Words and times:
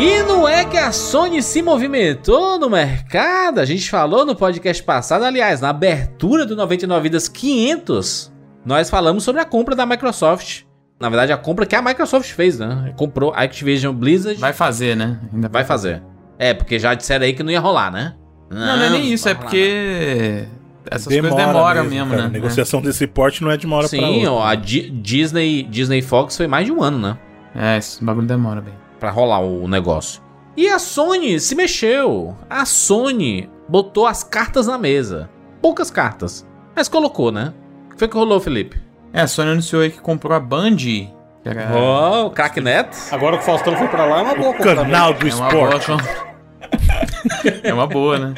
E 0.00 0.22
não 0.22 0.48
é 0.48 0.64
que 0.64 0.78
a 0.78 0.92
Sony 0.92 1.42
se 1.42 1.60
movimentou 1.60 2.58
no 2.58 2.70
mercado? 2.70 3.58
A 3.58 3.66
gente 3.66 3.90
falou 3.90 4.24
no 4.24 4.34
podcast 4.34 4.82
passado, 4.82 5.24
aliás, 5.24 5.60
na 5.60 5.68
abertura 5.68 6.46
do 6.46 6.56
99 6.56 7.02
Vidas 7.02 7.28
500, 7.28 8.32
nós 8.64 8.88
falamos 8.88 9.22
sobre 9.22 9.42
a 9.42 9.44
compra 9.44 9.76
da 9.76 9.84
Microsoft. 9.84 10.62
Na 10.98 11.10
verdade, 11.10 11.34
a 11.34 11.36
compra 11.36 11.66
que 11.66 11.76
a 11.76 11.82
Microsoft 11.82 12.30
fez, 12.32 12.58
né? 12.58 12.94
Comprou 12.96 13.34
a 13.34 13.42
Activision 13.42 13.94
Blizzard. 13.94 14.40
Vai 14.40 14.54
fazer, 14.54 14.96
né? 14.96 15.20
Ainda 15.34 15.50
vai 15.50 15.64
fazer. 15.64 16.02
É, 16.38 16.54
porque 16.54 16.78
já 16.78 16.94
disseram 16.94 17.26
aí 17.26 17.34
que 17.34 17.42
não 17.42 17.52
ia 17.52 17.60
rolar, 17.60 17.92
né? 17.92 18.14
Não, 18.48 18.78
não, 18.78 18.82
é 18.82 18.88
nem 18.88 19.12
isso, 19.12 19.28
é 19.28 19.34
porque 19.34 20.46
essas 20.90 21.08
Demora 21.08 21.34
coisas 21.34 21.46
demoram 21.46 21.84
mesmo, 21.84 22.06
mesmo 22.06 22.16
né? 22.16 22.22
A 22.22 22.28
negociação 22.28 22.80
é. 22.80 22.84
desse 22.84 23.06
porte 23.06 23.44
não 23.44 23.50
é 23.50 23.58
de 23.58 23.66
uma 23.66 23.76
hora 23.76 23.86
Sim, 23.86 23.98
pra 23.98 24.08
outra. 24.08 24.30
Sim, 24.30 24.42
a 24.44 24.54
Disney, 25.02 25.62
Disney 25.64 26.00
Fox 26.00 26.38
foi 26.38 26.46
mais 26.46 26.64
de 26.64 26.72
um 26.72 26.82
ano, 26.82 26.98
né? 26.98 27.18
É, 27.54 27.76
esse 27.76 28.02
bagulho 28.02 28.26
demora 28.26 28.62
bem. 28.62 28.79
Pra 29.00 29.10
rolar 29.10 29.40
o 29.40 29.66
negócio. 29.66 30.22
E 30.56 30.68
a 30.68 30.78
Sony 30.78 31.40
se 31.40 31.54
mexeu. 31.54 32.36
A 32.48 32.66
Sony 32.66 33.48
botou 33.66 34.06
as 34.06 34.22
cartas 34.22 34.66
na 34.66 34.76
mesa. 34.76 35.30
Poucas 35.62 35.90
cartas. 35.90 36.46
Mas 36.76 36.88
colocou, 36.88 37.32
né? 37.32 37.54
O 37.86 37.94
que 37.94 37.98
foi 37.98 38.08
que 38.08 38.14
rolou, 38.14 38.38
Felipe? 38.38 38.80
É, 39.12 39.22
a 39.22 39.26
Sony 39.26 39.50
anunciou 39.50 39.82
aí 39.82 39.90
que 39.90 40.00
comprou 40.00 40.36
a 40.36 40.40
Band. 40.40 40.76
Era... 41.44 41.70
Oh, 41.74 42.26
o 42.26 42.30
Cracknet. 42.30 42.90
Agora 43.10 43.38
que 43.38 43.42
o 43.42 43.46
Faustão 43.46 43.74
foi 43.76 43.88
pra 43.88 44.04
lá, 44.04 44.18
é 44.18 44.22
uma 44.22 44.34
boa 44.34 44.52
compra. 44.52 44.76
Canal 44.76 45.14
do 45.14 45.24
é 45.24 45.28
esporte. 45.28 45.90
é 47.64 47.72
uma 47.72 47.86
boa, 47.86 48.18
né? 48.18 48.34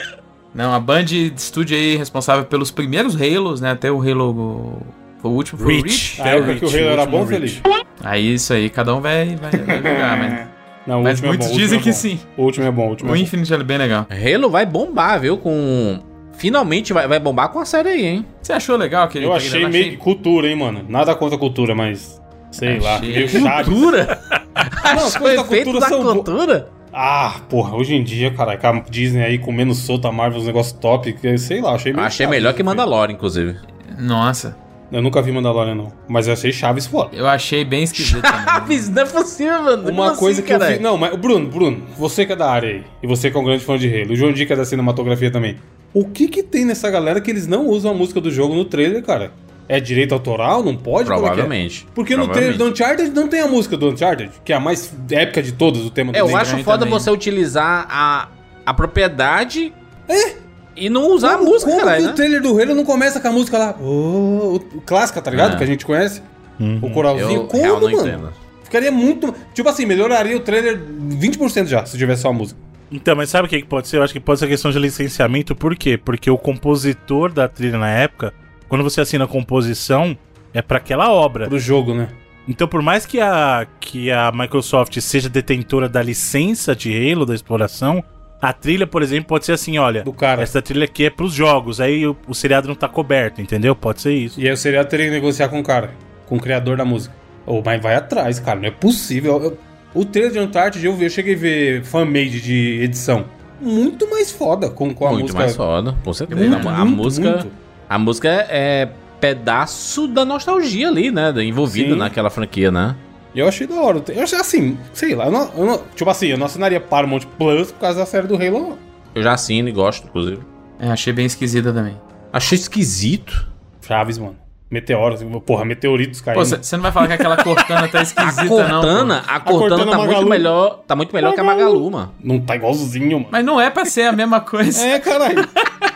Não, 0.55 0.73
a 0.73 0.79
Band 0.79 1.07
Studio 1.37 1.77
aí 1.77 1.97
responsável 1.97 2.45
pelos 2.45 2.71
primeiros 2.71 3.21
Halos, 3.21 3.61
né? 3.61 3.73
Até 3.73 3.91
o 3.91 4.01
Halo. 4.01 4.81
O 5.23 5.29
último 5.29 5.61
foi 5.61 5.75
Reach. 5.75 6.21
o 6.21 6.25
Reach. 6.25 6.47
Ah, 6.49 6.53
é, 6.53 6.55
que 6.57 6.65
o 6.65 6.69
Halo 6.69 6.79
era 6.79 7.07
bom, 7.07 7.27
Felipe? 7.27 7.63
Aí 8.03 8.35
isso 8.35 8.53
aí, 8.53 8.69
cada 8.69 8.95
um 8.95 9.01
vai, 9.01 9.37
vai, 9.37 9.51
vai 9.51 9.77
jogar, 9.83 10.17
mas. 10.19 10.53
Não, 10.87 11.03
mas 11.03 11.21
muitos 11.21 11.49
é 11.49 11.55
dizem 11.55 11.79
é 11.79 11.83
que 11.83 11.93
sim. 11.93 12.19
O 12.37 12.43
último 12.43 12.67
é 12.67 12.71
bom. 12.71 12.87
O, 12.87 12.91
último 12.91 13.13
o 13.13 13.17
é 13.17 13.19
Infinite 13.19 13.55
é 13.55 13.59
bem 13.59 13.79
legal. 13.79 14.07
Halo 14.11 14.51
vai 14.51 14.67
bombar, 14.67 15.21
viu? 15.21 15.37
Com. 15.39 16.01
Finalmente 16.33 16.93
vai, 16.93 17.07
vai 17.07 17.21
bombar 17.21 17.51
com 17.51 17.61
a 17.61 17.65
série 17.65 17.91
aí, 17.91 18.05
hein? 18.05 18.27
Você 18.41 18.53
achou 18.53 18.77
legal 18.77 19.05
aquele 19.05 19.27
Eu 19.27 19.33
achei 19.33 19.67
meio 19.69 19.85
achei... 19.87 19.97
cultura, 19.97 20.49
hein, 20.49 20.57
mano? 20.57 20.85
Nada 20.89 21.15
contra 21.15 21.37
a 21.37 21.39
cultura, 21.39 21.75
mas. 21.75 22.21
Sei 22.51 22.79
achei. 22.79 22.81
lá, 22.81 22.99
meio 23.01 23.65
Cultura? 23.65 24.21
Não, 24.85 25.07
as 25.07 25.17
coisas 25.17 25.39
da 25.39 25.45
cultura 25.45 25.81
da 25.81 25.89
são. 25.89 26.03
Cultura? 26.03 26.69
Ah, 26.93 27.37
porra, 27.49 27.75
hoje 27.75 27.95
em 27.95 28.05
dia, 28.05 28.31
cara, 28.33 28.59
a 28.61 28.81
Disney 28.91 29.23
aí 29.23 29.39
comendo 29.39 29.75
solta 29.75 30.09
a 30.09 30.13
Marvel, 30.13 30.41
os 30.41 30.47
negócios 30.47 30.79
top, 30.79 31.17
sei 31.39 31.63
lá, 31.63 31.75
achei 31.75 31.91
meio 31.93 32.05
Achei 32.05 32.27
melhor 32.27 32.53
que 32.53 32.63
Mandalorian, 32.63 33.15
inclusive. 33.15 33.57
Nossa. 33.99 34.57
Eu 34.93 35.01
nunca 35.01 35.23
vi 35.23 35.33
Mandalorian, 35.33 35.75
não. 35.75 35.93
Mas 36.07 36.27
eu 36.27 36.35
achei 36.35 36.53
Chaves 36.53 36.87
foda. 36.87 37.17
Eu 37.17 37.27
achei 37.27 37.65
bem 37.65 37.83
esquisito 37.83 38.21
Chaves, 38.27 38.91
não 38.91 39.03
é 39.03 39.07
possível, 39.07 39.63
mano. 39.63 39.91
Uma 39.91 40.09
Como 40.09 40.19
coisa 40.19 40.41
assim, 40.41 40.47
que 40.47 40.59
cara? 40.59 40.73
eu 40.73 40.77
vi. 40.77 40.83
Não, 40.83 40.99
mas, 40.99 41.17
Bruno, 41.17 41.49
Bruno, 41.49 41.83
você 41.97 42.27
que 42.27 42.33
é 42.33 42.37
da 42.37 42.51
área 42.51 42.69
aí, 42.69 42.85
e 43.03 43.07
você 43.07 43.31
que 43.31 43.37
é 43.37 43.41
um 43.41 43.45
grande 43.45 43.65
fã 43.65 43.79
de 43.79 43.89
Halo, 43.89 44.13
o 44.13 44.17
João 44.17 44.33
Dica 44.33 44.53
é 44.53 44.57
da 44.57 44.65
cinematografia 44.67 45.31
também. 45.31 45.57
O 45.95 46.05
que 46.05 46.29
que 46.29 46.43
tem 46.43 46.65
nessa 46.67 46.91
galera 46.91 47.21
que 47.21 47.31
eles 47.31 47.47
não 47.47 47.67
usam 47.67 47.91
a 47.91 47.95
música 47.95 48.21
do 48.21 48.31
jogo 48.31 48.55
no 48.55 48.65
trailer, 48.67 49.03
cara? 49.03 49.33
É 49.69 49.81
direito 49.81 50.13
autoral? 50.13 50.63
Não 50.63 50.77
pode? 50.77 51.11
É 51.11 51.15
é? 51.15 51.17
Provavelmente. 51.17 51.87
É 51.89 51.95
Porque 51.95 52.15
Provavelmente. 52.15 52.19
no 52.19 52.33
trailer 52.35 52.59
do 52.59 52.65
Uncharted 52.67 53.11
não 53.19 53.29
tem 53.29 53.41
a 53.41 53.49
música 53.49 53.77
do 53.77 53.89
Uncharted, 53.89 54.31
que 54.45 54.53
é 54.53 54.57
a 54.57 54.61
mais 54.61 54.95
épica 55.11 55.43
de 55.43 55.53
todas, 55.53 55.83
o 55.83 55.91
tema 55.91 56.13
do 56.13 56.17
é, 56.17 56.21
Eu 56.21 56.37
acho 56.37 56.59
foda 56.59 56.81
também. 56.81 56.93
você 56.93 57.11
utilizar 57.11 57.87
a, 57.89 58.29
a 58.67 58.75
propriedade. 58.75 59.73
É? 60.09 60.42
E 60.77 60.89
não 60.89 61.11
usar 61.11 61.37
como, 61.37 61.49
a 61.49 61.51
música, 61.51 61.71
como 61.71 61.85
caralho, 61.85 62.05
né? 62.07 62.11
o 62.11 62.15
trailer 62.15 62.43
do 62.43 62.61
Halo 62.61 62.75
não 62.75 62.85
começa 62.85 63.21
com 63.21 63.29
a 63.29 63.33
música 63.33 63.59
lá, 63.59 63.77
oh, 63.81 64.57
o, 64.57 64.81
clássica, 64.87 65.21
tá 65.21 65.31
ligado? 65.31 65.55
É. 65.55 65.57
Que 65.57 65.65
a 65.65 65.67
gente 65.67 65.85
conhece. 65.85 66.23
Uhum. 66.59 66.79
O 66.83 66.91
coralzinho. 66.91 67.43
Eu 67.43 67.47
como, 67.47 67.81
mano? 67.81 67.91
Entendo. 67.91 68.33
Ficaria 68.65 68.91
muito... 68.91 69.35
Tipo 69.53 69.69
assim, 69.69 69.85
melhoraria 69.85 70.37
o 70.37 70.41
trailer 70.41 70.79
20% 70.79 71.67
já, 71.67 71.85
se 71.85 71.99
tivesse 71.99 72.23
só 72.23 72.31
a 72.31 72.33
música. 72.33 72.59
Então, 72.91 73.17
mas 73.17 73.31
sabe 73.31 73.47
o 73.47 73.49
que 73.49 73.65
pode 73.65 73.89
ser? 73.89 73.97
Eu 73.97 74.03
acho 74.03 74.13
que 74.13 74.21
pode 74.21 74.39
ser 74.39 74.47
questão 74.47 74.71
de 74.71 74.79
licenciamento. 74.79 75.55
Por 75.55 75.75
quê? 75.75 75.97
Porque 75.97 76.31
o 76.31 76.37
compositor 76.37 77.33
da 77.33 77.49
trilha 77.49 77.79
na 77.79 77.89
época, 77.89 78.35
quando 78.69 78.85
você 78.85 79.01
assina 79.01 79.25
a 79.25 79.29
composição, 79.29 80.17
é 80.53 80.61
para 80.61 80.77
aquela 80.77 81.11
obra. 81.11 81.49
Pro 81.49 81.59
jogo, 81.59 81.95
né? 81.95 82.09
Então, 82.47 82.69
por 82.69 82.83
mais 82.83 83.07
que 83.07 83.21
a, 83.21 83.67
que 83.81 84.11
a 84.11 84.31
Microsoft 84.33 84.99
seja 85.01 85.29
detentora 85.29 85.89
da 85.89 86.03
licença 86.03 86.75
de 86.75 86.93
Halo, 86.93 87.25
da 87.25 87.35
exploração, 87.35 88.05
a 88.43 88.53
trilha, 88.53 88.89
por 88.89 89.03
exemplo, 89.03 89.29
pode 89.29 89.47
ser 89.47 89.53
assim, 89.53 89.79
olha, 89.79 90.03
do 90.03 90.13
cara. 90.13 90.43
essa 90.43 90.61
trilha 90.61 90.85
aqui 90.85 91.05
é 91.05 91.11
pros 91.11 91.33
jogos, 91.33 91.81
aí 91.81 92.05
o, 92.05 92.17
o 92.27 92.35
seriado 92.35 92.67
não 92.67 92.75
tá 92.75 92.89
coberto, 92.89 93.41
entendeu? 93.41 93.77
Pode 93.77 94.01
ser 94.01 94.13
isso. 94.13 94.41
E 94.41 94.49
aí 94.49 94.53
o 94.53 94.57
seriado 94.57 94.89
teria 94.89 95.07
que 95.07 95.13
negociar 95.13 95.49
com 95.49 95.61
o 95.61 95.63
cara, 95.63 95.93
com 96.27 96.37
o 96.37 96.41
criador 96.41 96.77
da 96.77 96.85
música. 96.85 97.15
Ou, 97.47 97.61
oh, 97.61 97.63
mas 97.65 97.81
vai 97.81 97.95
atrás, 97.95 98.41
cara, 98.41 98.59
não 98.59 98.67
é 98.67 98.73
possível. 98.73 99.41
Eu, 99.41 99.59
o 99.95 100.05
trailer 100.05 100.33
de 100.33 100.41
Uncharted, 100.41 100.85
eu, 100.85 101.01
eu 101.01 101.09
cheguei 101.09 101.35
a 101.35 101.39
ver 101.39 101.85
fan-made 101.85 102.41
de 102.41 102.81
edição. 102.83 103.27
Muito 103.61 104.11
mais 104.11 104.33
foda 104.33 104.69
com, 104.69 104.93
com 104.93 105.07
a 105.07 105.11
muito 105.13 105.23
música. 105.23 105.39
Muito 105.39 105.47
mais 105.47 105.57
foda, 105.57 105.97
com 106.03 106.13
certeza. 106.13 106.41
Muito, 106.41 106.69
a, 106.69 106.75
a 106.75 106.85
muito, 106.85 106.97
música... 106.97 107.31
Muito. 107.31 107.63
A 107.89 107.99
música 107.99 108.29
é 108.49 108.89
pedaço 109.21 110.09
da 110.09 110.25
nostalgia 110.25 110.89
ali, 110.89 111.13
né? 111.13 111.33
Envolvida 111.45 111.93
Sim. 111.93 111.99
naquela 111.99 112.31
franquia, 112.31 112.73
né? 112.73 112.97
E 113.35 113.41
eu 113.41 113.49
achei 113.49 113.67
da 113.67 113.77
hora. 113.77 114.03
Eu 114.09 114.23
achei 114.23 114.39
assim, 114.39 114.79
sei 114.93 115.15
lá, 115.15 115.27
eu 115.27 115.31
não, 115.31 115.51
eu 115.57 115.65
não, 115.65 115.83
tipo 115.95 116.11
assim, 116.11 116.27
eu 116.27 116.39
não 116.39 116.47
assinaria 116.47 116.81
Paramount 116.81 117.23
Plus 117.39 117.73
por 117.73 117.81
causa 117.81 118.01
da 118.01 118.07
série 118.07 118.27
do 118.27 118.37
Halo. 118.37 118.79
Eu 119.15 119.23
já 119.23 119.33
assino 119.33 119.69
e 119.69 119.73
gosto, 119.73 120.07
inclusive. 120.07 120.41
É, 120.79 120.89
achei 120.89 121.13
bem 121.13 121.27
esquisita 121.27 121.73
também. 121.73 121.99
Achei 122.33 122.57
esquisito. 122.57 123.49
Chaves, 123.81 124.19
mano. 124.19 124.37
Meteoros, 124.71 125.21
porra, 125.45 125.67
meteoritos 125.67 126.23
caindo. 126.23 126.39
Pô, 126.39 126.45
você 126.47 126.77
não 126.77 126.83
vai 126.83 126.91
falar 126.93 127.07
que 127.07 127.13
aquela 127.13 127.37
Cortana 127.37 127.89
tá 127.89 128.01
esquisita, 128.03 128.43
a 128.43 128.49
Cortana, 128.49 129.05
não? 129.05 129.17
A 129.17 129.21
Cortana, 129.21 129.37
a 129.37 129.41
Cortana 129.41 129.79
tá 129.91 129.99
Magalu. 129.99 130.17
muito 130.17 130.31
melhor, 130.31 130.83
tá 130.87 130.97
muito 130.97 131.15
melhor 131.15 131.37
Magalu. 131.37 131.47
que 131.47 131.63
a 131.63 131.65
Magalu, 131.65 131.91
mano. 131.91 132.15
Não 132.25 132.41
tá 132.41 132.57
igualzinho, 132.57 133.19
mano. 133.19 133.29
Mas 133.31 133.45
não 133.45 133.61
é 133.61 133.69
pra 133.69 133.85
ser 133.85 134.05
a 134.05 134.13
mesma 134.13 134.41
coisa. 134.41 134.83
É, 134.83 134.99
caralho. 134.99 135.47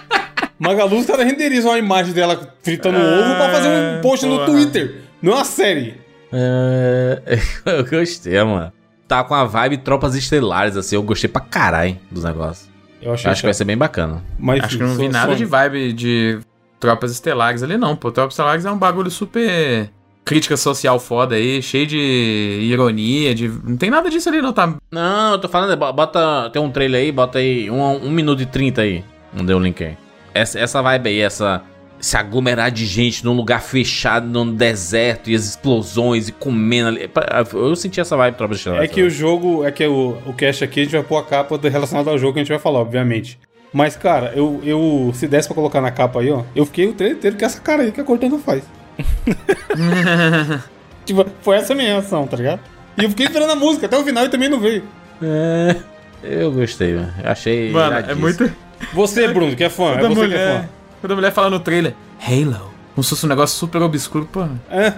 Magalu, 0.61 0.99
os 0.99 1.07
caras 1.07 1.25
renderizam 1.25 1.71
uma 1.71 1.79
imagem 1.79 2.13
dela 2.13 2.55
fritando 2.63 2.99
ah, 2.99 3.01
ovo 3.01 3.37
pra 3.37 3.51
fazer 3.51 3.69
um 3.69 4.01
post 4.03 4.27
porra. 4.27 4.39
no 4.41 4.53
Twitter. 4.53 5.03
Não 5.23 5.33
é 5.33 5.35
uma 5.37 5.45
série. 5.45 6.06
É... 6.33 7.23
eu 7.67 7.85
gostei, 7.85 8.43
mano. 8.43 8.73
Tá 9.09 9.23
com 9.23 9.35
a 9.35 9.45
vibe 9.45 9.79
Tropas 9.79 10.15
Estelares, 10.15 10.77
assim. 10.77 10.97
Eu 10.97 11.03
gostei 11.03 11.29
pra 11.29 11.41
caralho 11.41 11.97
dos 12.11 12.25
negócios. 12.25 12.69
Eu, 13.01 13.13
achei 13.13 13.31
acho 13.31 13.41
que 13.41 13.47
vai 13.47 13.55
ser 13.55 13.65
bem 13.65 13.77
bacana. 13.77 14.23
Mas, 14.39 14.65
acho 14.65 14.79
que 14.79 14.83
não 14.83 14.97
vi 14.97 15.09
nada 15.09 15.35
de 15.37 15.45
vibe 15.45 15.93
de 15.93 16.41
Tropas 16.81 17.13
Estelares 17.13 17.63
ali, 17.63 17.77
não. 17.77 17.95
Pô, 17.95 18.11
Tropas 18.11 18.33
Estelares 18.33 18.65
é 18.65 18.71
um 18.71 18.79
bagulho 18.79 19.11
super 19.11 19.91
crítica 20.25 20.57
social 20.57 20.99
foda 20.99 21.37
aí, 21.37 21.63
cheio 21.63 21.87
de 21.87 22.59
ironia, 22.63 23.33
de... 23.33 23.49
Não 23.49 23.77
tem 23.77 23.91
nada 23.91 24.11
disso 24.11 24.29
ali, 24.29 24.43
não, 24.43 24.53
tá? 24.53 24.75
Não, 24.91 25.33
eu 25.33 25.39
tô 25.39 25.49
falando, 25.49 25.77
bota... 25.93 26.51
Tem 26.51 26.61
um 26.61 26.69
trailer 26.69 27.01
aí, 27.01 27.13
bota 27.13 27.39
aí 27.39 27.71
um, 27.71 27.81
um 27.81 28.11
minuto 28.11 28.43
e 28.43 28.47
trinta 28.47 28.83
aí. 28.83 29.05
Não 29.33 29.45
deu 29.45 29.57
o 29.57 29.61
link 29.61 29.85
aí. 29.85 29.97
Essa, 30.35 30.59
essa 30.59 30.83
vibe 30.83 31.09
aí, 31.11 31.21
essa 31.21 31.63
se 31.99 32.17
aglomerar 32.17 32.71
de 32.71 32.87
gente 32.87 33.25
num 33.25 33.33
lugar 33.33 33.63
fechado, 33.63 34.27
num 34.27 34.55
deserto, 34.55 35.31
e 35.31 35.35
as 35.35 35.45
explosões, 35.45 36.29
e 36.29 36.33
comendo 36.33 36.89
ali. 36.89 37.11
Eu 37.53 37.77
senti 37.77 38.01
essa 38.01 38.17
vibe 38.17 38.37
Tropa 38.37 38.55
de. 38.55 38.69
É 38.69 38.87
que 38.87 39.03
o 39.03 39.11
jogo, 39.11 39.65
é 39.65 39.71
que 39.71 39.87
o, 39.87 40.17
o 40.27 40.33
cast 40.33 40.63
aqui 40.63 40.81
a 40.81 40.83
gente 40.85 40.93
vai 40.93 41.03
pôr 41.03 41.19
a 41.19 41.23
capa 41.23 41.59
relacionada 41.69 42.11
ao 42.11 42.19
jogo 42.19 42.35
que 42.35 42.41
a 42.41 42.43
gente 42.43 42.51
vai 42.51 42.59
falar, 42.59 42.81
obviamente. 42.81 43.39
Mas, 43.73 43.97
cara, 43.97 44.33
eu, 44.35 44.61
eu 44.65 45.11
se 45.15 45.27
desse 45.27 45.49
pra 45.49 45.55
colocar 45.55 45.81
na 45.81 45.91
capa 45.91 46.21
aí, 46.21 46.31
ó, 46.31 46.43
eu 46.55 46.65
fiquei 46.65 46.87
o 46.87 46.93
trailer 46.93 47.19
inteiro 47.19 47.37
com 47.37 47.45
essa 47.45 47.61
cara 47.61 47.83
aí 47.83 47.93
que 47.93 48.01
a 48.01 48.05
Cortana 48.05 48.39
faz. 48.39 48.63
tipo, 51.05 51.27
foi 51.43 51.57
essa 51.57 51.73
a 51.73 51.77
minha 51.77 51.89
reação, 51.89 52.27
tá 52.27 52.37
ligado? 52.37 52.61
E 52.97 53.05
eu 53.05 53.11
fiquei 53.11 53.27
esperando 53.27 53.51
a 53.51 53.57
música 53.57 53.87
até 53.87 53.99
o 53.99 54.05
final 54.05 54.25
e 54.25 54.29
também 54.29 54.49
não 54.49 54.59
veio. 54.59 54.83
É, 55.23 55.77
eu 56.23 56.53
gostei, 56.53 56.95
mano. 56.95 57.13
Achei. 57.25 57.71
Mano, 57.71 57.97
é 57.97 58.15
muito. 58.15 58.51
Você, 58.95 59.29
Bruno, 59.29 59.55
que 59.55 59.65
é 59.65 59.69
fã. 59.69 59.93
é 59.99 60.03
você 60.03 60.09
mulher, 60.09 60.29
que 60.29 60.35
é 60.35 60.61
fã. 60.61 60.69
Quando 61.07 61.13
a 61.13 61.17
mulher 61.17 61.31
fala 61.31 61.49
no 61.49 61.61
trailer, 61.61 61.95
Halo. 62.21 62.73
Como 62.93 63.05
se 63.05 63.11
fosse 63.11 63.27
um 63.27 63.29
negócio 63.29 63.57
super 63.57 63.81
obscuro, 63.81 64.29
pô. 64.33 64.43
É. 64.69 64.93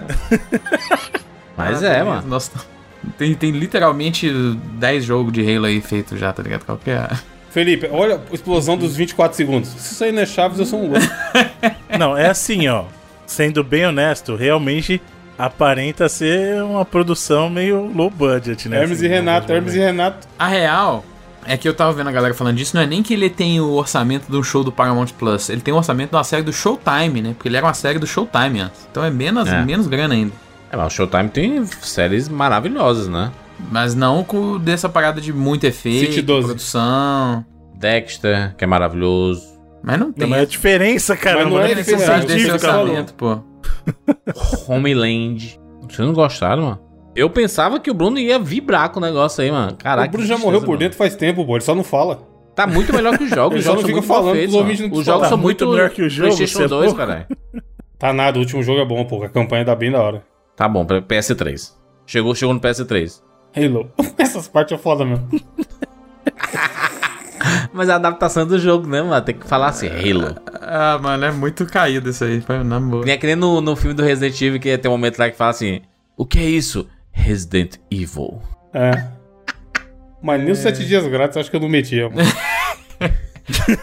Mas 1.55 1.83
ah, 1.83 1.87
é, 1.87 2.03
mano. 2.03 2.27
Nossa, 2.27 2.51
tem, 3.15 3.35
tem 3.35 3.51
literalmente 3.51 4.27
10 4.31 5.05
jogos 5.05 5.31
de 5.31 5.41
Halo 5.41 5.67
aí 5.67 5.79
feito 5.81 6.17
já, 6.17 6.33
tá 6.33 6.41
ligado? 6.41 6.65
Qual 6.65 6.79
que 6.79 6.89
é? 6.89 7.07
Felipe, 7.51 7.87
olha 7.91 8.19
a 8.27 8.33
explosão 8.33 8.75
dos 8.75 8.95
24 8.95 9.37
segundos. 9.37 9.69
Se 9.69 9.93
isso 9.93 10.03
aí 10.03 10.11
não 10.11 10.23
é 10.23 10.25
Chaves, 10.25 10.57
eu 10.57 10.65
sou 10.65 10.79
um 10.79 10.89
louco. 10.89 11.05
não, 11.99 12.17
é 12.17 12.27
assim, 12.27 12.67
ó. 12.67 12.85
Sendo 13.27 13.63
bem 13.63 13.85
honesto, 13.85 14.35
realmente 14.35 14.99
aparenta 15.37 16.09
ser 16.09 16.63
uma 16.63 16.83
produção 16.83 17.51
meio 17.51 17.85
low 17.93 18.09
budget, 18.09 18.67
né? 18.67 18.81
Hermes 18.81 18.97
assim, 18.97 19.05
e 19.05 19.09
Renato, 19.09 19.53
Hermes 19.53 19.75
e 19.75 19.77
Renato. 19.77 20.27
A 20.39 20.47
real 20.47 21.05
é 21.45 21.57
que 21.57 21.67
eu 21.67 21.73
tava 21.73 21.93
vendo 21.93 22.07
a 22.07 22.11
galera 22.11 22.33
falando 22.33 22.55
disso, 22.55 22.75
não 22.75 22.83
é 22.83 22.85
nem 22.85 23.01
que 23.01 23.13
ele 23.13 23.29
tem 23.29 23.59
o 23.59 23.73
orçamento 23.73 24.29
de 24.29 24.37
um 24.37 24.43
show 24.43 24.63
do 24.63 24.71
Paramount 24.71 25.07
Plus, 25.17 25.49
ele 25.49 25.61
tem 25.61 25.73
o 25.73 25.77
orçamento 25.77 26.09
de 26.09 26.15
uma 26.15 26.23
série 26.23 26.43
do 26.43 26.53
Showtime, 26.53 27.21
né? 27.21 27.33
Porque 27.33 27.47
ele 27.47 27.57
era 27.57 27.65
uma 27.65 27.73
série 27.73 27.99
do 27.99 28.07
Showtime 28.07 28.61
antes. 28.61 28.87
Então 28.89 29.03
é 29.03 29.09
menos, 29.09 29.47
é. 29.47 29.63
menos 29.63 29.87
grana 29.87 30.13
ainda. 30.13 30.33
É, 30.71 30.77
mas 30.77 30.93
o 30.93 30.95
Showtime 30.95 31.29
tem 31.29 31.65
séries 31.65 32.29
maravilhosas, 32.29 33.07
né? 33.07 33.31
Mas 33.71 33.93
não 33.95 34.23
com 34.23 34.57
dessa 34.57 34.87
parada 34.87 35.19
de 35.19 35.33
muito 35.33 35.65
efeito, 35.65 36.23
produção. 36.23 37.45
Dexter, 37.75 38.55
que 38.57 38.63
é 38.63 38.67
maravilhoso. 38.67 39.59
Mas 39.81 39.99
não 39.99 40.11
tem. 40.11 40.23
Não, 40.23 40.29
mas 40.29 40.39
é 40.39 40.41
a 40.43 40.45
diferença, 40.45 41.15
cara. 41.15 41.43
Mas 41.43 41.53
não, 41.53 41.61
é 41.61 41.75
necessidade 41.75 42.25
desse 42.25 42.51
orçamento, 42.51 43.13
pô. 43.13 43.39
Homeland. 44.67 45.59
Vocês 45.81 46.07
não 46.07 46.13
gostaram, 46.13 46.63
mano? 46.63 46.88
Eu 47.19 47.29
pensava 47.29 47.79
que 47.79 47.91
o 47.91 47.93
Bruno 47.93 48.17
ia 48.17 48.39
vibrar 48.39 48.89
com 48.91 48.99
o 48.99 49.01
negócio 49.01 49.43
aí, 49.43 49.51
mano. 49.51 49.75
Caraca. 49.77 50.07
o 50.07 50.11
Bruno 50.11 50.25
já 50.25 50.37
morreu 50.37 50.61
por 50.61 50.67
mano. 50.69 50.79
dentro 50.79 50.97
faz 50.97 51.15
tempo, 51.15 51.45
pô. 51.45 51.55
Ele 51.55 51.63
só 51.63 51.75
não 51.75 51.83
fala. 51.83 52.21
Tá 52.55 52.65
muito 52.65 52.93
melhor 52.93 53.17
que 53.17 53.25
os 53.25 53.29
jogos. 53.29 53.51
Ele 53.55 53.59
Os 53.59 53.65
só 53.65 53.71
jogos 53.71 53.83
não 53.83 53.89
são 53.89 54.01
fica 54.01 54.01
muito 54.01 54.07
mal 54.07 54.17
falando 54.19 54.35
feitos, 54.35 54.53
não 54.55 54.99
Os 54.99 55.05
jogos 55.05 55.21
Tá 55.23 55.29
são 55.29 55.37
muito 55.37 55.65
muito 55.65 55.75
melhor 55.75 55.89
que 55.89 56.01
o 56.01 56.09
jogo, 56.09 56.27
PlayStation 56.35 56.57
você 56.59 56.63
é 56.63 56.67
2, 56.67 56.85
louco. 56.85 56.97
caralho. 56.97 57.25
Tá 57.97 58.13
nada, 58.13 58.37
o 58.37 58.39
último 58.41 58.63
jogo 58.63 58.79
é 58.79 58.85
bom, 58.85 59.03
pô. 59.03 59.21
A 59.23 59.29
campanha 59.29 59.65
tá 59.65 59.75
bem 59.75 59.91
da 59.91 60.01
hora. 60.01 60.23
Tá 60.55 60.67
bom, 60.69 60.85
pra 60.85 61.01
PS3. 61.01 61.73
Chegou, 62.05 62.33
chegou 62.33 62.53
no 62.53 62.61
PS3. 62.61 63.21
Halo. 63.55 63.91
Essas 64.17 64.47
partes 64.47 64.73
é 64.73 64.81
foda 64.81 65.03
mesmo. 65.03 65.27
Mas 67.73 67.89
a 67.89 67.95
adaptação 67.95 68.45
do 68.45 68.57
jogo, 68.59 68.87
né, 68.87 69.01
mano? 69.01 69.21
Tem 69.21 69.35
que 69.35 69.45
falar 69.47 69.67
assim, 69.67 69.87
Halo. 69.87 70.35
Ah, 70.61 70.97
mano, 71.01 71.25
é 71.25 71.31
muito 71.31 71.65
caído 71.65 72.09
isso 72.09 72.23
aí, 72.23 72.41
na 72.65 72.79
boa. 72.79 73.03
Nem 73.05 73.13
é 73.13 73.17
que 73.17 73.27
nem 73.27 73.35
no, 73.35 73.59
no 73.61 73.75
filme 73.75 73.93
do 73.93 74.03
Resident 74.03 74.41
Evil 74.41 74.59
que 74.59 74.77
tem 74.77 74.89
um 74.89 74.93
momento 74.93 75.19
lá 75.19 75.29
que 75.29 75.37
fala 75.37 75.51
assim: 75.51 75.81
O 76.17 76.25
que 76.25 76.39
é 76.39 76.43
isso? 76.49 76.87
Resident 77.11 77.75
Evil. 77.91 78.41
É. 78.73 78.91
Mas 80.21 80.41
nem 80.41 80.51
os 80.51 80.59
sete 80.59 80.85
dias 80.85 81.05
grátis 81.07 81.37
acho 81.37 81.49
que 81.49 81.55
eu 81.55 81.61
não 81.61 81.69
metia, 81.69 82.09
mano. 82.11 82.21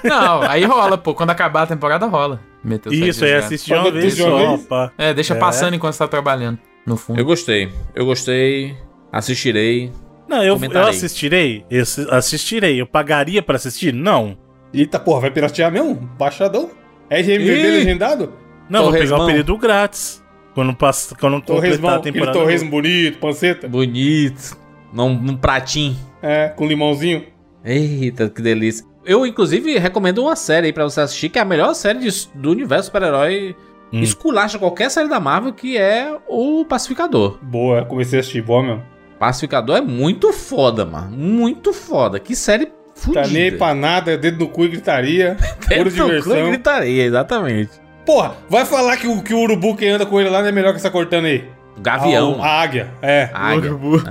Não, 0.05 0.43
aí 0.43 0.64
rola, 0.64 0.96
pô. 0.99 1.14
Quando 1.14 1.31
acabar 1.31 1.62
a 1.62 1.67
temporada, 1.67 2.06
rola. 2.06 2.40
Meteu 2.62 2.93
Isso, 2.93 3.25
é 3.25 3.28
dias 3.28 3.44
assistir 3.44 3.75
uma 3.75 3.90
vez 3.90 4.14
só. 4.17 4.90
É, 4.99 5.14
deixa 5.14 5.34
É. 5.34 5.38
passando 5.38 5.75
enquanto 5.75 5.93
você 5.94 5.99
tá 5.99 6.08
trabalhando, 6.08 6.58
no 6.87 6.96
fundo. 6.96 7.19
Eu 7.20 7.25
gostei. 7.25 7.70
Eu 7.94 8.05
gostei. 8.05 8.76
Assistirei. 9.12 9.93
Não, 10.29 10.43
eu, 10.43 10.58
eu 10.58 10.82
assistirei. 10.87 11.64
Eu 11.70 11.82
assi- 11.82 12.06
assistirei. 12.11 12.81
Eu 12.81 12.87
pagaria 12.87 13.43
pra 13.43 13.56
assistir? 13.56 13.93
Não. 13.94 14.37
Eita, 14.75 14.99
porra, 14.99 15.22
vai 15.22 15.31
piratear 15.31 15.70
mesmo? 15.70 15.94
Baixadão? 16.19 16.70
RMVB 17.11 17.44
Ih! 17.44 17.70
legendado? 17.70 18.32
Não, 18.69 18.82
vou 18.82 18.93
pegar 18.93 19.05
Torresmão. 19.05 19.22
o 19.22 19.26
período 19.26 19.56
grátis. 19.58 20.22
Quando, 20.56 20.75
passa, 20.75 21.14
quando 21.14 21.41
completar 21.43 21.91
a 21.93 21.97
aquele 21.99 22.12
temporada. 22.14 22.38
torresmo 22.38 22.70
bonito, 22.70 23.19
panceta. 23.19 23.69
Bonito. 23.69 24.56
Num, 24.93 25.14
num 25.14 25.37
pratinho. 25.37 25.94
É, 26.23 26.49
com 26.49 26.67
limãozinho. 26.67 27.25
Eita, 27.64 28.29
que 28.31 28.41
delícia. 28.41 28.85
Eu, 29.05 29.26
inclusive, 29.26 29.79
recomendo 29.79 30.23
uma 30.23 30.35
série 30.35 30.69
aí 30.69 30.73
pra 30.73 30.85
você 30.85 31.03
assistir, 31.03 31.29
que 31.29 31.38
é 31.38 31.43
a 31.43 31.44
melhor 31.44 31.75
série 31.75 31.99
de- 31.99 32.29
do 32.35 32.50
universo 32.50 32.87
super-herói. 32.87 33.55
Hum. 33.93 34.00
Esculacha 34.00 34.58
qualquer 34.58 34.91
série 34.91 35.08
da 35.08 35.20
Marvel, 35.20 35.53
que 35.53 35.76
é 35.76 36.11
o 36.26 36.64
Pacificador. 36.64 37.38
Boa, 37.43 37.85
comecei 37.85 38.19
a 38.19 38.20
assistir, 38.20 38.41
boa 38.43 38.62
mesmo. 38.62 38.82
Pacificador 39.19 39.76
é 39.76 39.81
muito 39.82 40.32
foda, 40.32 40.85
mano. 40.87 41.17
Muito 41.17 41.73
foda. 41.75 42.19
Que 42.19 42.35
série 42.35 42.69
fudida. 42.94 43.23
Tá 43.25 43.29
nem 43.29 43.43
aí 43.43 43.53
pra 43.53 43.75
nada, 43.75 44.17
dedo 44.17 44.38
no 44.41 44.49
cu 44.49 44.64
e 44.64 44.69
gritaria. 44.69 45.37
Pura 45.62 45.85
Dentro 45.85 45.91
do 45.91 45.97
clube 45.97 46.17
diversão. 46.20 46.49
gritaria, 46.50 47.05
exatamente. 47.05 47.70
Porra, 48.06 48.37
vai 48.49 48.64
falar 48.64 48.97
que 48.97 49.08
o, 49.08 49.20
que 49.20 49.35
o 49.35 49.41
urubu 49.41 49.75
que 49.76 49.87
anda 49.87 50.06
com 50.06 50.20
ele 50.20 50.31
lá 50.31 50.41
não 50.41 50.49
é 50.49 50.53
melhor 50.53 50.70
que 50.70 50.79
essa 50.79 50.91
cortana 50.91 51.26
aí. 51.26 51.44
Gavião. 51.79 52.41
A, 52.41 52.47
a 52.47 52.62
águia, 52.62 52.88
é. 53.03 53.29
águia. 53.35 53.75
Urubu. 53.75 54.03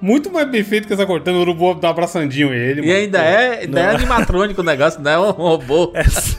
Muito 0.00 0.32
mais 0.32 0.48
bem 0.48 0.64
feito 0.64 0.86
que 0.88 0.94
essa 0.94 1.04
cortana. 1.04 1.36
O 1.36 1.42
urubu 1.42 1.74
dá 1.74 1.88
um 1.88 1.90
abraçandinho 1.90 2.52
ele, 2.54 2.80
E 2.80 2.86
mano. 2.86 2.98
ainda 2.98 3.18
é, 3.18 3.60
ainda 3.60 3.80
é 3.80 3.90
animatrônico 3.90 4.62
o 4.62 4.64
negócio, 4.64 5.00
não 5.00 5.10
é 5.10 5.18
um 5.18 5.30
robô. 5.30 5.92
Essa, 5.94 6.38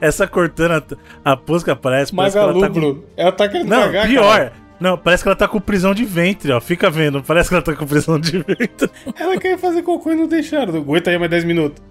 essa 0.00 0.26
cortana, 0.26 0.82
a 1.24 1.38
música 1.48 1.74
parece, 1.76 2.14
parece 2.14 2.36
que 2.36 2.42
ela 2.42 2.60
tá 2.60 2.70
com... 2.70 3.02
Ela 3.16 3.32
tá 3.32 3.48
querendo 3.48 3.68
Não, 3.68 3.82
pagar, 3.82 4.06
pior. 4.06 4.36
cara. 4.36 4.52
Não, 4.80 4.98
parece 4.98 5.22
que 5.22 5.28
ela 5.28 5.36
tá 5.36 5.48
com 5.48 5.60
prisão 5.60 5.94
de 5.94 6.04
ventre, 6.04 6.52
ó. 6.52 6.60
Fica 6.60 6.90
vendo, 6.90 7.22
parece 7.22 7.48
que 7.48 7.54
ela 7.54 7.62
tá 7.62 7.74
com 7.74 7.86
prisão 7.86 8.18
de 8.18 8.38
ventre. 8.38 8.90
Ela 9.18 9.36
quer 9.38 9.58
fazer 9.58 9.82
cocô 9.82 10.12
e 10.12 10.16
não 10.16 10.26
deixaram. 10.26 10.76
Aguenta 10.76 11.10
aí 11.10 11.18
mais 11.18 11.30
10 11.30 11.44
minutos. 11.44 11.82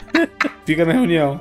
Fica 0.64 0.84
na 0.84 0.92
reunião. 0.92 1.40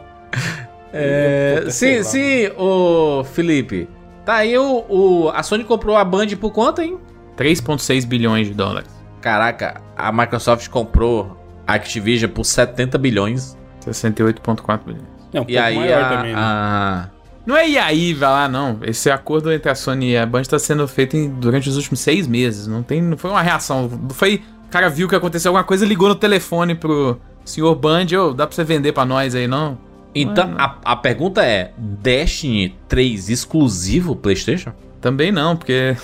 É, 0.93 1.55
Puta, 1.59 1.71
sei 1.71 1.91
sim, 1.91 1.97
lá. 1.97 2.03
sim, 2.03 2.51
o 2.57 3.23
Felipe. 3.25 3.89
Tá 4.25 4.35
aí 4.35 4.57
o, 4.57 4.85
o- 4.89 5.29
A 5.33 5.41
Sony 5.43 5.63
comprou 5.63 5.95
a 5.95 6.03
Band 6.03 6.27
por 6.39 6.51
quanto, 6.51 6.81
hein? 6.81 6.97
3,6 7.37 8.05
bilhões 8.05 8.47
de 8.47 8.53
dólares. 8.53 8.89
Caraca, 9.21 9.81
a 9.95 10.11
Microsoft 10.11 10.67
comprou 10.69 11.37
a 11.65 11.73
Activision 11.73 12.31
por 12.31 12.43
70 12.45 12.97
bilhões. 12.97 13.57
68,4 13.85 14.79
bilhões. 14.85 15.03
É 15.33 15.39
um 15.39 15.43
E 15.43 15.45
pouco 15.45 15.59
aí 15.61 15.75
maior 15.75 16.03
a, 16.03 16.09
também, 16.09 16.33
né? 16.33 16.39
a- 16.41 17.09
Não 17.45 17.55
é 17.55 17.69
e 17.69 17.77
aí, 17.77 18.13
vai 18.13 18.29
lá, 18.29 18.47
não. 18.49 18.79
Esse 18.83 19.09
acordo 19.09 19.51
entre 19.51 19.69
a 19.69 19.75
Sony 19.75 20.11
e 20.11 20.17
a 20.17 20.25
Band 20.25 20.43
tá 20.43 20.59
sendo 20.59 20.87
feito 20.87 21.15
em- 21.15 21.29
durante 21.29 21.69
os 21.69 21.75
últimos 21.77 21.99
seis 21.99 22.27
meses. 22.27 22.67
Não, 22.67 22.81
tem, 22.83 23.01
não 23.01 23.17
foi 23.17 23.29
uma 23.31 23.41
reação. 23.41 23.89
Foi. 24.11 24.41
O 24.65 24.69
cara 24.69 24.89
viu 24.89 25.07
que 25.07 25.15
aconteceu 25.15 25.49
alguma 25.49 25.63
coisa, 25.63 25.85
ligou 25.85 26.09
no 26.09 26.15
telefone 26.15 26.75
pro 26.75 27.17
senhor 27.45 27.73
Band, 27.75 28.07
ô, 28.21 28.33
dá 28.33 28.45
pra 28.45 28.53
você 28.55 28.65
vender 28.65 28.91
pra 28.91 29.05
nós 29.05 29.33
aí, 29.33 29.47
não? 29.47 29.77
Então, 30.15 30.55
a, 30.57 30.77
a 30.83 30.95
pergunta 30.95 31.43
é: 31.45 31.71
Destiny 31.77 32.75
3 32.87 33.29
exclusivo 33.29 34.15
PlayStation? 34.15 34.71
Também 34.99 35.31
não, 35.31 35.55
porque 35.55 35.95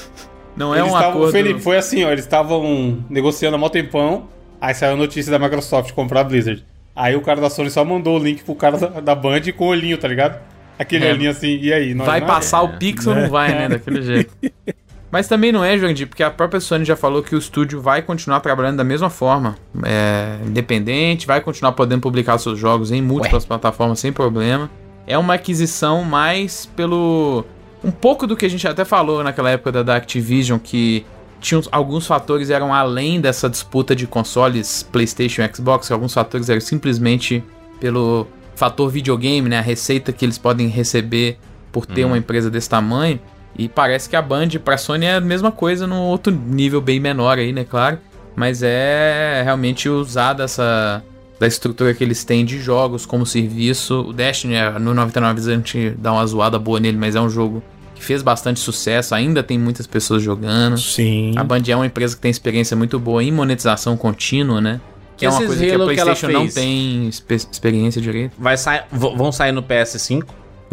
não 0.55 0.73
é 0.73 0.79
Eles 0.79 0.91
um 0.91 0.93
tavam- 0.93 1.09
acordo. 1.11 1.31
Felipe, 1.31 1.59
foi 1.59 1.77
assim, 1.77 2.03
ó. 2.03 2.11
Eles 2.11 2.23
estavam 2.25 3.03
negociando 3.09 3.55
há 3.55 3.59
mó 3.59 3.69
tempão. 3.69 4.27
Aí 4.61 4.73
saiu 4.73 4.93
a 4.93 4.97
notícia 4.97 5.31
da 5.31 5.39
Microsoft 5.39 5.91
comprar 5.93 6.21
a 6.21 6.23
Blizzard. 6.23 6.63
Aí 6.95 7.15
o 7.15 7.21
cara 7.21 7.41
da 7.41 7.49
Sony 7.49 7.69
só 7.71 7.83
mandou 7.83 8.19
o 8.19 8.23
link 8.23 8.43
pro 8.43 8.53
cara 8.55 8.77
da, 8.77 8.87
da 9.01 9.15
Band 9.15 9.41
com 9.57 9.65
o 9.65 9.67
olhinho, 9.69 9.97
tá 9.97 10.07
ligado? 10.07 10.39
Aquele 10.77 11.05
É. 11.07 11.11
olhinho 11.11 11.31
assim, 11.31 11.57
e 11.59 11.73
aí? 11.73 11.93
Nós 11.93 12.05
Vai 12.05 12.21
passar 12.25 12.61
o 12.61 12.77
Pix 12.77 13.05
ou 13.07 13.13
É. 13.13 13.21
não 13.23 13.29
vai, 13.29 13.49
né? 13.49 13.67
Daquele 13.69 14.01
jeito. 14.03 14.33
Mas 15.13 15.27
também 15.27 15.51
não 15.51 15.63
é, 15.63 15.77
Jurandir, 15.77 16.07
porque 16.07 16.23
a 16.23 16.31
própria 16.31 16.59
Sony 16.59 16.83
já 16.83 16.95
falou 16.95 17.21
que 17.21 17.35
o 17.35 17.37
estúdio 17.37 17.79
vai 17.79 18.01
continuar 18.01 18.39
trabalhando 18.39 18.77
da 18.77 18.83
mesma 18.83 19.11
forma. 19.11 19.55
É, 19.83 20.39
independente, 20.43 21.27
vai 21.27 21.39
continuar 21.39 21.73
podendo 21.73 22.01
publicar 22.01 22.39
seus 22.39 22.57
jogos 22.57 22.91
em 22.91 22.99
múltiplas 22.99 23.45
plataformas 23.45 23.99
sem 23.99 24.11
problema. 24.11 24.71
É 25.05 25.15
uma 25.15 25.35
aquisição 25.35 26.03
mais 26.03 26.65
pelo. 26.65 27.45
Um 27.83 27.91
pouco 27.91 28.25
do 28.25 28.35
que 28.35 28.43
a 28.43 28.49
gente 28.49 28.67
até 28.67 28.83
falou 28.83 29.23
naquela 29.23 29.51
época 29.51 29.71
da, 29.71 29.83
da 29.83 29.95
Activision, 29.97 30.57
que 30.57 31.05
tinha 31.39 31.59
uns- 31.59 31.69
alguns 31.71 32.07
fatores 32.07 32.49
eram 32.49 32.73
além 32.73 33.21
dessa 33.21 33.47
disputa 33.47 33.95
de 33.95 34.07
consoles 34.07 34.81
PlayStation 34.81 35.43
e 35.43 35.55
Xbox, 35.55 35.85
que 35.85 35.93
alguns 35.93 36.15
fatores 36.15 36.49
eram 36.49 36.59
simplesmente 36.59 37.43
pelo 37.79 38.25
fator 38.55 38.89
videogame, 38.89 39.47
né? 39.47 39.59
A 39.59 39.61
receita 39.61 40.11
que 40.11 40.25
eles 40.25 40.39
podem 40.39 40.69
receber 40.69 41.37
por 41.71 41.85
ter 41.85 42.03
uma 42.05 42.17
empresa 42.17 42.49
desse 42.49 42.67
tamanho. 42.69 43.19
E 43.57 43.69
parece 43.69 44.09
que 44.09 44.15
a 44.15 44.21
Band 44.21 44.49
pra 44.63 44.77
Sony 44.77 45.05
é 45.05 45.15
a 45.15 45.21
mesma 45.21 45.51
coisa 45.51 45.85
num 45.85 46.01
outro 46.01 46.33
nível 46.33 46.81
bem 46.81 46.99
menor 46.99 47.37
aí, 47.37 47.53
né, 47.53 47.63
claro. 47.63 47.99
Mas 48.35 48.63
é 48.63 49.41
realmente 49.43 49.87
usar 49.87 50.33
dessa 50.33 51.03
da 51.39 51.47
estrutura 51.47 51.93
que 51.93 52.03
eles 52.03 52.23
têm 52.23 52.45
de 52.45 52.59
jogos 52.59 53.05
como 53.05 53.25
serviço. 53.25 54.01
O 54.01 54.13
Destiny, 54.13 54.55
é, 54.55 54.79
no 54.79 54.93
99 54.93 55.39
a 55.39 55.55
gente 55.55 55.89
dá 55.97 56.13
uma 56.13 56.25
zoada 56.25 56.57
boa 56.57 56.79
nele, 56.79 56.97
mas 56.97 57.15
é 57.15 57.21
um 57.21 57.29
jogo 57.29 57.61
que 57.93 58.03
fez 58.03 58.21
bastante 58.21 58.59
sucesso, 58.59 59.13
ainda 59.13 59.43
tem 59.43 59.59
muitas 59.59 59.85
pessoas 59.85 60.23
jogando. 60.23 60.77
Sim. 60.77 61.33
A 61.37 61.43
Band 61.43 61.61
é 61.67 61.75
uma 61.75 61.85
empresa 61.85 62.15
que 62.15 62.21
tem 62.21 62.31
experiência 62.31 62.75
muito 62.75 62.97
boa 62.99 63.23
em 63.23 63.31
monetização 63.31 63.97
contínua, 63.97 64.61
né? 64.61 64.79
Que 65.17 65.25
é 65.25 65.29
uma 65.29 65.45
coisa 65.45 65.63
que 65.63 65.71
a 65.71 65.75
Halo 65.75 65.93
que 65.93 65.99
ela 65.99 66.15
PlayStation 66.15 66.31
não 66.31 66.41
fez? 66.41 66.53
tem 66.53 67.09
experiência 67.51 68.01
direito. 68.01 68.33
Vai 68.37 68.57
sair, 68.57 68.83
vão 68.91 69.31
sair 69.31 69.51
no 69.51 69.61
PS5? 69.61 70.23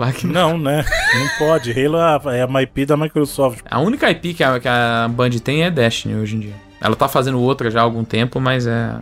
Claro 0.01 0.15
que 0.15 0.27
Não, 0.27 0.57
né? 0.57 0.83
Não 1.15 1.47
pode. 1.47 1.73
Halo 1.73 2.31
é 2.31 2.47
uma 2.47 2.63
IP 2.63 2.87
da 2.87 2.97
Microsoft. 2.97 3.61
A 3.71 3.79
única 3.81 4.11
IP 4.11 4.33
que 4.33 4.43
a, 4.43 4.59
que 4.59 4.67
a 4.67 5.07
Band 5.11 5.29
tem 5.45 5.63
é 5.63 5.71
Destiny 5.71 6.15
hoje 6.15 6.37
em 6.37 6.41
dia. 6.41 6.55
Ela 6.81 6.97
tá 6.97 7.07
fazendo 7.07 7.39
outra 7.39 7.71
já 7.71 7.81
há 7.81 7.83
algum 7.83 8.03
tempo, 8.03 8.41
mas 8.41 8.67
é. 8.67 8.97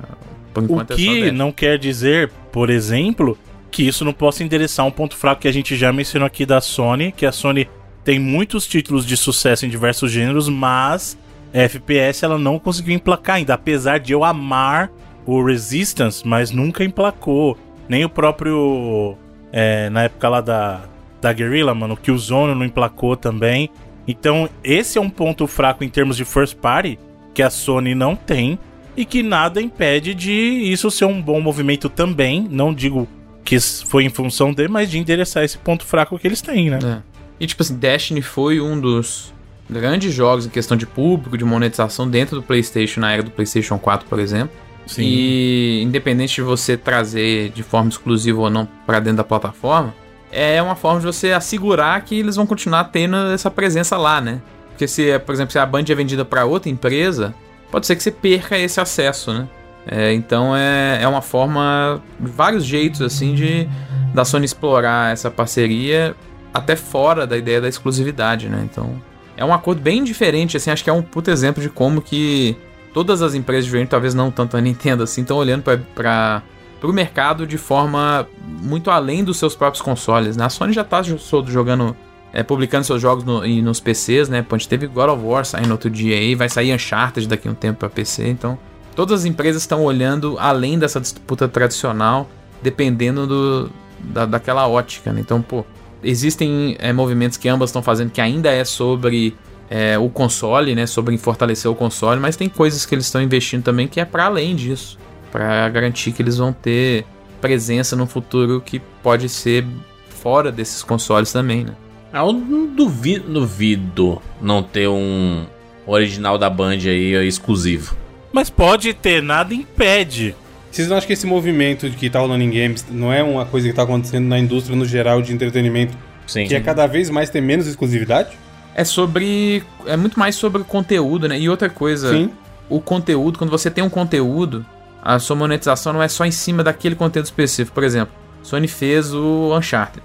Por 0.52 0.64
O 0.64 0.64
enquanto 0.64 0.90
é 0.90 0.94
só 0.94 1.00
que 1.00 1.06
Destiny. 1.06 1.30
não 1.30 1.52
quer 1.52 1.78
dizer, 1.78 2.32
por 2.50 2.68
exemplo, 2.68 3.38
que 3.70 3.86
isso 3.86 4.04
não 4.04 4.12
possa 4.12 4.42
endereçar 4.42 4.84
um 4.84 4.90
ponto 4.90 5.14
fraco 5.16 5.42
que 5.42 5.46
a 5.46 5.52
gente 5.52 5.76
já 5.76 5.92
mencionou 5.92 6.26
aqui 6.26 6.44
da 6.44 6.60
Sony, 6.60 7.12
que 7.12 7.24
a 7.24 7.30
Sony 7.30 7.68
tem 8.02 8.18
muitos 8.18 8.66
títulos 8.66 9.06
de 9.06 9.16
sucesso 9.16 9.64
em 9.64 9.68
diversos 9.68 10.10
gêneros, 10.10 10.48
mas 10.48 11.16
a 11.54 11.58
FPS 11.58 12.24
ela 12.24 12.38
não 12.38 12.58
conseguiu 12.58 12.92
emplacar 12.94 13.36
ainda, 13.36 13.54
apesar 13.54 13.98
de 13.98 14.12
eu 14.12 14.24
amar 14.24 14.90
o 15.24 15.44
Resistance, 15.44 16.26
mas 16.26 16.50
nunca 16.50 16.82
emplacou. 16.82 17.56
Nem 17.88 18.04
o 18.04 18.08
próprio. 18.08 19.16
É, 19.52 19.88
na 19.90 20.04
época 20.04 20.28
lá 20.28 20.40
da, 20.40 20.82
da 21.20 21.32
Guerrilla, 21.32 21.74
mano, 21.74 21.96
que 21.96 22.10
o 22.10 22.18
Zone 22.18 22.54
não 22.54 22.64
emplacou 22.64 23.16
também. 23.16 23.70
Então, 24.06 24.48
esse 24.64 24.98
é 24.98 25.00
um 25.00 25.10
ponto 25.10 25.46
fraco 25.46 25.84
em 25.84 25.88
termos 25.88 26.16
de 26.16 26.24
first 26.24 26.56
party 26.56 26.98
que 27.34 27.42
a 27.42 27.50
Sony 27.50 27.94
não 27.94 28.16
tem 28.16 28.58
e 28.96 29.04
que 29.04 29.22
nada 29.22 29.60
impede 29.60 30.14
de 30.14 30.32
isso 30.32 30.90
ser 30.90 31.04
um 31.04 31.20
bom 31.20 31.40
movimento 31.40 31.88
também. 31.88 32.46
Não 32.50 32.72
digo 32.72 33.06
que 33.44 33.58
foi 33.60 34.04
em 34.04 34.08
função 34.08 34.52
de, 34.52 34.66
mas 34.66 34.90
de 34.90 34.98
endereçar 34.98 35.44
esse 35.44 35.56
ponto 35.56 35.84
fraco 35.84 36.18
que 36.18 36.26
eles 36.26 36.40
têm, 36.40 36.70
né? 36.70 36.78
É. 36.82 37.02
E 37.40 37.46
tipo 37.46 37.62
assim, 37.62 37.76
Destiny 37.76 38.22
foi 38.22 38.60
um 38.60 38.80
dos 38.80 39.32
grandes 39.70 40.12
jogos 40.12 40.46
em 40.46 40.48
questão 40.48 40.76
de 40.76 40.86
público, 40.86 41.38
de 41.38 41.44
monetização 41.44 42.08
dentro 42.08 42.36
do 42.36 42.42
PlayStation, 42.42 43.00
na 43.00 43.12
era 43.12 43.22
do 43.22 43.30
PlayStation 43.30 43.78
4, 43.78 44.08
por 44.08 44.18
exemplo. 44.18 44.50
Sim. 44.88 45.02
E 45.02 45.82
independente 45.82 46.36
de 46.36 46.42
você 46.42 46.76
trazer 46.76 47.50
de 47.50 47.62
forma 47.62 47.90
exclusiva 47.90 48.40
ou 48.40 48.50
não 48.50 48.66
pra 48.86 48.98
dentro 48.98 49.18
da 49.18 49.24
plataforma, 49.24 49.94
é 50.32 50.60
uma 50.62 50.74
forma 50.74 50.98
de 50.98 51.06
você 51.06 51.30
assegurar 51.32 52.00
que 52.02 52.18
eles 52.18 52.36
vão 52.36 52.46
continuar 52.46 52.84
tendo 52.84 53.16
essa 53.16 53.50
presença 53.50 53.96
lá, 53.96 54.20
né? 54.20 54.40
Porque 54.70 54.88
se, 54.88 55.18
por 55.20 55.34
exemplo, 55.34 55.52
se 55.52 55.58
a 55.58 55.66
Band 55.66 55.84
é 55.88 55.94
vendida 55.94 56.24
pra 56.24 56.46
outra 56.46 56.70
empresa, 56.70 57.34
pode 57.70 57.86
ser 57.86 57.96
que 57.96 58.02
você 58.02 58.10
perca 58.10 58.56
esse 58.56 58.80
acesso, 58.80 59.32
né? 59.32 59.48
É, 59.86 60.12
então 60.12 60.56
é, 60.56 61.02
é 61.02 61.08
uma 61.08 61.22
forma, 61.22 62.02
vários 62.18 62.64
jeitos 62.64 63.00
assim 63.00 63.34
de 63.34 63.68
da 64.12 64.24
Sony 64.24 64.44
explorar 64.44 65.12
essa 65.12 65.30
parceria 65.30 66.14
até 66.52 66.76
fora 66.76 67.26
da 67.26 67.36
ideia 67.36 67.60
da 67.60 67.68
exclusividade, 67.68 68.48
né? 68.48 68.66
Então 68.70 69.00
é 69.36 69.44
um 69.44 69.52
acordo 69.52 69.80
bem 69.80 70.02
diferente, 70.02 70.56
assim, 70.56 70.70
acho 70.70 70.82
que 70.82 70.90
é 70.90 70.92
um 70.92 71.02
puto 71.02 71.30
exemplo 71.30 71.62
de 71.62 71.68
como 71.68 72.02
que 72.02 72.56
todas 72.92 73.22
as 73.22 73.34
empresas 73.34 73.64
de 73.64 73.70
videogame, 73.70 73.88
talvez 73.88 74.14
não 74.14 74.30
tanto 74.30 74.56
a 74.56 74.60
Nintendo 74.60 75.02
assim, 75.02 75.22
estão 75.22 75.36
olhando 75.36 75.62
para 75.94 76.42
o 76.82 76.92
mercado 76.92 77.46
de 77.46 77.58
forma 77.58 78.26
muito 78.40 78.90
além 78.90 79.24
dos 79.24 79.38
seus 79.38 79.54
próprios 79.54 79.82
consoles, 79.82 80.36
né? 80.36 80.44
A 80.44 80.48
Sony 80.48 80.72
já 80.72 80.84
tá 80.84 81.02
jogando, 81.02 81.96
é, 82.32 82.42
publicando 82.42 82.84
seus 82.84 83.00
jogos 83.00 83.24
no, 83.24 83.46
nos 83.62 83.80
PCs, 83.80 84.28
né? 84.28 84.44
A 84.48 84.56
gente 84.56 84.68
teve 84.68 84.86
God 84.86 85.10
of 85.10 85.22
War 85.24 85.44
saindo 85.44 85.70
outro 85.70 85.90
dia 85.90 86.16
aí, 86.16 86.34
vai 86.34 86.48
sair 86.48 86.72
Uncharted 86.74 87.28
daqui 87.28 87.48
a 87.48 87.50
um 87.50 87.54
tempo 87.54 87.78
para 87.78 87.88
PC, 87.88 88.28
então 88.28 88.58
todas 88.94 89.20
as 89.20 89.26
empresas 89.26 89.62
estão 89.62 89.84
olhando 89.84 90.36
além 90.38 90.78
dessa 90.78 91.00
disputa 91.00 91.46
tradicional, 91.46 92.28
dependendo 92.60 93.26
do, 93.26 93.70
da, 94.00 94.26
daquela 94.26 94.66
ótica, 94.66 95.12
né? 95.12 95.20
Então, 95.20 95.40
pô, 95.40 95.64
existem 96.02 96.76
é, 96.78 96.92
movimentos 96.92 97.36
que 97.36 97.48
ambas 97.48 97.70
estão 97.70 97.82
fazendo 97.82 98.10
que 98.10 98.20
ainda 98.20 98.50
é 98.50 98.64
sobre 98.64 99.36
é, 99.70 99.98
o 99.98 100.08
console, 100.08 100.74
né? 100.74 100.86
Sobre 100.86 101.16
fortalecer 101.18 101.70
o 101.70 101.74
console, 101.74 102.20
mas 102.20 102.36
tem 102.36 102.48
coisas 102.48 102.86
que 102.86 102.94
eles 102.94 103.06
estão 103.06 103.22
investindo 103.22 103.62
também 103.62 103.86
que 103.86 104.00
é 104.00 104.04
para 104.04 104.24
além 104.26 104.56
disso, 104.56 104.98
para 105.30 105.68
garantir 105.68 106.12
que 106.12 106.22
eles 106.22 106.38
vão 106.38 106.52
ter 106.52 107.04
presença 107.40 107.94
no 107.94 108.06
futuro 108.06 108.60
que 108.60 108.80
pode 109.02 109.28
ser 109.28 109.64
fora 110.08 110.50
desses 110.50 110.82
consoles 110.82 111.32
também, 111.32 111.64
né? 111.64 111.72
Ah, 112.12 112.20
eu 112.20 112.32
não 112.32 112.66
duvido, 112.66 113.30
duvido 113.30 114.22
não 114.40 114.62
ter 114.62 114.88
um 114.88 115.44
original 115.86 116.38
da 116.38 116.48
Band 116.48 116.78
aí 116.86 117.14
exclusivo. 117.26 117.96
Mas 118.32 118.50
pode 118.50 118.92
ter, 118.94 119.22
nada 119.22 119.54
impede. 119.54 120.34
Vocês 120.70 120.88
não 120.88 120.96
acham 120.96 121.06
que 121.06 121.12
esse 121.12 121.26
movimento 121.26 121.88
que 121.90 122.10
tá 122.10 122.20
rolando 122.20 122.44
em 122.44 122.50
games 122.50 122.84
não 122.90 123.12
é 123.12 123.22
uma 123.22 123.46
coisa 123.46 123.68
que 123.68 123.74
tá 123.74 123.82
acontecendo 123.82 124.26
na 124.26 124.38
indústria 124.38 124.76
no 124.76 124.84
geral 124.84 125.22
de 125.22 125.32
entretenimento? 125.32 125.96
Sim. 126.26 126.46
Que 126.46 126.54
é 126.54 126.60
cada 126.60 126.86
vez 126.86 127.08
mais 127.08 127.30
ter 127.30 127.40
menos 127.40 127.66
exclusividade? 127.66 128.30
É 128.78 128.84
sobre. 128.84 129.64
É 129.86 129.96
muito 129.96 130.16
mais 130.16 130.36
sobre 130.36 130.62
conteúdo, 130.62 131.26
né? 131.26 131.36
E 131.36 131.48
outra 131.48 131.68
coisa, 131.68 132.10
Sim. 132.10 132.30
o 132.70 132.80
conteúdo, 132.80 133.36
quando 133.36 133.50
você 133.50 133.68
tem 133.68 133.82
um 133.82 133.90
conteúdo, 133.90 134.64
a 135.02 135.18
sua 135.18 135.34
monetização 135.34 135.92
não 135.92 136.00
é 136.00 136.06
só 136.06 136.24
em 136.24 136.30
cima 136.30 136.62
daquele 136.62 136.94
conteúdo 136.94 137.24
específico. 137.24 137.74
Por 137.74 137.82
exemplo, 137.82 138.14
Sony 138.40 138.68
fez 138.68 139.12
o 139.12 139.52
Uncharted. 139.52 140.04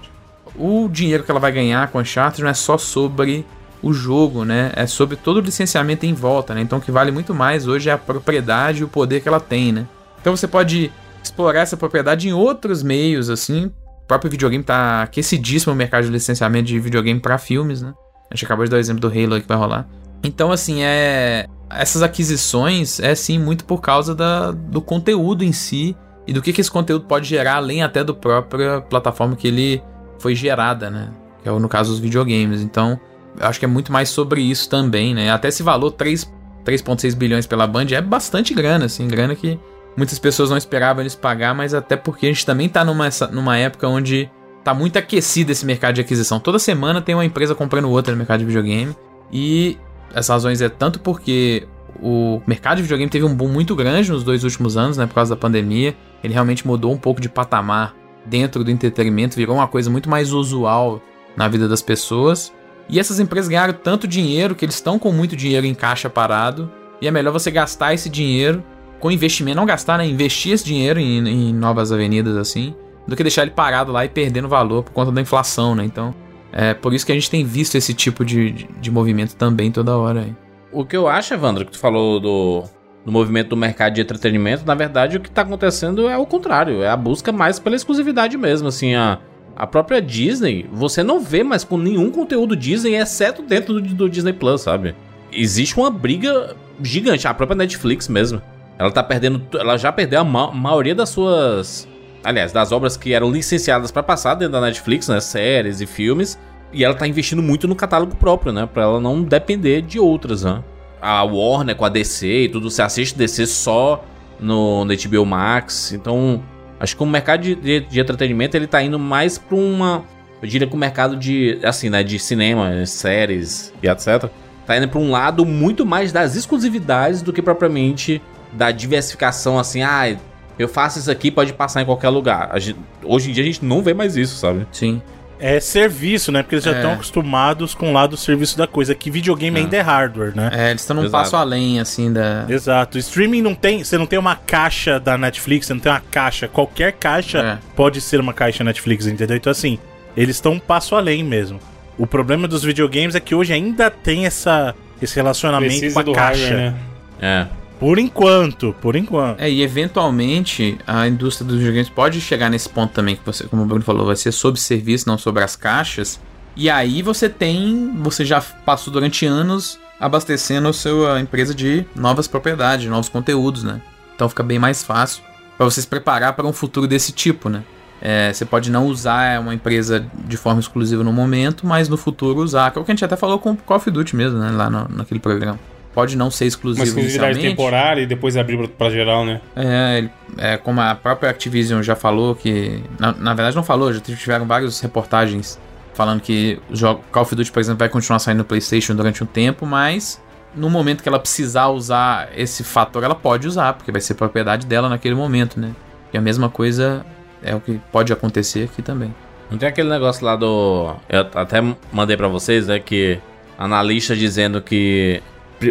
O 0.56 0.88
dinheiro 0.88 1.22
que 1.22 1.30
ela 1.30 1.38
vai 1.38 1.52
ganhar 1.52 1.86
com 1.86 1.98
o 1.98 2.00
Uncharted 2.00 2.42
não 2.42 2.50
é 2.50 2.54
só 2.54 2.76
sobre 2.76 3.46
o 3.80 3.92
jogo, 3.92 4.44
né? 4.44 4.72
É 4.74 4.88
sobre 4.88 5.14
todo 5.14 5.36
o 5.36 5.40
licenciamento 5.40 6.04
em 6.04 6.12
volta, 6.12 6.52
né? 6.52 6.60
Então 6.60 6.78
o 6.80 6.82
que 6.82 6.90
vale 6.90 7.12
muito 7.12 7.32
mais 7.32 7.68
hoje 7.68 7.90
é 7.90 7.92
a 7.92 7.98
propriedade 7.98 8.80
e 8.80 8.84
o 8.84 8.88
poder 8.88 9.20
que 9.20 9.28
ela 9.28 9.38
tem, 9.38 9.70
né? 9.70 9.86
Então 10.20 10.36
você 10.36 10.48
pode 10.48 10.90
explorar 11.22 11.60
essa 11.60 11.76
propriedade 11.76 12.28
em 12.28 12.32
outros 12.32 12.82
meios, 12.82 13.30
assim. 13.30 13.66
O 14.02 14.06
próprio 14.08 14.32
videogame 14.32 14.64
tá 14.64 15.04
aquecidíssimo 15.04 15.72
o 15.72 15.76
mercado 15.76 16.06
de 16.06 16.10
licenciamento 16.10 16.66
de 16.66 16.80
videogame 16.80 17.20
para 17.20 17.38
filmes, 17.38 17.80
né? 17.80 17.94
A 18.34 18.36
gente 18.36 18.46
acabou 18.46 18.64
de 18.64 18.70
dar 18.72 18.78
o 18.78 18.80
exemplo 18.80 19.00
do 19.00 19.06
Halo 19.06 19.40
que 19.40 19.46
vai 19.46 19.56
rolar. 19.56 19.86
Então, 20.24 20.50
assim, 20.50 20.82
é. 20.82 21.46
Essas 21.70 22.02
aquisições 22.02 22.98
é 22.98 23.14
sim 23.14 23.38
muito 23.38 23.64
por 23.64 23.80
causa 23.80 24.14
da, 24.14 24.50
do 24.50 24.82
conteúdo 24.82 25.44
em 25.44 25.52
si 25.52 25.96
e 26.26 26.32
do 26.32 26.42
que, 26.42 26.52
que 26.52 26.60
esse 26.60 26.70
conteúdo 26.70 27.04
pode 27.06 27.28
gerar, 27.28 27.56
além 27.56 27.82
até 27.82 28.02
do 28.02 28.14
própria 28.14 28.80
plataforma 28.80 29.36
que 29.36 29.46
ele 29.46 29.82
foi 30.18 30.34
gerada, 30.34 30.90
né? 30.90 31.10
Que 31.42 31.48
é 31.48 31.52
no 31.52 31.68
caso 31.68 31.92
os 31.92 32.00
videogames. 32.00 32.60
Então, 32.60 32.98
eu 33.38 33.46
acho 33.46 33.58
que 33.58 33.64
é 33.64 33.68
muito 33.68 33.92
mais 33.92 34.08
sobre 34.08 34.42
isso 34.42 34.68
também, 34.68 35.14
né? 35.14 35.30
Até 35.30 35.48
esse 35.48 35.62
valor 35.62 35.92
3,6 35.92 37.14
bilhões 37.14 37.46
pela 37.46 37.66
Band 37.66 37.86
é 37.92 38.00
bastante 38.00 38.52
grana, 38.52 38.86
assim, 38.86 39.06
grana 39.06 39.34
que 39.36 39.58
muitas 39.96 40.18
pessoas 40.18 40.50
não 40.50 40.56
esperavam 40.56 41.02
eles 41.02 41.14
pagar, 41.14 41.54
mas 41.54 41.72
até 41.72 41.96
porque 41.96 42.26
a 42.26 42.28
gente 42.28 42.44
também 42.44 42.68
tá 42.68 42.84
numa, 42.84 43.08
numa 43.30 43.56
época 43.56 43.88
onde 43.88 44.28
tá 44.64 44.72
muito 44.72 44.98
aquecido 44.98 45.52
esse 45.52 45.64
mercado 45.66 45.94
de 45.94 46.00
aquisição. 46.00 46.40
Toda 46.40 46.58
semana 46.58 47.02
tem 47.02 47.14
uma 47.14 47.24
empresa 47.24 47.54
comprando 47.54 47.90
outra 47.90 48.12
no 48.12 48.18
mercado 48.18 48.40
de 48.40 48.46
videogame. 48.46 48.96
E 49.30 49.78
essas 50.10 50.28
razões 50.28 50.60
é 50.62 50.68
tanto 50.68 50.98
porque 50.98 51.68
o 52.02 52.40
mercado 52.46 52.78
de 52.78 52.82
videogame 52.82 53.10
teve 53.10 53.24
um 53.24 53.34
boom 53.34 53.48
muito 53.48 53.76
grande 53.76 54.10
nos 54.10 54.24
dois 54.24 54.42
últimos 54.42 54.76
anos, 54.76 54.96
né, 54.96 55.06
por 55.06 55.14
causa 55.14 55.34
da 55.34 55.40
pandemia. 55.40 55.94
Ele 56.22 56.32
realmente 56.32 56.66
mudou 56.66 56.92
um 56.92 56.96
pouco 56.96 57.20
de 57.20 57.28
patamar 57.28 57.94
dentro 58.24 58.64
do 58.64 58.70
entretenimento, 58.70 59.36
virou 59.36 59.56
uma 59.56 59.68
coisa 59.68 59.90
muito 59.90 60.08
mais 60.08 60.32
usual 60.32 61.02
na 61.36 61.46
vida 61.46 61.68
das 61.68 61.82
pessoas. 61.82 62.52
E 62.88 62.98
essas 62.98 63.20
empresas 63.20 63.48
ganharam 63.48 63.74
tanto 63.74 64.08
dinheiro 64.08 64.54
que 64.54 64.64
eles 64.64 64.74
estão 64.74 64.98
com 64.98 65.12
muito 65.12 65.36
dinheiro 65.36 65.66
em 65.66 65.74
caixa 65.74 66.08
parado. 66.08 66.70
E 67.00 67.06
é 67.06 67.10
melhor 67.10 67.32
você 67.32 67.50
gastar 67.50 67.92
esse 67.92 68.08
dinheiro 68.08 68.64
com 68.98 69.10
investimento, 69.10 69.56
não 69.56 69.66
gastar, 69.66 69.98
né? 69.98 70.06
Investir 70.06 70.52
esse 70.52 70.64
dinheiro 70.64 70.98
em, 70.98 71.18
em 71.28 71.52
novas 71.52 71.92
avenidas 71.92 72.36
assim, 72.36 72.74
do 73.06 73.16
que 73.16 73.22
deixar 73.22 73.42
ele 73.42 73.50
parado 73.50 73.92
lá 73.92 74.04
e 74.04 74.08
perdendo 74.08 74.48
valor 74.48 74.82
por 74.82 74.92
conta 74.92 75.12
da 75.12 75.20
inflação, 75.20 75.74
né? 75.74 75.84
Então, 75.84 76.14
é 76.52 76.72
por 76.72 76.94
isso 76.94 77.04
que 77.04 77.12
a 77.12 77.14
gente 77.14 77.30
tem 77.30 77.44
visto 77.44 77.76
esse 77.76 77.92
tipo 77.92 78.24
de, 78.24 78.52
de, 78.52 78.68
de 78.80 78.90
movimento 78.90 79.34
também 79.34 79.70
toda 79.70 79.96
hora 79.96 80.20
aí. 80.20 80.34
O 80.72 80.84
que 80.84 80.96
eu 80.96 81.08
acho, 81.08 81.34
Evandro, 81.34 81.64
que 81.64 81.72
tu 81.72 81.78
falou 81.78 82.18
do, 82.20 82.64
do 83.04 83.12
movimento 83.12 83.50
do 83.50 83.56
mercado 83.56 83.94
de 83.94 84.00
entretenimento, 84.00 84.64
na 84.64 84.74
verdade 84.74 85.16
o 85.16 85.20
que 85.20 85.30
tá 85.30 85.42
acontecendo 85.42 86.08
é 86.08 86.16
o 86.16 86.26
contrário, 86.26 86.82
é 86.82 86.88
a 86.88 86.96
busca 86.96 87.30
mais 87.30 87.58
pela 87.58 87.76
exclusividade 87.76 88.36
mesmo, 88.36 88.68
assim, 88.68 88.94
a, 88.94 89.18
a 89.56 89.66
própria 89.66 90.00
Disney, 90.00 90.66
você 90.72 91.02
não 91.02 91.20
vê 91.20 91.44
mais 91.44 91.64
com 91.64 91.76
nenhum 91.76 92.10
conteúdo 92.10 92.56
Disney, 92.56 92.96
exceto 92.96 93.42
dentro 93.42 93.74
do, 93.74 93.94
do 93.94 94.10
Disney 94.10 94.32
Plus, 94.32 94.62
sabe? 94.62 94.94
Existe 95.32 95.76
uma 95.76 95.90
briga 95.90 96.56
gigante, 96.82 97.26
a 97.26 97.34
própria 97.34 97.56
Netflix 97.56 98.08
mesmo. 98.08 98.40
Ela 98.78 98.90
tá 98.90 99.02
perdendo, 99.02 99.42
ela 99.54 99.76
já 99.76 99.92
perdeu 99.92 100.20
a 100.20 100.24
ma 100.24 100.50
maioria 100.50 100.94
das 100.94 101.08
suas, 101.08 101.88
aliás, 102.24 102.50
das 102.52 102.72
obras 102.72 102.96
que 102.96 103.12
eram 103.12 103.30
licenciadas 103.30 103.90
para 103.90 104.02
passar 104.02 104.34
dentro 104.34 104.52
da 104.52 104.60
Netflix, 104.60 105.08
né, 105.08 105.20
séries 105.20 105.80
e 105.80 105.86
filmes, 105.86 106.38
e 106.72 106.82
ela 106.82 106.94
tá 106.94 107.06
investindo 107.06 107.42
muito 107.42 107.68
no 107.68 107.76
catálogo 107.76 108.16
próprio, 108.16 108.52
né, 108.52 108.66
para 108.72 108.82
ela 108.82 109.00
não 109.00 109.22
depender 109.22 109.82
de 109.82 110.00
outras, 110.00 110.42
né? 110.42 110.64
A 111.00 111.22
Warner 111.22 111.76
com 111.76 111.84
a 111.84 111.90
DC 111.90 112.26
e 112.26 112.48
tudo, 112.48 112.70
você 112.70 112.80
assiste 112.80 113.16
DC 113.16 113.46
só 113.46 114.02
no, 114.40 114.84
no 114.84 114.94
HBO 114.96 115.26
Max, 115.26 115.92
então 115.92 116.42
acho 116.80 116.96
que 116.96 117.02
o 117.02 117.06
mercado 117.06 117.42
de, 117.42 117.54
de, 117.54 117.80
de 117.80 118.00
entretenimento 118.00 118.56
ele 118.56 118.66
tá 118.66 118.82
indo 118.82 118.98
mais 118.98 119.36
para 119.36 119.54
uma, 119.54 120.02
eu 120.40 120.48
diria 120.48 120.66
que 120.66 120.74
o 120.74 120.78
mercado 120.78 121.16
de, 121.16 121.60
assim, 121.62 121.90
né, 121.90 122.02
de 122.02 122.18
cinema, 122.18 122.84
séries 122.86 123.72
e 123.82 123.88
etc. 123.88 124.30
Tá 124.66 124.78
indo 124.78 124.88
para 124.88 124.98
um 124.98 125.10
lado 125.10 125.44
muito 125.44 125.84
mais 125.84 126.10
das 126.10 126.36
exclusividades 126.36 127.20
do 127.20 127.34
que 127.34 127.42
propriamente 127.42 128.20
da 128.50 128.70
diversificação, 128.70 129.58
assim, 129.58 129.82
ah, 129.82 130.16
eu 130.58 130.68
faço 130.68 130.98
isso 130.98 131.10
aqui, 131.10 131.30
pode 131.30 131.52
passar 131.52 131.82
em 131.82 131.84
qualquer 131.84 132.08
lugar. 132.10 132.50
Gente, 132.60 132.78
hoje 133.02 133.30
em 133.30 133.32
dia 133.32 133.42
a 133.42 133.46
gente 133.46 133.64
não 133.64 133.82
vê 133.82 133.92
mais 133.94 134.16
isso, 134.16 134.36
sabe? 134.36 134.66
Sim. 134.72 135.00
É 135.40 135.58
serviço, 135.60 136.30
né? 136.30 136.42
Porque 136.42 136.54
eles 136.54 136.64
já 136.64 136.70
É. 136.72 136.76
estão 136.76 136.92
acostumados 136.92 137.74
com 137.74 137.90
o 137.90 137.92
lado 137.92 138.10
do 138.10 138.16
serviço 138.16 138.56
da 138.56 138.66
coisa. 138.66 138.94
Que 138.94 139.10
videogame 139.10 139.58
É. 139.58 139.62
ainda 139.62 139.76
é 139.76 139.80
hardware, 139.80 140.32
né? 140.34 140.48
É, 140.54 140.70
eles 140.70 140.80
estão 140.82 140.94
num 140.96 141.02
Exato. 141.02 141.22
passo 141.24 141.36
além, 141.36 141.80
assim, 141.80 142.12
da. 142.12 142.46
Exato. 142.48 142.96
Streaming 142.98 143.42
não 143.42 143.54
tem. 143.54 143.82
Você 143.84 143.98
não 143.98 144.06
tem 144.06 144.18
uma 144.18 144.36
caixa 144.36 144.98
da 145.00 145.18
Netflix, 145.18 145.66
você 145.66 145.74
não 145.74 145.80
tem 145.80 145.90
uma 145.92 146.00
caixa. 146.00 146.46
Qualquer 146.48 146.92
caixa 146.92 147.38
É. 147.40 147.58
pode 147.74 148.00
ser 148.00 148.20
uma 148.20 148.32
caixa 148.32 148.62
Netflix, 148.64 149.06
entendeu? 149.06 149.36
Então, 149.36 149.50
assim, 149.50 149.78
eles 150.16 150.36
estão 150.36 150.52
um 150.52 150.58
passo 150.60 150.94
além 150.94 151.22
mesmo. 151.24 151.58
O 151.98 152.06
problema 152.06 152.46
dos 152.48 152.62
videogames 152.62 153.14
é 153.16 153.20
que 153.20 153.34
hoje 153.34 153.52
ainda 153.52 153.90
tem 153.90 154.26
essa, 154.26 154.74
esse 155.02 155.16
relacionamento 155.16 155.72
Precisa 155.72 155.94
com 155.94 156.00
a 156.00 156.02
do 156.04 156.12
caixa. 156.12 156.42
hardware, 156.44 156.70
né? 156.70 156.74
É. 157.20 157.46
Por 157.78 157.98
enquanto, 157.98 158.74
por 158.80 158.96
enquanto. 158.96 159.40
É, 159.40 159.50
e 159.50 159.62
eventualmente 159.62 160.78
a 160.86 161.06
indústria 161.08 161.46
dos 161.46 161.56
videogames 161.58 161.88
pode 161.88 162.20
chegar 162.20 162.48
nesse 162.48 162.68
ponto 162.68 162.92
também, 162.92 163.16
que 163.16 163.24
você, 163.24 163.44
como 163.44 163.62
o 163.62 163.66
Bruno 163.66 163.82
falou, 163.84 164.06
vai 164.06 164.16
ser 164.16 164.32
sobre 164.32 164.60
serviço, 164.60 165.08
não 165.08 165.18
sobre 165.18 165.42
as 165.42 165.56
caixas. 165.56 166.20
E 166.56 166.70
aí 166.70 167.02
você 167.02 167.28
tem. 167.28 167.94
Você 168.02 168.24
já 168.24 168.40
passou 168.40 168.92
durante 168.92 169.26
anos 169.26 169.78
abastecendo 169.98 170.68
a 170.68 170.72
sua 170.72 171.20
empresa 171.20 171.54
de 171.54 171.84
novas 171.94 172.26
propriedades, 172.28 172.88
novos 172.88 173.08
conteúdos, 173.08 173.62
né? 173.64 173.80
Então 174.14 174.28
fica 174.28 174.42
bem 174.42 174.58
mais 174.58 174.82
fácil 174.82 175.22
para 175.56 175.64
você 175.64 175.80
se 175.80 175.86
preparar 175.86 176.32
para 176.34 176.46
um 176.46 176.52
futuro 176.52 176.86
desse 176.86 177.10
tipo, 177.12 177.48
né? 177.48 177.62
É, 178.00 178.32
você 178.32 178.44
pode 178.44 178.70
não 178.70 178.86
usar 178.86 179.40
uma 179.40 179.54
empresa 179.54 180.04
de 180.26 180.36
forma 180.36 180.60
exclusiva 180.60 181.02
no 181.02 181.12
momento, 181.12 181.66
mas 181.66 181.88
no 181.88 181.96
futuro 181.96 182.40
usar. 182.40 182.70
Que 182.70 182.78
é 182.78 182.82
o 182.82 182.84
que 182.84 182.92
a 182.92 182.94
gente 182.94 183.04
até 183.04 183.16
falou 183.16 183.38
com 183.38 183.52
o 183.52 183.56
Call 183.56 183.78
of 183.78 183.90
Duty 183.90 184.14
mesmo, 184.14 184.38
né? 184.38 184.50
Lá 184.50 184.68
no- 184.70 184.88
naquele 184.94 185.20
programa. 185.20 185.58
Pode 185.94 186.16
não 186.16 186.30
ser 186.30 186.44
Uma 186.44 186.48
exclusivo 186.48 186.84
exclusividade 186.86 187.32
inicialmente. 187.34 187.56
temporária 187.56 188.00
e 188.02 188.06
depois 188.06 188.36
abrir 188.36 188.56
pra, 188.58 188.68
pra 188.68 188.90
geral, 188.90 189.24
né? 189.24 189.40
É, 189.54 189.98
ele- 189.98 190.10
é, 190.38 190.56
como 190.56 190.80
a 190.80 190.94
própria 190.94 191.30
Activision 191.30 191.80
já 191.82 191.94
falou 191.94 192.34
que. 192.34 192.82
Na, 192.98 193.12
na 193.12 193.32
verdade, 193.34 193.54
não 193.54 193.62
falou, 193.62 193.92
já 193.92 194.00
tiveram 194.00 194.44
várias 194.46 194.80
reportagens 194.80 195.58
falando 195.94 196.20
que 196.20 196.58
o 196.68 196.74
jogo 196.74 197.04
Call 197.12 197.22
of 197.22 197.34
Duty, 197.36 197.52
por 197.52 197.60
exemplo, 197.60 197.78
vai 197.78 197.88
continuar 197.88 198.18
saindo 198.18 198.38
no 198.38 198.44
PlayStation 198.44 198.96
durante 198.96 199.22
um 199.22 199.26
tempo, 199.26 199.64
mas 199.64 200.20
no 200.56 200.68
momento 200.68 201.02
que 201.02 201.08
ela 201.08 201.20
precisar 201.20 201.68
usar 201.68 202.28
esse 202.36 202.64
fator, 202.64 203.04
ela 203.04 203.14
pode 203.14 203.46
usar, 203.46 203.74
porque 203.74 203.92
vai 203.92 204.00
ser 204.00 204.14
propriedade 204.14 204.66
dela 204.66 204.88
naquele 204.88 205.14
momento, 205.14 205.60
né? 205.60 205.70
E 206.12 206.18
a 206.18 206.20
mesma 206.20 206.48
coisa 206.48 207.06
é 207.42 207.54
o 207.54 207.60
que 207.60 207.80
pode 207.92 208.12
acontecer 208.12 208.64
aqui 208.64 208.82
também. 208.82 209.14
Não 209.50 209.58
tem 209.58 209.68
aquele 209.68 209.88
negócio 209.88 210.24
lá 210.24 210.34
do. 210.34 210.94
Eu 211.08 211.20
até 211.34 211.62
mandei 211.92 212.16
pra 212.16 212.26
vocês, 212.26 212.66
né? 212.66 212.80
Que 212.80 213.20
analista 213.56 214.16
dizendo 214.16 214.60
que 214.60 215.22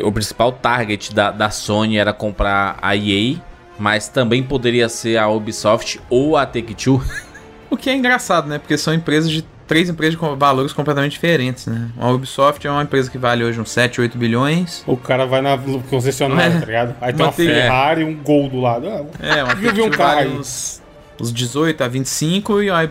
o 0.02 0.12
principal 0.12 0.52
target 0.52 1.14
da, 1.14 1.30
da 1.32 1.50
Sony 1.50 1.98
era 1.98 2.14
comprar 2.14 2.78
a 2.82 2.96
EA, 2.96 3.36
mas 3.78 4.08
também 4.08 4.42
poderia 4.44 4.88
ser 4.90 5.18
a 5.18 5.28
Ubisoft 5.28 6.00
ou 6.10 6.38
a 6.38 6.46
Take-Two. 6.46 7.04
O 7.70 7.76
que 7.78 7.90
é 7.90 7.96
engraçado, 7.96 8.48
né? 8.48 8.60
Porque 8.60 8.78
são 8.78 8.94
empresas 8.94 9.32
de 9.32 9.44
três 9.68 9.90
empresas 9.90 10.16
com 10.16 10.36
valores 10.36 10.72
completamente 10.72 11.14
diferentes, 11.14 11.66
né? 11.66 11.90
A 11.98 12.08
Ubisoft 12.12 12.68
é 12.68 12.70
uma 12.70 12.84
empresa 12.84 13.10
que 13.10 13.18
vale 13.18 13.44
hoje 13.44 13.60
uns 13.60 13.72
7, 13.72 14.00
8 14.00 14.16
bilhões. 14.16 14.84
O 14.86 14.96
cara 14.96 15.26
vai 15.26 15.42
na 15.42 15.58
concessionária, 15.90 16.54
É. 16.56 16.60
tá 16.60 16.66
ligado? 16.68 16.96
Aí 17.02 17.12
tem 17.14 17.26
uma 17.26 17.32
Ferrari 17.32 18.02
e 18.02 18.04
um 18.04 18.16
gol 18.16 18.48
do 18.48 18.60
lado. 18.62 18.88
Ah, 18.88 19.04
É, 19.20 19.44
uma 19.44 19.54
Eu 19.58 19.58
vi 19.58 19.82
um 19.82 19.90
Take-Two 19.90 19.98
carro 19.98 20.16
vale 20.18 20.30
uns, 20.38 20.84
uns 21.20 21.34
18 21.34 21.84
a 21.84 21.88
25 21.88 22.62
e 22.62 22.70
a 22.70 22.84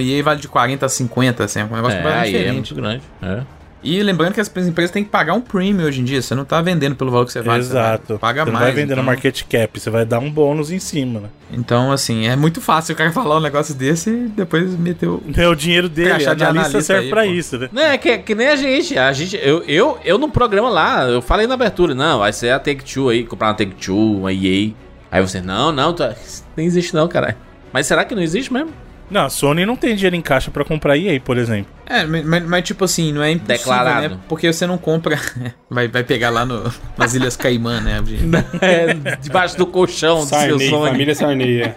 EA 0.00 0.22
vale 0.22 0.40
de 0.40 0.48
40 0.48 0.86
a 0.86 0.88
50, 0.88 1.44
assim, 1.44 1.60
é 1.60 1.64
um 1.64 1.66
negócio 1.76 1.98
É, 1.98 2.02
completamente 2.02 2.34
é 2.34 2.38
diferente. 2.38 2.54
muito 2.54 2.74
grande. 2.74 3.02
É. 3.20 3.42
E 3.82 4.02
lembrando 4.02 4.34
que 4.34 4.40
as 4.40 4.48
empresas 4.48 4.90
têm 4.90 5.02
que 5.02 5.10
pagar 5.10 5.34
um 5.34 5.40
premium 5.40 5.86
hoje 5.86 6.00
em 6.00 6.04
dia, 6.04 6.20
você 6.20 6.34
não 6.34 6.44
tá 6.44 6.60
vendendo 6.60 6.94
pelo 6.94 7.10
valor 7.10 7.24
que 7.24 7.32
você 7.32 7.40
vale, 7.40 7.62
você 7.62 7.70
Exato. 7.70 8.18
paga 8.18 8.44
você 8.44 8.46
não 8.46 8.52
mais. 8.52 8.66
vai 8.66 8.72
vender 8.72 8.92
então, 8.92 8.96
no 8.96 9.04
market 9.04 9.42
cap, 9.44 9.80
você 9.80 9.88
vai 9.88 10.04
dar 10.04 10.18
um 10.18 10.30
bônus 10.30 10.70
em 10.70 10.78
cima, 10.78 11.20
né? 11.20 11.28
então, 11.50 11.90
assim, 11.90 12.26
é 12.26 12.36
muito 12.36 12.60
fácil 12.60 12.94
o 12.94 12.96
cara 12.96 13.10
falar 13.12 13.38
um 13.38 13.40
negócio 13.40 13.74
desse 13.74 14.10
e 14.10 14.28
depois 14.28 14.76
meter 14.76 15.08
o... 15.08 15.22
É 15.36 15.48
o 15.48 15.54
dinheiro 15.54 15.88
dele, 15.88 16.12
a 16.12 16.18
de 16.18 16.44
analista 16.44 16.50
analista 16.50 16.80
serve 16.82 17.04
aí, 17.04 17.10
pra 17.10 17.22
pô. 17.24 17.30
isso, 17.30 17.58
né? 17.58 17.68
Não, 17.72 17.82
é 17.82 17.98
que, 17.98 18.18
que 18.18 18.34
nem 18.34 18.48
a 18.48 18.56
gente. 18.56 18.98
A 18.98 19.12
gente 19.12 19.36
eu, 19.36 19.62
eu, 19.64 19.98
eu 20.04 20.18
no 20.18 20.30
programa 20.30 20.68
lá, 20.68 21.08
eu 21.08 21.22
falei 21.22 21.46
na 21.46 21.54
abertura, 21.54 21.94
não, 21.94 22.18
vai 22.18 22.32
ser 22.32 22.50
a 22.50 22.58
Take-Two 22.58 23.08
aí, 23.08 23.24
comprar 23.24 23.48
uma 23.48 23.54
Take-Two, 23.54 24.18
uma 24.18 24.32
EA. 24.32 24.72
Aí 25.10 25.20
você, 25.20 25.40
não, 25.40 25.72
não, 25.72 25.92
tá, 25.92 26.14
nem 26.56 26.66
existe 26.66 26.94
não, 26.94 27.08
caralho. 27.08 27.36
Mas 27.72 27.86
será 27.86 28.04
que 28.04 28.14
não 28.14 28.22
existe 28.22 28.52
mesmo? 28.52 28.70
Não, 29.10 29.22
a 29.26 29.28
Sony 29.30 29.66
não 29.66 29.74
tem 29.76 29.94
dinheiro 29.96 30.14
em 30.14 30.20
caixa 30.22 30.50
pra 30.50 30.64
comprar 30.64 30.96
EA, 30.96 31.20
por 31.20 31.36
exemplo. 31.36 31.72
É, 31.86 32.04
mas, 32.04 32.46
mas- 32.46 32.64
tipo 32.64 32.84
assim, 32.84 33.12
não 33.12 33.22
é 33.22 33.32
impossível, 33.32 33.56
Declarado. 33.58 34.08
né? 34.10 34.20
Porque 34.28 34.52
você 34.52 34.66
não 34.66 34.78
compra... 34.78 35.18
vai, 35.68 35.88
vai 35.88 36.04
pegar 36.04 36.30
lá 36.30 36.46
no, 36.46 36.72
nas 36.96 37.14
Ilhas 37.14 37.36
Caimã, 37.36 37.80
né? 37.80 38.00
É, 38.62 39.16
debaixo 39.20 39.56
do 39.58 39.66
colchão 39.66 40.20
do 40.20 40.26
seu 40.26 40.38
Sarney, 40.38 40.70
sonho. 40.70 40.90
família 40.92 41.14
Sarney. 41.14 41.62
é. 41.62 41.76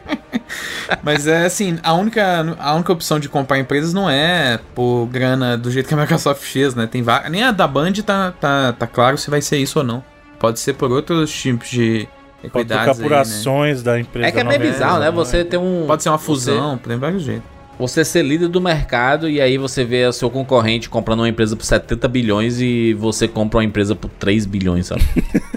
Mas 1.02 1.26
é 1.26 1.46
assim, 1.46 1.80
a 1.82 1.94
única, 1.94 2.56
a 2.60 2.76
única 2.76 2.92
opção 2.94 3.20
de 3.20 3.28
comprar 3.28 3.58
empresas 3.58 3.94
não 3.94 4.10
é 4.10 4.60
por 4.76 5.08
grana 5.08 5.58
do 5.58 5.72
jeito 5.72 5.88
que 5.88 5.94
a 5.94 5.98
Microsoft 5.98 6.42
fez, 6.44 6.76
né? 6.76 6.86
Tem 6.86 7.04
Nem 7.32 7.44
a 7.44 7.52
da 7.52 7.68
Band 7.68 7.94
tá, 8.06 8.32
tá, 8.40 8.74
tá 8.74 8.86
claro 8.88 9.18
se 9.18 9.30
vai 9.30 9.42
ser 9.42 9.58
isso 9.58 9.80
ou 9.80 9.86
não. 9.86 10.04
Pode 10.40 10.60
ser 10.60 10.74
por 10.74 10.92
outros 10.92 11.32
tipos 11.32 11.70
de 11.70 12.08
Pode 12.50 12.66
trocar 12.66 12.84
equidades 12.90 13.02
por 13.02 13.14
aí, 13.14 13.74
né? 13.74 13.82
da 13.82 14.00
empresa. 14.00 14.28
É 14.28 14.32
que 14.32 14.40
é 14.40 14.44
meio 14.44 14.60
nova. 14.60 14.72
bizarro, 14.72 15.00
né? 15.00 15.12
Você 15.12 15.44
ter 15.46 15.58
um. 15.58 15.86
Pode 15.88 16.04
ser 16.04 16.10
uma 16.10 16.18
você- 16.18 16.26
fusão, 16.26 16.78
tem 16.78 16.98
vários 16.98 17.24
jeitos. 17.24 17.44
Você 17.80 18.06
ser 18.06 18.22
líder 18.24 18.50
do 18.50 18.62
mercado 18.62 19.28
e 19.28 19.42
aí 19.42 19.58
você 19.58 19.84
vê 19.84 20.06
o 20.06 20.14
seu 20.14 20.30
concorrente 20.30 20.88
comprando 20.90 21.22
uma 21.22 21.30
empresa 21.30 21.56
por 21.56 21.64
70 21.66 22.08
bilhões 22.08 22.60
e 22.62 22.94
você 22.94 23.28
compra 23.28 23.58
uma 23.58 23.64
empresa 23.66 23.96
por 23.96 24.10
3 24.20 24.46
bilhões, 24.46 24.88
sabe? 24.88 25.02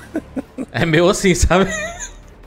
é 0.72 0.86
meio 0.86 1.08
assim, 1.08 1.34
sabe? 1.34 1.66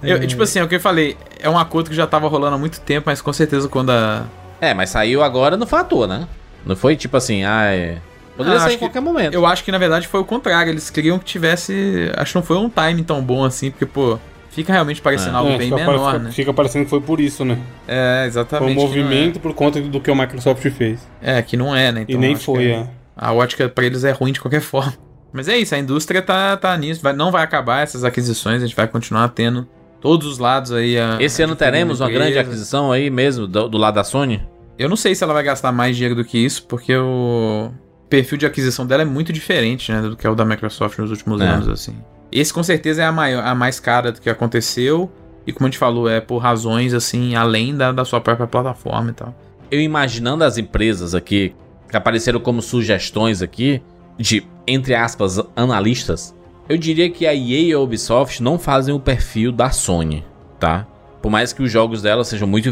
Eu, 0.02 0.26
tipo 0.26 0.42
assim, 0.44 0.60
é 0.60 0.64
o 0.64 0.68
que 0.68 0.76
eu 0.76 0.80
falei, 0.80 1.16
é 1.40 1.50
um 1.50 1.58
acordo 1.58 1.90
que 1.90 1.96
já 1.96 2.08
tava 2.08 2.28
rolando 2.28 2.56
há 2.56 2.58
muito 2.58 2.80
tempo, 2.82 3.04
mas 3.08 3.22
com 3.22 3.32
certeza 3.34 3.68
quando 3.68 3.92
a. 3.92 4.26
É, 4.62 4.74
mas 4.74 4.90
saiu 4.90 5.22
agora 5.24 5.56
não 5.56 5.68
foi 5.68 5.80
à 5.80 5.84
toa, 5.84 6.08
né? 6.08 6.28
Não 6.66 6.76
foi 6.76 6.96
tipo 6.96 7.16
assim, 7.16 7.44
ah, 7.44 7.66
é. 7.66 7.98
Poderia 8.36 8.58
Ah, 8.58 8.62
sair 8.62 8.72
em 8.74 8.78
que- 8.78 8.86
qualquer 8.86 9.02
momento. 9.02 9.34
Eu 9.34 9.46
acho 9.46 9.64
que 9.64 9.72
na 9.72 9.78
verdade 9.78 10.08
foi 10.08 10.20
o 10.22 10.26
contrário, 10.26 10.72
eles 10.72 10.90
queriam 10.90 11.20
que 11.20 11.26
tivesse. 11.26 12.10
Acho 12.16 12.32
que 12.32 12.36
não 12.38 12.44
foi 12.44 12.58
um 12.58 12.70
time 12.70 13.04
tão 13.04 13.22
bom 13.22 13.44
assim, 13.44 13.70
porque, 13.70 13.86
pô, 13.86 14.18
fica 14.50 14.74
realmente 14.74 15.02
parecendo 15.02 15.36
É. 15.36 15.40
algo 15.40 15.52
É, 15.52 15.58
bem 15.58 15.70
fica, 15.70 15.76
menor, 15.92 16.20
né? 16.20 16.32
fica 16.32 16.54
parecendo 16.54 16.86
que 16.86 16.90
foi 16.90 17.02
por 17.02 17.20
isso, 17.20 17.44
né? 17.46 17.58
É, 17.88 18.20
Foi 18.22 18.28
exatamente. 18.28 18.72
um 18.72 18.74
que 18.76 18.76
não 18.80 18.88
movimento 18.88 19.40
por 19.40 19.54
conta 19.54 19.80
do 19.82 20.00
que 20.02 20.10
o 20.12 20.16
Microsoft 20.16 20.68
fez. 20.70 21.08
É, 21.22 21.40
é, 21.40 21.42
que 21.42 21.56
não 21.58 21.76
é, 21.76 21.92
né? 21.92 22.02
e 22.02 22.04
Então, 22.04 22.20
nem 22.22 22.34
acho 22.36 22.44
foi, 22.46 22.58
que 22.66 22.72
é. 22.72 22.88
A 23.16 23.34
ótica 23.34 23.68
pra 23.70 23.86
eles 23.86 24.04
é 24.04 24.12
ruim 24.12 24.32
de 24.32 24.40
qualquer 24.42 24.62
forma. 24.62 24.94
Mas 25.32 25.48
é 25.48 25.58
isso, 25.58 25.76
a 25.76 25.78
indústria 25.78 26.22
tá, 26.22 26.58
tá 26.58 26.76
nisso. 26.78 27.02
vai- 27.04 27.14
não 27.14 27.32
vai 27.32 27.44
acabar 27.44 27.82
essas 27.84 28.04
aquisições, 28.04 28.64
a 28.64 28.66
gente 28.66 28.76
vai 28.76 28.88
continuar 28.88 29.28
tendo 29.30 29.68
todos 30.02 30.26
os 30.28 30.40
lados 30.40 30.72
aí. 30.72 30.98
A, 30.98 31.18
Esse 31.20 31.44
ano 31.44 31.56
teremos 31.56 32.00
uma 32.00 32.10
grande 32.10 32.38
aquisição 32.40 32.92
aí 32.92 33.10
mesmo, 33.10 33.46
do, 33.46 33.68
do 33.70 33.78
lado 33.78 33.96
da 33.96 34.04
Sony? 34.04 34.42
Eu 34.78 34.88
não 34.90 34.96
sei 34.96 35.14
se 35.14 35.24
ela 35.24 35.34
vai 35.34 35.44
gastar 35.44 35.72
mais 35.72 35.96
dinheiro 35.96 36.16
do 36.16 36.24
que 36.24 36.38
isso, 36.38 36.66
porque 36.66 36.96
o 36.96 37.70
perfil 38.10 38.38
de 38.38 38.46
aquisição 38.46 38.88
dela 38.88 39.02
é 39.04 39.06
muito 39.06 39.32
diferente, 39.34 39.92
né, 39.92 40.02
do 40.02 40.16
que 40.16 40.26
é 40.26 40.30
o 40.30 40.34
da 40.34 40.44
Microsoft 40.46 40.98
nos 40.98 41.12
últimos 41.12 41.42
É. 41.42 41.46
anos, 41.46 41.68
assim. 41.68 41.96
Esse 42.32 42.54
com 42.54 42.62
certeza 42.64 43.02
é 43.02 43.06
a, 43.06 43.12
maior, 43.12 43.44
a 43.44 43.56
mais 43.56 43.80
cara 43.80 44.12
do 44.12 44.22
que 44.22 44.30
aconteceu. 44.30 45.12
E 45.48 45.52
como 45.54 45.66
a 45.68 45.70
gente 45.70 45.80
falou, 45.80 46.08
é 46.10 46.22
por 46.22 46.38
razões, 46.38 46.94
assim, 46.94 47.36
além 47.36 47.76
da, 47.76 47.92
da 47.92 48.06
sua 48.06 48.22
própria 48.22 48.46
plataforma 48.48 49.10
e 49.10 49.14
tal. 49.14 49.34
Eu 49.72 49.82
imaginando 49.82 50.44
as 50.44 50.58
empresas 50.58 51.16
aqui, 51.16 51.56
que 51.90 51.98
apareceram 51.98 52.40
como 52.40 52.62
sugestões 52.62 53.42
aqui, 53.42 53.82
de, 54.18 54.46
entre 54.68 54.94
aspas, 54.94 55.40
analistas, 55.56 56.36
eu 56.68 56.78
diria 56.78 57.10
que 57.10 57.26
a 57.26 57.34
EA 57.34 57.62
e 57.62 57.74
a 57.74 57.80
Ubisoft 57.80 58.44
não 58.44 58.60
fazem 58.60 58.94
o 58.94 59.00
perfil 59.00 59.52
da 59.52 59.72
Sony, 59.72 60.24
tá? 60.60 60.86
Por 61.22 61.32
mais 61.32 61.52
que 61.52 61.64
os 61.64 61.72
jogos 61.72 62.02
dela 62.02 62.24
sejam 62.24 62.48
muito 62.48 62.72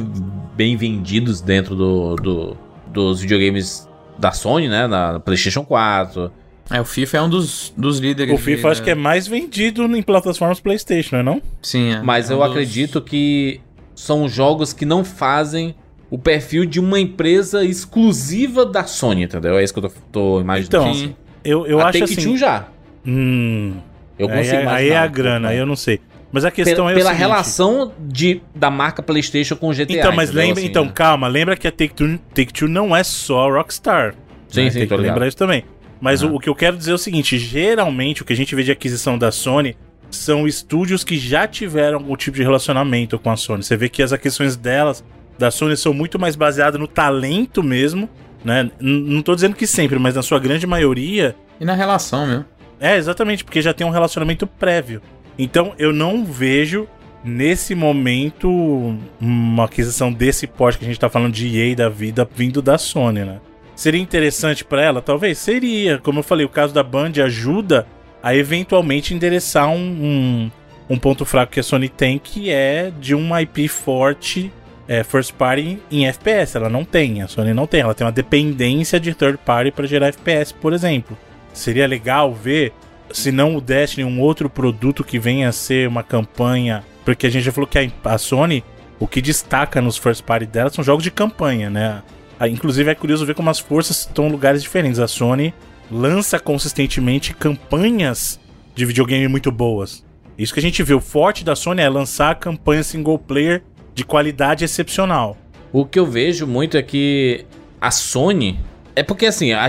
bem 0.56 0.76
vendidos 0.78 1.41
dentro 1.41 1.76
do, 1.76 2.15
do- 2.15 2.58
dos 2.88 3.22
videogames 3.22 3.88
da 4.20 4.32
Sony, 4.32 4.67
né? 4.67 4.86
Na 4.88 5.20
PlayStation 5.20 5.65
4. 5.65 6.32
É, 6.70 6.82
o 6.82 6.86
FIFA 6.86 7.18
é 7.18 7.22
um 7.22 7.30
dos, 7.30 7.74
dos 7.78 8.00
líderes. 8.00 8.34
O 8.34 8.38
FIFA 8.38 8.68
aí, 8.68 8.72
acho 8.72 8.84
que 8.84 8.90
é 8.90 8.96
mais 8.96 9.28
vendido 9.28 9.84
em 9.96 10.02
plataformas 10.02 10.60
PlayStation, 10.60 11.16
não 11.16 11.20
é 11.20 11.24
não? 11.24 11.42
Sim, 11.62 11.94
é. 11.94 12.02
Mas 12.02 12.30
é 12.30 12.34
um 12.36 12.38
eu 12.38 12.44
dos- 12.44 12.52
acredito 12.52 13.02
que 13.02 13.62
são 13.96 14.28
jogos 14.28 14.74
que 14.74 14.86
não 14.86 15.04
fazem 15.04 15.74
o 16.10 16.18
perfil 16.18 16.66
de 16.66 16.80
uma 16.80 17.00
empresa 17.00 17.64
exclusiva 17.66 18.66
da 18.66 18.84
Sony, 18.86 19.24
entendeu? 19.24 19.58
É 19.58 19.64
isso 19.64 19.74
que 19.74 19.80
eu 19.80 19.84
tô, 19.90 19.92
tô 20.12 20.42
imaginando. 20.42 20.78
Então, 20.78 20.94
Sim. 20.94 21.16
Eu, 21.44 21.66
eu 21.66 21.80
a 21.80 21.88
acho 21.90 22.00
Take-Two 22.00 22.22
assim... 22.34 22.38
já. 22.38 22.68
Hum, 23.06 23.74
Eu 24.20 24.28
aí, 24.30 24.36
consigo 24.38 24.56
é- 24.58 24.62
imaginar. 24.64 24.76
aí 24.76 24.90
é 24.90 24.98
a 24.98 25.08
grana, 25.08 25.50
aí 25.50 25.58
eu 25.58 25.66
não 25.66 25.76
sei. 25.76 26.00
Mas 26.32 26.44
a 26.44 26.52
questão 26.52 26.88
pela 26.88 26.92
é 26.92 26.94
o 26.94 26.98
pela 26.98 27.10
seguinte, 27.12 27.20
relação 27.26 27.94
de, 28.00 28.42
da 28.54 28.70
marca 28.70 29.02
PlayStation 29.02 29.56
com 29.56 29.70
o 29.70 29.74
GTA. 29.74 29.94
Então, 29.94 30.12
mas 30.12 30.30
entendeu? 30.30 30.48
lembra, 30.48 30.60
Assim, 30.62 30.70
então 30.70 30.86
né? 30.86 30.92
calma, 30.94 31.28
lembra 31.30 31.56
que 31.56 31.66
a 31.68 31.72
Take-Two 31.72 32.20
Take 32.34 32.68
não 32.68 32.94
é 32.94 33.02
só 33.04 33.50
Rockstar. 33.50 34.14
Sim, 34.50 34.66
né? 34.66 34.70
sim, 34.70 34.80
Tem 34.80 34.88
que 34.90 34.96
lembrar 34.98 35.26
isso 35.28 35.38
também. 35.38 35.64
Mas 36.00 36.22
Aham. 36.24 36.34
o, 36.34 36.36
o 36.36 36.40
que 36.40 36.50
eu 36.50 36.56
quero 36.56 36.78
dizer 36.78 36.92
é 36.92 36.96
o 36.96 36.98
seguinte, 36.98 37.38
geralmente 37.38 38.22
o 38.22 38.26
que 38.26 38.34
a 38.34 38.36
gente 38.36 38.54
vê 38.56 38.64
de 38.64 38.72
aquisição 38.72 39.18
da 39.18 39.32
Sony 39.32 39.76
são 40.10 40.48
estúdios 40.48 41.04
que 41.04 41.18
já 41.18 41.48
tiveram 41.48 41.98
algum 41.98 42.16
tipo 42.16 42.38
de 42.38 42.44
relacionamento 42.44 43.20
com 43.20 43.30
a 43.30 43.36
Sony. 43.36 43.64
Você 43.64 43.76
vê 43.76 43.90
que 43.90 44.02
as 44.02 44.14
aquisições 44.14 44.56
delas, 44.56 45.04
da 45.38 45.52
Sony, 45.52 45.76
são 45.76 45.94
muito 45.94 46.18
mais 46.18 46.36
baseadas 46.36 46.80
no 46.80 46.88
talento 46.88 47.62
mesmo, 47.62 48.08
né? 48.44 48.72
Não 48.80 49.22
tô 49.22 49.36
dizendo 49.36 49.56
que 49.56 49.68
sempre, 49.68 50.00
mas 50.00 50.16
na 50.16 50.22
sua 50.22 50.40
grande 50.40 50.66
maioria, 50.66 51.36
E 51.60 51.66
na 51.66 51.74
relação 51.74 52.26
mesmo. 52.26 52.46
é, 52.80 52.96
exatamente, 52.96 53.44
porque 53.44 53.62
já 53.62 53.74
tem 53.74 53.86
um 53.86 53.90
relacionamento 53.90 54.48
prévio. 54.48 55.02
Então 55.38 55.74
eu 55.78 55.92
não 55.92 56.24
vejo 56.24 56.88
nesse 57.24 57.76
momento 57.76 58.96
uma 59.20 59.66
aquisição 59.66 60.14
desse 60.14 60.48
porte 60.48 60.78
que 60.80 60.86
a 60.86 60.88
gente 60.88 61.00
tá 61.00 61.10
falando 61.10 61.34
de 61.34 61.60
EA 61.60 61.76
da 61.76 61.90
vida 61.90 62.28
vindo 62.36 62.62
da 62.62 62.78
Sony, 62.78 63.26
né? 63.26 63.40
Seria 63.78 64.02
interessante 64.02 64.66
pra 64.66 64.82
ela? 64.82 65.04
Talvez 65.04 65.38
seria. 65.38 66.00
Como 66.00 66.18
eu 66.18 66.24
falei, 66.24 66.44
o 66.44 66.50
caso 66.50 66.74
da 66.74 66.82
Band 66.82 67.12
ajuda 67.24 67.86
a 68.24 68.36
eventualmente 68.36 69.13
endereçar 69.13 69.70
um, 69.70 69.78
um, 69.78 70.52
um 70.90 70.98
ponto 70.98 71.24
fraco 71.24 71.52
que 71.54 71.60
a 71.60 71.63
Sony 71.63 71.88
tem, 71.88 72.18
que 72.18 72.50
é 72.50 72.92
de 73.00 73.13
uma 73.13 73.40
IP 73.44 73.68
forte, 73.68 74.52
é, 74.88 75.04
first 75.04 75.32
party 75.36 75.78
em 75.92 76.08
FPS. 76.08 76.58
Ela 76.58 76.70
não 76.70 76.84
tem, 76.84 77.22
a 77.22 77.28
Sony 77.28 77.54
não 77.54 77.68
tem. 77.68 77.82
Ela 77.82 77.94
tem 77.94 78.04
uma 78.04 78.12
dependência 78.12 79.00
de 79.00 79.13
third 79.13 79.38
party 79.46 79.70
para 79.70 79.86
gerar 79.86 80.08
FPS, 80.08 80.52
por 80.52 80.74
exemplo. 80.74 81.16
Seria 81.54 81.86
legal 81.86 82.34
ver, 82.34 82.74
se 83.12 83.32
não 83.32 83.56
o 83.56 83.62
Destiny, 83.62 84.04
um 84.04 84.20
outro 84.20 84.50
produto 84.50 85.04
que 85.04 85.20
venha 85.20 85.50
a 85.50 85.52
ser 85.52 85.88
uma 85.88 86.02
campanha. 86.02 86.84
Porque 87.06 87.28
a 87.28 87.30
gente 87.30 87.44
já 87.44 87.52
falou 87.52 87.68
que 87.68 87.78
a, 87.78 87.88
a 88.06 88.18
Sony, 88.18 88.63
o 89.00 89.06
que 89.06 89.22
destaca 89.22 89.80
nos 89.80 89.98
first 89.98 90.24
party 90.24 90.48
dela 90.48 90.72
são 90.72 90.84
jogos 90.84 91.04
de 91.04 91.12
campanha, 91.12 91.70
né? 91.70 92.02
Ah, 92.39 92.47
Inclusive 92.47 92.89
é 92.89 92.95
curioso 92.95 93.26
ver 93.26 93.36
como 93.36 93.50
as 93.50 93.60
forças 93.60 94.00
estão 94.02 94.28
em 94.28 94.32
lugares 94.32 94.62
diferentes. 94.62 95.00
A 95.00 95.08
Sony 95.08 95.54
lança 95.89 96.39
consistentemente 96.39 97.34
campanhas 97.34 98.39
de 98.76 98.86
videogame 98.86 99.28
muito 99.28 99.52
boas. 99.52 100.06
Isso 100.38 100.54
que 100.54 100.60
a 100.60 100.63
gente 100.63 100.84
vê, 100.84 100.93
o 100.93 101.02
forte 101.02 101.43
da 101.43 101.56
Sony 101.56 101.82
é 101.82 101.89
lançar 101.89 102.36
campanha 102.36 102.84
single 102.84 103.17
player 103.17 103.63
de 103.95 104.06
qualidade 104.06 104.63
excepcional. 104.63 105.36
O 105.73 105.84
que 105.84 105.97
eu 105.97 106.06
vejo 106.06 106.45
muito 106.45 106.78
é 106.78 106.84
que 106.84 107.45
a 107.82 107.89
Sony. 107.89 108.60
É 108.95 109.02
porque 109.02 109.26
assim, 109.26 109.54
a 109.54 109.67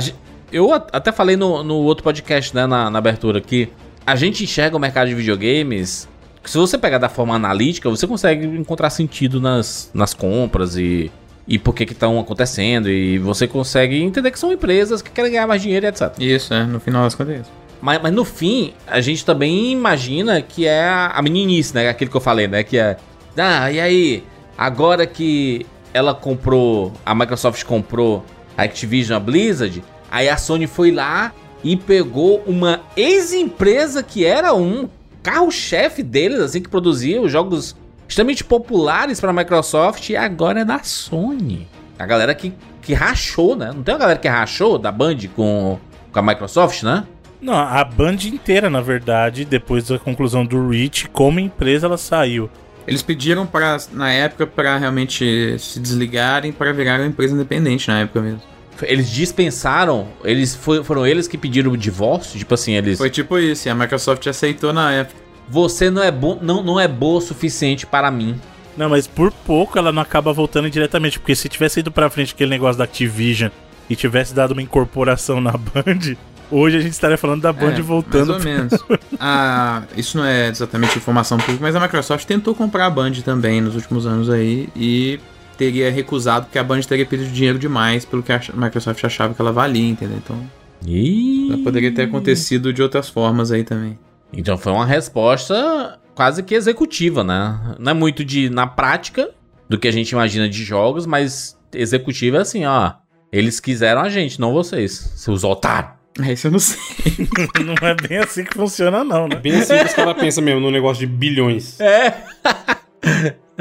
eu 0.53 0.73
até 0.73 1.13
falei 1.13 1.37
no, 1.37 1.63
no 1.63 1.77
outro 1.77 2.05
podcast, 2.05 2.55
né, 2.55 2.67
na, 2.67 2.91
na 2.91 2.99
abertura, 2.99 3.41
que 3.41 3.69
a 4.07 4.17
gente 4.17 4.45
enxerga 4.45 4.77
o 4.77 4.81
mercado 4.81 5.09
de 5.09 5.15
videogames. 5.15 6.09
Se 6.45 6.57
você 6.57 6.79
pegar 6.79 6.97
da 6.97 7.11
forma 7.11 7.35
analítica, 7.35 7.91
você 7.91 8.07
consegue 8.07 8.47
encontrar 8.47 8.89
sentido 8.89 9.41
nas, 9.41 9.91
nas 9.93 10.15
compras 10.15 10.77
e, 10.77 11.11
e 11.49 11.59
por 11.59 11.75
que 11.75 11.87
que 11.87 11.95
estão 11.95 12.21
acontecendo. 12.21 12.91
E 12.91 13.19
você 13.19 13.49
consegue 13.49 14.01
entender 14.01 14.31
que 14.31 14.39
são 14.39 14.53
empresas 14.53 15.01
que 15.01 15.11
querem 15.11 15.33
ganhar 15.33 15.47
mais 15.47 15.63
dinheiro 15.63 15.87
e 15.87 15.89
etc. 15.89 16.13
Isso, 16.19 16.53
é, 16.53 16.65
no 16.65 16.79
final 16.79 17.03
das 17.03 17.15
contas 17.15 17.37
é 17.37 17.41
isso. 17.41 17.51
Mas, 17.81 18.01
mas 18.03 18.13
no 18.13 18.25
fim, 18.25 18.75
a 18.87 19.01
gente 19.01 19.25
também 19.25 19.73
imagina 19.73 20.43
que 20.43 20.67
é 20.67 20.85
a, 20.85 21.13
a 21.15 21.23
meninice, 21.23 21.75
né? 21.75 21.89
Aquilo 21.89 22.11
que 22.11 22.17
eu 22.17 22.21
falei, 22.21 22.47
né? 22.47 22.63
Que 22.63 22.77
é. 22.77 22.97
Ah, 23.37 23.71
e 23.71 23.81
aí? 23.81 24.25
Agora 24.57 25.07
que 25.07 25.65
ela 25.95 26.15
comprou. 26.15 26.93
A 27.07 27.15
Microsoft 27.15 27.65
comprou 27.65 28.25
a 28.57 28.65
Activision, 28.65 29.17
a 29.17 29.21
Blizzard. 29.21 29.83
Aí 30.11 30.29
a 30.29 30.37
Sony 30.37 30.67
foi 30.67 30.91
lá 30.91 31.33
e 31.63 31.77
pegou 31.77 32.43
uma 32.47 32.81
ex-empresa 32.97 34.03
que 34.03 34.25
era 34.25 34.55
um 34.55 34.89
carro-chefe 35.23 36.03
deles, 36.03 36.41
assim, 36.41 36.61
que 36.61 36.69
produzia 36.69 37.21
os 37.21 37.31
jogos 37.31 37.77
extremamente 38.09 38.43
populares 38.43 39.21
para 39.21 39.31
a 39.31 39.33
Microsoft 39.33 40.09
e 40.09 40.17
agora 40.17 40.61
é 40.61 40.65
da 40.65 40.83
Sony. 40.83 41.69
A 41.99 42.07
galera 42.07 42.35
que, 42.35 42.53
que 42.81 42.95
rachou, 42.95 43.55
né? 43.55 43.71
Não 43.75 43.83
tem 43.83 43.95
uma 43.95 44.01
galera 44.01 44.19
que 44.19 44.29
rachou 44.29 44.79
da 44.79 44.91
Band 44.91 45.19
com, 45.37 45.79
com 46.11 46.19
a 46.19 46.23
Microsoft, 46.23 46.83
né? 46.83 47.05
Não, 47.41 47.55
a 47.55 47.85
Band 47.85 48.17
inteira, 48.25 48.71
na 48.71 48.81
verdade, 48.81 49.45
depois 49.45 49.87
da 49.87 49.99
conclusão 49.99 50.45
do 50.45 50.69
Reach, 50.69 51.09
como 51.11 51.39
empresa 51.39 51.87
ela 51.87 51.99
saiu. 51.99 52.51
Eles 52.87 53.03
pediram 53.03 53.47
para 53.47 53.77
na 53.93 54.11
época 54.11 54.47
para 54.47 54.79
realmente 54.79 55.59
se 55.59 55.79
desligarem 55.79 56.51
para 56.53 56.73
virar 56.73 56.99
uma 56.99 57.07
empresa 57.07 57.35
independente 57.35 57.87
na 57.87 58.01
época 58.01 58.23
mesmo. 58.23 58.41
Eles 58.83 59.11
dispensaram, 59.11 60.09
eles 60.25 60.55
foi, 60.55 60.83
foram 60.83 61.07
eles 61.07 61.29
que 61.29 61.37
pediram 61.37 61.73
o 61.73 61.77
divórcio, 61.77 62.39
tipo 62.39 62.55
assim, 62.55 62.73
eles 62.75 62.97
Foi 62.97 63.11
tipo 63.11 63.39
isso, 63.39 63.69
e 63.69 63.71
a 63.71 63.75
Microsoft 63.75 64.27
aceitou 64.27 64.73
na 64.73 64.93
época. 64.93 65.28
Você 65.51 65.91
não 65.91 66.03
é 66.03 66.11
bom, 66.11 66.39
não, 66.43 66.63
não 66.63 66.79
é 66.79 66.87
boa 66.87 67.19
o 67.19 67.21
suficiente 67.21 67.87
para 67.87 68.11
mim. 68.11 68.39
Não, 68.77 68.89
mas 68.89 69.07
por 69.07 69.33
pouco 69.33 69.79
ela 69.79 69.91
não 69.91 70.03
acaba 70.03 70.33
voltando 70.33 70.71
diretamente, 70.71 71.19
porque 71.19 71.35
se 71.35 71.49
tivesse 71.49 71.81
ido 71.81 71.91
pra 71.91 72.09
frente 72.09 72.33
aquele 72.33 72.51
negócio 72.51 72.79
da 72.79 72.85
Activision 72.85 73.51
e 73.91 73.97
tivesse 73.97 74.35
dado 74.35 74.53
uma 74.53 74.63
incorporação 74.63 75.41
na 75.41 75.53
Band, 75.53 76.15
hoje 76.51 76.77
a 76.77 76.81
gente 76.81 76.93
estaria 76.93 77.19
falando 77.19 77.43
da 77.43 77.53
Band 77.53 77.73
É, 77.73 77.81
voltando. 77.81 78.35
Mais 78.35 78.45
ou 78.45 78.53
menos. 78.53 78.73
Ah, 79.21 79.83
isso 79.97 80.17
não 80.17 80.25
é 80.25 80.49
exatamente 80.49 80.97
informação 80.97 81.39
pública, 81.39 81.59
mas 81.61 81.75
a 81.75 81.81
Microsoft 81.81 82.25
tentou 82.25 82.55
comprar 82.55 82.87
a 82.87 82.91
Band 82.91 83.15
também 83.25 83.61
nos 83.61 83.75
últimos 83.75 84.07
anos 84.07 84.31
aí 84.31 84.69
e 84.77 85.19
teria 85.57 85.91
recusado 85.91 86.47
porque 86.47 86.57
a 86.57 86.63
Band 86.63 86.83
teria 86.83 87.05
pedido 87.05 87.29
dinheiro 87.33 87.59
demais 87.59 88.05
pelo 88.05 88.23
que 88.23 88.31
a 88.31 88.41
Microsoft 88.55 89.03
achava 89.03 89.35
que 89.35 89.41
ela 89.41 89.51
valia, 89.51 89.89
entendeu? 89.89 90.19
Então, 90.19 90.41
Ih. 90.87 91.61
poderia 91.65 91.93
ter 91.93 92.03
acontecido 92.03 92.73
de 92.73 92.81
outras 92.81 93.09
formas 93.09 93.51
aí 93.51 93.65
também. 93.65 93.99
Então 94.33 94.57
foi 94.59 94.73
uma 94.73 94.87
resposta 94.87 95.99
quase 96.15 96.43
que 96.43 96.55
executiva, 96.55 97.23
né? 97.25 97.77
Não 97.79 97.91
é 97.93 97.95
muito 97.95 98.25
de 98.25 98.51
na 98.51 98.67
prática 98.67 99.31
do 99.69 99.79
que 99.79 99.89
a 99.89 99.93
gente 99.93 100.11
imagina 100.11 100.49
de 100.49 100.65
jogos, 100.65 101.07
mas 101.07 101.59
executiva 101.73 102.39
é 102.39 102.41
assim, 102.41 102.65
ó. 102.65 102.93
Eles 103.31 103.61
quiseram 103.61 104.01
a 104.01 104.09
gente, 104.09 104.41
não 104.41 104.53
vocês, 104.53 104.93
seus 105.17 105.45
otários. 105.45 105.93
É, 106.21 106.33
isso 106.33 106.47
eu 106.49 106.51
não 106.51 106.59
sei. 106.59 106.79
não 107.65 107.89
é 107.89 107.95
bem 107.95 108.19
assim 108.19 108.43
que 108.45 108.55
funciona, 108.55 109.05
não, 109.05 109.29
né? 109.29 109.37
Bem 109.37 109.55
assim 109.55 109.79
que 109.79 109.85
os 109.85 109.95
caras 109.95 110.15
pensam 110.15 110.43
mesmo 110.43 110.61
no 110.61 110.71
negócio 110.71 111.07
de 111.07 111.13
bilhões. 111.13 111.79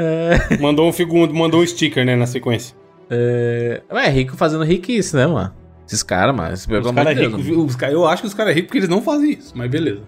É. 0.00 0.56
Mandou 0.60 0.88
um 0.88 0.92
segundo, 0.92 1.34
mandou 1.34 1.60
um 1.60 1.66
sticker, 1.66 2.04
né, 2.04 2.14
na 2.14 2.26
sequência. 2.26 2.76
É, 3.10 3.82
é 3.90 4.08
rico 4.08 4.36
fazendo 4.36 4.62
riquice, 4.62 5.16
né, 5.16 5.26
mano? 5.26 5.52
Esses 5.86 6.02
caras, 6.04 6.36
mano. 6.36 6.52
Os 6.54 6.66
cara 6.66 7.10
é 7.10 7.14
rico, 7.14 7.36
os 7.64 7.74
cara- 7.74 7.92
eu 7.92 8.06
acho 8.06 8.22
que 8.22 8.28
os 8.28 8.34
caras 8.34 8.52
é 8.52 8.54
ricos 8.54 8.68
porque 8.68 8.78
eles 8.78 8.88
não 8.88 9.02
fazem 9.02 9.32
isso, 9.32 9.52
mas 9.56 9.68
beleza. 9.68 10.02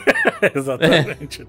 Exatamente. 0.54 1.46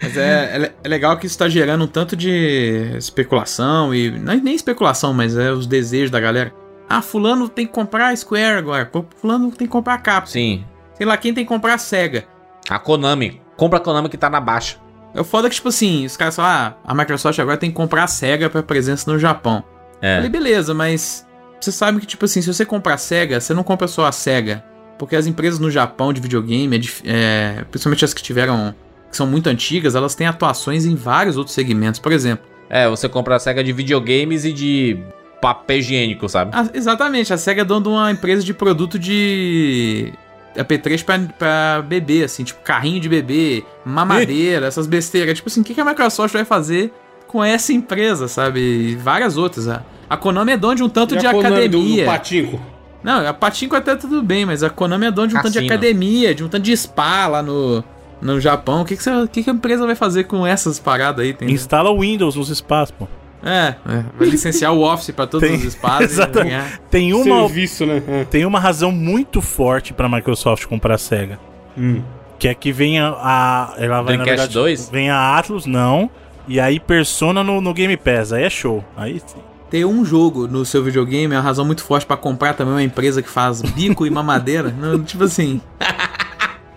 Mas 0.00 0.16
é, 0.16 0.56
é, 0.56 0.72
é 0.84 0.88
legal 0.88 1.16
que 1.16 1.26
isso 1.26 1.38
tá 1.38 1.48
gerando 1.48 1.84
um 1.84 1.88
tanto 1.88 2.14
de 2.16 2.92
especulação 2.96 3.94
e. 3.94 4.10
Não 4.10 4.32
é 4.32 4.36
nem 4.36 4.54
especulação, 4.54 5.14
mas 5.14 5.36
é 5.36 5.50
os 5.50 5.66
desejos 5.66 6.10
da 6.10 6.20
galera. 6.20 6.52
Ah, 6.88 7.02
fulano 7.02 7.48
tem 7.48 7.66
que 7.66 7.72
comprar 7.72 8.08
a 8.08 8.16
Square 8.16 8.58
agora. 8.58 8.90
Fulano 9.16 9.50
tem 9.50 9.66
que 9.66 9.72
comprar 9.72 9.94
a 9.94 9.98
Capcom. 9.98 10.30
Sim. 10.30 10.64
Sei 10.94 11.04
lá, 11.04 11.16
quem 11.16 11.34
tem 11.34 11.44
que 11.44 11.48
comprar 11.48 11.74
a 11.74 11.78
SEGA. 11.78 12.24
A 12.68 12.78
Konami. 12.78 13.40
Compra 13.56 13.78
a 13.78 13.82
Konami 13.82 14.08
que 14.08 14.16
tá 14.16 14.30
na 14.30 14.40
baixa. 14.40 14.78
É 15.12 15.20
o 15.20 15.24
foda 15.24 15.48
que, 15.48 15.56
tipo 15.56 15.68
assim, 15.68 16.04
os 16.04 16.16
caras 16.16 16.36
falam, 16.36 16.50
ah, 16.50 16.74
a 16.84 16.94
Microsoft 16.94 17.38
agora 17.38 17.56
tem 17.56 17.70
que 17.70 17.76
comprar 17.76 18.04
a 18.04 18.06
SEGA 18.06 18.50
pra 18.50 18.62
presença 18.62 19.10
no 19.10 19.18
Japão. 19.18 19.64
É. 20.00 20.16
Falei, 20.16 20.28
beleza, 20.28 20.74
mas 20.74 21.26
você 21.60 21.72
sabe 21.72 22.00
que, 22.00 22.06
tipo 22.06 22.24
assim, 22.24 22.42
se 22.42 22.52
você 22.52 22.64
comprar 22.64 22.94
a 22.94 22.98
SEGA, 22.98 23.40
você 23.40 23.54
não 23.54 23.62
compra 23.62 23.88
só 23.88 24.06
a 24.06 24.12
SEGA. 24.12 24.62
Porque 24.98 25.14
as 25.16 25.26
empresas 25.26 25.58
no 25.60 25.70
Japão 25.70 26.12
de 26.12 26.20
videogame, 26.20 26.76
é 26.76 26.80
é, 27.04 27.64
principalmente 27.70 28.04
as 28.04 28.14
que 28.14 28.22
tiveram. 28.22 28.74
que 29.10 29.16
são 29.16 29.26
muito 29.26 29.48
antigas, 29.48 29.94
elas 29.94 30.14
têm 30.14 30.26
atuações 30.26 30.84
em 30.84 30.94
vários 30.94 31.36
outros 31.36 31.54
segmentos. 31.54 32.00
Por 32.00 32.12
exemplo, 32.12 32.44
É, 32.68 32.88
você 32.88 33.08
compra 33.08 33.36
a 33.36 33.38
SEGA 33.38 33.62
de 33.62 33.72
videogames 33.72 34.44
e 34.44 34.52
de 34.52 34.98
papel 35.40 35.78
higiênico, 35.78 36.28
sabe? 36.28 36.50
a- 36.54 36.68
exatamente, 36.74 37.32
a 37.32 37.38
SEGA 37.38 37.62
é 37.62 37.64
dona 37.64 37.82
de 37.82 37.88
uma 37.88 38.10
empresa 38.10 38.42
de 38.42 38.52
produto 38.52 38.98
de. 38.98 40.12
AP3 40.56 41.04
pra, 41.04 41.18
pra 41.38 41.82
bebê, 41.86 42.24
assim, 42.24 42.42
tipo 42.42 42.60
carrinho 42.62 42.98
de 42.98 43.08
bebê, 43.10 43.62
mamadeira, 43.84 44.66
essas 44.66 44.86
besteiras. 44.86 45.36
Tipo 45.36 45.48
assim, 45.48 45.60
o 45.60 45.64
que, 45.64 45.74
que 45.74 45.80
a 45.80 45.84
Microsoft 45.84 46.32
vai 46.32 46.44
fazer 46.46 46.92
com 47.26 47.44
essa 47.44 47.72
empresa, 47.72 48.26
sabe? 48.26 48.58
E 48.60 48.94
várias 48.96 49.36
outras. 49.36 49.68
A, 49.68 49.82
a 50.08 50.16
Konami 50.16 50.52
é 50.52 50.56
dona 50.56 50.74
de 50.74 50.82
um 50.82 50.88
tanto 50.88 51.14
E 51.14 51.18
de 51.18 51.26
a 51.26 51.30
Konami 51.32 51.50
do- 51.68 51.76
academia. 51.78 52.04
Do, 52.04 52.06
patinco. 52.10 52.60
Não, 53.06 53.26
a 53.26 53.32
Patinco 53.32 53.76
até 53.76 53.94
tudo 53.94 54.20
bem, 54.22 54.44
mas 54.44 54.62
a 54.64 54.68
Konami 54.68 55.06
é 55.06 55.10
dona 55.12 55.28
de 55.28 55.34
um 55.34 55.38
tanto 55.38 55.52
de 55.52 55.58
Cassino. 55.60 55.72
academia, 55.72 56.34
de 56.34 56.42
um 56.44 56.48
tanto 56.48 56.64
de 56.64 56.76
spa 56.76 57.28
lá 57.28 57.42
no, 57.42 57.82
no 58.20 58.40
Japão. 58.40 58.82
O 58.82 58.84
que, 58.84 58.96
que, 58.96 59.02
você- 59.02 59.28
que, 59.30 59.44
que 59.44 59.48
a 59.50 59.52
empresa 59.52 59.86
vai 59.86 59.94
fazer 59.94 60.24
com 60.24 60.44
essas 60.46 60.78
paradas 60.80 61.24
aí? 61.24 61.32
Tem, 61.32 61.48
Instala 61.50 61.88
o 61.90 62.00
Windows 62.00 62.34
nos 62.34 62.48
espaços, 62.50 62.90
pô. 62.98 63.06
é, 63.44 63.76
é, 63.88 64.04
vai 64.18 64.28
licenciar 64.28 64.72
o 64.72 64.82
Office 64.82 65.12
pra 65.14 65.24
todos 65.26 65.48
Tem- 65.48 65.56
os 65.56 65.72
spas. 65.74 66.00
e 66.00 66.04
Exatamente. 66.04 66.50
ganhar. 66.50 66.78
Tem 66.90 67.14
uma, 67.14 67.46
Serviço, 67.46 67.86
né? 67.86 68.02
É. 68.08 68.24
tem 68.24 68.44
uma 68.44 68.58
razão 68.58 68.90
muito 68.90 69.40
forte 69.40 69.92
pra 69.92 70.08
Microsoft 70.08 70.66
comprar 70.66 70.96
a 70.96 70.98
SEGA. 70.98 71.38
Hum. 71.78 72.02
Que 72.40 72.48
é 72.48 72.54
que 72.54 72.72
vem 72.72 72.98
a. 72.98 73.08
a- 73.10 73.74
ela 73.78 74.02
vai, 74.02 74.16
na 74.16 74.24
Dreamcast 74.24 74.28
verdade, 74.28 74.52
2? 74.54 74.90
Vem 74.90 75.10
a 75.10 75.38
Atlus, 75.38 75.64
não. 75.64 76.10
E 76.48 76.58
aí 76.60 76.78
Persona 76.80 77.42
no, 77.44 77.60
no 77.60 77.72
Game 77.72 77.96
Pass. 77.96 78.32
Aí 78.32 78.42
é 78.44 78.50
show. 78.50 78.84
Aí 78.96 79.20
sim. 79.24 79.38
Ter 79.70 79.84
um 79.84 80.04
jogo 80.04 80.46
no 80.46 80.64
seu 80.64 80.82
videogame 80.82 81.34
é 81.34 81.36
uma 81.36 81.42
razão 81.42 81.64
muito 81.64 81.82
forte 81.82 82.06
pra 82.06 82.16
comprar 82.16 82.54
também 82.54 82.72
uma 82.74 82.82
empresa 82.82 83.20
que 83.20 83.28
faz 83.28 83.60
bico 83.62 84.06
e 84.06 84.10
mamadeira. 84.10 84.74
Não, 84.78 85.02
tipo 85.02 85.24
assim. 85.24 85.60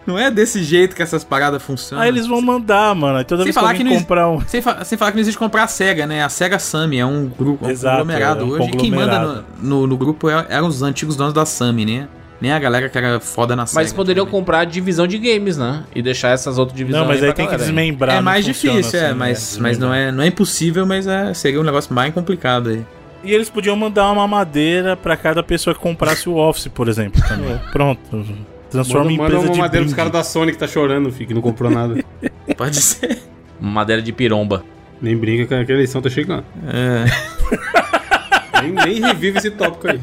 Não 0.08 0.18
é 0.18 0.32
desse 0.32 0.64
jeito 0.64 0.96
que 0.96 1.04
essas 1.04 1.24
paradas 1.24 1.62
funcionam. 1.62 2.02
Aí 2.04 2.10
eles 2.10 2.26
vão 2.26 2.42
mandar, 2.42 2.96
mano. 2.96 3.24
Toda 3.24 3.44
Sem 3.44 3.52
vez 3.52 3.56
que 3.56 3.62
falar 3.62 3.76
que 3.76 3.84
não- 3.84 3.96
comprar 4.00 4.28
um. 4.28 4.42
Sem, 4.48 4.60
fa- 4.60 4.84
sem 4.84 4.98
falar 4.98 5.12
que 5.12 5.18
não 5.18 5.22
existe 5.22 5.38
comprar 5.38 5.66
a 5.66 5.68
SEGA, 5.68 6.08
né? 6.08 6.24
A 6.24 6.30
SEGA 6.30 6.58
Sammy 6.58 6.98
é 6.98 7.06
um 7.06 7.28
grupo, 7.28 7.68
um 7.68 7.70
Exato, 7.70 7.98
conglomerado 7.98 8.42
é 8.42 8.44
um 8.44 8.50
hoje. 8.50 8.70
E 8.70 8.78
quem 8.78 8.90
manda 8.92 9.12
conglomerado. 9.20 9.46
no, 9.62 9.82
no, 9.82 9.88
no 9.88 9.98
grupo 9.98 10.28
é- 10.28 10.48
eram 10.50 10.68
os 10.68 10.82
antigos 10.82 11.16
donos 11.16 11.34
da 11.34 11.46
Sammy, 11.46 11.86
né? 11.86 12.08
Nem 12.42 12.52
a 12.52 12.60
galera 12.60 12.88
que 12.88 12.98
era 12.98 13.20
foda 13.20 13.56
na 13.56 13.66
SEGA. 13.66 13.82
Mas 13.82 13.92
poderiam 13.92 14.24
antigamente. 14.24 14.46
comprar 14.46 14.60
a 14.60 14.66
divisão 14.66 15.06
de 15.06 15.18
games, 15.18 15.58
né? 15.58 15.84
E 15.94 16.02
deixar 16.02 16.30
essas 16.30 16.58
outras 16.58 16.78
divisões. 16.78 17.02
Não, 17.02 17.08
mas 17.08 17.18
aí 17.22 17.28
pra 17.28 17.34
tem 17.34 17.46
que 17.46 17.52
galera. 17.52 17.72
desmembrar. 17.72 18.18
É 18.18 18.22
mais 18.22 18.46
difícil, 18.46 19.00
é, 19.00 19.08
assim, 19.08 19.18
mas, 19.18 19.58
né? 19.58 19.62
mas 19.62 19.78
não, 19.78 19.94
é, 19.94 20.12
não 20.12 20.24
é 20.24 20.28
impossível, 20.28 20.86
mas 20.86 21.06
é, 21.06 21.34
seria 21.34 21.60
um 21.60 21.64
negócio 21.64 21.94
mais 21.94 22.14
complicado 22.14 22.70
aí. 22.70 22.86
E 23.24 23.34
eles 23.34 23.50
podiam 23.50 23.76
mandar 23.76 24.10
uma 24.12 24.26
madeira 24.28 24.96
pra 24.96 25.18
cada 25.18 25.44
pessoa 25.44 25.74
que 25.74 25.82
comprasse 25.82 26.30
o 26.30 26.36
Office, 26.38 26.70
por 26.70 26.88
exemplo. 26.88 27.22
Também. 27.28 27.60
Pronto. 27.72 28.26
Transforma 28.72 29.06
Manda, 29.06 29.14
em 29.14 29.18
manda 29.18 29.30
empresa 29.34 29.48
uma 29.48 29.54
de 29.54 29.60
madeira 29.60 29.86
dos 29.86 29.94
brinde. 29.94 30.10
caras 30.10 30.12
da 30.14 30.24
Sony 30.24 30.52
que 30.54 30.58
tá 30.58 30.68
chorando, 30.68 31.12
filho, 31.12 31.28
que 31.28 31.34
não 31.34 31.42
comprou 31.42 31.70
nada. 31.70 32.02
Pode 32.56 32.78
ser. 32.78 33.20
Madeira 33.60 34.02
de 34.02 34.14
piromba. 34.14 34.64
Nem 35.02 35.18
brinca 35.18 35.66
que 35.66 35.72
a 35.72 35.76
eleição 35.76 36.02
tá 36.02 36.10
chegando. 36.10 36.46
É. 36.68 37.06
Nem, 38.62 38.72
nem 38.72 39.02
revive 39.02 39.38
esse 39.40 39.52
tópico 39.52 39.88
aí. 39.90 40.00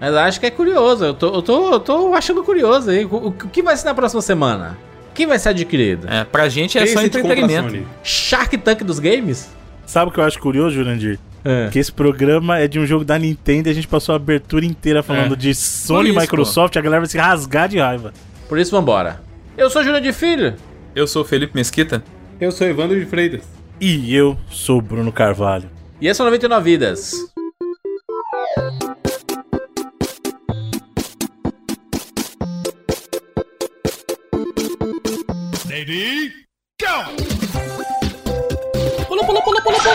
Mas 0.00 0.14
acho 0.14 0.40
que 0.40 0.46
é 0.46 0.50
curioso. 0.50 1.04
Eu 1.04 1.14
tô, 1.14 1.34
eu 1.34 1.42
tô, 1.42 1.72
eu 1.72 1.80
tô 1.80 2.14
achando 2.14 2.42
curioso 2.44 2.90
aí. 2.90 3.04
O, 3.04 3.28
o 3.28 3.32
que 3.32 3.62
vai 3.62 3.76
ser 3.76 3.86
na 3.86 3.94
próxima 3.94 4.22
semana? 4.22 4.76
O 5.10 5.14
que 5.14 5.26
vai 5.26 5.38
ser 5.38 5.48
adquirido? 5.50 6.06
É, 6.08 6.24
pra 6.24 6.48
gente 6.48 6.78
é 6.78 6.84
Quem 6.84 6.94
só 6.94 7.02
entretenimento. 7.02 7.84
Shark 8.04 8.56
Tank 8.58 8.82
dos 8.84 8.98
games? 9.00 9.50
Sabe 9.84 10.10
o 10.10 10.14
que 10.14 10.20
eu 10.20 10.24
acho 10.24 10.38
curioso, 10.38 10.76
Jurandir? 10.76 11.18
É. 11.44 11.68
Que 11.72 11.78
esse 11.78 11.90
programa 11.90 12.58
é 12.58 12.68
de 12.68 12.78
um 12.78 12.86
jogo 12.86 13.04
da 13.04 13.18
Nintendo 13.18 13.68
e 13.68 13.70
a 13.70 13.74
gente 13.74 13.88
passou 13.88 14.12
a 14.12 14.16
abertura 14.16 14.64
inteira 14.64 15.02
falando 15.02 15.32
É. 15.34 15.36
de 15.36 15.54
Sony 15.54 16.10
e 16.10 16.12
Microsoft, 16.12 16.76
a 16.76 16.80
galera 16.80 17.00
vai 17.00 17.08
se 17.08 17.16
rasgar 17.18 17.68
de 17.68 17.78
raiva. 17.78 18.12
Por 18.48 18.58
isso, 18.58 18.70
vambora. 18.70 19.20
Eu 19.56 19.70
sou 19.70 19.82
Júlio 19.82 20.00
de 20.00 20.12
Filho. 20.12 20.54
Eu 20.94 21.06
sou 21.06 21.22
o 21.22 21.24
Felipe 21.24 21.54
Mesquita. 21.54 22.02
Eu 22.40 22.52
sou 22.52 22.66
Evandro 22.66 22.98
de 22.98 23.06
Freitas. 23.06 23.42
E 23.80 24.14
eu 24.14 24.36
sou 24.50 24.78
o 24.78 24.82
Bruno 24.82 25.10
Carvalho. 25.10 25.68
E 26.00 26.06
esse 26.06 26.20
é 26.20 26.24
o 26.24 26.26
99 26.26 26.70
Vidas. 26.70 27.12
Pula, 35.88 36.04
pula, 39.24 39.40
pula, 39.40 39.56
pula, 39.62 39.80
pula. 39.80 39.88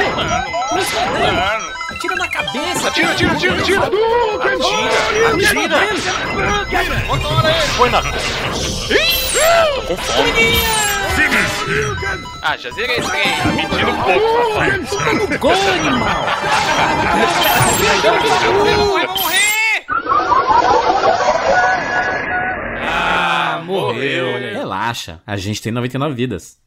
Atira 1.92 2.16
na 2.16 2.28
cabeça. 2.30 2.88
Atira, 2.88 3.12
atira, 3.12 3.32
atira, 3.34 3.54
atira. 3.60 3.82
Atira, 5.38 5.46
atira. 5.46 5.78
Põe 7.78 7.90
na 7.92 8.02
Tô 8.02 8.10
com 9.84 9.96
fome. 9.98 10.58
Ah, 12.42 12.58
já 12.58 12.72
zerei 12.72 12.98
esse 12.98 13.12
trem. 13.12 13.46
Me 13.54 13.68
tira 13.68 13.92
um 13.92 14.02
pouco, 14.02 14.50
rapaz. 14.50 14.90
Gol, 15.38 15.52
animal. 15.52 16.26
Vai 18.94 19.06
morrer. 19.06 19.63
Ah, 23.64 23.66
morreu. 23.66 24.26
Relaxa, 24.38 25.22
a 25.26 25.38
gente 25.38 25.62
tem 25.62 25.72
99 25.72 26.14
vidas. 26.14 26.60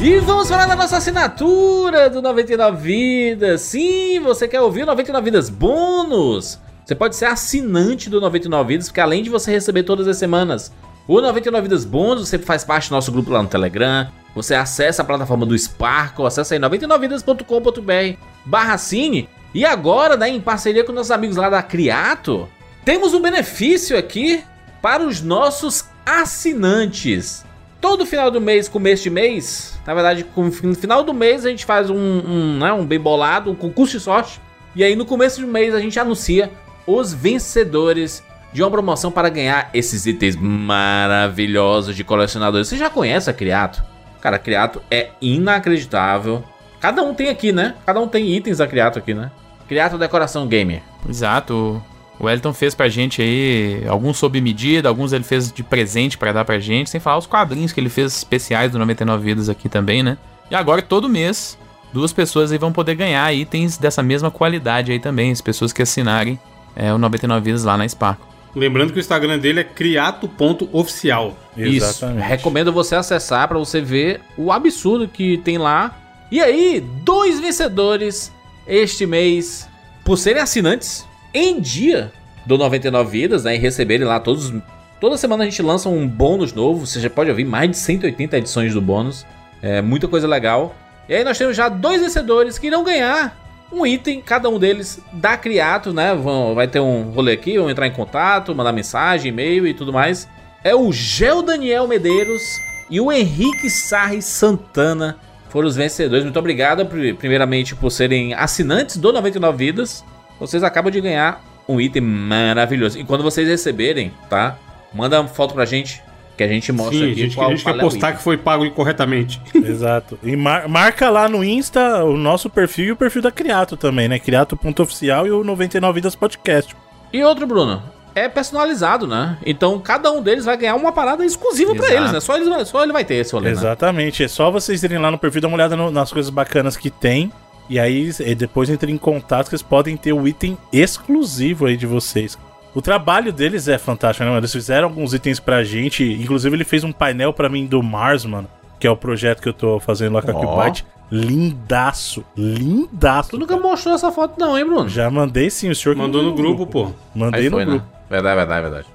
E 0.00 0.18
vamos 0.20 0.48
falar 0.48 0.66
da 0.66 0.76
nossa 0.76 0.98
assinatura 0.98 2.08
do 2.08 2.22
99 2.22 2.82
Vidas. 2.82 3.60
Sim, 3.62 4.20
você 4.20 4.46
quer 4.46 4.60
ouvir 4.60 4.82
o 4.82 4.86
99 4.86 5.24
Vidas 5.24 5.50
bônus? 5.50 6.60
Você 6.84 6.94
pode 6.94 7.16
ser 7.16 7.26
assinante 7.26 8.10
do 8.10 8.20
99 8.20 8.68
Vidas, 8.68 8.88
porque 8.88 9.00
além 9.00 9.22
de 9.22 9.30
você 9.30 9.50
receber 9.50 9.82
todas 9.82 10.06
as 10.06 10.16
semanas 10.16 10.72
o 11.06 11.20
99 11.20 11.62
Vidas 11.62 11.84
Bônus, 11.84 12.28
você 12.28 12.38
faz 12.38 12.64
parte 12.64 12.88
do 12.88 12.92
nosso 12.92 13.10
grupo 13.10 13.30
lá 13.30 13.42
no 13.42 13.48
Telegram. 13.48 14.08
Você 14.34 14.54
acessa 14.54 15.02
a 15.02 15.04
plataforma 15.04 15.44
do 15.44 15.56
Sparkle, 15.58 16.26
acessa 16.26 16.54
aí 16.54 16.60
99vidas.com.br 16.60 18.18
barra 18.44 18.78
cine. 18.78 19.28
E 19.54 19.64
agora, 19.64 20.16
né, 20.16 20.28
em 20.28 20.40
parceria 20.40 20.84
com 20.84 20.92
nossos 20.92 21.10
amigos 21.10 21.36
lá 21.36 21.50
da 21.50 21.62
Criato, 21.62 22.48
temos 22.84 23.12
um 23.12 23.20
benefício 23.20 23.98
aqui 23.98 24.42
para 24.80 25.04
os 25.06 25.20
nossos 25.20 25.84
assinantes. 26.06 27.44
Todo 27.80 28.06
final 28.06 28.30
do 28.30 28.40
mês, 28.40 28.68
começo 28.68 29.02
de 29.02 29.10
mês, 29.10 29.78
na 29.84 29.92
verdade, 29.92 30.24
no 30.36 30.74
final 30.74 31.02
do 31.02 31.12
mês 31.12 31.44
a 31.44 31.50
gente 31.50 31.64
faz 31.64 31.90
um, 31.90 31.96
um, 31.96 32.58
né, 32.58 32.72
um 32.72 32.86
bem 32.86 32.98
bolado, 32.98 33.50
um 33.50 33.54
concurso 33.54 33.98
de 33.98 34.04
sorte. 34.04 34.40
E 34.74 34.82
aí 34.82 34.96
no 34.96 35.04
começo 35.04 35.40
do 35.40 35.46
mês 35.46 35.74
a 35.74 35.80
gente 35.80 35.98
anuncia 35.98 36.50
os 36.86 37.12
vencedores 37.12 38.22
de 38.52 38.62
uma 38.62 38.70
promoção 38.70 39.10
para 39.10 39.28
ganhar 39.28 39.70
esses 39.72 40.06
itens 40.06 40.36
maravilhosos 40.36 41.96
de 41.96 42.04
colecionadores. 42.04 42.68
Você 42.68 42.76
já 42.76 42.90
conhece 42.90 43.30
a 43.30 43.32
Criato? 43.32 43.82
Cara, 44.20 44.36
a 44.36 44.38
Criato 44.38 44.82
é 44.90 45.10
inacreditável. 45.20 46.44
Cada 46.80 47.02
um 47.02 47.14
tem 47.14 47.28
aqui, 47.28 47.52
né? 47.52 47.74
Cada 47.86 48.00
um 48.00 48.08
tem 48.08 48.28
itens 48.34 48.58
da 48.58 48.66
Criato 48.66 48.98
aqui, 48.98 49.14
né? 49.14 49.30
Criato 49.68 49.96
Decoração 49.96 50.46
Gamer. 50.46 50.82
Exato. 51.08 51.82
O 52.20 52.26
Wellington 52.26 52.52
fez 52.52 52.74
pra 52.74 52.88
gente 52.88 53.22
aí 53.22 53.84
alguns 53.88 54.18
sob 54.18 54.40
medida, 54.40 54.88
alguns 54.88 55.12
ele 55.12 55.24
fez 55.24 55.50
de 55.50 55.62
presente 55.62 56.18
para 56.18 56.32
dar 56.32 56.44
pra 56.44 56.58
gente, 56.58 56.90
sem 56.90 57.00
falar 57.00 57.18
os 57.18 57.26
quadrinhos 57.26 57.72
que 57.72 57.80
ele 57.80 57.88
fez 57.88 58.16
especiais 58.16 58.70
do 58.70 58.78
99 58.78 59.24
Vidas 59.24 59.48
aqui 59.48 59.68
também, 59.68 60.02
né? 60.02 60.16
E 60.50 60.54
agora 60.54 60.82
todo 60.82 61.08
mês, 61.08 61.58
duas 61.92 62.12
pessoas 62.12 62.52
aí 62.52 62.58
vão 62.58 62.72
poder 62.72 62.94
ganhar 62.94 63.32
itens 63.32 63.78
dessa 63.78 64.02
mesma 64.02 64.30
qualidade 64.30 64.92
aí 64.92 65.00
também, 65.00 65.32
as 65.32 65.40
pessoas 65.40 65.72
que 65.72 65.82
assinarem 65.82 66.38
é, 66.76 66.92
o 66.92 66.98
99 66.98 67.44
Vidas 67.44 67.64
lá 67.64 67.76
na 67.76 67.88
Sparco. 67.88 68.31
Lembrando 68.54 68.92
que 68.92 68.98
o 68.98 69.00
Instagram 69.00 69.38
dele 69.38 69.60
é 69.60 69.64
criato.oficial. 69.64 71.36
Isso. 71.56 72.06
Recomendo 72.06 72.72
você 72.72 72.94
acessar 72.94 73.48
para 73.48 73.58
você 73.58 73.80
ver 73.80 74.20
o 74.36 74.52
absurdo 74.52 75.08
que 75.08 75.38
tem 75.38 75.58
lá. 75.58 75.98
E 76.30 76.40
aí, 76.40 76.80
dois 77.02 77.40
vencedores 77.40 78.32
este 78.66 79.06
mês 79.06 79.68
por 80.04 80.16
serem 80.16 80.42
assinantes 80.42 81.06
em 81.32 81.60
dia 81.60 82.12
do 82.44 82.58
99 82.58 83.10
Vidas, 83.10 83.44
né? 83.44 83.54
E 83.54 83.58
receberem 83.58 84.06
lá 84.06 84.20
todos. 84.20 84.52
Toda 85.00 85.16
semana 85.16 85.44
a 85.44 85.46
gente 85.46 85.62
lança 85.62 85.88
um 85.88 86.06
bônus 86.06 86.52
novo. 86.52 86.86
Você 86.86 87.00
já 87.00 87.10
pode 87.10 87.30
ouvir 87.30 87.44
mais 87.44 87.70
de 87.70 87.76
180 87.76 88.38
edições 88.38 88.74
do 88.74 88.80
bônus. 88.80 89.26
É 89.60 89.80
muita 89.80 90.06
coisa 90.08 90.28
legal. 90.28 90.74
E 91.08 91.14
aí 91.14 91.24
nós 91.24 91.38
temos 91.38 91.56
já 91.56 91.68
dois 91.68 92.00
vencedores 92.00 92.58
que 92.58 92.66
irão 92.66 92.84
ganhar 92.84 93.41
um 93.72 93.86
item, 93.86 94.20
cada 94.20 94.48
um 94.48 94.58
deles 94.58 95.00
da 95.12 95.36
Criato, 95.36 95.92
né? 95.92 96.14
Vão, 96.14 96.54
vai 96.54 96.68
ter 96.68 96.80
um 96.80 97.10
rolê 97.10 97.32
aqui, 97.32 97.58
vão 97.58 97.70
entrar 97.70 97.86
em 97.86 97.92
contato, 97.92 98.54
mandar 98.54 98.72
mensagem, 98.72 99.30
e-mail 99.30 99.66
e 99.66 99.74
tudo 99.74 99.92
mais. 99.92 100.28
É 100.62 100.74
o 100.74 100.92
Gel 100.92 101.42
Daniel 101.42 101.88
Medeiros 101.88 102.42
e 102.90 103.00
o 103.00 103.10
Henrique 103.10 103.70
Sarri 103.70 104.20
Santana 104.20 105.18
foram 105.48 105.66
os 105.68 105.76
vencedores. 105.76 106.24
Muito 106.24 106.38
obrigado, 106.38 106.86
primeiramente, 107.16 107.74
por 107.74 107.90
serem 107.90 108.34
assinantes 108.34 108.96
do 108.96 109.12
99 109.12 109.56
Vidas. 109.56 110.04
Vocês 110.38 110.62
acabam 110.62 110.90
de 110.90 111.00
ganhar 111.00 111.42
um 111.68 111.80
item 111.80 112.02
maravilhoso. 112.02 112.98
E 112.98 113.04
quando 113.04 113.22
vocês 113.22 113.48
receberem, 113.48 114.12
tá? 114.28 114.58
Manda 114.94 115.20
uma 115.20 115.28
foto 115.28 115.54
pra 115.54 115.64
gente 115.64 116.02
que 116.36 116.42
a 116.42 116.48
gente 116.48 116.72
mostra 116.72 116.98
Sim, 116.98 117.10
aqui. 117.12 117.20
A 117.20 117.24
gente, 117.24 117.36
qual, 117.36 117.48
a 117.48 117.50
gente 117.50 117.64
quer 117.64 117.74
é 117.74 117.78
postar 117.78 118.12
que 118.12 118.22
foi 118.22 118.36
pago 118.36 118.64
incorretamente. 118.64 119.40
Exato. 119.54 120.18
E 120.22 120.36
mar 120.36 120.68
marca 120.68 121.10
lá 121.10 121.28
no 121.28 121.44
Insta 121.44 122.04
o 122.04 122.16
nosso 122.16 122.48
perfil 122.48 122.86
e 122.86 122.92
o 122.92 122.96
perfil 122.96 123.22
da 123.22 123.30
Criato 123.30 123.76
também, 123.76 124.08
né? 124.08 124.18
Criato.oficial 124.18 125.26
e 125.26 125.30
o 125.30 125.44
99 125.44 125.94
Vidas 125.94 126.14
Podcast. 126.14 126.74
E 127.12 127.22
outro, 127.22 127.46
Bruno, 127.46 127.82
é 128.14 128.28
personalizado, 128.28 129.06
né? 129.06 129.36
Então 129.44 129.78
cada 129.78 130.10
um 130.10 130.22
deles 130.22 130.44
vai 130.44 130.56
ganhar 130.56 130.74
uma 130.74 130.92
parada 130.92 131.24
exclusiva 131.24 131.74
para 131.74 131.92
eles, 131.92 132.12
né? 132.12 132.20
Só, 132.20 132.36
eles, 132.36 132.68
só 132.68 132.82
ele 132.82 132.92
vai 132.92 133.04
ter 133.04 133.16
esse 133.16 133.32
rolê, 133.32 133.46
né? 133.46 133.52
Exatamente. 133.52 134.22
Né? 134.22 134.26
É 134.26 134.28
só 134.28 134.50
vocês 134.50 134.82
irem 134.82 134.98
lá 134.98 135.10
no 135.10 135.18
perfil, 135.18 135.42
dar 135.42 135.48
uma 135.48 135.56
olhada 135.56 135.76
no, 135.76 135.90
nas 135.90 136.12
coisas 136.12 136.30
bacanas 136.30 136.76
que 136.76 136.90
tem. 136.90 137.32
E 137.68 137.78
aí 137.78 138.10
e 138.20 138.34
depois 138.34 138.68
entrem 138.68 138.94
em 138.94 138.98
contato 138.98 139.48
que 139.48 139.54
eles 139.54 139.62
podem 139.62 139.96
ter 139.96 140.12
o 140.12 140.26
item 140.26 140.58
exclusivo 140.72 141.66
aí 141.66 141.76
de 141.76 141.86
vocês. 141.86 142.36
O 142.74 142.80
trabalho 142.80 143.32
deles 143.32 143.68
é 143.68 143.76
fantástico, 143.76 144.24
né, 144.24 144.30
mano? 144.30 144.40
Eles 144.40 144.52
fizeram 144.52 144.88
alguns 144.88 145.12
itens 145.12 145.38
pra 145.38 145.62
gente. 145.62 146.04
Inclusive, 146.04 146.56
ele 146.56 146.64
fez 146.64 146.84
um 146.84 146.92
painel 146.92 147.32
pra 147.32 147.48
mim 147.48 147.66
do 147.66 147.82
Mars, 147.82 148.24
mano. 148.24 148.48
Que 148.80 148.86
é 148.86 148.90
o 148.90 148.96
projeto 148.96 149.40
que 149.42 149.48
eu 149.48 149.52
tô 149.52 149.78
fazendo 149.78 150.14
lá 150.14 150.22
com 150.22 150.30
a 150.30 150.34
Cubite. 150.34 150.86
Lindaço. 151.10 152.24
Lindaço. 152.34 153.30
Tu 153.30 153.38
nunca 153.38 153.54
cara. 153.54 153.68
mostrou 153.68 153.94
essa 153.94 154.10
foto, 154.10 154.40
não, 154.40 154.58
hein, 154.58 154.64
Bruno? 154.64 154.88
Já 154.88 155.10
mandei 155.10 155.50
sim, 155.50 155.68
o 155.68 155.74
senhor 155.74 155.94
Mandou 155.94 156.22
no 156.22 156.34
grupo, 156.34 156.66
pô. 156.66 156.90
Mandei 157.14 157.42
Aí 157.42 157.50
no 157.50 157.56
foi, 157.58 157.66
grupo. 157.66 157.84
Né? 157.84 157.92
Verdade, 158.08 158.36
verdade, 158.36 158.62
verdade. 158.62 158.86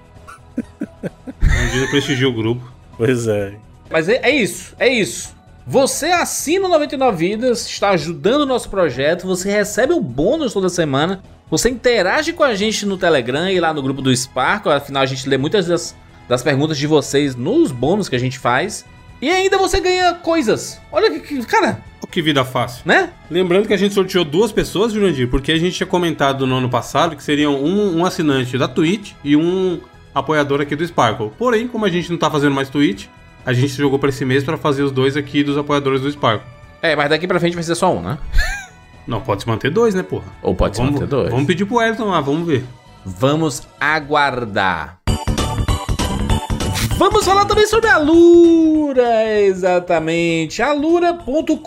um 1.44 1.72
dia 1.72 1.88
prestigiou 1.92 2.32
o 2.32 2.36
grupo. 2.36 2.72
Pois 2.98 3.28
é. 3.28 3.54
Mas 3.92 4.10
é, 4.10 4.20
é 4.24 4.32
isso, 4.32 4.76
é 4.80 4.88
isso. 4.88 5.36
Você 5.66 6.08
assina 6.08 6.66
o 6.66 6.70
99 6.70 7.18
Vidas, 7.18 7.68
está 7.68 7.92
ajudando 7.92 8.42
o 8.42 8.46
nosso 8.46 8.70
projeto, 8.70 9.28
você 9.28 9.52
recebe 9.52 9.94
o 9.94 10.02
bônus 10.02 10.54
toda 10.54 10.70
semana. 10.70 11.22
Você 11.50 11.70
interage 11.70 12.34
com 12.34 12.44
a 12.44 12.54
gente 12.56 12.86
no 12.86 12.98
Telegram 12.98 13.50
e 13.50 13.60
lá 13.60 13.74
no 13.74 13.82
grupo 13.82 14.02
do 14.02 14.16
Spark. 14.16 14.68
Afinal, 14.68 15.04
a 15.04 15.06
gente 15.06 15.28
lê 15.30 15.38
muitas 15.38 15.68
das, 15.68 15.96
das 16.28 16.44
perguntas 16.44 16.78
de 16.78 16.86
vocês 16.86 17.36
nos 17.36 17.72
bônus 17.72 18.10
que 18.10 18.16
a 18.16 18.20
gente 18.20 18.38
faz. 18.38 18.86
E 19.22 19.30
ainda 19.30 19.58
você 19.58 19.80
ganha 19.80 20.14
coisas. 20.16 20.80
Olha 20.92 21.10
que, 21.20 21.46
cara. 21.46 21.82
Que 22.12 22.22
vida 22.22 22.44
fácil. 22.44 22.82
Né? 22.86 23.12
Lembrando 23.30 23.68
que 23.68 23.74
a 23.74 23.78
gente 23.78 23.94
sorteou 23.94 24.26
duas 24.26 24.52
pessoas, 24.52 24.94
Jurandir, 24.94 25.30
porque 25.30 25.52
a 25.52 25.58
gente 25.58 25.76
tinha 25.76 25.88
comentado 25.88 26.46
no 26.46 26.56
ano 26.56 26.70
passado 26.70 27.16
que 27.16 27.24
seriam 27.24 27.56
um, 27.56 27.98
um 27.98 28.06
assinante 28.06 28.58
da 28.58 28.68
Twitch 28.68 29.14
e 29.24 29.36
um 29.36 29.80
apoiador 30.14 30.62
aqui 30.62 30.76
do 30.76 30.86
Sparkle. 30.86 31.32
Porém, 31.38 31.68
como 31.68 31.86
a 31.86 31.90
gente 31.90 32.10
não 32.10 32.18
tá 32.18 32.30
fazendo 32.30 32.56
mais 32.56 32.70
Twitch, 32.70 33.08
a 33.46 33.54
gente 33.54 33.74
jogou 33.74 34.00
para 34.00 34.10
esse 34.10 34.26
mês 34.26 34.44
para 34.44 34.58
fazer 34.58 34.84
os 34.84 34.92
dois 34.92 35.16
aqui 35.16 35.44
dos 35.44 35.58
apoiadores 35.58 36.02
do 36.02 36.12
Sparkle. 36.12 36.48
É, 36.82 36.96
mas 36.96 37.10
daqui 37.10 37.28
pra 37.28 37.40
frente 37.40 37.56
vai 37.56 37.64
ser 37.64 37.76
só 37.76 37.94
um, 37.96 38.02
né? 38.02 38.18
Não, 39.08 39.22
pode 39.22 39.44
se 39.44 39.48
manter 39.48 39.72
dois, 39.72 39.96
né, 39.96 40.04
porra? 40.04 40.26
Ou 40.44 40.54
pode 40.54 40.78
vamos, 40.78 40.96
se 40.96 41.00
manter 41.00 41.10
dois. 41.10 41.30
Vamos 41.30 41.48
pedir 41.48 41.66
pro 41.66 41.82
Elton 41.82 42.06
lá, 42.06 42.20
vamos 42.20 42.46
ver. 42.46 42.66
Vamos 43.06 43.66
aguardar. 43.80 45.00
Vamos 46.98 47.24
falar 47.24 47.46
também 47.46 47.66
sobre 47.68 47.90
a 47.90 47.98
Lura, 48.00 49.40
exatamente. 49.40 50.62
alura.com.br. 50.62 51.62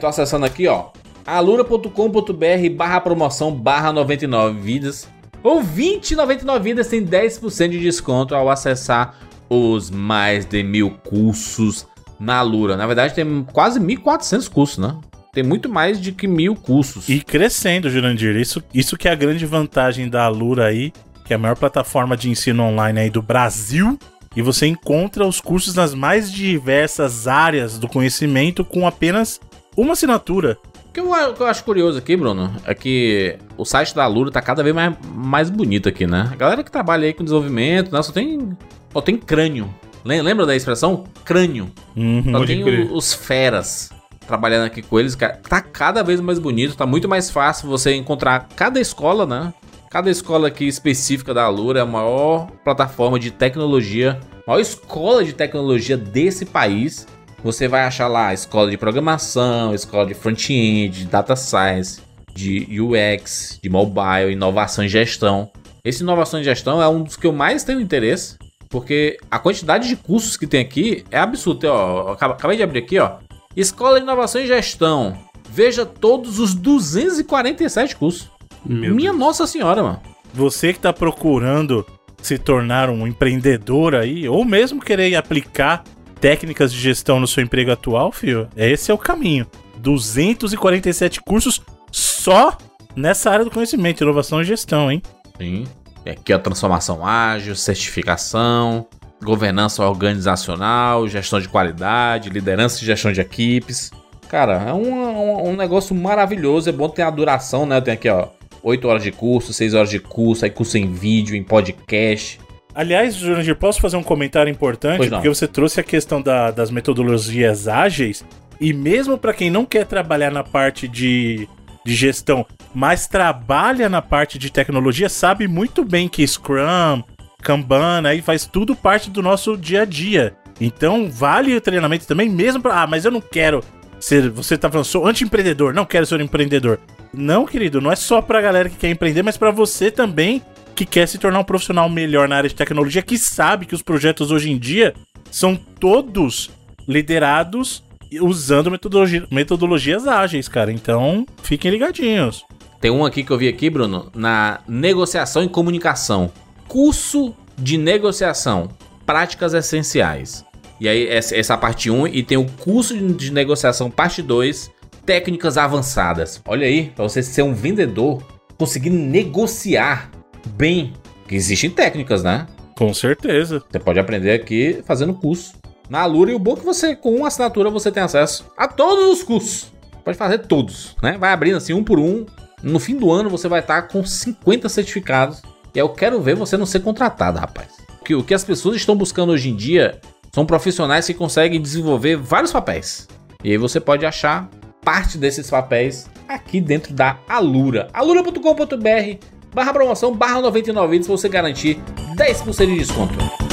Tô 0.00 0.06
acessando 0.06 0.44
aqui, 0.46 0.66
ó. 0.66 0.86
alura.com.br 1.24 2.70
barra 2.74 3.00
promoção 3.00 3.52
barra 3.52 3.92
99 3.92 4.58
vidas. 4.58 5.08
Ou 5.42 5.62
20,99 5.62 6.60
vidas 6.60 6.88
tem 6.88 7.06
10% 7.06 7.68
de 7.68 7.78
desconto 7.78 8.34
ao 8.34 8.50
acessar 8.50 9.14
os 9.48 9.90
mais 9.90 10.44
de 10.44 10.62
mil 10.64 10.90
cursos 11.08 11.86
na 12.18 12.42
Lura. 12.42 12.76
Na 12.76 12.86
verdade, 12.86 13.14
tem 13.14 13.46
quase 13.52 13.78
1.400 13.78 14.50
cursos, 14.50 14.78
né? 14.78 14.96
Tem 15.36 15.44
muito 15.44 15.68
mais 15.68 16.00
de 16.00 16.12
que 16.12 16.26
mil 16.26 16.56
cursos. 16.56 17.10
E 17.10 17.20
crescendo, 17.20 17.90
Jurandir. 17.90 18.36
Isso, 18.36 18.62
isso 18.72 18.96
que 18.96 19.06
é 19.06 19.10
a 19.10 19.14
grande 19.14 19.44
vantagem 19.44 20.08
da 20.08 20.24
Alura 20.24 20.64
aí, 20.64 20.94
que 21.26 21.34
é 21.34 21.36
a 21.36 21.38
maior 21.38 21.54
plataforma 21.54 22.16
de 22.16 22.30
ensino 22.30 22.62
online 22.62 23.00
aí 23.00 23.10
do 23.10 23.20
Brasil. 23.20 23.98
E 24.34 24.40
você 24.40 24.66
encontra 24.66 25.26
os 25.26 25.38
cursos 25.38 25.74
nas 25.74 25.92
mais 25.92 26.32
diversas 26.32 27.28
áreas 27.28 27.78
do 27.78 27.86
conhecimento 27.86 28.64
com 28.64 28.86
apenas 28.86 29.38
uma 29.76 29.92
assinatura. 29.92 30.56
O 30.88 30.92
que 30.94 31.00
eu, 31.00 31.34
que 31.34 31.42
eu 31.42 31.46
acho 31.46 31.62
curioso 31.64 31.98
aqui, 31.98 32.16
Bruno, 32.16 32.56
é 32.64 32.74
que 32.74 33.36
o 33.58 33.64
site 33.66 33.94
da 33.94 34.04
Alura 34.04 34.30
tá 34.30 34.40
cada 34.40 34.62
vez 34.62 34.74
mais, 34.74 34.96
mais 35.14 35.50
bonito 35.50 35.86
aqui, 35.86 36.06
né? 36.06 36.30
A 36.32 36.36
galera 36.36 36.64
que 36.64 36.70
trabalha 36.70 37.04
aí 37.04 37.12
com 37.12 37.22
desenvolvimento, 37.22 37.92
né, 37.92 38.00
só 38.00 38.10
tem, 38.10 38.56
só 38.90 39.02
tem 39.02 39.18
crânio. 39.18 39.68
Lembra 40.02 40.46
da 40.46 40.56
expressão? 40.56 41.04
Crânio. 41.26 41.70
Uhum, 41.94 42.32
só 42.32 42.46
tem 42.46 42.90
os 42.90 43.12
feras 43.12 43.90
trabalhando 44.26 44.66
aqui 44.66 44.82
com 44.82 44.98
eles, 44.98 45.14
cara, 45.14 45.40
tá 45.48 45.60
cada 45.60 46.02
vez 46.02 46.20
mais 46.20 46.38
bonito, 46.38 46.76
tá 46.76 46.86
muito 46.86 47.08
mais 47.08 47.30
fácil 47.30 47.68
você 47.68 47.94
encontrar 47.94 48.48
cada 48.56 48.80
escola, 48.80 49.24
né? 49.24 49.52
Cada 49.90 50.10
escola 50.10 50.48
aqui 50.48 50.66
específica 50.66 51.32
da 51.32 51.44
Alura 51.44 51.78
é 51.78 51.82
a 51.82 51.86
maior 51.86 52.50
plataforma 52.64 53.18
de 53.18 53.30
tecnologia, 53.30 54.20
maior 54.46 54.60
escola 54.60 55.24
de 55.24 55.32
tecnologia 55.32 55.96
desse 55.96 56.44
país. 56.44 57.06
Você 57.42 57.68
vai 57.68 57.82
achar 57.82 58.08
lá 58.08 58.34
escola 58.34 58.70
de 58.70 58.76
programação, 58.76 59.72
escola 59.74 60.06
de 60.06 60.14
front-end, 60.14 61.06
data 61.06 61.36
science, 61.36 62.02
de 62.34 62.66
UX, 62.80 63.58
de 63.62 63.70
mobile, 63.70 64.32
inovação 64.32 64.84
e 64.84 64.88
gestão. 64.88 65.50
Esse 65.84 66.02
inovação 66.02 66.40
e 66.40 66.44
gestão 66.44 66.82
é 66.82 66.88
um 66.88 67.02
dos 67.02 67.16
que 67.16 67.26
eu 67.26 67.32
mais 67.32 67.62
tenho 67.62 67.80
interesse, 67.80 68.36
porque 68.68 69.16
a 69.30 69.38
quantidade 69.38 69.88
de 69.88 69.96
cursos 69.96 70.36
que 70.36 70.46
tem 70.46 70.60
aqui 70.60 71.04
é 71.10 71.18
absurda. 71.18 71.72
Ó, 71.72 72.12
acabei 72.12 72.56
de 72.56 72.62
abrir 72.62 72.80
aqui, 72.80 72.98
ó. 72.98 73.18
Escola 73.56 73.98
de 73.98 74.04
Inovação 74.04 74.42
e 74.42 74.46
Gestão. 74.46 75.16
Veja 75.48 75.86
todos 75.86 76.38
os 76.38 76.54
247 76.54 77.96
cursos. 77.96 78.30
Meu 78.64 78.94
Minha 78.94 79.10
Deus. 79.10 79.20
Nossa 79.20 79.46
Senhora, 79.46 79.82
mano. 79.82 80.02
Você 80.34 80.74
que 80.74 80.78
tá 80.78 80.92
procurando 80.92 81.86
se 82.20 82.38
tornar 82.38 82.90
um 82.90 83.06
empreendedor 83.06 83.94
aí, 83.94 84.28
ou 84.28 84.44
mesmo 84.44 84.82
querer 84.82 85.14
aplicar 85.14 85.84
técnicas 86.20 86.72
de 86.72 86.78
gestão 86.78 87.18
no 87.18 87.26
seu 87.26 87.42
emprego 87.42 87.70
atual, 87.70 88.12
filho, 88.12 88.48
esse 88.56 88.90
é 88.90 88.94
o 88.94 88.98
caminho. 88.98 89.46
247 89.78 91.22
cursos 91.22 91.62
só 91.90 92.58
nessa 92.94 93.30
área 93.30 93.44
do 93.44 93.50
conhecimento, 93.50 94.02
inovação 94.02 94.42
e 94.42 94.44
gestão, 94.44 94.90
hein? 94.90 95.02
Sim. 95.38 95.66
Aqui, 96.04 96.34
ó, 96.34 96.38
transformação 96.38 97.06
ágil, 97.06 97.56
certificação, 97.56 98.86
governança 99.26 99.84
organizacional, 99.84 101.06
gestão 101.08 101.40
de 101.40 101.48
qualidade, 101.48 102.30
liderança 102.30 102.82
e 102.82 102.86
gestão 102.86 103.12
de 103.12 103.20
equipes. 103.20 103.90
Cara, 104.28 104.64
é 104.68 104.72
um, 104.72 104.92
um, 104.92 105.48
um 105.50 105.56
negócio 105.56 105.94
maravilhoso. 105.94 106.68
É 106.68 106.72
bom 106.72 106.88
ter 106.88 107.02
a 107.02 107.10
duração, 107.10 107.66
né? 107.66 107.80
Tem 107.80 107.94
aqui, 107.94 108.08
ó, 108.08 108.28
8 108.62 108.88
horas 108.88 109.02
de 109.02 109.12
curso, 109.12 109.52
6 109.52 109.74
horas 109.74 109.90
de 109.90 109.98
curso, 110.00 110.44
aí 110.44 110.50
curso 110.50 110.78
em 110.78 110.90
vídeo, 110.92 111.36
em 111.36 111.42
podcast. 111.44 112.40
Aliás, 112.74 113.14
Jurandir, 113.14 113.56
posso 113.56 113.80
fazer 113.80 113.96
um 113.96 114.02
comentário 114.02 114.50
importante? 114.50 114.98
Pois 114.98 115.10
não. 115.10 115.18
Porque 115.18 115.28
você 115.28 115.46
trouxe 115.46 115.80
a 115.80 115.82
questão 115.84 116.20
da- 116.20 116.50
das 116.50 116.70
metodologias 116.70 117.68
ágeis, 117.68 118.24
e 118.60 118.72
mesmo 118.72 119.16
para 119.16 119.32
quem 119.32 119.50
não 119.50 119.64
quer 119.64 119.86
trabalhar 119.86 120.30
na 120.30 120.42
parte 120.44 120.86
de, 120.88 121.48
de 121.84 121.94
gestão, 121.94 122.44
mas 122.74 123.06
trabalha 123.06 123.88
na 123.88 124.02
parte 124.02 124.38
de 124.38 124.50
tecnologia, 124.50 125.08
sabe 125.08 125.46
muito 125.48 125.84
bem 125.84 126.06
que 126.08 126.26
Scrum, 126.26 127.02
Kanban, 127.42 128.02
aí 128.06 128.22
faz 128.22 128.46
tudo 128.46 128.74
parte 128.74 129.10
do 129.10 129.22
nosso 129.22 129.56
dia 129.56 129.82
a 129.82 129.84
dia. 129.84 130.34
Então, 130.60 131.10
vale 131.10 131.54
o 131.54 131.60
treinamento 131.60 132.06
também, 132.06 132.28
mesmo 132.28 132.62
para. 132.62 132.82
Ah, 132.82 132.86
mas 132.86 133.04
eu 133.04 133.10
não 133.10 133.20
quero 133.20 133.62
ser. 134.00 134.30
Você 134.30 134.56
tá 134.56 134.70
falando, 134.70 134.86
sou 134.86 135.06
anti-empreendedor, 135.06 135.74
não 135.74 135.84
quero 135.84 136.06
ser 136.06 136.18
um 136.18 136.24
empreendedor. 136.24 136.80
Não, 137.12 137.46
querido, 137.46 137.80
não 137.80 137.92
é 137.92 137.96
só 137.96 138.20
pra 138.20 138.40
galera 138.40 138.68
que 138.68 138.76
quer 138.76 138.90
empreender, 138.90 139.22
mas 139.22 139.36
pra 139.36 139.50
você 139.50 139.90
também 139.90 140.42
que 140.74 140.84
quer 140.84 141.08
se 141.08 141.18
tornar 141.18 141.38
um 141.40 141.44
profissional 141.44 141.88
melhor 141.88 142.28
na 142.28 142.36
área 142.36 142.48
de 142.48 142.54
tecnologia, 142.54 143.00
que 143.00 143.16
sabe 143.16 143.64
que 143.64 143.74
os 143.74 143.80
projetos 143.82 144.30
hoje 144.30 144.50
em 144.50 144.58
dia 144.58 144.94
são 145.30 145.56
todos 145.56 146.50
liderados 146.86 147.82
usando 148.20 148.70
metodologi- 148.70 149.26
metodologias 149.30 150.06
ágeis, 150.06 150.48
cara. 150.48 150.70
Então, 150.70 151.26
fiquem 151.42 151.70
ligadinhos. 151.70 152.44
Tem 152.80 152.90
um 152.90 153.04
aqui 153.04 153.24
que 153.24 153.30
eu 153.30 153.38
vi 153.38 153.48
aqui, 153.48 153.70
Bruno, 153.70 154.10
na 154.14 154.60
negociação 154.68 155.42
e 155.42 155.48
comunicação. 155.48 156.30
Curso 156.68 157.34
de 157.56 157.78
negociação, 157.78 158.68
práticas 159.04 159.54
essenciais. 159.54 160.44
E 160.80 160.88
aí, 160.88 161.08
essa, 161.08 161.34
é 161.34 161.42
a 161.48 161.56
parte 161.56 161.90
1, 161.90 162.08
e 162.08 162.22
tem 162.22 162.36
o 162.36 162.44
curso 162.44 162.96
de, 162.96 163.32
negociação, 163.32 163.90
parte 163.90 164.20
2, 164.20 164.70
técnicas 165.06 165.56
avançadas. 165.56 166.42
Olha 166.46 166.66
aí, 166.66 166.90
pra 166.90 167.04
você 167.04 167.22
ser 167.22 167.42
um 167.42 167.54
vendedor, 167.54 168.22
conseguir 168.58 168.90
negociar 168.90 170.10
bem. 170.56 170.92
Que 171.26 171.34
existem 171.34 171.70
técnicas, 171.70 172.22
né? 172.22 172.46
Com 172.76 172.92
certeza. 172.92 173.62
Você 173.70 173.78
pode 173.78 173.98
aprender 173.98 174.32
aqui 174.32 174.82
fazendo 174.84 175.14
curso. 175.14 175.54
Na 175.88 176.00
Alura, 176.00 176.30
e 176.30 176.34
o 176.34 176.38
bom 176.38 176.54
é 176.54 176.56
que 176.56 176.64
você, 176.64 176.94
com 176.94 177.14
uma 177.16 177.28
assinatura, 177.28 177.70
você 177.70 177.90
tem 177.90 178.02
acesso 178.02 178.44
a 178.56 178.68
todos 178.68 179.06
os 179.06 179.22
cursos. 179.22 179.72
Pode 180.04 180.18
fazer 180.18 180.38
todos, 180.38 180.94
né? 181.02 181.16
Vai 181.18 181.32
abrindo 181.32 181.56
assim, 181.56 181.72
um 181.72 181.82
por 181.82 181.98
um. 181.98 182.26
No 182.62 182.78
fim 182.78 182.96
do 182.96 183.10
ano, 183.10 183.30
você 183.30 183.48
vai 183.48 183.60
estar 183.60 183.82
com 183.82 184.04
50 184.04 184.68
certificados. 184.68 185.42
E 185.76 185.78
eu 185.78 185.90
quero 185.90 186.22
ver 186.22 186.34
você 186.34 186.56
não 186.56 186.64
ser 186.64 186.80
contratado, 186.80 187.38
rapaz. 187.38 187.68
O 188.00 188.04
que, 188.04 188.14
o 188.14 188.24
que 188.24 188.32
as 188.32 188.42
pessoas 188.42 188.76
estão 188.76 188.96
buscando 188.96 189.32
hoje 189.32 189.50
em 189.50 189.54
dia 189.54 190.00
são 190.32 190.46
profissionais 190.46 191.06
que 191.06 191.12
conseguem 191.12 191.60
desenvolver 191.60 192.16
vários 192.16 192.50
papéis. 192.50 193.06
E 193.44 193.50
aí 193.50 193.58
você 193.58 193.78
pode 193.78 194.06
achar 194.06 194.48
parte 194.82 195.18
desses 195.18 195.50
papéis 195.50 196.08
aqui 196.26 196.62
dentro 196.62 196.94
da 196.94 197.18
Alura. 197.28 197.88
alura.com.br 197.92 199.26
barra 199.54 199.72
promoção 199.74 200.14
barra 200.14 200.40
99 200.40 200.90
vídeos 200.90 201.08
para 201.08 201.16
você 201.18 201.28
garantir 201.28 201.78
10% 202.16 202.66
de 202.66 202.78
desconto. 202.78 203.45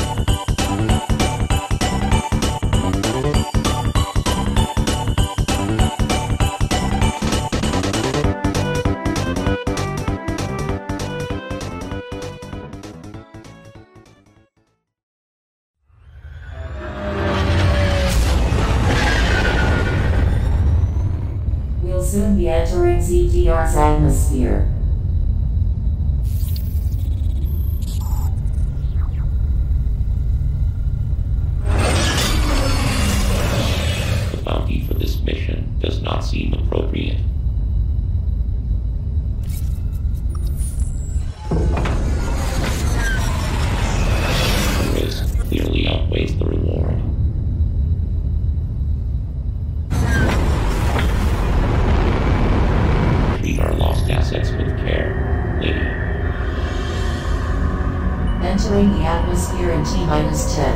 20 59.74 60.06
minus 60.06 60.56
10. 60.56 60.72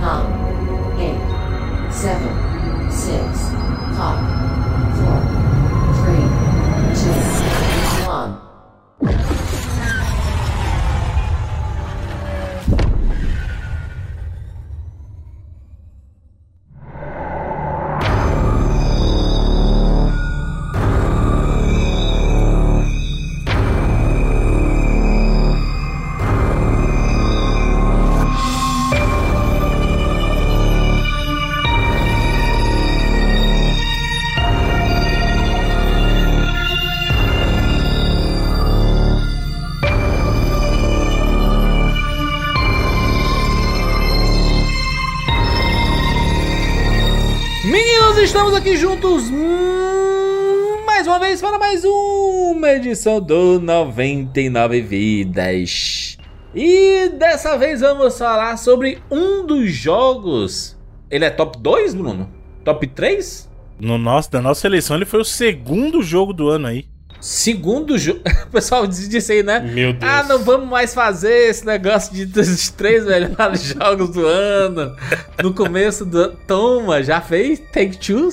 9. 0.00 0.24
8. 0.98 1.92
7. 1.92 2.16
6. 2.90 3.52
5. 3.92 4.18
4. 4.96 5.20
3. 6.04 6.16
2. 6.94 7.33
Edição 52.94 53.20
do 53.20 53.58
99 53.58 54.80
Vidas. 54.80 56.16
E 56.54 57.08
dessa 57.18 57.58
vez 57.58 57.80
vamos 57.80 58.16
falar 58.16 58.56
sobre 58.56 59.02
um 59.10 59.44
dos 59.44 59.72
jogos. 59.72 60.78
Ele 61.10 61.24
é 61.24 61.30
top 61.30 61.58
2, 61.58 61.92
Bruno? 61.94 62.30
Top 62.64 62.86
3? 62.86 63.50
No 63.80 63.98
nosso, 63.98 64.30
da 64.30 64.40
nossa 64.40 64.60
seleção, 64.60 64.96
ele 64.96 65.04
foi 65.04 65.20
o 65.20 65.24
segundo 65.24 66.02
jogo 66.02 66.32
do 66.32 66.48
ano 66.48 66.68
aí. 66.68 66.86
Segundo 67.20 67.98
jogo. 67.98 68.20
O 68.46 68.50
pessoal 68.54 68.86
disse 68.86 69.32
aí, 69.32 69.42
né? 69.42 69.58
Meu 69.58 69.92
Deus. 69.92 70.12
Ah, 70.12 70.22
não 70.22 70.38
vamos 70.38 70.68
mais 70.68 70.94
fazer 70.94 71.50
esse 71.50 71.66
negócio 71.66 72.14
de 72.14 72.24
dos 72.30 72.70
três 72.70 73.04
melhores 73.04 73.64
jogos 73.74 74.10
do 74.10 74.24
ano. 74.24 74.94
No 75.42 75.52
começo 75.52 76.04
do. 76.04 76.28
Toma, 76.46 77.02
já 77.02 77.20
fez 77.20 77.58
Take 77.72 77.98
Two? 77.98 78.28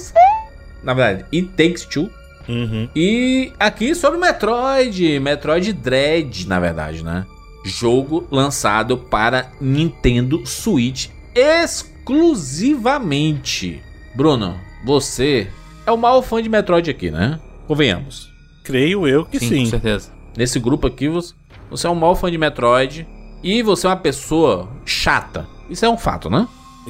Na 0.83 0.93
verdade, 0.93 1.25
It 1.33 1.47
Takes 1.57 1.85
Two. 1.85 2.11
Uhum. 2.47 2.87
E 2.95 3.51
aqui 3.59 3.93
sobre 3.95 4.19
Metroid, 4.19 5.19
Metroid 5.19 5.73
Dread, 5.73 6.47
na 6.47 6.59
verdade, 6.59 7.03
né? 7.03 7.25
Jogo 7.63 8.27
lançado 8.31 8.97
para 8.97 9.51
Nintendo 9.59 10.43
Switch 10.45 11.09
exclusivamente. 11.35 13.81
Bruno, 14.15 14.55
você 14.85 15.47
é 15.85 15.91
o 15.91 15.97
maior 15.97 16.21
fã 16.21 16.41
de 16.41 16.47
Metroid 16.49 16.89
aqui, 16.89 17.11
né? 17.11 17.39
Convenhamos. 17.67 18.31
Creio 18.63 19.05
eu 19.07 19.25
que 19.25 19.39
sim. 19.39 19.63
com 19.63 19.71
certeza. 19.71 20.11
Nesse 20.35 20.59
grupo 20.59 20.87
aqui, 20.87 21.07
você, 21.07 21.33
você 21.69 21.87
é 21.87 21.89
o 21.89 21.95
maior 21.95 22.15
fã 22.15 22.29
de 22.31 22.37
Metroid 22.37 23.07
e 23.43 23.61
você 23.63 23.87
é 23.87 23.89
uma 23.89 23.95
pessoa 23.97 24.69
chata. 24.85 25.47
Isso 25.69 25.85
é 25.85 25.89
um 25.89 25.97
fato, 25.97 26.29
né? 26.29 26.47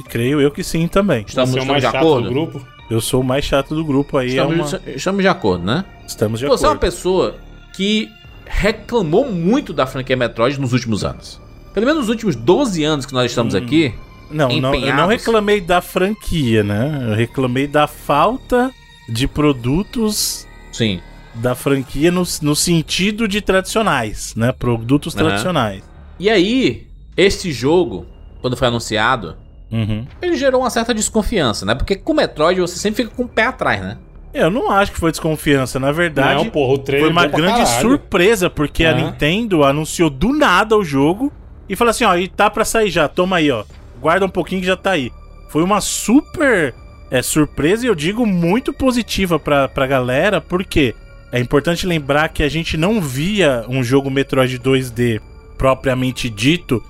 Creio 0.08 0.40
eu 0.40 0.50
que 0.50 0.64
sim 0.64 0.88
também. 0.88 1.24
Estamos, 1.26 1.50
Você 1.50 1.58
é 1.58 1.60
o 1.60 1.62
estamos 1.62 1.66
mais 1.66 1.82
de 1.82 1.86
chato 1.90 1.96
acordo? 1.96 2.28
do 2.28 2.34
grupo? 2.34 2.66
Eu 2.92 3.00
sou 3.00 3.22
o 3.22 3.24
mais 3.24 3.44
chato 3.44 3.74
do 3.74 3.82
grupo 3.84 4.18
aí. 4.18 4.28
é 4.28 4.42
Estamos, 4.42 4.72
uma- 4.74 4.82
estamos 4.94 5.22
de 5.22 5.28
acordo, 5.28 5.64
né? 5.64 5.84
Estamos 6.06 6.40
de 6.40 6.46
Você 6.46 6.64
é 6.64 6.68
uma 6.68 6.74
acordo. 6.74 6.80
pessoa 6.92 7.36
que 7.72 8.10
reclamou 8.44 9.30
muito 9.32 9.72
da 9.72 9.86
franquia 9.86 10.14
Metroid 10.16 10.60
nos 10.60 10.74
últimos 10.74 11.02
anos. 11.04 11.40
Pelo 11.72 11.86
menos 11.86 12.00
nos 12.02 12.08
últimos 12.10 12.36
12 12.36 12.84
anos 12.84 13.06
que 13.06 13.14
nós 13.14 13.30
estamos 13.30 13.54
aqui. 13.54 13.94
Não, 14.30 14.48
não, 14.60 14.74
eu 14.74 14.94
não 14.94 15.06
reclamei 15.06 15.60
da 15.60 15.80
franquia, 15.80 16.62
né? 16.62 17.06
Eu 17.08 17.14
reclamei 17.14 17.66
da 17.66 17.86
falta 17.86 18.70
de 19.08 19.26
produtos 19.26 20.46
Sim. 20.70 21.00
da 21.34 21.54
franquia 21.54 22.10
no, 22.10 22.22
no 22.42 22.54
sentido 22.54 23.26
de 23.26 23.40
tradicionais, 23.40 24.34
né? 24.36 24.52
Produtos 24.52 25.16
Aham. 25.16 25.24
tradicionais. 25.26 25.82
E 26.18 26.28
aí, 26.28 26.86
este 27.16 27.52
jogo, 27.52 28.04
quando 28.42 28.56
foi 28.56 28.68
anunciado, 28.68 29.36
Uhum. 29.72 30.06
ele 30.20 30.36
gerou 30.36 30.60
uma 30.60 30.68
certa 30.70 30.92
desconfiança, 30.92 31.64
né? 31.64 31.74
Porque 31.74 31.96
com 31.96 32.12
Metroid 32.12 32.60
você 32.60 32.76
sempre 32.78 33.04
fica 33.04 33.16
com 33.16 33.22
o 33.22 33.28
pé 33.28 33.44
atrás, 33.46 33.80
né? 33.80 33.96
Eu 34.34 34.50
não 34.50 34.70
acho 34.70 34.92
que 34.92 34.98
foi 35.00 35.10
desconfiança, 35.10 35.78
na 35.80 35.90
verdade. 35.92 36.44
Não, 36.44 36.50
porra, 36.50 36.74
o 36.74 36.78
trailer 36.78 37.06
Foi 37.06 37.12
uma 37.12 37.24
é 37.24 37.28
grande 37.28 37.62
caralho. 37.64 37.80
surpresa, 37.80 38.48
porque 38.48 38.84
a 38.84 38.90
Aham. 38.92 39.06
Nintendo 39.06 39.64
anunciou 39.64 40.08
do 40.08 40.32
nada 40.32 40.76
o 40.76 40.84
jogo 40.84 41.32
e 41.68 41.74
falou 41.76 41.90
assim: 41.90 42.04
ó, 42.04 42.14
e 42.16 42.28
tá 42.28 42.48
pra 42.48 42.64
sair 42.64 42.90
já, 42.90 43.08
toma 43.08 43.36
aí, 43.36 43.50
ó. 43.50 43.64
Guarda 44.00 44.24
um 44.26 44.30
pouquinho 44.30 44.60
que 44.60 44.66
já 44.66 44.76
tá 44.76 44.92
aí. 44.92 45.10
Foi 45.48 45.62
uma 45.62 45.80
super 45.82 46.74
é, 47.10 47.20
surpresa 47.20 47.84
e 47.84 47.88
eu 47.88 47.94
digo 47.94 48.24
muito 48.26 48.72
positiva 48.72 49.38
pra, 49.38 49.68
pra 49.68 49.86
galera, 49.86 50.40
porque 50.40 50.94
é 51.30 51.38
importante 51.38 51.86
lembrar 51.86 52.28
que 52.30 52.42
a 52.42 52.48
gente 52.48 52.76
não 52.78 53.02
via 53.02 53.64
um 53.68 53.82
jogo 53.84 54.10
Metroid 54.10 54.58
2D 54.58 55.20
propriamente 55.58 56.28
dito, 56.30 56.82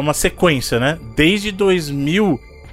uma 0.00 0.14
sequência, 0.14 0.78
né? 0.80 0.98
Desde 1.16 1.52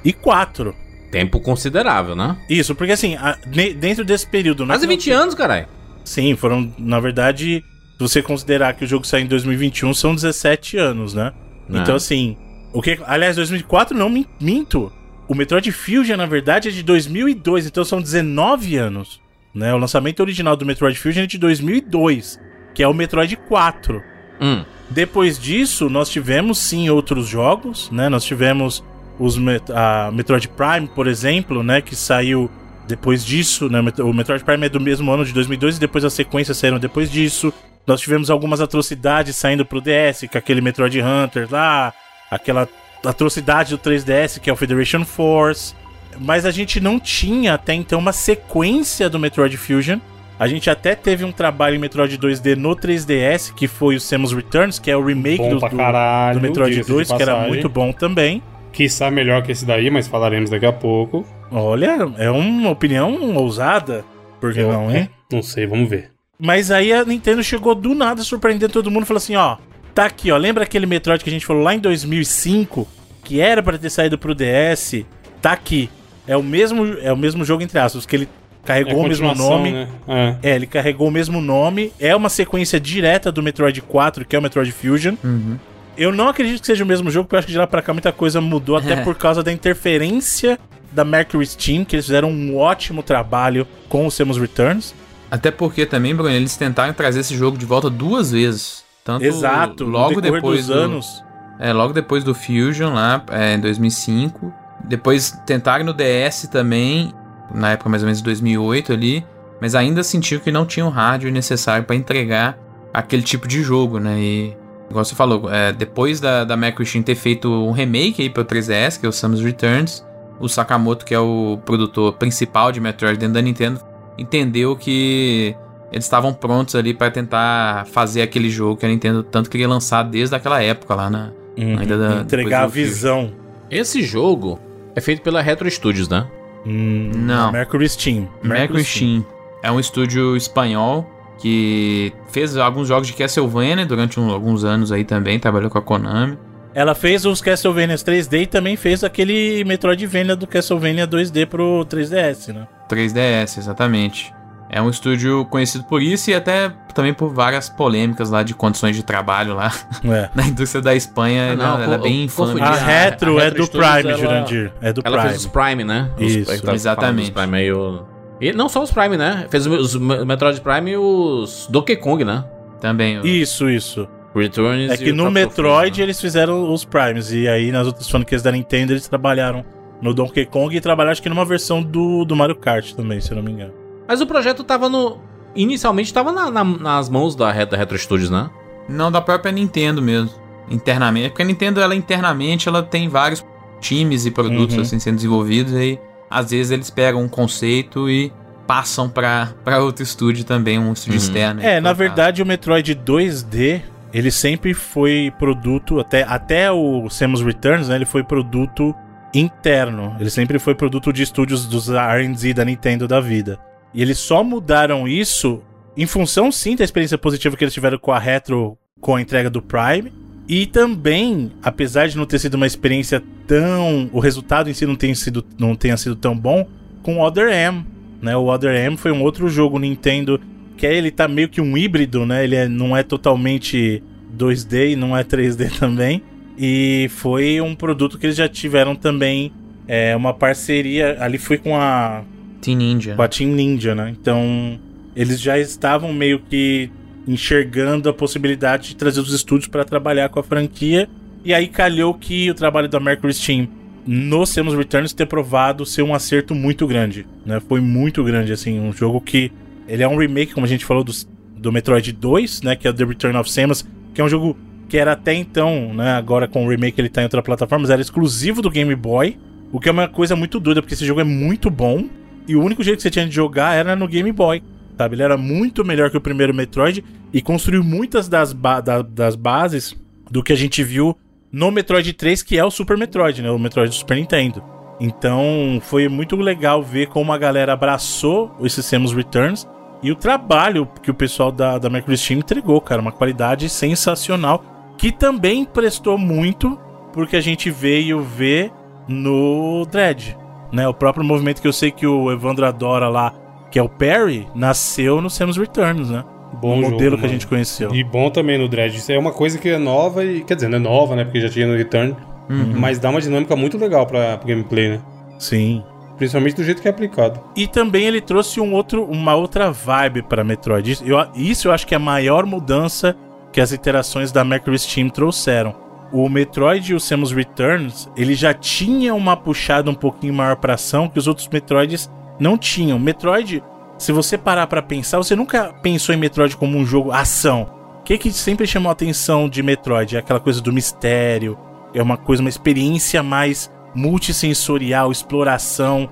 2004. 0.03 0.75
Tempo 1.11 1.39
considerável, 1.39 2.15
né? 2.15 2.37
Isso, 2.49 2.75
porque 2.75 2.91
assim, 2.91 3.15
a- 3.15 3.37
ne- 3.47 3.73
dentro 3.73 4.03
desse 4.03 4.27
período. 4.27 4.65
não 4.65 4.73
é 4.73 4.77
Quase 4.77 4.85
que 4.87 4.93
não 4.93 4.97
20 4.99 5.11
anos, 5.11 5.35
caralho. 5.35 5.67
Sim, 6.03 6.35
foram, 6.35 6.73
na 6.77 6.99
verdade, 6.99 7.63
se 7.93 7.99
você 7.99 8.21
considerar 8.21 8.73
que 8.73 8.83
o 8.83 8.87
jogo 8.87 9.05
saiu 9.07 9.23
em 9.25 9.27
2021, 9.27 9.93
são 9.93 10.13
17 10.13 10.77
anos, 10.77 11.13
né? 11.13 11.31
É. 11.73 11.77
Então, 11.77 11.95
assim, 11.95 12.37
o 12.73 12.81
que, 12.81 12.99
aliás, 13.05 13.35
2004 13.37 13.97
não 13.97 14.09
min- 14.09 14.25
minto. 14.39 14.91
O 15.27 15.35
Metroid 15.35 15.69
Fusion, 15.71 16.15
na 16.17 16.25
verdade, 16.25 16.69
é 16.69 16.71
de 16.71 16.83
2002, 16.83 17.65
então 17.67 17.83
são 17.83 18.01
19 18.01 18.77
anos, 18.77 19.21
né? 19.53 19.73
O 19.73 19.77
lançamento 19.77 20.19
original 20.21 20.55
do 20.55 20.65
Metroid 20.65 20.97
Fusion 20.97 21.23
é 21.23 21.27
de 21.27 21.37
2002, 21.37 22.39
que 22.73 22.81
é 22.83 22.87
o 22.87 22.93
Metroid 22.93 23.35
4. 23.35 24.01
Hum. 24.39 24.63
Depois 24.89 25.37
disso, 25.37 25.89
nós 25.89 26.09
tivemos 26.09 26.57
sim 26.59 26.89
outros 26.89 27.27
jogos, 27.27 27.89
né? 27.91 28.07
Nós 28.09 28.23
tivemos 28.23 28.83
os 29.19 29.37
Met- 29.37 29.71
a 29.71 30.09
Metroid 30.13 30.47
Prime, 30.49 30.87
por 30.87 31.07
exemplo, 31.07 31.61
né? 31.63 31.81
Que 31.81 31.95
saiu 31.95 32.49
depois 32.87 33.25
disso, 33.25 33.69
né? 33.69 33.79
O 33.99 34.13
Metroid 34.13 34.43
Prime 34.43 34.65
é 34.65 34.69
do 34.69 34.79
mesmo 34.79 35.11
ano 35.11 35.25
de 35.25 35.33
2002 35.33 35.77
e 35.77 35.79
depois 35.79 36.05
as 36.05 36.13
sequências 36.13 36.57
saíram 36.57 36.79
depois 36.79 37.11
disso. 37.11 37.53
Nós 37.85 37.99
tivemos 38.01 38.29
algumas 38.29 38.61
atrocidades 38.61 39.35
saindo 39.35 39.65
pro 39.65 39.81
DS, 39.81 40.25
com 40.31 40.37
aquele 40.37 40.61
Metroid 40.61 40.99
Hunter 41.01 41.47
lá, 41.51 41.93
aquela 42.31 42.67
atrocidade 43.05 43.71
do 43.71 43.77
3DS, 43.77 44.39
que 44.39 44.49
é 44.49 44.53
o 44.53 44.57
Federation 44.57 45.03
Force. 45.05 45.73
Mas 46.19 46.45
a 46.45 46.51
gente 46.51 46.79
não 46.79 46.99
tinha 46.99 47.53
até 47.53 47.73
então 47.73 47.99
uma 47.99 48.11
sequência 48.13 49.09
do 49.09 49.19
Metroid 49.19 49.55
Fusion. 49.57 49.99
A 50.39 50.47
gente 50.47 50.69
até 50.69 50.93
teve 50.93 51.25
um 51.25 51.31
trabalho 51.31 51.75
em 51.75 51.79
Metroid 51.79 52.15
2D 52.17 52.55
no 52.55 52.75
3DS, 52.75 53.53
que 53.55 53.67
foi 53.67 53.95
o 53.95 53.99
Samus 53.99 54.33
Returns, 54.33 54.77
que 54.77 54.91
é 54.91 54.95
o 54.95 55.03
remake 55.03 55.49
do, 55.49 55.59
caralho, 55.59 56.39
do 56.39 56.43
Metroid 56.43 56.71
diga-se 56.71 56.87
de 56.89 56.93
2, 56.95 57.11
que 57.11 57.21
era 57.21 57.47
muito 57.47 57.67
bom 57.67 57.91
também. 57.91 58.41
Quiçá 58.71 59.09
melhor 59.09 59.41
que 59.41 59.51
esse 59.51 59.65
daí, 59.65 59.89
mas 59.89 60.07
falaremos 60.07 60.51
daqui 60.51 60.65
a 60.67 60.71
pouco. 60.73 61.25
Olha, 61.51 61.97
é 62.19 62.29
uma 62.29 62.69
opinião 62.69 63.35
ousada, 63.35 64.05
por 64.39 64.53
que 64.53 64.59
Eu- 64.59 64.71
não, 64.71 64.95
hein? 64.95 65.09
Não 65.31 65.41
sei, 65.41 65.65
vamos 65.65 65.89
ver. 65.89 66.11
Mas 66.39 66.69
aí 66.69 66.93
a 66.93 67.03
Nintendo 67.03 67.41
chegou 67.43 67.73
do 67.73 67.95
nada 67.95 68.21
surpreendendo 68.21 68.71
todo 68.73 68.91
mundo 68.91 69.03
e 69.03 69.07
falou 69.07 69.17
assim: 69.17 69.35
ó, 69.35 69.57
tá 69.95 70.05
aqui, 70.05 70.31
ó. 70.31 70.37
Lembra 70.37 70.63
aquele 70.65 70.85
Metroid 70.85 71.23
que 71.23 71.29
a 71.29 71.33
gente 71.33 71.45
falou 71.47 71.63
lá 71.63 71.73
em 71.73 71.79
2005, 71.79 72.87
que 73.23 73.41
era 73.41 73.63
pra 73.63 73.75
ter 73.77 73.89
saído 73.89 74.19
pro 74.19 74.35
DS? 74.35 75.03
Tá 75.41 75.53
aqui. 75.53 75.89
É 76.27 76.37
o 76.37 76.43
mesmo, 76.43 76.85
é 77.01 77.11
o 77.11 77.17
mesmo 77.17 77.43
jogo 77.43 77.63
entre 77.63 77.79
aspas, 77.79 78.05
que 78.05 78.15
ele 78.15 78.29
É 78.73 78.83
carregou 78.83 79.03
o 79.03 79.07
mesmo 79.07 79.33
nome. 79.33 79.71
Né? 79.71 79.87
É. 80.07 80.35
É, 80.43 80.55
ele 80.55 80.67
carregou 80.67 81.07
o 81.07 81.11
mesmo 81.11 81.41
nome. 81.41 81.93
É 81.99 82.15
uma 82.15 82.29
sequência 82.29 82.79
direta 82.79 83.31
do 83.31 83.41
Metroid 83.41 83.81
4, 83.81 84.25
que 84.25 84.35
é 84.35 84.39
o 84.39 84.41
Metroid 84.41 84.71
Fusion. 84.71 85.15
Uhum. 85.23 85.57
Eu 85.97 86.11
não 86.11 86.29
acredito 86.29 86.61
que 86.61 86.67
seja 86.67 86.83
o 86.83 86.87
mesmo 86.87 87.09
jogo, 87.09 87.25
porque 87.25 87.35
eu 87.35 87.39
acho 87.39 87.47
que 87.47 87.53
de 87.53 87.57
lá 87.57 87.65
pra 87.65 87.81
cá 87.81 87.91
muita 87.91 88.11
coisa 88.11 88.39
mudou, 88.39 88.77
até 88.77 88.97
por 88.97 89.15
causa 89.15 89.41
da 89.41 89.51
interferência 89.51 90.59
da 90.91 91.03
Mercury 91.03 91.45
Steam, 91.45 91.83
que 91.83 91.95
eles 91.95 92.05
fizeram 92.05 92.29
um 92.29 92.55
ótimo 92.55 93.01
trabalho 93.01 93.67
com 93.89 94.05
o 94.05 94.11
Samus 94.11 94.37
Returns. 94.37 94.93
Até 95.29 95.51
porque 95.51 95.85
também, 95.85 96.15
Bruno, 96.15 96.29
eles 96.29 96.55
tentaram 96.55 96.93
trazer 96.93 97.21
esse 97.21 97.35
jogo 97.35 97.57
de 97.57 97.65
volta 97.65 97.89
duas 97.89 98.31
vezes. 98.31 98.85
Tanto 99.03 99.23
Exato, 99.23 99.85
logo 99.85 100.21
depois 100.21 100.67
dos 100.67 100.67
do, 100.67 100.73
anos. 100.73 101.23
É, 101.59 101.73
logo 101.73 101.93
depois 101.93 102.23
do 102.23 102.35
Fusion 102.35 102.93
lá, 102.93 103.23
é, 103.31 103.55
em 103.55 103.59
2005. 103.59 104.53
Depois 104.83 105.31
tentaram 105.45 105.83
no 105.85 105.93
DS 105.93 106.47
também, 106.51 107.13
na 107.53 107.71
época 107.71 107.89
mais 107.89 108.01
ou 108.01 108.07
menos 108.07 108.19
de 108.19 108.23
2008 108.23 108.93
ali, 108.93 109.25
mas 109.61 109.73
ainda 109.75 110.03
sentiu 110.03 110.39
que 110.39 110.51
não 110.51 110.65
tinha 110.65 110.85
o 110.85 110.89
hardware 110.89 111.31
necessário 111.33 111.83
para 111.85 111.95
entregar 111.95 112.57
aquele 112.93 113.21
tipo 113.23 113.47
de 113.47 113.61
jogo, 113.63 113.99
né? 113.99 114.19
E, 114.19 114.57
igual 114.89 115.03
você 115.03 115.15
falou, 115.15 115.51
é, 115.51 115.71
depois 115.73 116.19
da, 116.19 116.43
da 116.43 116.55
Microsoft 116.57 117.03
ter 117.05 117.15
feito 117.15 117.49
um 117.49 117.71
remake 117.71 118.21
aí 118.21 118.29
para 118.29 118.41
o 118.41 118.45
3DS, 118.45 118.99
que 118.99 119.05
é 119.05 119.09
o 119.09 119.11
Samus 119.11 119.41
Returns, 119.41 120.05
o 120.39 120.47
Sakamoto, 120.47 121.05
que 121.05 121.13
é 121.13 121.19
o 121.19 121.59
produtor 121.65 122.13
principal 122.13 122.71
de 122.71 122.79
Metroid 122.79 123.17
dentro 123.17 123.33
da 123.33 123.41
Nintendo, 123.41 123.79
entendeu 124.17 124.75
que 124.75 125.55
eles 125.91 126.05
estavam 126.05 126.33
prontos 126.33 126.75
ali 126.75 126.93
para 126.93 127.09
tentar 127.09 127.85
fazer 127.87 128.21
aquele 128.21 128.49
jogo 128.49 128.77
que 128.77 128.85
a 128.85 128.89
Nintendo 128.89 129.23
tanto 129.23 129.49
queria 129.49 129.67
lançar 129.67 130.03
desde 130.03 130.35
aquela 130.35 130.61
época 130.61 130.93
lá 130.95 131.09
na, 131.09 131.31
Uhum, 131.57 131.79
ainda 131.79 131.97
da- 131.97 132.21
entregar 132.21 132.63
a 132.65 132.67
visão. 132.67 133.31
Esse 133.71 134.03
jogo 134.03 134.59
é 134.95 135.01
feito 135.01 135.23
pela 135.23 135.41
Retro 135.41 135.69
Studios, 135.71 136.07
né? 136.07 136.27
Hum, 136.67 137.11
Não. 137.15 137.51
Mercury 137.51 137.87
Steam. 137.87 138.27
Mercury 138.43 138.83
Steam. 138.83 139.25
É 139.63 139.71
um 139.71 139.79
estúdio 139.79 140.35
espanhol 140.35 141.09
que 141.39 142.11
fez 142.29 142.57
alguns 142.57 142.87
jogos 142.87 143.07
de 143.07 143.13
Castlevania 143.13 143.85
durante 143.85 144.19
um- 144.19 144.29
alguns 144.31 144.63
anos 144.63 144.91
aí 144.91 145.03
também, 145.05 145.39
trabalhou 145.39 145.69
com 145.69 145.77
a 145.77 145.81
Konami. 145.81 146.37
Ela 146.73 146.93
fez 146.93 147.25
os 147.25 147.41
Castlevania 147.41 147.95
3D 147.95 148.41
e 148.43 148.45
também 148.47 148.75
fez 148.75 149.03
aquele 149.03 149.63
Metroidvania 149.63 150.35
do 150.35 150.45
Castlevania 150.45 151.07
2D 151.07 151.45
pro 151.47 151.83
3DS, 151.85 152.49
né? 152.53 152.67
3DS, 152.87 153.57
exatamente. 153.57 154.31
É 154.69 154.81
um 154.81 154.89
estúdio 154.89 155.45
conhecido 155.45 155.83
por 155.85 156.01
isso 156.01 156.29
e 156.29 156.33
até 156.35 156.69
também 156.93 157.13
por 157.13 157.33
várias 157.33 157.69
polêmicas 157.69 158.29
lá 158.29 158.43
de 158.43 158.53
condições 158.53 158.95
de 158.95 159.03
trabalho 159.03 159.53
lá 159.55 159.71
É. 160.03 160.29
na 160.35 160.45
indústria 160.47 160.81
da 160.81 160.93
Espanha. 160.93 161.53
Ah, 161.53 161.55
não, 161.55 161.65
ela, 161.75 161.83
ela 161.85 161.95
é 161.95 161.97
co- 161.97 162.03
bem 162.03 162.23
infame. 162.25 162.59
A 162.61 162.65
a- 162.69 162.75
Retro 162.75 163.39
é 163.39 163.49
do 163.49 163.63
Studios, 163.65 163.69
Prime, 163.93 164.09
ela- 164.09 164.17
Jurandir. 164.21 164.71
É 164.81 164.91
do 164.91 165.01
Ela 165.05 165.17
Prime. 165.17 165.29
fez 165.29 165.45
os 165.45 165.51
Prime, 165.51 165.83
né? 165.85 166.09
Os- 166.19 166.35
Isso, 166.35 166.57
falando 166.59 166.75
exatamente. 166.75 167.23
Os 167.25 167.29
Prime 167.29 167.57
aí, 167.57 167.71
o- 167.71 168.03
E 168.41 168.51
não 168.53 168.67
só 168.67 168.83
os 168.83 168.91
Prime, 168.91 169.15
né? 169.17 169.47
Fez 169.49 169.65
os, 169.65 169.95
os 169.95 170.01
Metroid 170.25 170.59
Prime 170.61 170.91
e 170.91 170.97
os 170.97 171.67
Donkey 171.69 171.95
Kong, 171.95 172.23
né? 172.25 172.43
Também. 172.81 173.19
o- 173.19 173.25
Isso, 173.25 173.69
isso. 173.69 174.07
Returns 174.35 174.91
É 174.91 174.97
que 174.97 175.11
no 175.11 175.31
Metroid 175.31 175.89
Fusion, 175.91 175.97
né? 175.97 176.03
eles 176.03 176.21
fizeram 176.21 176.71
os 176.71 176.83
Primes. 176.85 177.31
E 177.31 177.47
aí 177.47 177.71
nas 177.71 177.87
outras 177.87 178.07
franquias 178.09 178.43
da 178.43 178.51
Nintendo 178.51 178.93
eles 178.93 179.07
trabalharam 179.07 179.65
no 179.99 180.13
Donkey 180.13 180.45
Kong 180.45 180.75
e 180.75 180.79
trabalharam 180.81 181.13
acho 181.13 181.21
que 181.23 181.29
numa 181.29 181.45
versão 181.45 181.81
do, 181.81 182.23
do 182.23 182.35
Mario 182.35 182.55
Kart 182.55 182.91
também, 182.93 183.19
se 183.19 183.31
eu 183.31 183.37
não 183.37 183.43
me 183.43 183.51
engano. 183.53 183.73
Mas 184.07 184.21
o 184.21 184.27
projeto 184.27 184.63
tava 184.63 184.87
no. 184.89 185.17
Inicialmente 185.55 186.13
tava 186.13 186.31
na- 186.31 186.51
na- 186.51 186.63
nas 186.63 187.09
mãos 187.09 187.35
da, 187.35 187.51
da 187.65 187.77
Retro 187.77 187.97
Studios, 187.97 188.29
né? 188.29 188.49
Não, 188.87 189.11
da 189.11 189.19
própria 189.21 189.51
Nintendo 189.51 190.01
mesmo. 190.01 190.29
Internamente. 190.69 191.29
Porque 191.29 191.41
a 191.41 191.45
Nintendo, 191.45 191.81
ela 191.81 191.95
internamente, 191.95 192.67
ela 192.69 192.83
tem 192.83 193.07
vários 193.09 193.43
times 193.79 194.25
e 194.25 194.31
produtos 194.31 194.75
Uhum. 194.75 194.81
assim 194.81 194.99
sendo 194.99 195.15
desenvolvidos. 195.15 195.73
E 195.73 195.77
aí, 195.77 195.99
às 196.29 196.51
vezes 196.51 196.71
eles 196.71 196.89
pegam 196.89 197.21
um 197.23 197.27
conceito 197.27 198.09
e 198.09 198.31
passam 198.67 199.09
pra, 199.09 199.49
pra 199.63 199.79
outro 199.81 200.03
estúdio 200.03 200.43
também, 200.43 200.77
um 200.77 200.91
estúdio 200.93 201.13
Uhum. 201.19 201.25
externo. 201.25 201.61
É, 201.61 201.75
aí, 201.75 201.81
na 201.81 201.89
caso. 201.89 201.97
verdade 201.99 202.41
o 202.43 202.45
Metroid 202.45 202.93
2D, 202.95 203.81
ele 204.13 204.29
sempre 204.29 204.73
foi 204.73 205.31
produto, 205.39 205.99
até, 205.99 206.23
até 206.23 206.69
o 206.71 207.09
Samus 207.09 207.41
Returns, 207.41 207.87
né, 207.87 207.95
ele 207.95 208.05
foi 208.05 208.23
produto 208.23 208.93
interno. 209.33 210.15
Ele 210.19 210.29
sempre 210.29 210.59
foi 210.59 210.75
produto 210.75 211.11
de 211.13 211.23
estúdios 211.23 211.65
dos 211.65 211.89
R&D 211.89 212.53
da 212.53 212.65
Nintendo 212.65 213.07
da 213.07 213.19
vida. 213.19 213.59
E 213.93 214.01
eles 214.01 214.17
só 214.17 214.43
mudaram 214.43 215.07
isso 215.07 215.61
em 215.95 216.05
função, 216.05 216.51
sim, 216.51 216.75
da 216.75 216.83
experiência 216.83 217.17
positiva 217.17 217.57
que 217.57 217.63
eles 217.63 217.73
tiveram 217.73 217.97
com 217.97 218.11
a 218.11 218.19
Retro, 218.19 218.77
com 218.99 219.15
a 219.15 219.21
entrega 219.21 219.49
do 219.49 219.61
Prime. 219.61 220.11
E 220.47 220.65
também, 220.65 221.51
apesar 221.61 222.07
de 222.07 222.15
não 222.15 222.25
ter 222.25 222.39
sido 222.39 222.53
uma 222.53 222.67
experiência 222.67 223.21
tão... 223.45 224.09
O 224.13 224.19
resultado 224.19 224.69
em 224.69 224.73
si 224.73 224.85
não, 224.85 224.95
tem 224.95 225.13
sido, 225.15 225.43
não 225.57 225.75
tenha 225.75 225.97
sido 225.97 226.15
tão 226.15 226.37
bom, 226.37 226.67
com 227.01 227.17
o 227.17 227.21
Other 227.21 227.49
M. 227.49 227.85
Né? 228.21 228.35
O 228.37 228.47
Other 228.47 228.73
M 228.75 228.95
foi 228.95 229.11
um 229.11 229.21
outro 229.23 229.49
jogo 229.49 229.79
Nintendo 229.79 230.39
que 230.77 230.85
aí 230.85 230.95
ele 230.95 231.11
tá 231.11 231.27
meio 231.27 231.49
que 231.49 231.59
um 231.59 231.75
híbrido, 231.75 232.25
né? 232.25 232.43
Ele 232.43 232.55
é- 232.55 232.67
não 232.67 232.95
é 232.95 233.01
totalmente 233.01 234.01
2D 234.31 234.91
e 234.91 234.95
não 234.95 235.17
é 235.17 235.23
3D 235.23 235.69
também. 235.77 236.21
E 236.57 237.07
foi 237.09 237.59
um 237.59 237.75
produto 237.75 238.17
que 238.17 238.25
eles 238.27 238.35
já 238.35 238.47
tiveram 238.47 238.95
também 238.95 239.51
é, 239.87 240.15
uma 240.15 240.33
parceria. 240.33 241.17
Ali 241.19 241.37
foi 241.37 241.57
com 241.57 241.75
a, 241.75 242.23
Teen 242.61 242.75
Ninja. 242.75 243.15
com 243.15 243.21
a 243.21 243.27
Team 243.27 243.51
Ninja, 243.51 243.95
né? 243.95 244.13
Então 244.19 244.79
eles 245.15 245.39
já 245.39 245.57
estavam 245.57 246.13
meio 246.13 246.39
que 246.39 246.89
enxergando 247.27 248.07
a 248.07 248.13
possibilidade 248.13 248.89
de 248.89 248.95
trazer 248.95 249.19
os 249.19 249.33
estúdios 249.33 249.67
para 249.67 249.83
trabalhar 249.83 250.29
com 250.29 250.39
a 250.39 250.43
franquia. 250.43 251.09
E 251.43 251.53
aí 251.53 251.67
calhou 251.67 252.13
que 252.13 252.49
o 252.49 252.53
trabalho 252.53 252.87
da 252.87 252.99
Mercury 252.99 253.33
Steam 253.33 253.67
no 254.05 254.45
Samus 254.45 254.73
Returns 254.73 255.13
ter 255.13 255.25
provado 255.25 255.85
ser 255.85 256.01
um 256.01 256.13
acerto 256.13 256.55
muito 256.55 256.87
grande, 256.87 257.25
né? 257.45 257.59
Foi 257.59 257.81
muito 257.81 258.23
grande, 258.23 258.53
assim, 258.53 258.79
um 258.79 258.93
jogo 258.93 259.19
que 259.19 259.51
Ele 259.87 260.03
é 260.03 260.07
um 260.07 260.17
remake, 260.17 260.53
como 260.53 260.65
a 260.65 260.69
gente 260.69 260.85
falou, 260.85 261.03
do, 261.03 261.11
do 261.57 261.71
Metroid 261.71 262.11
2, 262.11 262.61
né? 262.61 262.75
Que 262.75 262.87
é 262.87 262.93
The 262.93 263.03
Return 263.03 263.37
of 263.37 263.51
Samus, 263.51 263.85
que 264.13 264.21
é 264.21 264.23
um 264.23 264.29
jogo 264.29 264.57
que 264.87 264.97
era 264.97 265.11
até 265.13 265.33
então, 265.33 265.93
né? 265.93 266.11
Agora 266.11 266.47
com 266.47 266.65
o 266.65 266.69
remake 266.69 266.99
ele 266.99 267.09
tá 267.09 267.21
em 267.21 267.25
outra 267.25 267.41
plataforma, 267.41 267.83
mas 267.83 267.89
era 267.89 268.01
exclusivo 268.01 268.61
do 268.61 268.69
Game 268.69 268.95
Boy. 268.95 269.37
O 269.71 269.79
que 269.79 269.89
é 269.89 269.91
uma 269.91 270.07
coisa 270.07 270.35
muito 270.35 270.59
doida, 270.59 270.81
porque 270.81 270.93
esse 270.93 271.05
jogo 271.05 271.19
é 271.19 271.25
muito 271.25 271.69
bom. 271.69 272.05
E 272.47 272.55
o 272.55 272.63
único 272.63 272.83
jeito 272.83 272.97
que 272.97 273.03
você 273.03 273.09
tinha 273.09 273.27
de 273.27 273.35
jogar 273.35 273.75
era 273.75 273.95
no 273.95 274.07
Game 274.07 274.31
Boy. 274.31 274.63
Sabe? 274.97 275.15
Ele 275.15 275.23
era 275.23 275.37
muito 275.37 275.85
melhor 275.85 276.09
que 276.09 276.17
o 276.17 276.21
primeiro 276.21 276.53
Metroid 276.53 277.03
e 277.31 277.41
construiu 277.41 277.83
muitas 277.83 278.27
das, 278.27 278.53
ba 278.53 278.81
da, 278.81 279.01
das 279.01 279.35
bases 279.35 279.95
do 280.31 280.41
que 280.41 280.53
a 280.53 280.55
gente 280.55 280.83
viu 280.83 281.15
no 281.51 281.71
Metroid 281.71 282.13
3, 282.13 282.41
que 282.41 282.57
é 282.57 282.65
o 282.65 282.71
Super 282.71 282.97
Metroid, 282.97 283.41
né? 283.41 283.51
O 283.51 283.59
Metroid 283.59 283.89
do 283.89 283.95
Super 283.95 284.17
Nintendo. 284.17 284.63
Então 284.99 285.79
foi 285.83 286.07
muito 286.07 286.35
legal 286.35 286.81
ver 286.81 287.07
como 287.07 287.31
a 287.31 287.37
galera 287.37 287.73
abraçou 287.73 288.55
esses 288.61 288.83
Samus 288.85 289.13
Returns 289.13 289.67
e 290.01 290.11
o 290.11 290.15
trabalho 290.15 290.87
que 291.01 291.11
o 291.11 291.13
pessoal 291.13 291.51
da, 291.51 291.77
da 291.77 291.89
Mercury 291.89 292.17
Steam 292.17 292.39
entregou, 292.39 292.79
cara. 292.81 293.01
Uma 293.01 293.11
qualidade 293.11 293.67
sensacional. 293.69 294.63
Que 294.97 295.11
também 295.11 295.63
prestou 295.63 296.17
muito 296.17 296.79
porque 297.13 297.35
a 297.35 297.41
gente 297.41 297.69
veio 297.69 298.21
ver 298.21 298.71
no 299.07 299.85
Dread. 299.85 300.35
Né? 300.71 300.87
O 300.87 300.93
próprio 300.93 301.23
movimento 301.23 301.61
que 301.61 301.67
eu 301.67 301.73
sei 301.73 301.91
que 301.91 302.05
o 302.05 302.31
Evandro 302.31 302.65
adora 302.65 303.07
lá, 303.07 303.33
que 303.71 303.79
é 303.79 303.83
o 303.83 303.89
Perry, 303.89 304.47
nasceu 304.53 305.21
no 305.21 305.29
Samus 305.29 305.57
Returns, 305.57 306.09
né? 306.09 306.23
Bom 306.61 306.79
o 306.79 306.81
jogo, 306.81 306.91
modelo 306.93 307.17
que 307.17 307.25
a 307.25 307.29
gente 307.29 307.45
conheceu. 307.45 307.93
E 307.93 308.03
bom 308.03 308.29
também 308.29 308.57
no 308.57 308.67
Dread. 308.67 308.95
Isso 308.95 309.11
é 309.11 309.19
uma 309.19 309.31
coisa 309.31 309.57
que 309.57 309.69
é 309.69 309.77
nova 309.77 310.23
e. 310.23 310.43
Quer 310.43 310.55
dizer, 310.55 310.69
não 310.69 310.77
é 310.77 310.79
nova, 310.79 311.15
né? 311.15 311.23
Porque 311.23 311.41
já 311.41 311.49
tinha 311.49 311.67
no 311.67 311.75
Return. 311.75 312.15
Mas 312.49 312.97
dá 312.97 313.09
uma 313.09 313.19
dinâmica 313.19 313.55
muito 313.55 313.77
legal 313.77 314.05
pra, 314.05 314.37
pro 314.37 314.47
gameplay, 314.47 314.89
né? 314.89 315.01
Sim. 315.37 315.83
Principalmente 316.17 316.55
do 316.55 316.63
jeito 316.63 316.81
que 316.81 316.87
é 316.87 316.91
aplicado. 316.91 317.39
E 317.55 317.67
também 317.67 318.05
ele 318.05 318.21
trouxe 318.21 318.59
um 318.59 318.73
outro, 318.73 319.03
uma 319.03 319.35
outra 319.35 319.71
vibe 319.71 320.23
para 320.23 320.43
Metroid. 320.43 320.91
Isso 320.91 321.03
eu, 321.05 321.17
isso 321.35 321.67
eu 321.67 321.71
acho 321.71 321.85
que 321.85 321.93
é 321.93 321.97
a 321.97 321.99
maior 321.99 322.45
mudança 322.45 323.15
que 323.51 323.61
as 323.61 323.71
iterações 323.71 324.31
da 324.31 324.43
Mercury 324.43 324.79
Steam 324.79 325.09
trouxeram. 325.09 325.75
O 326.11 326.29
Metroid 326.29 326.91
e 326.91 326.95
o 326.95 326.99
Samus 326.99 327.31
Returns, 327.31 328.09
ele 328.15 328.33
já 328.33 328.53
tinha 328.53 329.13
uma 329.13 329.35
puxada 329.35 329.91
um 329.91 329.95
pouquinho 329.95 330.33
maior 330.33 330.55
pra 330.55 330.75
ação 330.75 331.09
que 331.09 331.19
os 331.19 331.27
outros 331.27 331.47
Metroids 331.47 332.09
não 332.39 332.57
tinham. 332.57 332.97
Metroid, 332.97 333.63
se 333.97 334.11
você 334.11 334.37
parar 334.37 334.67
pra 334.67 334.81
pensar, 334.81 335.17
você 335.17 335.35
nunca 335.35 335.73
pensou 335.81 336.15
em 336.15 336.17
Metroid 336.17 336.55
como 336.55 336.77
um 336.77 336.85
jogo 336.85 337.11
ação. 337.11 337.69
O 337.99 338.03
que, 338.03 338.17
que 338.17 338.31
sempre 338.31 338.65
chamou 338.65 338.89
a 338.89 338.93
atenção 338.93 339.49
de 339.49 339.61
Metroid? 339.61 340.15
É 340.15 340.19
aquela 340.19 340.39
coisa 340.39 340.61
do 340.61 340.71
mistério, 340.71 341.57
é 341.93 342.01
uma 342.01 342.15
coisa, 342.15 342.41
uma 342.41 342.49
experiência 342.49 343.21
mais 343.21 343.69
multissensorial, 343.93 345.11
exploração. 345.11 346.09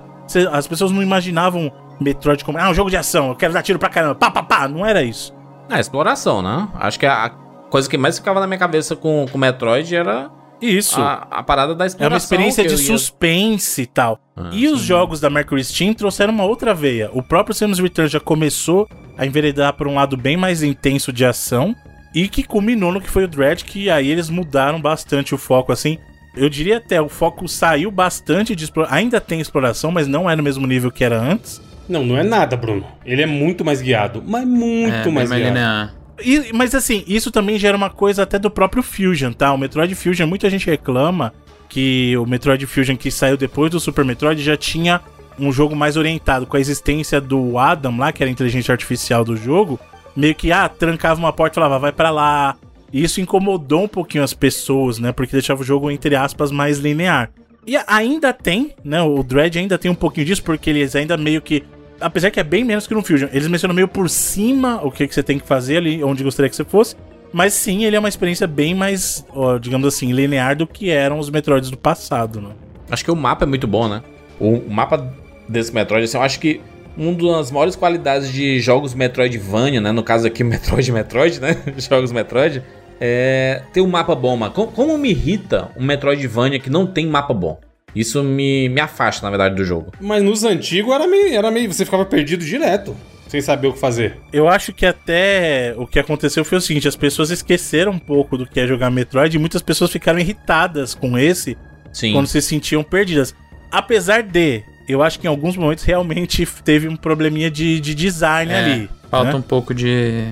As 0.52 0.66
pessoas 0.66 0.92
não 0.92 1.02
imaginavam 1.02 1.72
Metroid 1.98 2.44
como, 2.44 2.58
ah, 2.58 2.68
um 2.68 2.74
jogo 2.74 2.90
de 2.90 2.96
ação, 2.98 3.28
eu 3.28 3.34
quero 3.34 3.54
dar 3.54 3.62
tiro 3.62 3.78
pra 3.78 3.88
caramba, 3.88 4.14
pá, 4.14 4.30
pá, 4.30 4.42
pá. 4.42 4.68
Não 4.68 4.84
era 4.84 5.02
isso. 5.02 5.34
É, 5.70 5.80
exploração, 5.80 6.42
né? 6.42 6.68
Acho 6.74 6.98
que 6.98 7.06
a 7.06 7.30
coisa 7.70 7.88
que 7.88 7.96
mais 7.98 8.18
ficava 8.18 8.40
na 8.40 8.46
minha 8.46 8.58
cabeça 8.58 8.94
com 8.96 9.24
o 9.32 9.38
Metroid 9.38 9.94
era 9.94 10.30
Isso. 10.60 11.00
a, 11.00 11.26
a 11.30 11.42
parada 11.42 11.74
da 11.74 11.84
É 11.84 11.86
exploração. 11.88 12.12
uma 12.14 12.18
experiência 12.18 12.64
de 12.64 12.70
ia- 12.74 12.76
suspense 12.78 13.82
e 13.82 13.86
tal. 13.86 14.18
Ah, 14.36 14.50
e 14.52 14.66
os 14.68 14.80
sim. 14.80 14.86
jogos 14.86 15.20
da 15.20 15.28
Mercury 15.30 15.64
Steam 15.64 15.94
trouxeram 15.94 16.32
uma 16.32 16.44
outra 16.44 16.74
veia. 16.74 17.10
O 17.12 17.22
próprio 17.22 17.54
Samus 17.54 17.78
Returns 17.78 18.10
já 18.10 18.20
começou 18.20 18.88
a 19.18 19.24
enveredar 19.26 19.72
por 19.74 19.86
um 19.88 19.94
lado 19.94 20.16
bem 20.16 20.36
mais 20.36 20.62
intenso 20.62 21.12
de 21.12 21.24
ação. 21.24 21.74
E 22.14 22.28
que 22.28 22.42
culminou 22.42 22.90
no 22.92 23.00
que 23.00 23.10
foi 23.10 23.24
o 23.24 23.28
Dread, 23.28 23.62
que 23.64 23.90
aí 23.90 24.08
eles 24.10 24.30
mudaram 24.30 24.80
bastante 24.80 25.34
o 25.34 25.38
foco, 25.38 25.70
assim. 25.70 25.98
Eu 26.34 26.48
diria 26.48 26.78
até, 26.78 26.98
o 26.98 27.10
foco 27.10 27.46
saiu 27.46 27.90
bastante 27.90 28.56
de 28.56 28.64
exploração. 28.64 28.96
Ainda 28.96 29.20
tem 29.20 29.38
exploração, 29.38 29.90
mas 29.90 30.06
não 30.06 30.28
é 30.30 30.34
no 30.34 30.42
mesmo 30.42 30.66
nível 30.66 30.90
que 30.90 31.04
era 31.04 31.20
antes. 31.20 31.60
Não, 31.86 32.04
não 32.06 32.16
é 32.16 32.22
nada, 32.22 32.56
Bruno. 32.56 32.86
Ele 33.04 33.20
é 33.20 33.26
muito 33.26 33.62
mais 33.66 33.82
guiado. 33.82 34.22
Mas 34.26 34.46
muito 34.46 35.08
É, 35.08 35.12
mais 35.12 35.28
guiado. 35.30 35.44
linear. 35.44 35.94
E- 36.22 36.52
mas 36.52 36.74
assim, 36.74 37.04
isso 37.06 37.30
também 37.30 37.58
gera 37.58 37.76
uma 37.76 37.90
coisa 37.90 38.22
até 38.22 38.38
do 38.38 38.50
próprio 38.50 38.82
Fusion, 38.82 39.32
tá? 39.32 39.52
O 39.52 39.58
Metroid 39.58 39.94
Fusion, 39.94 40.26
muita 40.26 40.48
gente 40.50 40.66
reclama 40.66 41.32
que 41.68 42.16
o 42.16 42.26
Metroid 42.26 42.64
Fusion 42.66 42.96
que 42.96 43.10
saiu 43.10 43.36
depois 43.36 43.70
do 43.70 43.80
Super 43.80 44.04
Metroid 44.04 44.42
já 44.42 44.56
tinha 44.56 45.00
um 45.38 45.52
jogo 45.52 45.76
mais 45.76 45.96
orientado 45.96 46.46
com 46.46 46.56
a 46.56 46.60
existência 46.60 47.20
do 47.20 47.58
Adam 47.58 47.98
lá, 47.98 48.12
que 48.12 48.22
era 48.22 48.30
a 48.30 48.32
inteligência 48.32 48.72
artificial 48.72 49.24
do 49.24 49.36
jogo, 49.36 49.78
meio 50.14 50.34
que 50.34 50.50
ah, 50.50 50.68
trancava 50.68 51.20
uma 51.20 51.32
porta 51.32 51.54
e 51.54 51.56
falava, 51.56 51.78
vai 51.78 51.92
pra 51.92 52.10
lá. 52.10 52.56
E 52.92 53.02
isso 53.02 53.20
incomodou 53.20 53.82
um 53.82 53.88
pouquinho 53.88 54.24
as 54.24 54.32
pessoas, 54.32 54.98
né? 54.98 55.12
Porque 55.12 55.32
deixava 55.32 55.60
o 55.60 55.64
jogo 55.64 55.90
entre 55.90 56.14
aspas 56.16 56.50
mais 56.50 56.78
linear. 56.78 57.30
E 57.66 57.76
ainda 57.86 58.32
tem, 58.32 58.72
né? 58.84 59.02
O 59.02 59.22
Dread 59.22 59.58
ainda 59.58 59.76
tem 59.76 59.90
um 59.90 59.94
pouquinho 59.94 60.24
disso 60.24 60.42
porque 60.42 60.70
eles 60.70 60.94
ainda 60.94 61.16
meio 61.16 61.42
que 61.42 61.64
apesar 62.00 62.30
que 62.30 62.40
é 62.40 62.44
bem 62.44 62.64
menos 62.64 62.86
que 62.86 62.94
no 62.94 63.02
Fusion, 63.02 63.28
eles 63.32 63.48
mencionam 63.48 63.74
meio 63.74 63.88
por 63.88 64.08
cima 64.08 64.80
o 64.82 64.90
que, 64.90 65.06
que 65.06 65.14
você 65.14 65.22
tem 65.22 65.38
que 65.38 65.46
fazer 65.46 65.78
ali, 65.78 66.02
onde 66.02 66.22
gostaria 66.22 66.48
que 66.48 66.56
você 66.56 66.64
fosse. 66.64 66.96
Mas 67.32 67.52
sim, 67.52 67.84
ele 67.84 67.96
é 67.96 67.98
uma 67.98 68.08
experiência 68.08 68.46
bem 68.46 68.74
mais, 68.74 69.26
ó, 69.30 69.58
digamos 69.58 69.86
assim, 69.86 70.12
linear 70.12 70.56
do 70.56 70.66
que 70.66 70.90
eram 70.90 71.18
os 71.18 71.28
Metroids 71.28 71.70
do 71.70 71.76
passado, 71.76 72.40
né? 72.40 72.50
Acho 72.90 73.04
que 73.04 73.10
o 73.10 73.16
mapa 73.16 73.44
é 73.44 73.46
muito 73.46 73.66
bom, 73.66 73.88
né? 73.88 74.02
O, 74.40 74.62
mapa 74.70 75.12
desse 75.48 75.74
Metroid, 75.74 76.04
assim, 76.04 76.16
eu 76.16 76.22
acho 76.22 76.38
que 76.38 76.60
uma 76.96 77.36
das 77.36 77.50
maiores 77.50 77.76
qualidades 77.76 78.32
de 78.32 78.60
jogos 78.60 78.94
Metroidvania, 78.94 79.80
né? 79.80 79.92
No 79.92 80.02
caso 80.02 80.26
aqui, 80.26 80.42
Metroid 80.44 80.90
Metroid, 80.92 81.40
né? 81.40 81.56
jogos 81.76 82.12
Metroid, 82.12 82.62
é 83.00 83.62
ter 83.72 83.80
um 83.80 83.88
mapa 83.88 84.14
bom, 84.14 84.36
mano. 84.36 84.52
Como, 84.52 84.72
como 84.72 84.98
me 84.98 85.10
irrita 85.10 85.70
um 85.76 85.84
Metroidvania 85.84 86.58
que 86.58 86.70
não 86.70 86.86
tem 86.86 87.06
mapa 87.06 87.34
bom? 87.34 87.58
Isso 87.96 88.22
me, 88.22 88.68
me 88.68 88.80
afasta, 88.80 89.24
na 89.24 89.30
verdade, 89.30 89.54
do 89.54 89.64
jogo. 89.64 89.90
Mas 90.00 90.22
nos 90.22 90.44
antigos 90.44 90.94
era 90.94 91.06
meio, 91.06 91.34
era 91.34 91.50
meio. 91.50 91.72
Você 91.72 91.84
ficava 91.84 92.04
perdido 92.04 92.44
direto. 92.44 92.94
Sem 93.26 93.40
saber 93.40 93.66
o 93.68 93.72
que 93.72 93.78
fazer. 93.80 94.18
Eu 94.32 94.48
acho 94.48 94.72
que 94.72 94.86
até 94.86 95.74
o 95.76 95.86
que 95.86 95.98
aconteceu 95.98 96.44
foi 96.44 96.58
o 96.58 96.60
seguinte: 96.60 96.86
as 96.86 96.94
pessoas 96.94 97.30
esqueceram 97.30 97.92
um 97.92 97.98
pouco 97.98 98.36
do 98.38 98.46
que 98.46 98.60
é 98.60 98.66
jogar 98.66 98.90
Metroid 98.90 99.34
e 99.34 99.38
muitas 99.38 99.62
pessoas 99.62 99.90
ficaram 99.90 100.18
irritadas 100.18 100.94
com 100.94 101.18
esse 101.18 101.56
Sim. 101.92 102.12
quando 102.12 102.26
se 102.28 102.40
sentiam 102.40 102.84
perdidas. 102.84 103.34
Apesar 103.70 104.22
de, 104.22 104.62
eu 104.88 105.02
acho 105.02 105.18
que 105.18 105.26
em 105.26 105.30
alguns 105.30 105.56
momentos 105.56 105.82
realmente 105.82 106.46
teve 106.64 106.86
um 106.86 106.96
probleminha 106.96 107.50
de, 107.50 107.80
de 107.80 107.94
design 107.94 108.52
É, 108.52 108.58
ali. 108.58 108.90
Falta 109.10 109.32
né? 109.32 109.38
um 109.38 109.42
pouco 109.42 109.74
de. 109.74 110.24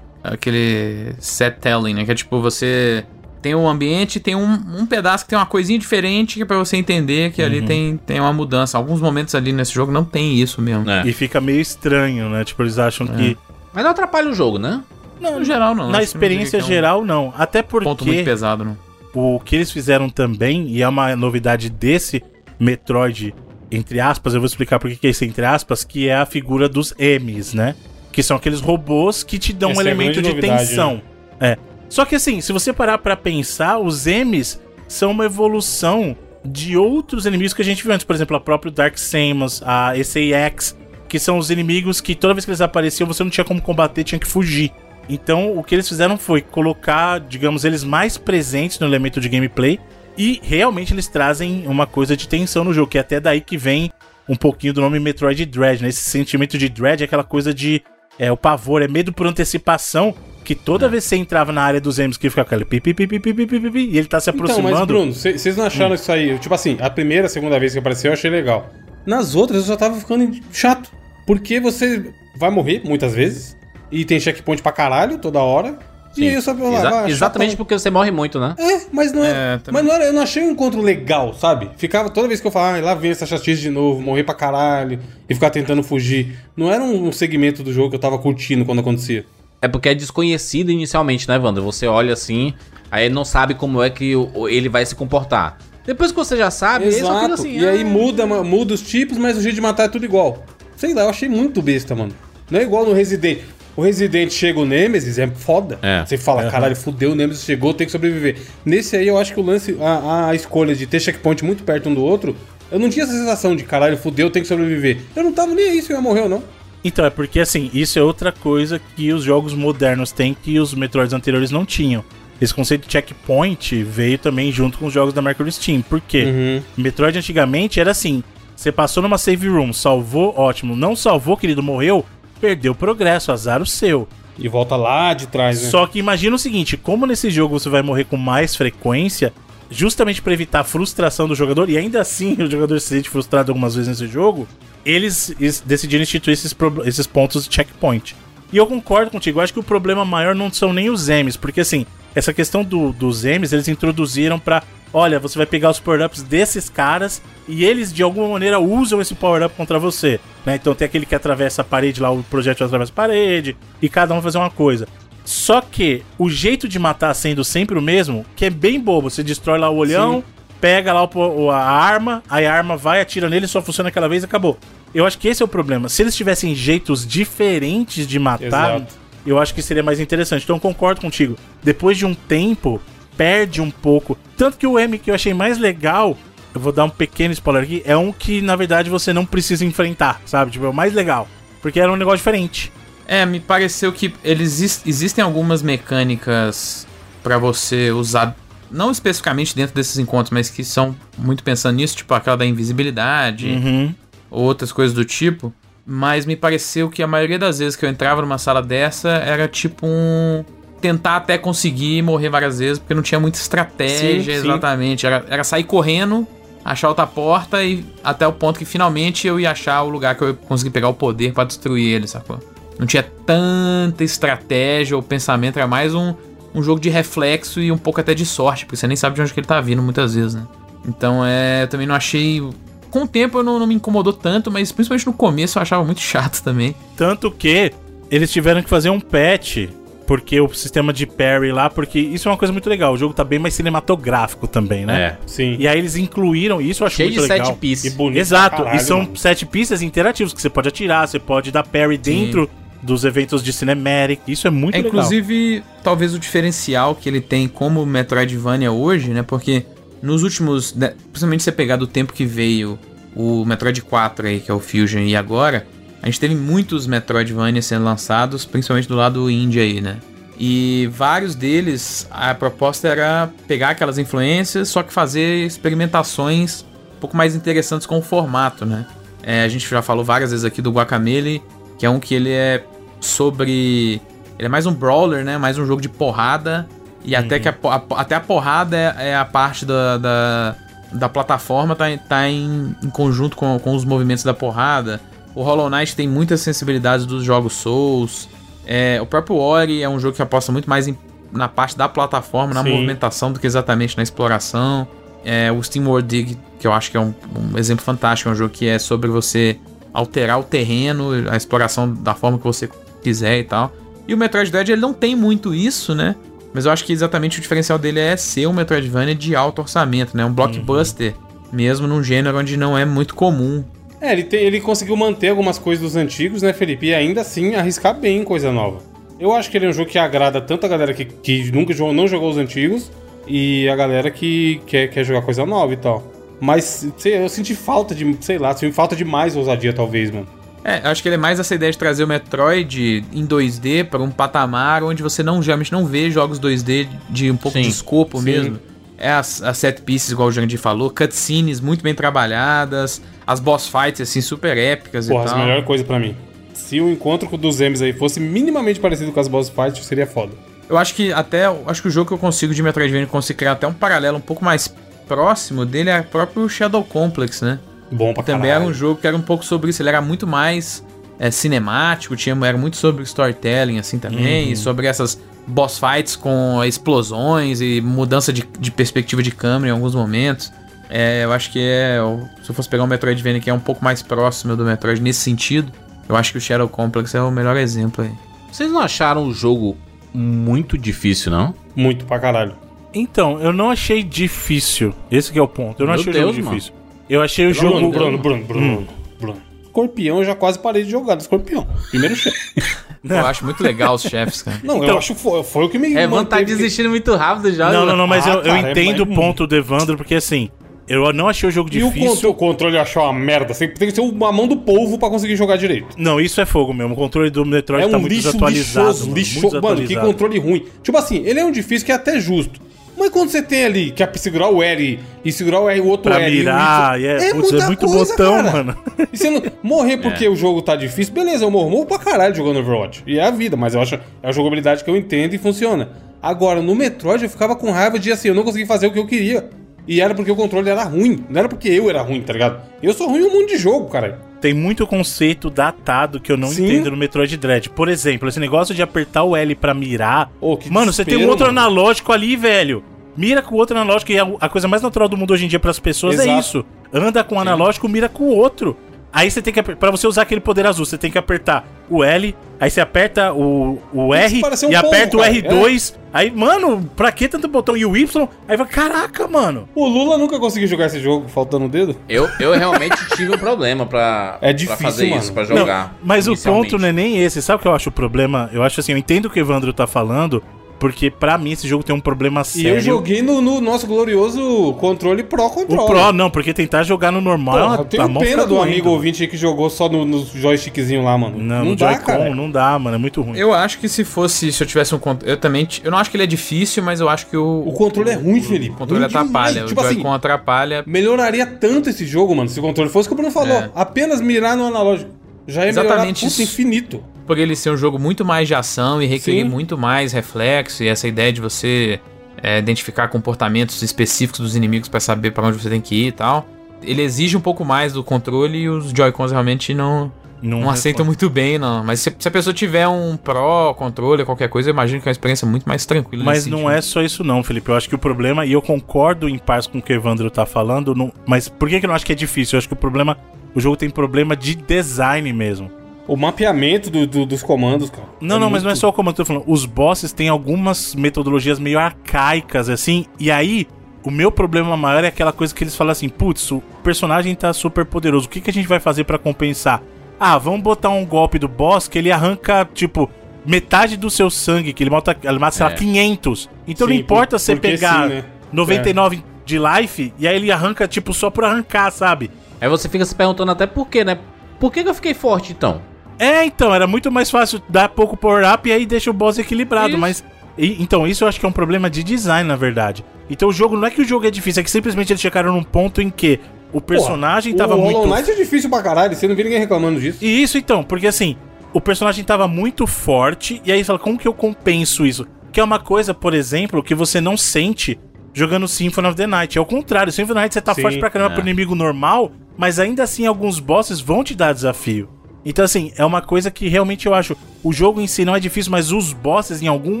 aquele 0.24 1.12
set 1.18 1.58
telling, 1.60 1.92
né? 1.94 2.04
Que 2.04 2.12
é 2.12 2.14
tipo, 2.14 2.40
você 2.40 3.04
tem 3.42 3.54
um 3.54 3.68
ambiente, 3.68 4.20
tem 4.20 4.36
um, 4.36 4.52
um 4.78 4.86
pedaço 4.86 5.24
que 5.24 5.30
tem 5.30 5.38
uma 5.38 5.44
coisinha 5.44 5.78
diferente 5.78 6.36
que 6.36 6.42
é 6.42 6.46
pra 6.46 6.56
você 6.56 6.76
entender 6.76 7.32
que 7.32 7.42
Uhum. 7.42 7.46
ali 7.48 7.62
tem, 7.62 7.96
tem 7.96 8.20
uma 8.20 8.32
mudança. 8.32 8.78
Alguns 8.78 9.00
momentos 9.00 9.34
ali 9.34 9.52
nesse 9.52 9.74
jogo 9.74 9.90
não 9.90 10.04
tem 10.04 10.36
isso 10.40 10.62
mesmo. 10.62 10.88
É. 10.88 11.02
E 11.06 11.12
fica 11.12 11.40
meio 11.40 11.60
estranho, 11.60 12.30
né? 12.30 12.44
Tipo, 12.44 12.62
eles 12.62 12.78
acham 12.78 13.06
que. 13.06 13.36
Mas 13.74 13.82
não 13.82 13.90
atrapalha 13.90 14.30
o 14.30 14.34
jogo, 14.34 14.58
né? 14.58 14.80
Não, 15.20 15.38
no 15.40 15.44
geral 15.44 15.74
não. 15.74 15.86
Na 15.86 15.94
não 15.94 16.00
experiência 16.00 16.58
que 16.58 16.64
é 16.64 16.64
um 16.64 16.68
geral, 16.68 17.04
não. 17.04 17.34
Até 17.36 17.62
porque. 17.62 17.84
Ponto 17.84 18.06
muito 18.06 18.24
pesado, 18.24 18.64
não. 18.64 18.76
o 19.14 19.40
que 19.40 19.56
eles 19.56 19.70
fizeram 19.70 20.08
também, 20.08 20.68
e 20.68 20.82
é 20.82 20.88
uma 20.88 21.14
novidade 21.16 21.68
desse 21.68 22.22
Metroid, 22.58 23.34
entre 23.70 23.98
aspas, 23.98 24.34
eu 24.34 24.40
vou 24.40 24.46
explicar 24.46 24.78
por 24.78 24.88
que 24.90 24.96
que 24.96 25.06
é 25.06 25.10
isso 25.10 25.24
entre 25.24 25.44
aspas, 25.44 25.82
que 25.82 26.08
é 26.08 26.14
a 26.16 26.26
figura 26.26 26.68
dos 26.68 26.94
M's, 26.98 27.54
né? 27.54 27.74
Que 28.12 28.22
são 28.22 28.36
aqueles 28.36 28.60
robôs 28.60 29.22
que 29.24 29.38
te 29.38 29.52
dão 29.52 29.70
Essa 29.70 29.80
um 29.80 29.82
é 29.82 29.86
elemento 29.86 30.22
de 30.22 30.28
novidade, 30.28 30.68
tensão. 30.68 31.02
É. 31.40 31.56
Só 31.92 32.06
que 32.06 32.14
assim, 32.14 32.40
se 32.40 32.54
você 32.54 32.72
parar 32.72 32.96
pra 32.96 33.14
pensar, 33.14 33.78
os 33.78 34.06
M's 34.06 34.58
são 34.88 35.10
uma 35.10 35.26
evolução 35.26 36.16
de 36.42 36.74
outros 36.74 37.26
inimigos 37.26 37.52
que 37.52 37.60
a 37.60 37.64
gente 37.66 37.84
viu 37.84 37.92
antes. 37.92 38.02
Por 38.02 38.16
exemplo, 38.16 38.34
a 38.34 38.40
própria 38.40 38.72
Dark 38.72 38.96
Samus, 38.96 39.62
a 39.62 39.92
SAX, 40.02 40.74
que 41.06 41.18
são 41.18 41.36
os 41.36 41.50
inimigos 41.50 42.00
que 42.00 42.14
toda 42.14 42.32
vez 42.32 42.46
que 42.46 42.50
eles 42.50 42.62
apareciam 42.62 43.06
você 43.06 43.22
não 43.22 43.30
tinha 43.30 43.44
como 43.44 43.60
combater, 43.60 44.04
tinha 44.04 44.18
que 44.18 44.26
fugir. 44.26 44.72
Então, 45.06 45.54
o 45.54 45.62
que 45.62 45.74
eles 45.74 45.86
fizeram 45.86 46.16
foi 46.16 46.40
colocar, 46.40 47.20
digamos, 47.20 47.62
eles 47.62 47.84
mais 47.84 48.16
presentes 48.16 48.78
no 48.78 48.86
elemento 48.86 49.20
de 49.20 49.28
gameplay 49.28 49.78
e 50.16 50.40
realmente 50.42 50.94
eles 50.94 51.08
trazem 51.08 51.66
uma 51.66 51.86
coisa 51.86 52.16
de 52.16 52.26
tensão 52.26 52.64
no 52.64 52.72
jogo, 52.72 52.88
que 52.88 52.96
é 52.96 53.02
até 53.02 53.20
daí 53.20 53.42
que 53.42 53.58
vem 53.58 53.92
um 54.26 54.34
pouquinho 54.34 54.72
do 54.72 54.80
nome 54.80 54.98
Metroid 54.98 55.44
Dread, 55.44 55.82
né? 55.82 55.90
Esse 55.90 56.08
sentimento 56.08 56.56
de 56.56 56.70
dread 56.70 57.02
é 57.02 57.04
aquela 57.04 57.22
coisa 57.22 57.52
de 57.52 57.82
é 58.18 58.32
o 58.32 58.36
pavor, 58.36 58.80
é 58.80 58.88
medo 58.88 59.12
por 59.12 59.26
antecipação, 59.26 60.14
que 60.44 60.54
toda 60.54 60.86
é. 60.86 60.88
vez 60.88 61.04
que 61.04 61.10
você 61.10 61.16
entrava 61.16 61.52
na 61.52 61.62
área 61.62 61.80
dos 61.80 61.98
M's 61.98 62.16
que 62.16 62.28
ficava 62.28 62.46
aquele 62.46 62.64
pipi-pi-pi-pi-pi 62.64 63.90
e 63.90 63.98
ele 63.98 64.08
tá 64.08 64.20
se 64.20 64.30
aproximando. 64.30 64.68
Então, 64.68 64.78
mas 64.80 64.86
Bruno, 64.86 65.12
vocês 65.12 65.56
não 65.56 65.64
acharam 65.64 65.92
hum. 65.92 65.94
isso 65.94 66.10
aí? 66.10 66.38
Tipo 66.38 66.54
assim, 66.54 66.76
a 66.80 66.90
primeira, 66.90 67.26
a 67.26 67.30
segunda 67.30 67.58
vez 67.58 67.72
que 67.72 67.78
apareceu 67.78 68.10
eu 68.10 68.14
achei 68.14 68.30
legal. 68.30 68.70
Nas 69.06 69.34
outras 69.34 69.60
eu 69.60 69.66
só 69.66 69.76
tava 69.76 69.98
ficando 69.98 70.38
chato. 70.52 70.90
Porque 71.26 71.60
você 71.60 72.12
vai 72.36 72.50
morrer 72.50 72.82
muitas 72.84 73.14
vezes. 73.14 73.56
E 73.90 74.04
tem 74.04 74.18
checkpoint 74.18 74.62
pra 74.62 74.72
caralho 74.72 75.18
toda 75.18 75.40
hora. 75.40 75.78
Sim. 76.12 76.24
E 76.24 76.26
isso 76.28 76.36
eu 76.36 76.42
só 76.42 76.54
vou 76.54 76.72
Exa 76.74 77.08
Exatamente 77.08 77.56
porque 77.56 77.78
você 77.78 77.90
morre 77.90 78.10
muito, 78.10 78.38
né? 78.38 78.54
É, 78.58 78.80
mas 78.92 79.12
não 79.12 79.24
é. 79.24 79.30
é 79.30 79.60
mas 79.70 79.84
não 79.84 79.92
era, 79.92 80.04
eu 80.04 80.12
não 80.12 80.22
achei 80.22 80.42
um 80.42 80.50
encontro 80.50 80.80
legal, 80.80 81.32
sabe? 81.32 81.70
Ficava 81.76 82.10
toda 82.10 82.28
vez 82.28 82.40
que 82.40 82.46
eu 82.46 82.50
falava, 82.50 82.78
ah, 82.78 82.80
lá 82.82 82.94
vem 82.94 83.10
essa 83.10 83.24
chatice 83.24 83.62
de 83.62 83.70
novo, 83.70 84.00
morrer 84.00 84.24
pra 84.24 84.34
caralho. 84.34 84.98
E 85.28 85.34
ficar 85.34 85.50
tentando 85.50 85.82
fugir. 85.82 86.36
Não 86.56 86.70
era 86.70 86.82
um 86.82 87.10
segmento 87.12 87.62
do 87.62 87.72
jogo 87.72 87.90
que 87.90 87.96
eu 87.96 88.00
tava 88.00 88.18
curtindo 88.18 88.64
quando 88.64 88.80
acontecia. 88.80 89.24
É 89.62 89.68
porque 89.68 89.88
é 89.88 89.94
desconhecido 89.94 90.70
inicialmente, 90.70 91.28
né, 91.28 91.38
Wander? 91.38 91.62
Você 91.62 91.86
olha 91.86 92.12
assim, 92.12 92.52
aí 92.90 93.08
não 93.08 93.24
sabe 93.24 93.54
como 93.54 93.80
é 93.80 93.88
que 93.88 94.12
ele 94.50 94.68
vai 94.68 94.84
se 94.84 94.94
comportar. 94.94 95.56
Depois 95.86 96.10
que 96.10 96.16
você 96.16 96.36
já 96.36 96.50
sabe, 96.50 96.90
fica 96.90 97.34
assim. 97.34 97.58
e 97.58 97.66
aí 97.66 97.82
ah, 97.82 97.84
muda, 97.84 98.26
muda 98.26 98.74
os 98.74 98.82
tipos, 98.82 99.16
mas 99.18 99.36
o 99.36 99.40
jeito 99.40 99.54
de 99.54 99.60
matar 99.60 99.84
é 99.84 99.88
tudo 99.88 100.04
igual. 100.04 100.44
Sei 100.76 100.92
lá, 100.92 101.02
eu 101.02 101.10
achei 101.10 101.28
muito 101.28 101.62
besta, 101.62 101.94
mano. 101.94 102.12
Não 102.50 102.58
é 102.58 102.62
igual 102.62 102.84
no 102.84 102.92
Resident. 102.92 103.38
O 103.76 103.82
Resident 103.82 104.30
chega 104.30 104.60
o 104.60 104.66
Nemesis, 104.66 105.18
é 105.18 105.26
foda. 105.28 105.78
É. 105.80 106.04
Você 106.04 106.18
fala, 106.18 106.50
caralho, 106.50 106.76
fudeu, 106.76 107.12
o 107.12 107.14
Nemesis 107.14 107.44
chegou, 107.44 107.72
tem 107.72 107.86
que 107.86 107.92
sobreviver. 107.92 108.36
Nesse 108.64 108.96
aí, 108.96 109.08
eu 109.08 109.16
acho 109.16 109.32
que 109.32 109.40
o 109.40 109.42
lance, 109.42 109.76
a, 109.80 110.28
a 110.28 110.34
escolha 110.34 110.74
de 110.74 110.86
ter 110.86 111.00
checkpoint 111.00 111.42
muito 111.44 111.64
perto 111.64 111.88
um 111.88 111.94
do 111.94 112.04
outro, 112.04 112.36
eu 112.70 112.78
não 112.78 112.90
tinha 112.90 113.04
essa 113.04 113.12
sensação 113.12 113.56
de, 113.56 113.64
caralho, 113.64 113.96
fudeu, 113.96 114.30
tem 114.30 114.42
que 114.42 114.48
sobreviver. 114.48 114.98
Eu 115.16 115.22
não 115.22 115.32
tava 115.32 115.54
nem 115.54 115.70
aí 115.70 115.82
se 115.82 115.90
eu 115.92 115.96
ia 115.96 116.02
morrer 116.02 116.22
ou 116.22 116.28
não. 116.28 116.42
Então, 116.84 117.04
é 117.04 117.10
porque 117.10 117.40
assim, 117.40 117.70
isso 117.72 117.98
é 117.98 118.02
outra 118.02 118.32
coisa 118.32 118.80
que 118.96 119.12
os 119.12 119.22
jogos 119.22 119.54
modernos 119.54 120.10
têm 120.10 120.34
que 120.34 120.58
os 120.58 120.74
Metroids 120.74 121.12
anteriores 121.12 121.50
não 121.50 121.64
tinham. 121.64 122.04
Esse 122.40 122.52
conceito 122.52 122.86
de 122.86 122.92
checkpoint 122.92 123.84
veio 123.84 124.18
também 124.18 124.50
junto 124.50 124.76
com 124.76 124.86
os 124.86 124.92
jogos 124.92 125.14
da 125.14 125.22
Mercury 125.22 125.52
Steam. 125.52 125.80
Por 125.80 126.00
quê? 126.00 126.24
Uhum. 126.24 126.62
Metroid 126.76 127.16
antigamente 127.16 127.78
era 127.78 127.92
assim: 127.92 128.24
você 128.56 128.72
passou 128.72 129.02
numa 129.02 129.16
save 129.16 129.48
room, 129.48 129.72
salvou, 129.72 130.34
ótimo. 130.36 130.74
Não 130.74 130.96
salvou, 130.96 131.36
querido, 131.36 131.62
morreu, 131.62 132.04
perdeu 132.40 132.74
progresso, 132.74 133.30
azar 133.30 133.62
o 133.62 133.66
seu. 133.66 134.08
E 134.38 134.48
volta 134.48 134.74
lá 134.74 135.14
de 135.14 135.28
trás, 135.28 135.62
né? 135.62 135.68
Só 135.68 135.86
que 135.86 135.98
imagina 136.00 136.34
o 136.34 136.38
seguinte: 136.38 136.76
como 136.76 137.06
nesse 137.06 137.30
jogo 137.30 137.58
você 137.58 137.68
vai 137.68 137.82
morrer 137.82 138.04
com 138.04 138.16
mais 138.16 138.56
frequência, 138.56 139.32
justamente 139.72 140.22
para 140.22 140.32
evitar 140.32 140.60
a 140.60 140.64
frustração 140.64 141.26
do 141.26 141.34
jogador, 141.34 141.68
e 141.68 141.78
ainda 141.78 142.00
assim 142.00 142.36
o 142.40 142.50
jogador 142.50 142.78
se 142.80 142.88
sente 142.88 143.08
frustrado 143.08 143.50
algumas 143.50 143.74
vezes 143.74 143.88
nesse 143.88 144.12
jogo, 144.12 144.46
eles, 144.84 145.34
decidiram 145.64 146.02
instituir 146.02 146.34
esses, 146.34 146.54
esses 146.84 147.06
pontos 147.06 147.48
de 147.48 147.54
checkpoint. 147.54 148.14
E 148.52 148.56
eu 148.58 148.66
concordo 148.66 149.10
contigo, 149.10 149.40
acho 149.40 149.52
que 149.52 149.60
o 149.60 149.64
problema 149.64 150.04
maior 150.04 150.34
não 150.34 150.52
são 150.52 150.72
nem 150.72 150.90
os 150.90 151.08
M's, 151.08 151.36
porque 151.36 151.62
assim, 151.62 151.86
essa 152.14 152.34
questão 152.34 152.62
do, 152.62 152.92
dos 152.92 153.24
M's 153.24 153.52
eles 153.52 153.68
introduziram 153.68 154.38
pra. 154.38 154.62
Olha, 154.94 155.18
você 155.18 155.38
vai 155.38 155.46
pegar 155.46 155.70
os 155.70 155.80
power-ups 155.80 156.22
desses 156.22 156.68
caras 156.68 157.22
e 157.48 157.64
eles 157.64 157.90
de 157.90 158.02
alguma 158.02 158.28
maneira 158.28 158.60
usam 158.60 159.00
esse 159.00 159.14
power-up 159.14 159.56
contra 159.56 159.78
você. 159.78 160.20
Né? 160.44 160.56
Então 160.56 160.74
tem 160.74 160.84
aquele 160.84 161.06
que 161.06 161.14
atravessa 161.14 161.62
a 161.62 161.64
parede 161.64 161.98
lá, 161.98 162.10
o 162.10 162.22
projétil 162.24 162.66
atravessa 162.66 162.92
a 162.92 162.94
parede, 162.94 163.56
e 163.80 163.88
cada 163.88 164.12
um 164.12 164.16
vai 164.16 164.24
fazer 164.24 164.36
uma 164.36 164.50
coisa. 164.50 164.86
Só 165.24 165.60
que 165.60 166.02
o 166.18 166.28
jeito 166.28 166.68
de 166.68 166.78
matar 166.78 167.14
sendo 167.14 167.44
sempre 167.44 167.78
o 167.78 167.82
mesmo, 167.82 168.26
que 168.34 168.44
é 168.44 168.50
bem 168.50 168.80
bobo. 168.80 169.08
Você 169.10 169.22
destrói 169.22 169.58
lá 169.58 169.70
o 169.70 169.76
olhão, 169.76 170.24
pega 170.60 170.92
lá 170.92 171.02
o 171.04 171.50
a 171.50 171.58
arma, 171.58 172.22
aí 172.28 172.46
a 172.46 172.54
arma 172.54 172.76
vai, 172.76 173.00
atira 173.00 173.28
nele, 173.28 173.46
só 173.46 173.62
funciona 173.62 173.88
aquela 173.88 174.08
vez 174.08 174.22
e 174.22 174.26
acabou. 174.26 174.58
Eu 174.94 175.06
acho 175.06 175.18
que 175.18 175.28
esse 175.28 175.42
é 175.42 175.44
o 175.44 175.48
problema. 175.48 175.88
Se 175.88 176.02
eles 176.02 176.14
tivessem 176.14 176.54
jeitos 176.54 177.06
diferentes 177.06 178.06
de 178.06 178.18
matar, 178.18 178.76
Exato. 178.76 178.94
eu 179.26 179.38
acho 179.38 179.54
que 179.54 179.62
seria 179.62 179.82
mais 179.82 179.98
interessante. 179.98 180.42
Então 180.44 180.56
eu 180.56 180.60
concordo 180.60 181.00
contigo. 181.00 181.36
Depois 181.62 181.96
de 181.96 182.04
um 182.04 182.14
tempo, 182.14 182.80
perde 183.16 183.60
um 183.60 183.70
pouco. 183.70 184.18
Tanto 184.36 184.58
que 184.58 184.66
o 184.66 184.78
M 184.78 184.98
que 184.98 185.10
eu 185.10 185.14
achei 185.14 185.32
mais 185.32 185.58
legal, 185.58 186.16
eu 186.54 186.60
vou 186.60 186.72
dar 186.72 186.84
um 186.84 186.90
pequeno 186.90 187.32
spoiler 187.32 187.62
aqui, 187.62 187.82
é 187.84 187.96
um 187.96 188.12
que 188.12 188.42
na 188.42 188.54
verdade 188.54 188.90
você 188.90 189.12
não 189.12 189.24
precisa 189.24 189.64
enfrentar, 189.64 190.20
sabe? 190.26 190.50
Tipo, 190.50 190.66
é 190.66 190.68
o 190.68 190.74
mais 190.74 190.92
legal. 190.92 191.26
Porque 191.62 191.80
era 191.80 191.92
um 191.92 191.96
negócio 191.96 192.18
diferente. 192.18 192.72
É, 193.06 193.26
me 193.26 193.40
pareceu 193.40 193.92
que 193.92 194.14
eles 194.24 194.60
exis- 194.60 194.82
existem 194.86 195.22
algumas 195.24 195.62
mecânicas 195.62 196.86
pra 197.22 197.38
você 197.38 197.90
usar, 197.90 198.36
não 198.70 198.90
especificamente 198.90 199.54
dentro 199.54 199.74
desses 199.74 199.98
encontros, 199.98 200.30
mas 200.30 200.48
que 200.50 200.64
são 200.64 200.94
muito 201.18 201.42
pensando 201.44 201.76
nisso, 201.76 201.96
tipo 201.96 202.12
aquela 202.14 202.36
da 202.36 202.46
invisibilidade, 202.46 203.48
Uhum. 203.48 203.94
ou 204.30 204.44
outras 204.44 204.72
coisas 204.72 204.94
do 204.94 205.04
tipo. 205.04 205.52
Mas 205.84 206.24
me 206.26 206.36
pareceu 206.36 206.88
que 206.88 207.02
a 207.02 207.06
maioria 207.06 207.38
das 207.38 207.58
vezes 207.58 207.74
que 207.76 207.84
eu 207.84 207.88
entrava 207.90 208.20
numa 208.22 208.38
sala 208.38 208.62
dessa 208.62 209.08
era 209.10 209.48
tipo 209.48 209.86
um. 209.86 210.44
Tentar 210.80 211.16
até 211.16 211.38
conseguir 211.38 212.02
morrer 212.02 212.28
várias 212.28 212.58
vezes, 212.58 212.78
porque 212.78 212.92
não 212.94 213.02
tinha 213.02 213.20
muita 213.20 213.38
estratégia 213.38 214.18
Sim, 214.18 214.40
sim. 214.42 214.48
exatamente. 214.48 215.06
Era, 215.06 215.24
era 215.28 215.44
sair 215.44 215.62
correndo, 215.62 216.26
achar 216.64 216.88
outra 216.88 217.06
porta 217.06 217.62
e 217.62 217.84
até 218.02 218.26
o 218.26 218.32
ponto 218.32 218.58
que 218.58 218.64
finalmente 218.64 219.26
eu 219.28 219.38
ia 219.38 219.52
achar 219.52 219.80
o 219.82 219.88
lugar 219.88 220.16
que 220.16 220.22
eu 220.22 220.28
ia 220.28 220.34
conseguir 220.34 220.70
pegar 220.70 220.88
o 220.88 220.94
poder 220.94 221.32
pra 221.32 221.44
destruir 221.44 221.86
ele, 221.94 222.08
sacou? 222.08 222.40
Não 222.78 222.86
tinha 222.86 223.02
tanta 223.02 224.02
estratégia 224.04 224.96
ou 224.96 225.02
pensamento, 225.02 225.58
era 225.58 225.66
mais 225.66 225.94
um, 225.94 226.14
um 226.54 226.62
jogo 226.62 226.80
de 226.80 226.88
reflexo 226.88 227.60
e 227.60 227.70
um 227.70 227.78
pouco 227.78 228.00
até 228.00 228.14
de 228.14 228.26
sorte, 228.26 228.64
porque 228.64 228.76
você 228.76 228.86
nem 228.86 228.96
sabe 228.96 229.16
de 229.16 229.22
onde 229.22 229.32
que 229.32 229.40
ele 229.40 229.46
tá 229.46 229.60
vindo 229.60 229.82
muitas 229.82 230.14
vezes, 230.14 230.34
né? 230.34 230.46
Então 230.86 231.24
é. 231.24 231.62
Eu 231.62 231.68
também 231.68 231.86
não 231.86 231.94
achei. 231.94 232.42
Com 232.90 233.04
o 233.04 233.08
tempo 233.08 233.38
eu 233.38 233.42
não, 233.42 233.58
não 233.58 233.66
me 233.66 233.74
incomodou 233.74 234.12
tanto, 234.12 234.50
mas 234.50 234.70
principalmente 234.72 235.06
no 235.06 235.12
começo 235.12 235.58
eu 235.58 235.62
achava 235.62 235.84
muito 235.84 236.00
chato 236.02 236.42
também. 236.42 236.74
Tanto 236.96 237.30
que 237.30 237.72
eles 238.10 238.30
tiveram 238.30 238.62
que 238.62 238.68
fazer 238.68 238.90
um 238.90 239.00
patch. 239.00 239.68
Porque 240.04 240.38
o 240.40 240.52
sistema 240.52 240.92
de 240.92 241.06
parry 241.06 241.52
lá, 241.52 241.70
porque 241.70 241.98
isso 241.98 242.28
é 242.28 242.32
uma 242.32 242.36
coisa 242.36 242.52
muito 242.52 242.68
legal. 242.68 242.92
O 242.92 242.98
jogo 242.98 243.14
tá 243.14 243.22
bem 243.22 243.38
mais 243.38 243.54
cinematográfico 243.54 244.48
também, 244.48 244.84
né? 244.84 245.00
É. 245.00 245.18
Sim. 245.24 245.56
E 245.58 245.66
aí 245.66 245.78
eles 245.78 245.94
incluíram, 245.96 246.60
e 246.60 246.68
isso 246.68 246.82
eu 246.82 246.88
acho 246.88 246.96
Cheio 246.96 247.10
muito 247.10 247.22
de 247.22 247.28
legal. 247.28 247.46
sete 247.46 247.58
pieces. 247.58 247.84
E 247.92 247.96
bonito 247.96 248.18
Exato, 248.18 248.56
caralho, 248.64 248.76
e 248.76 248.80
são 248.80 248.98
mano. 249.04 249.16
sete 249.16 249.46
pistas 249.46 249.80
interativos 249.80 250.34
que 250.34 250.42
você 250.42 250.50
pode 250.50 250.68
atirar, 250.68 251.06
você 251.06 251.20
pode 251.20 251.52
dar 251.52 251.62
parry 251.62 251.96
dentro 251.96 252.50
dos 252.82 253.04
eventos 253.04 253.42
de 253.42 253.52
cinematic. 253.52 254.20
Isso 254.26 254.46
é 254.46 254.50
muito 254.50 254.74
É, 254.74 254.78
legal. 254.78 254.90
inclusive, 254.92 255.62
talvez 255.82 256.14
o 256.14 256.18
diferencial 256.18 256.94
que 256.94 257.08
ele 257.08 257.20
tem 257.20 257.46
como 257.48 257.84
Metroidvania 257.86 258.72
hoje, 258.72 259.10
né? 259.10 259.22
Porque 259.22 259.64
nos 260.02 260.22
últimos. 260.22 260.74
né, 260.74 260.94
principalmente 261.12 261.40
se 261.40 261.44
você 261.44 261.52
pegar 261.52 261.76
do 261.76 261.86
tempo 261.86 262.12
que 262.12 262.24
veio 262.26 262.78
o 263.14 263.44
Metroid 263.44 263.80
4 263.82 264.26
aí, 264.26 264.40
que 264.40 264.50
é 264.50 264.54
o 264.54 264.58
Fusion, 264.58 265.00
e 265.02 265.14
agora, 265.14 265.66
a 266.02 266.06
gente 266.06 266.18
teve 266.18 266.34
muitos 266.34 266.86
Metroidvania 266.86 267.62
sendo 267.62 267.84
lançados, 267.84 268.44
principalmente 268.44 268.88
do 268.88 268.96
lado 268.96 269.30
indie 269.30 269.60
aí, 269.60 269.80
né? 269.80 269.98
E 270.38 270.88
vários 270.92 271.34
deles, 271.36 272.08
a 272.10 272.34
proposta 272.34 272.88
era 272.88 273.30
pegar 273.46 273.68
aquelas 273.70 273.98
influências, 273.98 274.70
só 274.70 274.82
que 274.82 274.92
fazer 274.92 275.46
experimentações 275.46 276.64
um 276.96 277.00
pouco 277.00 277.16
mais 277.16 277.34
interessantes 277.36 277.86
com 277.86 277.98
o 277.98 278.02
formato, 278.02 278.64
né? 278.64 278.86
É, 279.22 279.42
a 279.44 279.48
gente 279.48 279.68
já 279.68 279.82
falou 279.82 280.04
várias 280.04 280.30
vezes 280.30 280.44
aqui 280.44 280.60
do 280.62 280.72
Guacamele, 280.72 281.42
que 281.78 281.86
é 281.86 281.90
um 281.90 282.00
que 282.00 282.14
ele 282.14 282.30
é 282.30 282.64
sobre. 283.06 284.00
Ele 284.38 284.46
é 284.46 284.48
mais 284.48 284.66
um 284.66 284.72
brawler, 284.72 285.24
né? 285.24 285.36
Mais 285.38 285.58
um 285.58 285.66
jogo 285.66 285.80
de 285.80 285.88
porrada. 285.88 286.66
E 287.04 287.14
até 287.16 287.38
que 287.40 287.48
a, 287.48 287.54
a- 287.64 287.82
até 288.00 288.14
a 288.14 288.20
porrada 288.20 288.76
é, 288.76 289.10
é 289.10 289.16
a 289.16 289.24
parte 289.24 289.64
da, 289.66 289.98
da, 289.98 290.54
da 290.92 291.08
plataforma, 291.08 291.74
tá, 291.74 291.90
em- 291.90 291.98
tá 291.98 292.28
em, 292.28 292.74
em 292.82 292.90
conjunto 292.90 293.36
com, 293.36 293.58
com 293.58 293.74
os 293.74 293.84
movimentos 293.84 294.22
da 294.24 294.32
porrada. 294.32 295.00
O 295.34 295.42
Hollow 295.42 295.68
Knight 295.68 295.96
tem 295.96 296.06
muitas 296.08 296.40
sensibilidades 296.40 297.04
dos 297.04 297.24
jogos 297.24 297.54
Souls. 297.54 298.28
É, 298.64 299.00
o 299.02 299.06
próprio 299.06 299.36
Ori 299.36 299.82
é 299.82 299.88
um 299.88 299.98
jogo 299.98 300.14
que 300.14 300.22
aposta 300.22 300.52
muito 300.52 300.70
mais 300.70 300.86
em- 300.86 300.96
na 301.32 301.48
parte 301.48 301.76
da 301.76 301.88
plataforma, 301.88 302.54
na 302.54 302.62
Sim. 302.62 302.70
movimentação, 302.70 303.32
do 303.32 303.40
que 303.40 303.46
exatamente 303.46 303.96
na 303.96 304.02
exploração. 304.02 304.86
É, 305.24 305.50
o 305.50 305.62
Steam 305.62 305.86
World 305.86 306.06
Dig, 306.06 306.38
que 306.60 306.66
eu 306.66 306.72
acho 306.72 306.90
que 306.90 306.96
é 306.96 307.00
um, 307.00 307.12
um 307.54 307.58
exemplo 307.58 307.84
fantástico, 307.84 308.28
é 308.28 308.32
um 308.32 308.36
jogo 308.36 308.50
que 308.50 308.66
é 308.68 308.78
sobre 308.78 309.08
você 309.08 309.58
alterar 309.94 310.38
o 310.38 310.44
terreno, 310.44 311.10
a 311.30 311.36
exploração 311.36 311.92
da 311.92 312.14
forma 312.14 312.38
que 312.38 312.44
você 312.44 312.68
quiser 313.02 313.38
e 313.38 313.44
tal. 313.44 313.72
E 314.08 314.14
o 314.14 314.16
Metroid 314.16 314.50
Dread 314.50 314.72
ele 314.72 314.80
não 314.80 314.92
tem 314.94 315.14
muito 315.14 315.54
isso, 315.54 315.94
né? 315.94 316.16
Mas 316.54 316.66
eu 316.66 316.72
acho 316.72 316.84
que 316.84 316.92
exatamente 316.92 317.38
o 317.38 317.42
diferencial 317.42 317.78
dele 317.78 318.00
é 318.00 318.16
ser 318.16 318.46
um 318.46 318.52
Metroidvania 318.52 319.14
de 319.14 319.34
alto 319.34 319.60
orçamento, 319.62 320.16
né? 320.16 320.24
Um 320.24 320.32
blockbuster, 320.32 321.14
mesmo 321.52 321.86
num 321.86 322.02
gênero 322.02 322.36
onde 322.38 322.56
não 322.56 322.76
é 322.76 322.84
muito 322.84 323.14
comum. 323.14 323.64
É, 324.00 324.12
ele, 324.12 324.24
tem- 324.24 324.40
ele 324.44 324.60
conseguiu 324.60 324.96
manter 324.96 325.28
algumas 325.28 325.58
coisas 325.58 325.82
dos 325.82 325.96
antigos, 325.96 326.42
né, 326.42 326.52
Felipe? 326.52 326.86
E 326.86 326.94
ainda 326.94 327.20
assim 327.20 327.54
arriscar 327.54 327.94
bem 327.98 328.18
em 328.20 328.24
coisa 328.24 328.50
nova. 328.52 328.78
Eu 329.20 329.32
acho 329.32 329.48
que 329.50 329.56
ele 329.56 329.66
é 329.66 329.68
um 329.68 329.72
jogo 329.72 329.88
que 329.88 329.98
agrada 329.98 330.40
tanto 330.40 330.66
a 330.66 330.68
galera 330.68 330.92
que, 330.92 331.04
que 331.04 331.50
nunca 331.52 331.72
jogou, 331.72 331.94
não 331.94 332.08
jogou 332.08 332.28
os 332.28 332.36
antigos 332.36 332.90
e 333.28 333.68
a 333.68 333.76
galera 333.76 334.10
que 334.10 334.60
quer, 334.66 334.88
quer 334.88 335.04
jogar 335.04 335.22
coisa 335.22 335.46
nova 335.46 335.72
e 335.72 335.76
tal. 335.76 336.02
Mas 336.40 336.88
sei, 336.98 337.22
eu 337.22 337.28
senti 337.28 337.54
falta 337.54 337.94
de, 337.94 338.16
sei 338.20 338.36
lá, 338.36 338.52
senti 338.54 338.74
falta 338.74 338.96
de 338.96 339.04
mais 339.04 339.36
ousadia, 339.36 339.72
talvez, 339.72 340.10
mano. 340.10 340.26
É, 340.64 340.80
eu 340.84 340.90
acho 340.90 341.02
que 341.02 341.08
ele 341.08 341.16
é 341.16 341.18
mais 341.18 341.40
essa 341.40 341.54
ideia 341.54 341.72
de 341.72 341.78
trazer 341.78 342.04
o 342.04 342.06
Metroid 342.06 343.04
em 343.12 343.26
2D 343.26 343.84
para 343.84 344.00
um 344.02 344.10
patamar 344.10 344.84
onde 344.84 345.02
você 345.02 345.22
não 345.22 345.42
geralmente 345.42 345.72
não 345.72 345.86
vê 345.86 346.10
jogos 346.10 346.38
2D 346.38 346.88
de 347.10 347.30
um 347.30 347.36
pouco 347.36 347.58
Sim, 347.58 347.64
de 347.64 347.68
escopo 347.68 348.18
sim. 348.18 348.24
mesmo. 348.24 348.60
É 348.96 349.10
as, 349.10 349.42
as 349.42 349.58
set 349.58 349.82
pieces, 349.82 350.12
igual 350.12 350.28
o 350.28 350.32
Jandir 350.32 350.60
falou, 350.60 350.88
cutscenes 350.88 351.60
muito 351.60 351.82
bem 351.82 351.92
trabalhadas, 351.92 353.02
as 353.26 353.40
boss 353.40 353.66
fights 353.66 354.00
assim 354.00 354.20
super 354.20 354.56
épicas 354.56 355.08
Porra, 355.08 355.22
e 355.22 355.24
essa 355.24 355.34
é 355.34 355.36
tal. 355.36 355.44
a 355.44 355.48
melhor 355.48 355.64
coisa 355.64 355.82
pra 355.82 355.98
mim. 355.98 356.14
Se 356.54 356.80
o 356.80 356.88
encontro 356.88 357.36
dos 357.36 357.60
M's 357.60 357.82
aí 357.82 357.92
fosse 357.92 358.20
minimamente 358.20 358.78
parecido 358.78 359.10
com 359.10 359.18
as 359.18 359.26
boss 359.26 359.48
fights, 359.48 359.84
seria 359.84 360.06
foda. 360.06 360.32
Eu 360.68 360.78
acho 360.78 360.94
que 360.94 361.12
até 361.12 361.46
eu 361.46 361.64
acho 361.66 361.82
que 361.82 361.88
o 361.88 361.90
jogo 361.90 362.06
que 362.08 362.14
eu 362.14 362.18
consigo 362.18 362.54
de 362.54 362.62
Metroidvania 362.62 363.06
consigo 363.08 363.38
criar 363.40 363.52
até 363.52 363.66
um 363.66 363.72
paralelo 363.72 364.18
um 364.18 364.20
pouco 364.20 364.44
mais 364.44 364.72
próximo 365.08 365.66
dele 365.66 365.90
é 365.90 366.00
o 366.00 366.04
próprio 366.04 366.48
Shadow 366.48 366.84
Complex, 366.84 367.42
né? 367.42 367.58
Bom 367.92 368.14
pra 368.14 368.22
também 368.22 368.48
caralho. 368.50 368.62
era 368.64 368.70
um 368.70 368.74
jogo 368.74 369.00
que 369.00 369.06
era 369.06 369.16
um 369.16 369.22
pouco 369.22 369.44
sobre 369.44 369.70
isso. 369.70 369.82
Ele 369.82 369.90
era 369.90 370.00
muito 370.00 370.26
mais 370.26 370.84
é, 371.18 371.30
cinemático, 371.30 372.16
tinha, 372.16 372.36
era 372.44 372.56
muito 372.56 372.76
sobre 372.76 373.02
storytelling, 373.04 373.78
assim, 373.78 373.98
também. 373.98 374.46
Uhum. 374.46 374.52
E 374.52 374.56
sobre 374.56 374.86
essas 374.86 375.20
boss 375.46 375.78
fights 375.78 376.16
com 376.16 376.62
explosões 376.64 377.60
e 377.60 377.80
mudança 377.80 378.32
de, 378.32 378.44
de 378.58 378.70
perspectiva 378.70 379.22
de 379.22 379.30
câmera 379.30 379.68
em 379.68 379.72
alguns 379.72 379.94
momentos. 379.94 380.52
É, 380.88 381.24
eu 381.24 381.32
acho 381.32 381.50
que 381.50 381.58
é. 381.60 381.98
Se 382.42 382.50
eu 382.50 382.54
fosse 382.54 382.68
pegar 382.68 382.84
um 382.84 382.86
Metroidvania 382.86 383.40
que 383.40 383.48
é 383.48 383.54
um 383.54 383.60
pouco 383.60 383.84
mais 383.84 384.02
próximo 384.02 384.56
do 384.56 384.64
Metroid 384.64 385.00
nesse 385.00 385.20
sentido, 385.20 385.72
eu 386.08 386.16
acho 386.16 386.32
que 386.32 386.38
o 386.38 386.40
Shadow 386.40 386.68
Complex 386.68 387.14
é 387.14 387.22
o 387.22 387.30
melhor 387.30 387.56
exemplo 387.56 388.04
aí. 388.04 388.12
Vocês 388.50 388.70
não 388.70 388.80
acharam 388.80 389.26
o 389.26 389.32
jogo 389.32 389.76
muito 390.12 390.76
difícil, 390.76 391.32
não? 391.32 391.54
Muito 391.74 392.04
pra 392.04 392.18
caralho. 392.18 392.54
Então, 392.92 393.40
eu 393.40 393.52
não 393.52 393.70
achei 393.70 394.02
difícil. 394.02 394.94
Esse 395.10 395.32
que 395.32 395.38
é 395.38 395.42
o 395.42 395.48
ponto. 395.48 395.80
Eu 395.80 395.86
não 395.86 395.94
Meu 395.94 396.00
achei 396.00 396.12
o 396.12 396.14
Deus, 396.14 396.36
jogo 396.36 396.44
mano. 396.44 396.58
difícil. 396.58 396.81
Eu 397.08 397.22
achei 397.22 397.46
o 397.50 397.54
Bruno, 397.54 397.80
jogo. 397.80 397.90
Bruno, 397.92 398.18
Bruno, 398.18 398.44
Bruno, 398.44 398.66
Hum. 398.80 398.86
Bruno. 399.20 399.42
escorpião, 399.64 400.18
eu 400.18 400.24
já 400.24 400.34
quase 400.34 400.58
parei 400.58 400.82
de 400.84 400.90
jogar 400.90 401.14
do 401.14 401.20
escorpião. 401.20 401.66
Primeiro 401.90 402.14
chefe. 402.16 402.38
Eu 403.04 403.26
acho 403.26 403.44
muito 403.44 403.60
legal 403.64 403.94
os 403.96 404.02
chefes, 404.02 404.42
cara. 404.42 404.60
Não, 404.62 404.76
eu 404.76 404.84
Então- 404.84 404.98
acho 404.98 405.12
que 405.12 405.20
foi, 405.20 405.42
foi 405.42 405.64
o 405.64 405.68
que 405.68 405.76
me 405.76 405.92
É 405.96 406.06
vontade 406.06 406.44
de 406.46 406.52
manteve- 406.52 406.62
desistir 406.68 406.88
muito 406.88 407.12
rápido 407.16 407.52
já. 407.52 407.72
Não, 407.72 407.84
não, 407.84 407.96
não, 407.96 408.06
mas 408.06 408.24
Ah, 408.28 408.30
eu, 408.30 408.36
eu 408.36 408.42
cara, 408.44 408.68
é- 408.68 408.70
entendo 408.70 409.00
é 409.00 409.02
o 409.02 409.06
ponto 409.06 409.44
do 409.44 409.56
Evandro, 409.56 409.96
porque 409.96 410.14
assim, 410.14 410.48
eu 410.86 411.12
não 411.12 411.28
achei 411.28 411.48
o 411.48 411.50
jogo 411.52 411.68
E 411.72 411.82
o 411.82 411.86
difícil. 411.88 412.08
controle, 412.10 412.26
o 412.32 412.34
controle 412.34 412.76
eu 412.76 412.80
achei 412.80 413.02
uma 413.02 413.12
merda. 413.12 413.52
Você 413.54 413.66
tem 413.66 413.88
que 413.88 413.94
ser 413.96 414.02
uma 414.02 414.30
mão 414.30 414.46
do 414.46 414.56
polvo 414.56 414.98
pra 415.00 415.10
conseguir 415.10 415.34
jogar 415.34 415.56
direito. 415.56 415.88
Não, 415.98 416.20
isso 416.20 416.40
é 416.40 416.46
fogo 416.46 416.72
mesmo. 416.72 416.92
O 416.92 416.96
controle 416.96 417.28
do 417.28 417.44
Metroid 417.44 417.86
É 417.86 417.88
tá 417.90 417.96
um 417.96 418.00
muito 418.02 418.12
lixo 418.12 418.26
desatualizado. 418.28 418.86
lixoso, 418.86 419.04
mano, 419.06 419.16
lixo, 419.18 419.32
muito 419.40 419.42
mano, 419.54 419.60
que 419.60 419.82
desatualizado. 419.88 420.06
controle 420.06 420.38
ruim. 420.38 420.64
Tipo 420.84 420.98
assim, 420.98 421.24
ele 421.26 421.40
é 421.40 421.44
um 421.44 421.50
difícil 421.50 421.84
que 421.84 421.90
é 421.90 421.96
até 421.96 422.20
justo. 422.20 422.60
Mas 422.96 423.10
quando 423.10 423.30
você 423.30 423.42
tem 423.42 423.64
ali 423.64 423.90
que 423.90 424.02
é 424.02 424.06
pra 424.06 424.18
segurar 424.18 424.48
o 424.48 424.62
L 424.62 425.00
e 425.24 425.32
segurar 425.32 425.60
o 425.60 425.68
R, 425.68 425.80
o 425.80 425.86
outro 425.86 426.12
Pra 426.12 426.20
L 426.22 426.36
mirar, 426.36 427.00
e 427.00 427.04
o 427.04 427.06
Y, 427.06 427.20
é, 427.20 427.34
putz, 427.34 427.52
é 427.52 427.66
muito 427.66 427.86
botão, 427.86 428.42
mano. 428.42 428.76
E 429.12 429.16
você 429.16 429.30
não 429.30 429.42
morrer 429.62 429.96
porque 429.98 430.28
o 430.28 430.36
jogo 430.36 430.62
tá 430.62 430.76
difícil, 430.76 431.14
beleza, 431.14 431.44
eu 431.44 431.50
morro, 431.50 431.70
morro 431.70 431.86
pra 431.86 431.98
caralho 431.98 432.34
jogando 432.34 432.58
Overwatch. 432.60 433.02
E 433.06 433.18
é 433.18 433.24
a 433.24 433.30
vida, 433.30 433.56
mas 433.56 433.74
eu 433.74 433.80
acho 433.80 433.94
é 433.94 434.00
a 434.22 434.32
jogabilidade 434.32 434.84
que 434.84 434.90
eu 434.90 434.96
entendo 434.96 435.34
e 435.34 435.38
funciona. 435.38 435.90
Agora, 436.22 436.62
no 436.62 436.74
Metroid 436.74 437.24
eu 437.24 437.30
ficava 437.30 437.56
com 437.56 437.70
raiva 437.70 437.98
de 437.98 438.12
assim, 438.12 438.28
eu 438.28 438.34
não 438.34 438.44
consegui 438.44 438.66
fazer 438.66 438.86
o 438.86 438.92
que 438.92 438.98
eu 438.98 439.06
queria. 439.06 439.48
E 439.86 440.00
era 440.00 440.14
porque 440.14 440.30
o 440.30 440.36
controle 440.36 440.70
era 440.70 440.84
ruim, 440.84 441.24
não 441.28 441.40
era 441.40 441.48
porque 441.48 441.68
eu 441.68 441.90
era 441.90 442.00
ruim, 442.02 442.22
tá 442.22 442.32
ligado? 442.32 442.62
Eu 442.80 442.92
sou 442.92 443.08
ruim 443.08 443.20
no 443.20 443.30
mundo 443.30 443.48
de 443.48 443.56
jogo, 443.56 443.88
cara. 443.88 444.20
Tem 444.42 444.52
muito 444.52 444.84
conceito 444.88 445.48
datado 445.48 446.18
que 446.18 446.32
eu 446.32 446.36
não 446.36 446.48
Sim. 446.48 446.64
entendo 446.64 446.90
no 446.90 446.96
Metroid 446.96 447.36
Dread. 447.36 447.70
Por 447.70 447.88
exemplo, 447.88 448.28
esse 448.28 448.40
negócio 448.40 448.74
de 448.74 448.82
apertar 448.82 449.22
o 449.22 449.36
L 449.36 449.54
pra 449.54 449.72
mirar. 449.72 450.32
Que 450.60 450.68
mano, 450.68 450.92
você 450.92 451.04
tem 451.04 451.16
um 451.16 451.28
outro 451.28 451.46
mano. 451.46 451.60
analógico 451.60 452.12
ali, 452.12 452.34
velho. 452.34 452.82
Mira 453.16 453.40
com 453.40 453.54
o 453.54 453.58
outro 453.58 453.76
analógico, 453.76 454.10
e 454.10 454.18
a, 454.18 454.26
a 454.40 454.48
coisa 454.48 454.66
mais 454.66 454.82
natural 454.82 455.08
do 455.08 455.16
mundo 455.16 455.32
hoje 455.32 455.44
em 455.44 455.48
dia 455.48 455.60
pras 455.60 455.78
pessoas 455.78 456.18
é 456.18 456.24
Exato. 456.24 456.40
isso. 456.40 456.64
Anda 456.92 457.22
com 457.22 457.36
o 457.36 457.38
analógico, 457.38 457.88
mira 457.88 458.08
com 458.08 458.24
o 458.24 458.36
outro. 458.36 458.76
Aí 459.12 459.30
você 459.30 459.42
tem 459.42 459.52
que 459.52 459.62
Pra 459.62 459.90
você 459.90 460.06
usar 460.06 460.22
aquele 460.22 460.40
poder 460.40 460.66
azul, 460.66 460.86
você 460.86 460.96
tem 460.96 461.10
que 461.10 461.18
apertar 461.18 461.64
o 461.90 462.02
L, 462.02 462.34
aí 462.58 462.70
você 462.70 462.80
aperta 462.80 463.32
o, 463.34 463.78
o 463.92 464.14
R 464.14 464.40
um 464.64 464.70
e 464.70 464.74
aperta 464.74 465.16
o 465.16 465.20
cara. 465.20 465.32
R2. 465.32 465.94
Aí, 466.14 466.30
mano, 466.30 466.88
pra 466.96 467.12
que 467.12 467.28
tanto 467.28 467.46
botão? 467.48 467.76
E 467.76 467.84
o 467.84 467.94
Y? 467.96 468.28
Aí 468.48 468.56
vai, 468.56 468.66
caraca, 468.66 469.26
mano. 469.28 469.68
O 469.74 469.86
Lula 469.86 470.16
nunca 470.16 470.38
conseguiu 470.38 470.66
jogar 470.68 470.86
esse 470.86 470.98
jogo 471.00 471.28
faltando 471.28 471.66
o 471.66 471.68
dedo. 471.68 471.94
Eu, 472.08 472.28
eu 472.40 472.52
realmente 472.52 472.96
tive 473.16 473.34
um 473.34 473.38
problema 473.38 473.84
pra, 473.84 474.38
É 474.40 474.46
pra 474.46 474.52
difícil, 474.52 474.82
fazer 474.82 475.08
mano. 475.10 475.20
isso, 475.22 475.32
pra 475.32 475.44
Não, 475.46 475.56
jogar. 475.58 475.94
mas 476.02 476.26
o 476.28 476.36
ponto 476.36 476.78
não 476.78 476.88
é 476.88 476.92
nem 476.92 477.18
esse. 477.22 477.42
Sabe 477.42 477.58
o 477.58 477.62
que 477.62 477.68
eu 477.68 477.74
acho 477.74 477.90
o 477.90 477.92
problema? 477.92 478.48
Eu 478.52 478.62
acho 478.62 478.80
assim, 478.80 478.92
eu 478.92 478.98
entendo 478.98 479.26
o 479.26 479.30
que 479.30 479.38
o 479.40 479.42
Evandro 479.42 479.72
tá 479.72 479.86
falando, 479.86 480.42
porque 480.82 481.12
pra 481.12 481.38
mim 481.38 481.52
esse 481.52 481.68
jogo 481.68 481.84
tem 481.84 481.94
um 481.94 482.00
problema 482.00 482.40
E 482.40 482.44
sério. 482.44 482.70
eu 482.70 482.80
joguei 482.80 483.22
no, 483.22 483.40
no 483.40 483.60
nosso 483.60 483.86
glorioso 483.86 484.74
controle 484.80 485.22
Pro 485.22 485.44
O 485.44 485.50
Controller. 485.50 485.86
Pro, 485.86 486.12
não, 486.12 486.28
porque 486.28 486.52
tentar 486.52 486.82
jogar 486.82 487.12
no 487.12 487.20
normal, 487.20 487.56
Porra, 487.56 487.74
eu 487.76 487.80
a 487.82 487.84
tenho 487.84 488.08
mão 488.08 488.20
pena 488.20 488.42
do 488.42 488.48
doendo. 488.48 488.64
amigo 488.64 488.88
ouvinte 488.90 489.22
aí 489.22 489.28
que 489.28 489.36
jogou 489.36 489.70
só 489.70 489.88
no, 489.88 490.04
no 490.04 490.26
joystickzinho 490.26 491.04
lá, 491.04 491.16
mano. 491.16 491.38
Não, 491.38 491.58
Não, 491.60 491.64
no 491.66 491.76
dá, 491.76 491.92
Joy-Con 491.92 492.04
cara. 492.06 492.34
não 492.34 492.50
dá, 492.50 492.76
mano, 492.80 492.96
é 492.96 492.98
muito 492.98 493.22
ruim. 493.22 493.38
Eu 493.38 493.54
acho 493.54 493.78
que 493.78 493.88
se 493.88 494.02
fosse, 494.04 494.50
se 494.50 494.60
eu 494.60 494.66
tivesse 494.66 494.92
um 494.92 494.98
controle. 494.98 495.32
Eu 495.32 495.36
também. 495.36 495.68
Eu 495.84 495.92
não 495.92 495.98
acho 495.98 496.10
que 496.10 496.16
ele 496.16 496.24
é 496.24 496.26
difícil, 496.26 496.82
mas 496.82 496.98
eu 496.98 497.08
acho 497.08 497.26
que 497.28 497.36
o. 497.36 497.62
O 497.64 497.72
controle 497.74 498.10
é 498.10 498.14
ruim, 498.14 498.42
Felipe. 498.42 498.74
O 498.74 498.78
controle 498.78 499.02
Ruim 499.04 499.08
demais. 499.08 499.28
atrapalha. 499.30 499.64
Tipo 499.66 499.80
o 499.80 499.84
assim, 499.84 499.94
Joy-Con 499.94 500.12
atrapalha. 500.12 500.82
melhoraria 500.84 501.46
tanto 501.46 501.90
esse 501.90 502.04
jogo, 502.04 502.34
mano, 502.34 502.48
se 502.48 502.58
o 502.58 502.62
controle 502.62 502.90
fosse 502.90 503.06
o 503.06 503.10
que 503.10 503.14
o 503.14 503.16
Bruno 503.16 503.30
falou. 503.30 503.56
É. 503.56 503.70
Apenas 503.72 504.20
mirar 504.20 504.56
no 504.56 504.66
analógico. 504.66 505.21
Já 505.46 505.62
ia 505.64 505.68
Exatamente 505.70 506.26
isso. 506.26 506.42
infinito. 506.42 507.02
Por 507.26 507.38
ele 507.38 507.54
ser 507.56 507.70
um 507.70 507.76
jogo 507.76 507.98
muito 507.98 508.24
mais 508.24 508.48
de 508.48 508.54
ação 508.54 509.00
e 509.02 509.06
requerer 509.06 509.44
Sim. 509.44 509.48
muito 509.50 509.76
mais 509.78 510.12
reflexo 510.12 510.82
e 510.82 510.88
essa 510.88 511.06
ideia 511.08 511.32
de 511.32 511.40
você 511.40 512.00
é, 512.42 512.58
identificar 512.58 513.08
comportamentos 513.08 513.80
específicos 513.82 514.40
dos 514.40 514.56
inimigos 514.56 514.88
pra 514.88 515.00
saber 515.00 515.30
pra 515.32 515.46
onde 515.46 515.58
você 515.60 515.70
tem 515.70 515.80
que 515.80 515.94
ir 515.94 516.06
e 516.08 516.12
tal. 516.12 516.46
Ele 516.82 517.02
exige 517.02 517.36
um 517.36 517.40
pouco 517.40 517.64
mais 517.64 517.92
do 517.92 518.02
controle 518.02 518.58
e 518.58 518.68
os 518.68 518.90
Joy-Cons 518.90 519.30
realmente 519.30 519.72
não, 519.72 520.10
não, 520.42 520.68
aceitam 520.68 521.04
muito 521.06 521.30
bem, 521.30 521.56
não. 521.58 521.84
Mas 521.84 522.00
se, 522.00 522.12
se 522.18 522.26
a 522.26 522.30
pessoa 522.30 522.52
tiver 522.52 522.88
um 522.88 523.16
Pro 523.16 523.72
controle, 523.76 524.24
qualquer 524.24 524.48
coisa, 524.48 524.68
eu 524.70 524.72
imagino 524.72 525.00
que 525.00 525.08
é 525.08 525.10
uma 525.10 525.12
experiência 525.12 525.46
muito 525.46 525.62
mais 525.68 525.86
tranquila. 525.86 526.24
Mas 526.24 526.44
não 526.46 526.58
sentido. 526.58 526.72
é 526.72 526.80
só 526.80 527.02
isso 527.02 527.22
não, 527.22 527.44
Felipe. 527.44 527.68
Eu 527.70 527.76
acho 527.76 527.88
que 527.88 527.94
o 527.94 527.98
problema, 527.98 528.44
e 528.44 528.52
eu 528.52 528.60
concordo 528.60 529.28
em 529.28 529.38
paz 529.38 529.68
com 529.68 529.78
o 529.78 529.82
que 529.82 529.92
o 529.92 529.94
Evandro 529.96 530.28
tá 530.28 530.44
falando, 530.44 530.92
não- 530.92 531.12
mas 531.24 531.48
por 531.48 531.68
que, 531.68 531.78
que 531.78 531.86
eu 531.86 531.88
não 531.88 531.94
acho 531.94 532.04
que 532.04 532.10
é 532.12 532.16
difícil? 532.16 532.56
Eu 532.56 532.58
acho 532.58 532.66
que 532.66 532.74
o 532.74 532.76
problema, 532.76 533.16
o 533.54 533.60
jogo 533.60 533.76
tem 533.76 533.90
problema 533.90 534.36
de 534.36 534.54
design 534.54 535.32
mesmo. 535.32 535.70
O 536.08 536.16
mapeamento 536.16 536.90
do- 536.90 537.06
do- 537.06 537.24
dos 537.26 537.42
comandos, 537.42 537.88
cara. 537.88 538.08
Não, 538.20 538.38
não, 538.38 538.50
mas 538.50 538.62
não 538.62 538.70
é 538.70 538.72
muito- 538.72 538.80
só 538.80 538.88
o 538.88 538.92
comando 538.92 539.14
que 539.14 539.20
eu 539.20 539.24
tô 539.24 539.32
falando. 539.32 539.44
Os 539.46 539.64
bosses 539.64 540.12
têm 540.12 540.28
algumas 540.28 540.94
metodologias 540.94 541.58
meio 541.60 541.78
arcaicas, 541.78 542.68
assim, 542.68 543.06
e 543.20 543.30
aí 543.30 543.68
o 544.02 544.10
meu 544.10 544.32
problema 544.32 544.76
maior 544.76 545.04
é 545.04 545.06
aquela 545.06 545.32
coisa 545.32 545.54
que 545.54 545.62
eles 545.62 545.76
falam 545.76 545.92
assim: 545.92 546.08
putz, 546.08 546.50
o 546.50 546.60
personagem 546.82 547.34
tá 547.36 547.52
super 547.52 547.84
poderoso, 547.84 548.26
o 548.26 548.28
que, 548.28 548.40
que 548.40 548.50
a 548.50 548.52
gente 548.52 548.66
vai 548.66 548.80
fazer 548.80 549.04
pra 549.04 549.16
compensar? 549.16 549.80
Ah, 550.18 550.36
vamos 550.38 550.60
botar 550.60 550.88
um 550.90 551.04
golpe 551.06 551.38
do 551.38 551.46
boss 551.48 551.86
que 551.88 551.98
ele 551.98 552.10
arranca, 552.10 552.68
tipo, 552.74 553.08
metade 553.46 553.96
do 553.96 554.10
seu 554.10 554.28
sangue, 554.28 554.72
que 554.72 554.82
ele 554.82 554.90
mata, 554.90 555.16
ele 555.22 555.38
mata 555.38 555.56
sei 555.56 555.66
lá, 555.66 555.72
É. 555.72 555.76
500. 555.76 556.50
Então 556.66 556.86
não 556.88 556.94
Sim, 556.94 557.00
importa 557.00 557.30
por- 557.36 557.38
você 557.40 557.56
pegar 557.56 558.02
sim, 558.08 558.14
né? 558.16 558.24
99 558.52 559.22
de 559.44 559.58
life 559.58 560.12
e 560.18 560.26
aí 560.28 560.36
ele 560.36 560.50
arranca, 560.52 560.86
tipo, 560.86 561.12
só 561.14 561.30
por 561.30 561.44
arrancar, 561.44 561.90
sabe? 561.90 562.30
Aí 562.62 562.68
você 562.68 562.88
fica 562.88 563.04
se 563.04 563.12
perguntando 563.12 563.50
até 563.50 563.66
por 563.66 563.88
quê, 563.88 564.04
né? 564.04 564.18
Por 564.60 564.72
que, 564.72 564.84
que 564.84 564.88
eu 564.88 564.94
fiquei 564.94 565.14
forte 565.14 565.50
então? 565.50 565.82
É, 566.16 566.44
então, 566.44 566.72
era 566.72 566.86
muito 566.86 567.10
mais 567.10 567.28
fácil 567.28 567.60
dar 567.68 567.88
pouco 567.88 568.16
power-up 568.16 568.68
e 568.68 568.72
aí 568.72 568.86
deixa 568.86 569.10
o 569.10 569.12
boss 569.12 569.36
equilibrado, 569.36 569.90
Isso. 569.90 569.98
mas... 569.98 570.24
e- 570.56 570.80
então, 570.80 571.04
isso 571.04 571.24
eu 571.24 571.28
acho 571.28 571.40
que 571.40 571.44
é 571.44 571.48
um 571.48 571.52
problema 571.52 571.90
de 571.90 572.04
design, 572.04 572.48
na 572.48 572.54
verdade. 572.54 573.04
Então 573.28 573.48
o 573.48 573.52
jogo, 573.52 573.76
não 573.76 573.88
é 573.88 573.90
que 573.90 574.00
o 574.00 574.04
jogo 574.04 574.26
é 574.28 574.30
difícil, 574.30 574.60
é 574.60 574.64
que 574.64 574.70
simplesmente 574.70 575.12
eles 575.12 575.20
chegaram 575.20 575.52
num 575.52 575.64
ponto 575.64 576.00
em 576.00 576.08
que 576.08 576.38
o 576.72 576.80
personagem 576.80 577.52
Porra, 577.52 577.68
tava 577.68 577.80
o 577.80 577.82
muito... 577.82 577.98
Hollow 577.98 578.14
Knight 578.14 578.30
é 578.30 578.34
difícil 578.36 578.70
pra 578.70 578.80
caralho, 578.80 579.16
você 579.16 579.26
não 579.26 579.34
viu 579.34 579.44
ninguém 579.44 579.58
reclamando 579.58 580.00
disso. 580.00 580.18
E 580.22 580.42
isso 580.42 580.56
então, 580.56 580.84
porque 580.84 581.08
assim, 581.08 581.36
o 581.72 581.80
personagem 581.80 582.24
tava 582.24 582.46
muito 582.46 582.86
forte, 582.86 583.60
e 583.64 583.72
aí 583.72 583.78
você 583.78 583.86
fala, 583.86 583.98
como 583.98 584.16
que 584.16 584.28
eu 584.28 584.34
compenso 584.34 585.04
isso? 585.04 585.26
Que 585.50 585.58
é 585.58 585.64
uma 585.64 585.80
coisa, 585.80 586.14
por 586.14 586.32
exemplo, 586.32 586.82
que 586.82 586.94
você 586.94 587.20
não 587.20 587.36
sente 587.36 587.98
jogando 588.32 588.66
Symphony 588.68 589.08
of 589.08 589.16
the 589.16 589.26
Night. 589.26 589.58
É 589.58 589.60
o 589.60 589.66
contrário, 589.66 590.12
Symphony 590.12 590.32
of 590.32 590.34
the 590.34 590.40
Night 590.40 590.54
você 590.54 590.60
tá 590.60 590.74
Sim, 590.74 590.82
forte 590.82 590.98
pra 590.98 591.10
caramba 591.10 591.32
é. 591.32 591.34
pro 591.34 591.42
inimigo 591.42 591.74
normal, 591.74 592.30
mas 592.56 592.78
ainda 592.78 593.02
assim 593.02 593.26
alguns 593.26 593.58
bosses 593.58 594.00
vão 594.00 594.22
te 594.22 594.34
dar 594.34 594.52
desafio. 594.52 595.08
Então 595.44 595.64
assim, 595.64 595.92
é 595.96 596.04
uma 596.04 596.22
coisa 596.22 596.50
que 596.50 596.68
realmente 596.68 597.06
eu 597.06 597.14
acho, 597.14 597.36
o 597.62 597.72
jogo 597.72 598.00
em 598.00 598.06
si 598.06 598.24
não 598.24 598.36
é 598.36 598.40
difícil, 598.40 598.70
mas 598.70 598.92
os 598.92 599.12
bosses 599.12 599.60
em 599.62 599.66
algum 599.66 600.00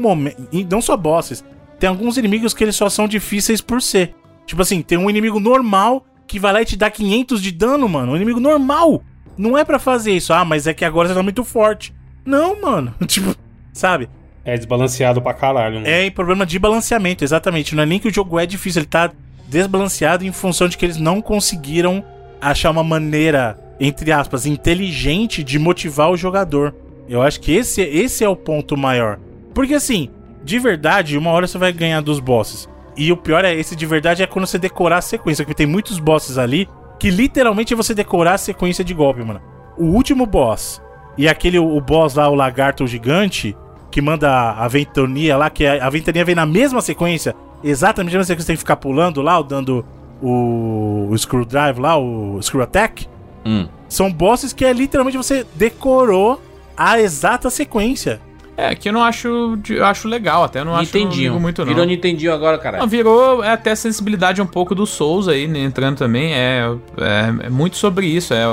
momento, 0.00 0.48
não 0.70 0.80
só 0.80 0.96
bosses, 0.96 1.44
tem 1.78 1.88
alguns 1.88 2.16
inimigos 2.16 2.54
que 2.54 2.62
eles 2.62 2.76
só 2.76 2.88
são 2.88 3.08
difíceis 3.08 3.60
por 3.60 3.82
ser. 3.82 4.14
Tipo 4.46 4.62
assim, 4.62 4.82
tem 4.82 4.98
um 4.98 5.10
inimigo 5.10 5.40
normal 5.40 6.06
que 6.26 6.38
vai 6.38 6.52
lá 6.52 6.62
e 6.62 6.64
te 6.64 6.76
dá 6.76 6.90
500 6.90 7.42
de 7.42 7.50
dano, 7.50 7.88
mano. 7.88 8.12
Um 8.12 8.16
inimigo 8.16 8.40
normal. 8.40 9.02
Não 9.36 9.58
é 9.58 9.64
pra 9.64 9.78
fazer 9.78 10.12
isso. 10.12 10.32
Ah, 10.32 10.44
mas 10.44 10.66
é 10.66 10.74
que 10.74 10.84
agora 10.84 11.08
você 11.08 11.14
tá 11.14 11.22
muito 11.22 11.44
forte. 11.44 11.92
Não, 12.24 12.60
mano. 12.60 12.94
Tipo, 13.06 13.34
sabe? 13.72 14.08
É 14.44 14.56
desbalanceado 14.56 15.20
pra 15.20 15.34
caralho, 15.34 15.76
mano. 15.76 15.86
É 15.86 16.08
problema 16.10 16.46
de 16.46 16.58
balanceamento, 16.58 17.24
exatamente. 17.24 17.74
Não 17.74 17.82
é 17.82 17.86
nem 17.86 17.98
que 17.98 18.08
o 18.08 18.14
jogo 18.14 18.38
é 18.38 18.46
difícil, 18.46 18.80
ele 18.80 18.86
tá 18.86 19.10
desbalanceado 19.48 20.24
em 20.24 20.32
função 20.32 20.68
de 20.68 20.78
que 20.78 20.86
eles 20.86 20.96
não 20.96 21.20
conseguiram 21.20 22.04
achar 22.42 22.70
uma 22.70 22.82
maneira, 22.82 23.56
entre 23.78 24.10
aspas, 24.10 24.44
inteligente 24.44 25.44
de 25.44 25.58
motivar 25.58 26.10
o 26.10 26.16
jogador. 26.16 26.74
Eu 27.08 27.22
acho 27.22 27.40
que 27.40 27.52
esse, 27.52 27.80
esse 27.80 28.24
é 28.24 28.28
o 28.28 28.36
ponto 28.36 28.76
maior. 28.76 29.18
Porque 29.54 29.74
assim, 29.74 30.10
de 30.44 30.58
verdade, 30.58 31.16
uma 31.16 31.30
hora 31.30 31.46
você 31.46 31.56
vai 31.56 31.72
ganhar 31.72 32.00
dos 32.00 32.18
bosses. 32.18 32.68
E 32.96 33.12
o 33.12 33.16
pior 33.16 33.44
é, 33.44 33.54
esse 33.54 33.76
de 33.76 33.86
verdade 33.86 34.22
é 34.22 34.26
quando 34.26 34.46
você 34.46 34.58
decorar 34.58 34.98
a 34.98 35.02
sequência, 35.02 35.44
porque 35.44 35.56
tem 35.56 35.66
muitos 35.66 35.98
bosses 35.98 36.36
ali 36.36 36.68
que 36.98 37.10
literalmente 37.10 37.72
é 37.72 37.76
você 37.76 37.94
decorar 37.94 38.34
a 38.34 38.38
sequência 38.38 38.84
de 38.84 38.92
golpe, 38.92 39.22
mano. 39.22 39.40
O 39.78 39.86
último 39.86 40.26
boss 40.26 40.82
e 41.16 41.28
aquele 41.28 41.58
o 41.58 41.80
boss 41.80 42.14
lá, 42.14 42.28
o 42.28 42.34
lagarto 42.34 42.86
gigante, 42.86 43.56
que 43.90 44.00
manda 44.00 44.52
a 44.52 44.66
ventania 44.68 45.36
lá, 45.36 45.50
que 45.50 45.66
a, 45.66 45.86
a 45.86 45.90
ventania 45.90 46.24
vem 46.24 46.34
na 46.34 46.46
mesma 46.46 46.80
sequência, 46.80 47.34
exatamente 47.62 48.12
na 48.12 48.18
mesma 48.18 48.24
sequência, 48.24 48.44
você 48.44 48.52
tem 48.52 48.56
que 48.56 48.60
ficar 48.60 48.76
pulando 48.76 49.20
lá, 49.20 49.40
dando 49.42 49.84
o, 50.22 51.08
o 51.10 51.18
screwdrive 51.18 51.80
lá, 51.80 51.98
o 51.98 52.40
screw 52.40 52.62
attack. 52.62 53.06
Hum. 53.44 53.66
São 53.88 54.10
bosses 54.10 54.52
que 54.52 54.64
é 54.64 54.72
literalmente 54.72 55.16
você 55.16 55.44
decorou 55.54 56.40
a 56.76 57.00
exata 57.00 57.50
sequência. 57.50 58.20
É, 58.56 58.74
que 58.74 58.88
eu 58.88 58.92
não 58.92 59.02
acho. 59.02 59.58
Eu 59.68 59.84
acho 59.84 60.06
legal, 60.06 60.44
até 60.44 60.60
eu 60.60 60.64
não 60.64 60.74
acho 60.74 60.96
Nintendinho. 60.96 61.32
ligo 61.32 61.40
muito, 61.40 61.62
não. 61.62 61.68
Virou 61.68 61.86
Nintendinho 61.86 62.32
agora, 62.32 62.56
Não, 62.56 62.62
caralho. 62.62 62.86
virou 62.86 63.42
é 63.42 63.50
até 63.50 63.70
a 63.72 63.76
sensibilidade 63.76 64.42
um 64.42 64.46
pouco 64.46 64.74
do 64.74 64.86
Souls 64.86 65.26
aí, 65.26 65.48
né, 65.48 65.60
entrando 65.60 65.96
também. 65.96 66.32
É, 66.34 66.64
é, 66.98 67.46
é 67.46 67.48
muito 67.50 67.76
sobre 67.76 68.06
isso, 68.06 68.34
é 68.34 68.44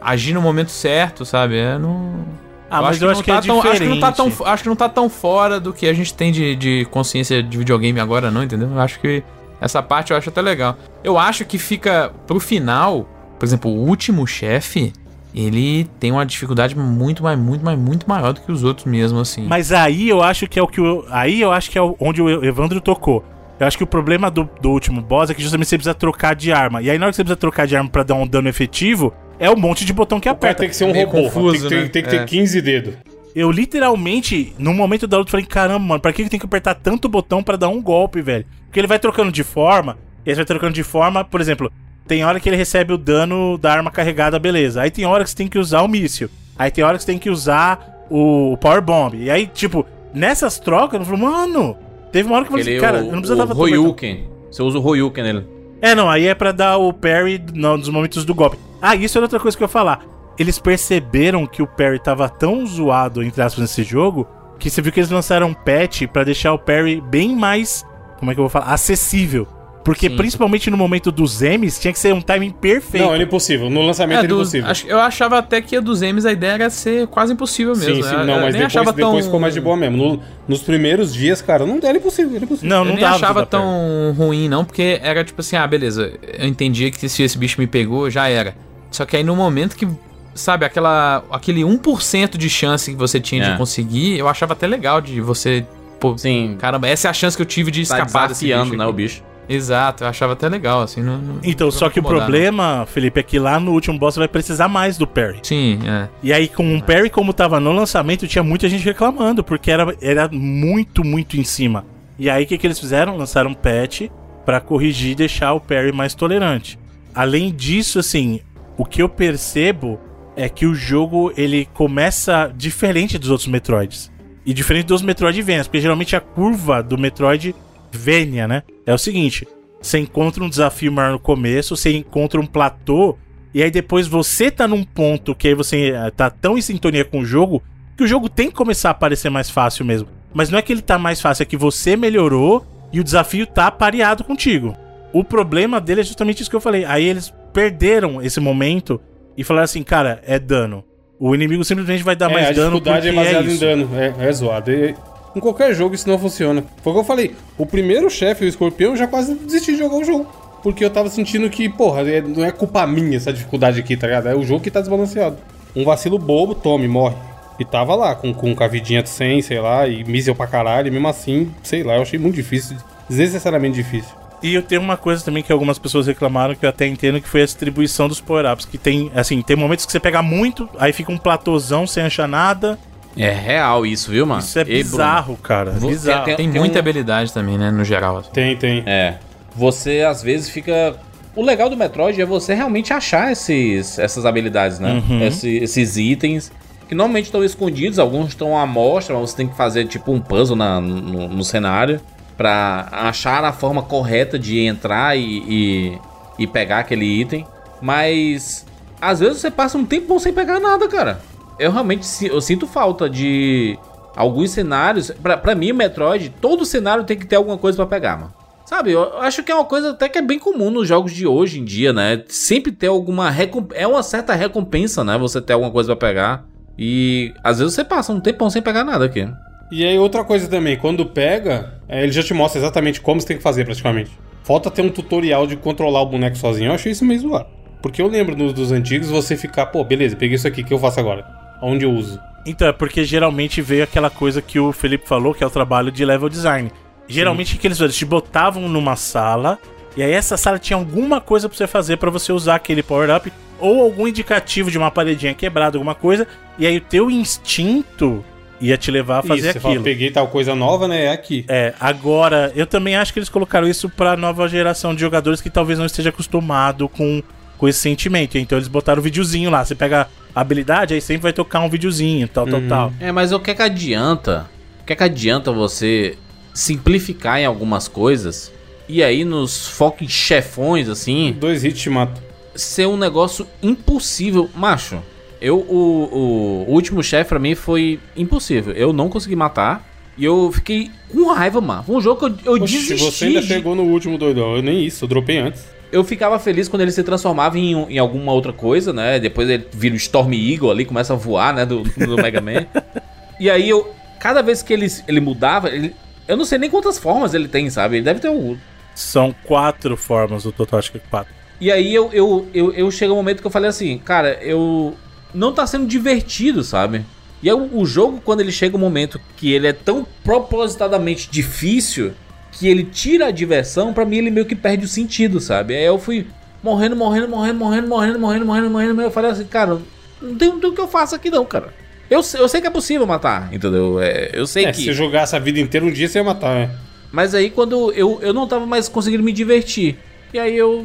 agir 0.00 0.34
no 0.34 0.42
momento 0.42 0.70
certo, 0.70 1.24
sabe? 1.24 1.56
É 1.56 1.78
no. 1.78 2.24
Ah, 2.70 2.80
mas 2.80 3.00
eu 3.00 3.06
não 3.06 3.12
acho 3.12 3.22
que 3.22 3.30
tá 3.30 3.38
é 3.38 3.40
tão, 3.42 3.60
acho 3.60 3.80
que 3.80 3.88
não 3.88 4.00
tá 4.00 4.12
tão. 4.12 4.32
Acho 4.46 4.62
que 4.62 4.68
não 4.68 4.76
tá 4.76 4.88
tão 4.88 5.08
fora 5.08 5.58
do 5.60 5.72
que 5.72 5.86
a 5.86 5.92
gente 5.92 6.12
tem 6.14 6.30
de, 6.32 6.56
de 6.56 6.86
consciência 6.90 7.42
de 7.42 7.58
videogame 7.58 8.00
agora, 8.00 8.30
não, 8.30 8.42
entendeu? 8.42 8.70
Eu 8.70 8.80
acho 8.80 8.98
que 9.00 9.22
essa 9.62 9.82
parte 9.82 10.10
eu 10.10 10.16
acho 10.16 10.28
até 10.28 10.40
legal. 10.42 10.76
Eu 11.02 11.16
acho 11.18 11.44
que 11.44 11.58
fica 11.58 12.12
pro 12.26 12.38
final, 12.40 13.08
por 13.38 13.44
exemplo, 13.46 13.70
o 13.70 13.86
último 13.88 14.26
chefe, 14.26 14.92
ele 15.34 15.84
tem 15.98 16.12
uma 16.12 16.26
dificuldade 16.26 16.76
muito, 16.76 17.22
mais, 17.22 17.38
muito, 17.38 17.64
mais, 17.64 17.78
muito 17.78 18.08
maior 18.08 18.32
do 18.32 18.40
que 18.40 18.52
os 18.52 18.62
outros 18.64 18.86
mesmo, 18.86 19.18
assim. 19.20 19.46
Mas 19.46 19.72
aí 19.72 20.08
eu 20.08 20.22
acho 20.22 20.46
que 20.46 20.58
é 20.58 20.62
o 20.62 20.66
que 20.66 20.80
o, 20.80 21.04
aí 21.10 21.40
eu 21.40 21.50
acho 21.52 21.70
que 21.70 21.78
é 21.78 21.82
o- 21.82 21.96
onde 21.98 22.20
o 22.20 22.44
Evandro 22.44 22.80
tocou. 22.80 23.24
Eu 23.58 23.66
acho 23.66 23.78
que 23.78 23.84
o 23.84 23.86
problema 23.86 24.30
do, 24.30 24.48
do 24.60 24.70
último 24.70 25.00
boss 25.00 25.30
é 25.30 25.34
que 25.34 25.40
justamente 25.42 25.68
você 25.68 25.76
precisa 25.78 25.94
trocar 25.94 26.34
de 26.34 26.50
arma. 26.52 26.82
E 26.82 26.90
aí 26.90 26.98
na 26.98 27.06
hora 27.06 27.12
que 27.12 27.16
você 27.16 27.22
precisa 27.22 27.36
trocar 27.36 27.66
de 27.66 27.76
arma 27.76 27.88
pra 27.88 28.02
dar 28.02 28.14
um 28.16 28.26
dano 28.26 28.48
efetivo, 28.48 29.14
é 29.38 29.48
um 29.48 29.56
monte 29.56 29.84
de 29.84 29.92
botão 29.92 30.18
que 30.18 30.28
O 30.28 30.34
cara 30.34 30.36
aperta. 30.52 30.60
tem 30.60 30.68
que 30.68 30.76
ser 30.76 30.84
um 30.84 30.92
meio 30.92 31.06
robô. 31.06 31.22
confuso, 31.30 31.68
tem 31.68 31.68
que 31.68 31.68
ter, 31.68 31.82
né? 31.82 31.88
tem 31.88 32.02
que 32.02 32.08
ter 32.10 32.20
É. 32.22 32.24
15 32.24 32.60
dedos. 32.60 32.94
Eu 33.34 33.50
literalmente, 33.50 34.52
no 34.58 34.74
momento 34.74 35.06
da 35.06 35.16
luta, 35.18 35.30
falei, 35.30 35.46
caramba, 35.46 35.78
mano, 35.78 36.00
pra 36.00 36.12
que 36.12 36.22
eu 36.22 36.28
tenho 36.28 36.40
que 36.40 36.46
apertar 36.46 36.74
tanto 36.74 37.08
botão 37.08 37.42
pra 37.42 37.56
dar 37.56 37.68
um 37.68 37.80
golpe, 37.80 38.20
velho? 38.20 38.44
Porque 38.72 38.80
ele 38.80 38.86
vai 38.86 38.98
trocando 38.98 39.30
de 39.30 39.44
forma, 39.44 39.98
e 40.24 40.30
ele 40.30 40.36
vai 40.36 40.46
trocando 40.46 40.72
de 40.72 40.82
forma, 40.82 41.22
por 41.22 41.42
exemplo, 41.42 41.70
tem 42.08 42.24
hora 42.24 42.40
que 42.40 42.48
ele 42.48 42.56
recebe 42.56 42.90
o 42.94 42.96
dano 42.96 43.58
da 43.58 43.70
arma 43.70 43.90
carregada, 43.90 44.38
beleza. 44.38 44.80
Aí 44.80 44.90
tem 44.90 45.04
hora 45.04 45.22
que 45.24 45.28
você 45.28 45.36
tem 45.36 45.46
que 45.46 45.58
usar 45.58 45.82
o 45.82 45.88
míssil. 45.88 46.30
Aí 46.58 46.70
tem 46.70 46.82
hora 46.82 46.96
que 46.96 47.02
você 47.04 47.12
tem 47.12 47.18
que 47.18 47.28
usar 47.28 48.06
o, 48.10 48.56
Power 48.58 48.80
Bomb. 48.80 49.12
E 49.14 49.30
aí, 49.30 49.46
tipo, 49.46 49.84
nessas 50.14 50.58
trocas, 50.58 50.98
eu 51.00 51.04
falo, 51.04 51.18
mano, 51.18 51.76
teve 52.10 52.26
uma 52.26 52.36
hora 52.36 52.46
que 52.46 52.50
eu 52.50 52.56
falei 52.58 52.76
assim, 52.76 52.80
cara, 52.80 53.02
o, 53.02 53.06
eu 53.08 53.12
não 53.12 53.20
precisava 53.20 53.52
o. 53.52 53.58
Hoyuken. 53.58 54.26
Você 54.50 54.62
usa 54.62 54.78
o 54.78 54.82
Hoyuken 54.86 55.22
nele. 55.22 55.46
É, 55.82 55.94
não, 55.94 56.08
aí 56.08 56.26
é 56.26 56.34
pra 56.34 56.50
dar 56.50 56.78
o 56.78 56.94
parry 56.94 57.44
no- 57.52 57.76
nos 57.76 57.90
momentos 57.90 58.24
do 58.24 58.34
golpe. 58.34 58.56
Ah, 58.80 58.96
isso 58.96 59.18
era 59.18 59.26
outra 59.26 59.38
coisa 59.38 59.54
que 59.54 59.62
eu 59.62 59.66
ia 59.66 59.68
falar. 59.68 60.02
Eles 60.38 60.58
perceberam 60.58 61.46
que 61.46 61.62
o 61.62 61.66
parry 61.66 61.98
tava 61.98 62.26
tão 62.26 62.64
zoado, 62.66 63.22
entre 63.22 63.42
aspas, 63.42 63.60
nesse 63.60 63.82
jogo, 63.82 64.26
que 64.58 64.70
você 64.70 64.80
viu 64.80 64.90
que 64.90 64.98
eles 65.00 65.10
lançaram 65.10 65.48
um 65.48 65.52
patch 65.54 66.04
pra 66.10 66.24
deixar 66.24 66.54
o 66.54 66.58
parry 66.58 67.02
bem 67.02 67.36
mais, 67.36 67.84
como 68.22 68.30
é 68.30 68.34
que 68.34 68.38
eu 68.40 68.44
vou 68.44 68.48
falar, 68.50 68.66
acessível. 68.72 69.48
Porque 69.84 70.08
Sim. 70.08 70.14
principalmente 70.16 70.70
no 70.70 70.76
momento 70.76 71.10
dos 71.10 71.42
M's, 71.42 71.80
tinha 71.80 71.92
que 71.92 71.98
ser 71.98 72.14
um 72.14 72.20
timing 72.20 72.50
perfeito. 72.52 73.04
Não, 73.04 73.14
ele 73.14 73.24
é 73.24 73.26
impossível. 73.26 73.68
No 73.68 73.82
lançamento 73.82 74.18
É, 74.18 74.20
ele 74.20 74.26
é 74.26 74.28
dos- 74.28 74.54
impossível. 74.54 74.70
acho- 74.70 74.86
eu 74.86 75.00
achava 75.00 75.38
até 75.38 75.60
que 75.60 75.74
a 75.74 75.80
dos 75.80 76.02
M's 76.02 76.24
a 76.24 76.30
ideia 76.30 76.52
era 76.52 76.70
ser 76.70 77.08
quase 77.08 77.32
impossível 77.32 77.74
mesmo. 77.74 77.96
Sim, 77.96 78.02
sim, 78.04 78.14
Eu- 78.14 78.24
não, 78.24 78.34
eu 78.36 78.40
mas 78.42 78.52
depois, 78.54 78.66
achava 78.66 78.92
depois 78.92 79.14
tão... 79.16 79.22
ficou 79.24 79.40
mais 79.40 79.54
de 79.54 79.60
boa 79.60 79.76
mesmo. 79.76 79.96
No- 79.96 80.20
nos 80.46 80.62
primeiros 80.62 81.12
dias, 81.12 81.42
cara, 81.42 81.66
não 81.66 81.80
era 81.82 81.98
impossível, 81.98 82.36
era 82.36 82.44
impossível. 82.44 82.68
Não, 82.70 82.76
eu 82.76 82.84
não 82.84 82.92
nem 82.92 83.00
dava 83.02 83.16
achava 83.16 83.44
tão 83.44 84.14
ruim, 84.16 84.48
não, 84.48 84.64
porque 84.64 85.00
era 85.02 85.24
tipo 85.24 85.40
assim, 85.40 85.56
ah, 85.56 85.66
beleza, 85.66 86.12
eu 86.38 86.46
entendia 86.46 86.88
que 86.88 87.08
se 87.08 87.20
esse 87.24 87.36
bicho 87.36 87.60
me 87.60 87.66
pegou, 87.66 88.08
já 88.08 88.28
era. 88.28 88.54
Só 88.88 89.04
que 89.04 89.16
aí 89.16 89.24
no 89.24 89.34
momento 89.34 89.74
que, 89.74 89.88
sabe, 90.32 90.64
aquela, 90.64 91.24
aquele 91.28 91.64
1% 91.64 92.38
de 92.38 92.48
chance 92.48 92.88
que 92.92 92.96
você 92.96 93.18
tinha 93.18 93.42
É. 93.44 93.50
de 93.50 93.58
conseguir, 93.58 94.16
eu 94.16 94.28
achava 94.28 94.52
até 94.52 94.68
legal 94.68 95.00
de 95.00 95.20
você, 95.20 95.66
pô, 96.02 96.18
Sim. 96.18 96.56
caramba, 96.58 96.88
essa 96.88 97.08
é 97.08 97.10
a 97.10 97.14
chance 97.14 97.36
que 97.36 97.42
eu 97.42 97.46
tive 97.46 97.70
de 97.70 97.86
Tá 97.88 97.98
escapar 98.00 98.28
desse 98.28 98.44
bicho 98.46 98.76
né, 98.76 98.84
o 98.86 98.92
bicho. 98.92 99.22
Exato, 99.48 100.04
eu 100.04 100.08
achava 100.08 100.34
até 100.34 100.48
legal, 100.48 100.82
assim, 100.82 101.02
não... 101.02 101.18
não- 101.18 101.40
Então, 101.42 101.70
só 101.70 101.88
que 101.88 101.98
o 101.98 102.00
incomodar, 102.00 102.22
problema, 102.26 102.86
Felipe, 102.86 103.20
é 103.20 103.22
que 103.22 103.38
lá 103.38 103.58
no 103.58 103.72
último 103.72 103.98
boss 103.98 104.14
você 104.14 104.20
vai 104.20 104.28
precisar 104.28 104.68
mais 104.68 104.96
do 104.98 105.06
parry. 105.06 105.38
Sim, 105.42 105.78
é. 105.84 106.08
E 106.22 106.32
aí, 106.32 106.48
com 106.48 106.76
o 106.76 106.82
parry 106.82 107.10
como 107.10 107.32
tava 107.32 107.58
no 107.58 107.72
lançamento, 107.72 108.26
tinha 108.28 108.42
muita 108.44 108.68
gente 108.68 108.84
reclamando, 108.84 109.42
porque 109.42 109.70
era, 109.70 109.96
era 110.00 110.28
muito, 110.30 111.04
muito 111.04 111.36
em 111.36 111.44
cima. 111.44 111.84
E 112.18 112.30
aí, 112.30 112.44
o 112.44 112.46
que, 112.46 112.56
que 112.56 112.66
eles 112.66 112.78
fizeram? 112.78 113.16
Lançaram 113.16 113.50
um 113.50 113.54
patch 113.54 114.02
pra 114.44 114.60
corrigir 114.60 115.12
e 115.12 115.14
deixar 115.16 115.52
o 115.54 115.60
parry 115.60 115.92
mais 115.92 116.14
tolerante. 116.14 116.78
Além 117.14 117.52
disso, 117.52 117.98
assim, 117.98 118.40
o 118.76 118.84
que 118.84 119.02
eu 119.02 119.08
percebo 119.08 119.98
é 120.36 120.48
que 120.48 120.66
o 120.66 120.74
jogo 120.74 121.32
ele 121.36 121.68
começa 121.74 122.50
diferente 122.56 123.18
dos 123.18 123.28
outros 123.30 123.48
Metroids. 123.48 124.10
E 124.44 124.52
diferente 124.52 124.86
dos 124.86 125.02
Metroidvanias, 125.02 125.66
porque 125.66 125.80
geralmente 125.80 126.16
a 126.16 126.20
curva 126.20 126.82
do 126.82 126.98
Metroidvania, 126.98 128.48
né? 128.48 128.62
É 128.84 128.92
o 128.92 128.98
seguinte: 128.98 129.46
você 129.80 129.98
encontra 129.98 130.42
um 130.42 130.48
desafio 130.48 130.92
maior 130.92 131.12
no 131.12 131.18
começo, 131.18 131.76
você 131.76 131.96
encontra 131.96 132.40
um 132.40 132.46
platô, 132.46 133.16
e 133.54 133.62
aí 133.62 133.70
depois 133.70 134.06
você 134.06 134.50
tá 134.50 134.66
num 134.66 134.82
ponto 134.82 135.34
que 135.34 135.48
aí 135.48 135.54
você 135.54 135.90
eh, 135.90 136.10
tá 136.10 136.30
tão 136.30 136.56
em 136.56 136.62
sintonia 136.62 137.04
com 137.04 137.20
o 137.20 137.24
jogo 137.24 137.62
que 137.96 138.04
o 138.04 138.06
jogo 138.06 138.28
tem 138.28 138.48
que 138.48 138.56
começar 138.56 138.90
a 138.90 138.94
parecer 138.94 139.30
mais 139.30 139.50
fácil 139.50 139.84
mesmo. 139.84 140.08
Mas 140.32 140.48
não 140.48 140.58
é 140.58 140.62
que 140.62 140.72
ele 140.72 140.82
tá 140.82 140.98
mais 140.98 141.20
fácil, 141.20 141.42
é 141.42 141.46
que 141.46 141.56
você 141.56 141.96
melhorou 141.96 142.66
e 142.92 143.00
o 143.00 143.04
desafio 143.04 143.46
tá 143.46 143.70
pareado 143.70 144.24
contigo. 144.24 144.74
O 145.12 145.22
problema 145.22 145.80
dele 145.80 146.00
é 146.00 146.04
justamente 146.04 146.40
isso 146.40 146.50
que 146.50 146.56
eu 146.56 146.60
falei. 146.60 146.84
Aí 146.84 147.04
eles 147.04 147.32
perderam 147.52 148.22
esse 148.22 148.40
momento 148.40 149.00
e 149.36 149.44
falaram 149.44 149.64
assim, 149.64 149.82
cara, 149.82 150.22
é 150.26 150.38
dano. 150.38 150.82
O 151.24 151.36
inimigo 151.36 151.64
simplesmente 151.64 152.02
vai 152.02 152.16
dar 152.16 152.28
é, 152.32 152.34
mais 152.34 152.48
a 152.48 152.52
dano 152.52 152.70
dificuldade 152.80 153.06
porque 153.06 153.20
é 153.20 153.24
baseada 153.24 153.48
é 153.48 153.54
em 153.54 153.56
dano. 153.56 153.88
É, 153.94 154.26
é 154.28 154.32
zoado. 154.32 154.72
E- 154.72 154.92
em 155.36 155.38
qualquer 155.38 155.72
jogo 155.72 155.94
isso 155.94 156.08
não 156.08 156.18
funciona. 156.18 156.64
Foi 156.82 156.90
o 156.92 156.96
que 156.96 157.00
eu 157.00 157.04
falei. 157.04 157.36
O 157.56 157.64
primeiro 157.64 158.10
chefe, 158.10 158.44
o 158.44 158.48
escorpião, 158.48 158.90
eu 158.90 158.96
já 158.96 159.06
quase 159.06 159.36
desisti 159.36 159.70
de 159.70 159.78
jogar 159.78 159.98
o 159.98 160.04
jogo. 160.04 160.26
Porque 160.64 160.84
eu 160.84 160.90
tava 160.90 161.08
sentindo 161.08 161.48
que, 161.48 161.68
porra, 161.68 162.00
é- 162.10 162.20
não 162.20 162.44
é 162.44 162.50
culpa 162.50 162.84
minha 162.88 163.16
essa 163.16 163.32
dificuldade 163.32 163.78
aqui, 163.78 163.96
tá 163.96 164.08
ligado? 164.08 164.30
É 164.30 164.34
o 164.34 164.42
jogo 164.42 164.64
que 164.64 164.70
tá 164.70 164.80
desbalanceado. 164.80 165.36
Um 165.76 165.84
vacilo 165.84 166.18
bobo, 166.18 166.56
tome, 166.56 166.88
morre. 166.88 167.14
E 167.56 167.64
tava 167.64 167.94
lá, 167.94 168.16
com, 168.16 168.34
com 168.34 168.52
cavidinha 168.52 169.00
de 169.00 169.08
100, 169.08 169.42
sei 169.42 169.60
lá, 169.60 169.86
e 169.86 170.02
míssil 170.02 170.34
pra 170.34 170.48
caralho. 170.48 170.88
E 170.88 170.90
mesmo 170.90 171.06
assim, 171.06 171.52
sei 171.62 171.84
lá, 171.84 171.94
eu 171.94 172.02
achei 172.02 172.18
muito 172.18 172.34
difícil. 172.34 172.76
Desnecessariamente 173.08 173.76
difícil. 173.76 174.12
E 174.42 174.54
eu 174.54 174.62
tenho 174.62 174.80
uma 174.80 174.96
coisa 174.96 175.24
também 175.24 175.42
que 175.42 175.52
algumas 175.52 175.78
pessoas 175.78 176.06
reclamaram 176.06 176.54
que 176.54 176.64
eu 176.66 176.70
até 176.70 176.86
entendo 176.86 177.20
que 177.20 177.28
foi 177.28 177.42
a 177.42 177.44
distribuição 177.44 178.08
dos 178.08 178.20
power-ups. 178.20 178.64
Que 178.64 178.76
tem, 178.76 179.10
assim, 179.14 179.40
tem 179.40 179.56
momentos 179.56 179.86
que 179.86 179.92
você 179.92 180.00
pega 180.00 180.20
muito, 180.22 180.68
aí 180.78 180.92
fica 180.92 181.12
um 181.12 181.18
platôzão 181.18 181.86
sem 181.86 182.02
achar 182.02 182.26
nada. 182.26 182.78
É 183.16 183.30
real 183.30 183.84
isso, 183.86 184.10
viu, 184.10 184.24
mano? 184.26 184.40
Isso 184.40 184.58
é 184.58 184.62
Ei, 184.62 184.66
Bruno, 184.82 184.82
bizarro, 184.84 185.36
cara. 185.36 185.70
Vou- 185.72 185.90
bizarro. 185.90 186.24
tem- 186.24 186.36
Tem, 186.36 186.50
tem 186.50 186.60
muita 186.60 186.76
um- 186.76 186.80
habilidade 186.80 187.32
também, 187.32 187.56
né, 187.58 187.70
no 187.70 187.84
geral. 187.84 188.16
assim. 188.18 188.30
Tem, 188.32 188.56
tem. 188.56 188.82
É. 188.86 189.18
Você 189.54 190.00
às 190.00 190.22
vezes 190.22 190.48
fica. 190.48 190.96
O 191.36 191.42
legal 191.42 191.68
do 191.70 191.76
Metroid 191.76 192.20
é 192.20 192.24
você 192.26 192.52
realmente 192.54 192.92
achar 192.92 193.30
esses, 193.32 193.98
essas 193.98 194.26
habilidades, 194.26 194.78
né? 194.78 195.02
Uhum. 195.08 195.22
Esse- 195.22 195.56
esses 195.58 195.96
itens. 195.96 196.50
Que 196.88 196.94
normalmente 196.94 197.26
estão 197.26 197.42
escondidos, 197.44 197.98
alguns 197.98 198.28
estão 198.30 198.58
à 198.58 198.66
mostra, 198.66 199.14
mas 199.18 199.30
você 199.30 199.36
tem 199.36 199.48
que 199.48 199.56
fazer 199.56 199.86
tipo 199.86 200.12
um 200.12 200.20
puzzle 200.20 200.54
na- 200.56 200.78
no, 200.80 201.26
no 201.28 201.42
cenário 201.44 202.00
pra 202.36 202.88
achar 202.90 203.44
a 203.44 203.52
forma 203.52 203.82
correta 203.82 204.38
de 204.38 204.60
entrar 204.60 205.16
e, 205.16 205.42
e, 205.48 205.98
e 206.38 206.46
pegar 206.46 206.80
aquele 206.80 207.04
item. 207.04 207.46
Mas 207.80 208.66
às 209.00 209.20
vezes 209.20 209.38
você 209.38 209.50
passa 209.50 209.76
um 209.76 209.84
tempo 209.84 210.18
sem 210.20 210.32
pegar 210.32 210.60
nada, 210.60 210.88
cara. 210.88 211.20
Eu 211.58 211.72
realmente 211.72 212.06
eu 212.26 212.40
sinto 212.40 212.66
falta 212.66 213.08
de 213.08 213.78
alguns 214.16 214.50
cenários. 214.50 215.10
Pra 215.42 215.54
mim, 215.54 215.72
Metroid, 215.72 216.30
todo 216.40 216.64
cenário 216.64 217.04
tem 217.04 217.18
que 217.18 217.26
ter 217.26 217.36
alguma 217.36 217.58
coisa 217.58 217.76
pra 217.76 217.86
pegar, 217.86 218.16
mano. 218.16 218.32
Sabe, 218.64 218.92
eu 218.92 219.18
acho 219.18 219.42
que 219.42 219.52
é 219.52 219.54
uma 219.54 219.64
coisa 219.64 219.90
até 219.90 220.08
que 220.08 220.18
é 220.18 220.22
bem 220.22 220.38
comum 220.38 220.70
nos 220.70 220.88
jogos 220.88 221.12
de 221.12 221.26
hoje 221.26 221.60
em 221.60 221.64
dia, 221.64 221.92
né? 221.92 222.22
Sempre 222.28 222.72
ter 222.72 222.86
alguma. 222.86 223.30
É 223.74 223.86
uma 223.86 224.02
certa 224.02 224.34
recompensa, 224.34 225.04
né? 225.04 225.18
Você 225.18 225.40
ter 225.40 225.52
alguma 225.52 225.70
coisa 225.70 225.94
pra 225.94 226.08
pegar. 226.08 226.44
E 226.78 227.34
às 227.44 227.58
vezes 227.58 227.74
você 227.74 227.84
passa 227.84 228.12
um 228.12 228.20
tempão 228.20 228.48
sem 228.48 228.62
pegar 228.62 228.82
nada 228.82 229.04
aqui. 229.04 229.28
E 229.74 229.86
aí, 229.86 229.98
outra 229.98 230.22
coisa 230.22 230.46
também, 230.48 230.76
quando 230.76 231.06
pega, 231.06 231.80
é, 231.88 232.02
ele 232.02 232.12
já 232.12 232.22
te 232.22 232.34
mostra 232.34 232.60
exatamente 232.60 233.00
como 233.00 233.18
você 233.18 233.28
tem 233.28 233.38
que 233.38 233.42
fazer, 233.42 233.64
praticamente. 233.64 234.10
Falta 234.44 234.70
ter 234.70 234.82
um 234.82 234.90
tutorial 234.90 235.46
de 235.46 235.56
controlar 235.56 236.02
o 236.02 236.06
boneco 236.06 236.36
sozinho. 236.36 236.68
Eu 236.68 236.74
achei 236.74 236.92
isso 236.92 237.06
meio 237.06 237.20
zoado. 237.20 237.46
Porque 237.80 238.02
eu 238.02 238.06
lembro 238.06 238.34
dos 238.52 238.70
antigos 238.70 239.08
você 239.08 239.34
ficar, 239.34 239.64
pô, 239.64 239.82
beleza, 239.82 240.14
peguei 240.14 240.36
isso 240.36 240.46
aqui, 240.46 240.60
o 240.60 240.64
que 240.66 240.74
eu 240.74 240.78
faço 240.78 241.00
agora? 241.00 241.24
Onde 241.62 241.86
eu 241.86 241.90
uso? 241.90 242.20
Então, 242.44 242.68
é 242.68 242.72
porque 242.72 243.02
geralmente 243.02 243.62
veio 243.62 243.82
aquela 243.82 244.10
coisa 244.10 244.42
que 244.42 244.58
o 244.58 244.72
Felipe 244.72 245.08
falou, 245.08 245.32
que 245.32 245.42
é 245.42 245.46
o 245.46 245.50
trabalho 245.50 245.90
de 245.90 246.04
level 246.04 246.28
design. 246.28 246.70
Geralmente 247.08 247.56
o 247.56 247.58
que 247.58 247.66
eles 247.66 247.78
faziam? 247.78 247.86
Eles 247.86 247.96
te 247.96 248.04
botavam 248.04 248.68
numa 248.68 248.94
sala, 248.94 249.58
e 249.96 250.02
aí 250.02 250.12
essa 250.12 250.36
sala 250.36 250.58
tinha 250.58 250.76
alguma 250.76 251.18
coisa 251.18 251.48
pra 251.48 251.56
você 251.56 251.66
fazer 251.66 251.96
pra 251.96 252.10
você 252.10 252.30
usar 252.30 252.56
aquele 252.56 252.82
power-up, 252.82 253.32
ou 253.58 253.80
algum 253.80 254.06
indicativo 254.06 254.70
de 254.70 254.76
uma 254.76 254.90
paredinha 254.90 255.32
quebrada, 255.32 255.78
alguma 255.78 255.94
coisa, 255.94 256.28
e 256.58 256.66
aí 256.66 256.76
o 256.76 256.80
teu 256.82 257.10
instinto 257.10 258.22
ia 258.62 258.76
te 258.78 258.90
levar 258.90 259.18
a 259.18 259.22
fazer 259.22 259.40
isso, 259.42 259.52
você 259.52 259.60
fala, 259.60 259.74
aquilo. 259.74 259.84
peguei 259.84 260.10
tal 260.10 260.28
coisa 260.28 260.54
nova, 260.54 260.86
né? 260.88 261.04
É 261.06 261.08
aqui. 261.10 261.44
É, 261.48 261.74
agora, 261.80 262.50
eu 262.56 262.66
também 262.66 262.96
acho 262.96 263.12
que 263.12 263.18
eles 263.18 263.28
colocaram 263.28 263.66
isso 263.68 263.88
pra 263.90 264.16
nova 264.16 264.48
geração 264.48 264.94
de 264.94 265.00
jogadores 265.00 265.40
que 265.40 265.50
talvez 265.50 265.78
não 265.78 265.86
esteja 265.86 266.08
acostumado 266.10 266.88
com, 266.88 267.22
com 267.58 267.68
esse 267.68 267.78
sentimento. 267.80 268.38
Então 268.38 268.56
eles 268.56 268.68
botaram 268.68 269.00
o 269.00 269.02
videozinho 269.02 269.50
lá. 269.50 269.64
Você 269.64 269.74
pega 269.74 270.08
a 270.34 270.40
habilidade, 270.40 270.94
aí 270.94 271.00
sempre 271.00 271.22
vai 271.24 271.32
tocar 271.32 271.60
um 271.60 271.68
videozinho, 271.68 272.26
tal, 272.28 272.46
tal, 272.46 272.60
Uhum. 272.60 272.68
tal. 272.68 272.92
É, 273.00 273.10
mas 273.12 273.32
o 273.32 273.40
que 273.40 273.50
é 273.50 273.54
que 273.54 273.62
adianta? 273.62 274.48
O 274.80 274.84
que 274.86 274.92
é 274.92 274.96
que 274.96 275.04
adianta 275.04 275.52
você 275.52 276.16
simplificar 276.54 277.38
em 277.40 277.44
algumas 277.46 277.88
coisas 277.88 278.52
e 278.88 279.02
aí 279.02 279.24
nos 279.24 279.66
focos 279.68 280.10
chefões, 280.10 280.88
assim, 280.88 281.34
Dois 281.38 281.64
hits 281.64 281.80
te 281.80 281.88
matam. 281.90 282.22
ser 282.54 282.86
um 282.86 282.96
negócio 282.96 283.46
impossível. 283.62 284.50
Macho, 284.54 285.02
eu, 285.42 285.58
o, 285.58 286.64
o, 286.66 286.70
o 286.70 286.72
último 286.72 287.02
chefe 287.02 287.28
pra 287.30 287.38
mim 287.38 287.54
foi 287.54 287.98
impossível. 288.16 288.72
Eu 288.74 288.92
não 288.92 289.08
consegui 289.08 289.36
matar. 289.36 289.88
E 290.16 290.24
eu 290.24 290.52
fiquei 290.52 290.90
com 291.10 291.32
raiva, 291.32 291.60
mano. 291.60 291.82
Foi 291.82 291.96
um 291.96 292.00
jogo 292.00 292.30
que 292.30 292.46
eu, 292.46 292.54
eu 292.56 292.62
Oxe, 292.62 292.74
desisti. 292.76 293.04
você 293.04 293.24
ainda 293.26 293.40
de- 293.40 293.46
chegou 293.46 293.74
no 293.74 293.82
último 293.84 294.16
doidão. 294.18 294.56
Eu 294.56 294.62
nem 294.62 294.84
isso, 294.84 295.04
eu 295.04 295.08
dropei 295.08 295.38
antes. 295.38 295.64
Eu 295.90 296.04
ficava 296.04 296.38
feliz 296.38 296.68
quando 296.68 296.82
ele 296.82 296.92
se 296.92 297.02
transformava 297.02 297.58
em, 297.58 297.72
em 297.90 297.98
alguma 297.98 298.32
outra 298.32 298.52
coisa, 298.52 298.92
né? 298.92 299.18
Depois 299.18 299.48
ele 299.48 299.66
vira 299.72 299.94
o 299.94 299.96
Storm 299.98 300.32
Eagle 300.34 300.70
ali, 300.70 300.84
começa 300.84 301.12
a 301.12 301.16
voar, 301.16 301.54
né? 301.54 301.64
Do, 301.66 301.82
do 301.82 302.16
Mega 302.16 302.40
Man. 302.40 302.66
e 303.40 303.50
aí 303.50 303.68
eu. 303.68 303.92
Cada 304.20 304.40
vez 304.42 304.62
que 304.62 304.72
ele, 304.72 304.86
ele 305.08 305.20
mudava, 305.20 305.68
ele, 305.68 305.94
eu 306.28 306.36
não 306.36 306.44
sei 306.44 306.56
nem 306.58 306.70
quantas 306.70 306.98
formas 306.98 307.34
ele 307.34 307.48
tem, 307.48 307.68
sabe? 307.70 307.96
Ele 307.96 308.04
deve 308.04 308.20
ter 308.20 308.28
um. 308.28 308.56
São 308.94 309.34
quatro 309.44 309.96
formas 309.96 310.44
do 310.44 310.52
total, 310.52 310.78
acho 310.78 310.92
que 310.92 310.98
é 310.98 311.00
quatro. 311.10 311.32
E 311.60 311.70
aí 311.72 311.94
eu, 311.94 312.10
eu, 312.12 312.46
eu, 312.52 312.72
eu 312.72 312.90
chego 312.90 313.12
um 313.14 313.16
momento 313.16 313.40
que 313.40 313.46
eu 313.46 313.50
falei 313.50 313.68
assim, 313.70 313.98
cara, 313.98 314.38
eu. 314.42 314.94
Não 315.34 315.52
tá 315.52 315.66
sendo 315.66 315.86
divertido, 315.86 316.62
sabe? 316.62 317.04
E 317.42 317.48
aí, 317.50 317.54
o, 317.56 317.78
o 317.80 317.84
jogo, 317.86 318.20
quando 318.24 318.40
ele 318.40 318.52
chega 318.52 318.76
um 318.76 318.80
momento 318.80 319.20
que 319.36 319.52
ele 319.52 319.66
é 319.66 319.72
tão 319.72 320.06
propositadamente 320.22 321.28
difícil 321.30 322.12
que 322.52 322.68
ele 322.68 322.84
tira 322.84 323.26
a 323.26 323.30
diversão, 323.30 323.92
pra 323.94 324.04
mim 324.04 324.18
ele 324.18 324.30
meio 324.30 324.46
que 324.46 324.54
perde 324.54 324.84
o 324.84 324.88
sentido, 324.88 325.40
sabe? 325.40 325.74
Aí 325.74 325.84
eu 325.84 325.98
fui. 325.98 326.26
morrendo, 326.62 326.94
morrendo, 326.94 327.28
morrendo, 327.28 327.58
morrendo, 327.58 327.88
morrendo, 327.88 328.18
morrendo, 328.20 328.46
morrendo, 328.46 328.70
morrendo. 328.70 329.02
Eu 329.02 329.10
falei 329.10 329.30
assim, 329.30 329.44
cara, 329.44 329.78
não 330.20 330.34
tem, 330.36 330.48
não 330.50 330.60
tem 330.60 330.70
o 330.70 330.74
que 330.74 330.80
eu 330.80 330.86
faço 330.88 331.14
aqui 331.14 331.30
não, 331.30 331.44
cara. 331.44 331.72
Eu, 332.10 332.22
sei- 332.22 332.40
eu 332.40 332.48
sei 332.48 332.60
que 332.60 332.66
é 332.66 332.70
possível 332.70 333.06
matar, 333.06 333.52
entendeu? 333.52 333.98
É, 334.00 334.30
eu 334.34 334.46
sei 334.46 334.66
É, 334.66 334.70
que. 334.70 334.76
se 334.78 334.84
você 334.84 334.92
jogasse 334.92 335.34
a 335.34 335.38
vida 335.38 335.58
inteira, 335.58 335.86
um 335.86 335.90
dia 335.90 336.06
você 336.08 336.18
ia 336.18 336.24
matar, 336.24 336.54
né? 336.54 336.70
Mas 337.10 337.34
aí 337.34 337.50
quando 337.50 337.90
eu, 337.92 338.18
eu 338.22 338.32
não 338.34 338.46
tava 338.46 338.66
mais 338.66 338.86
conseguindo 338.88 339.22
me 339.22 339.32
divertir. 339.32 339.98
E 340.32 340.38
aí 340.38 340.56
eu. 340.56 340.84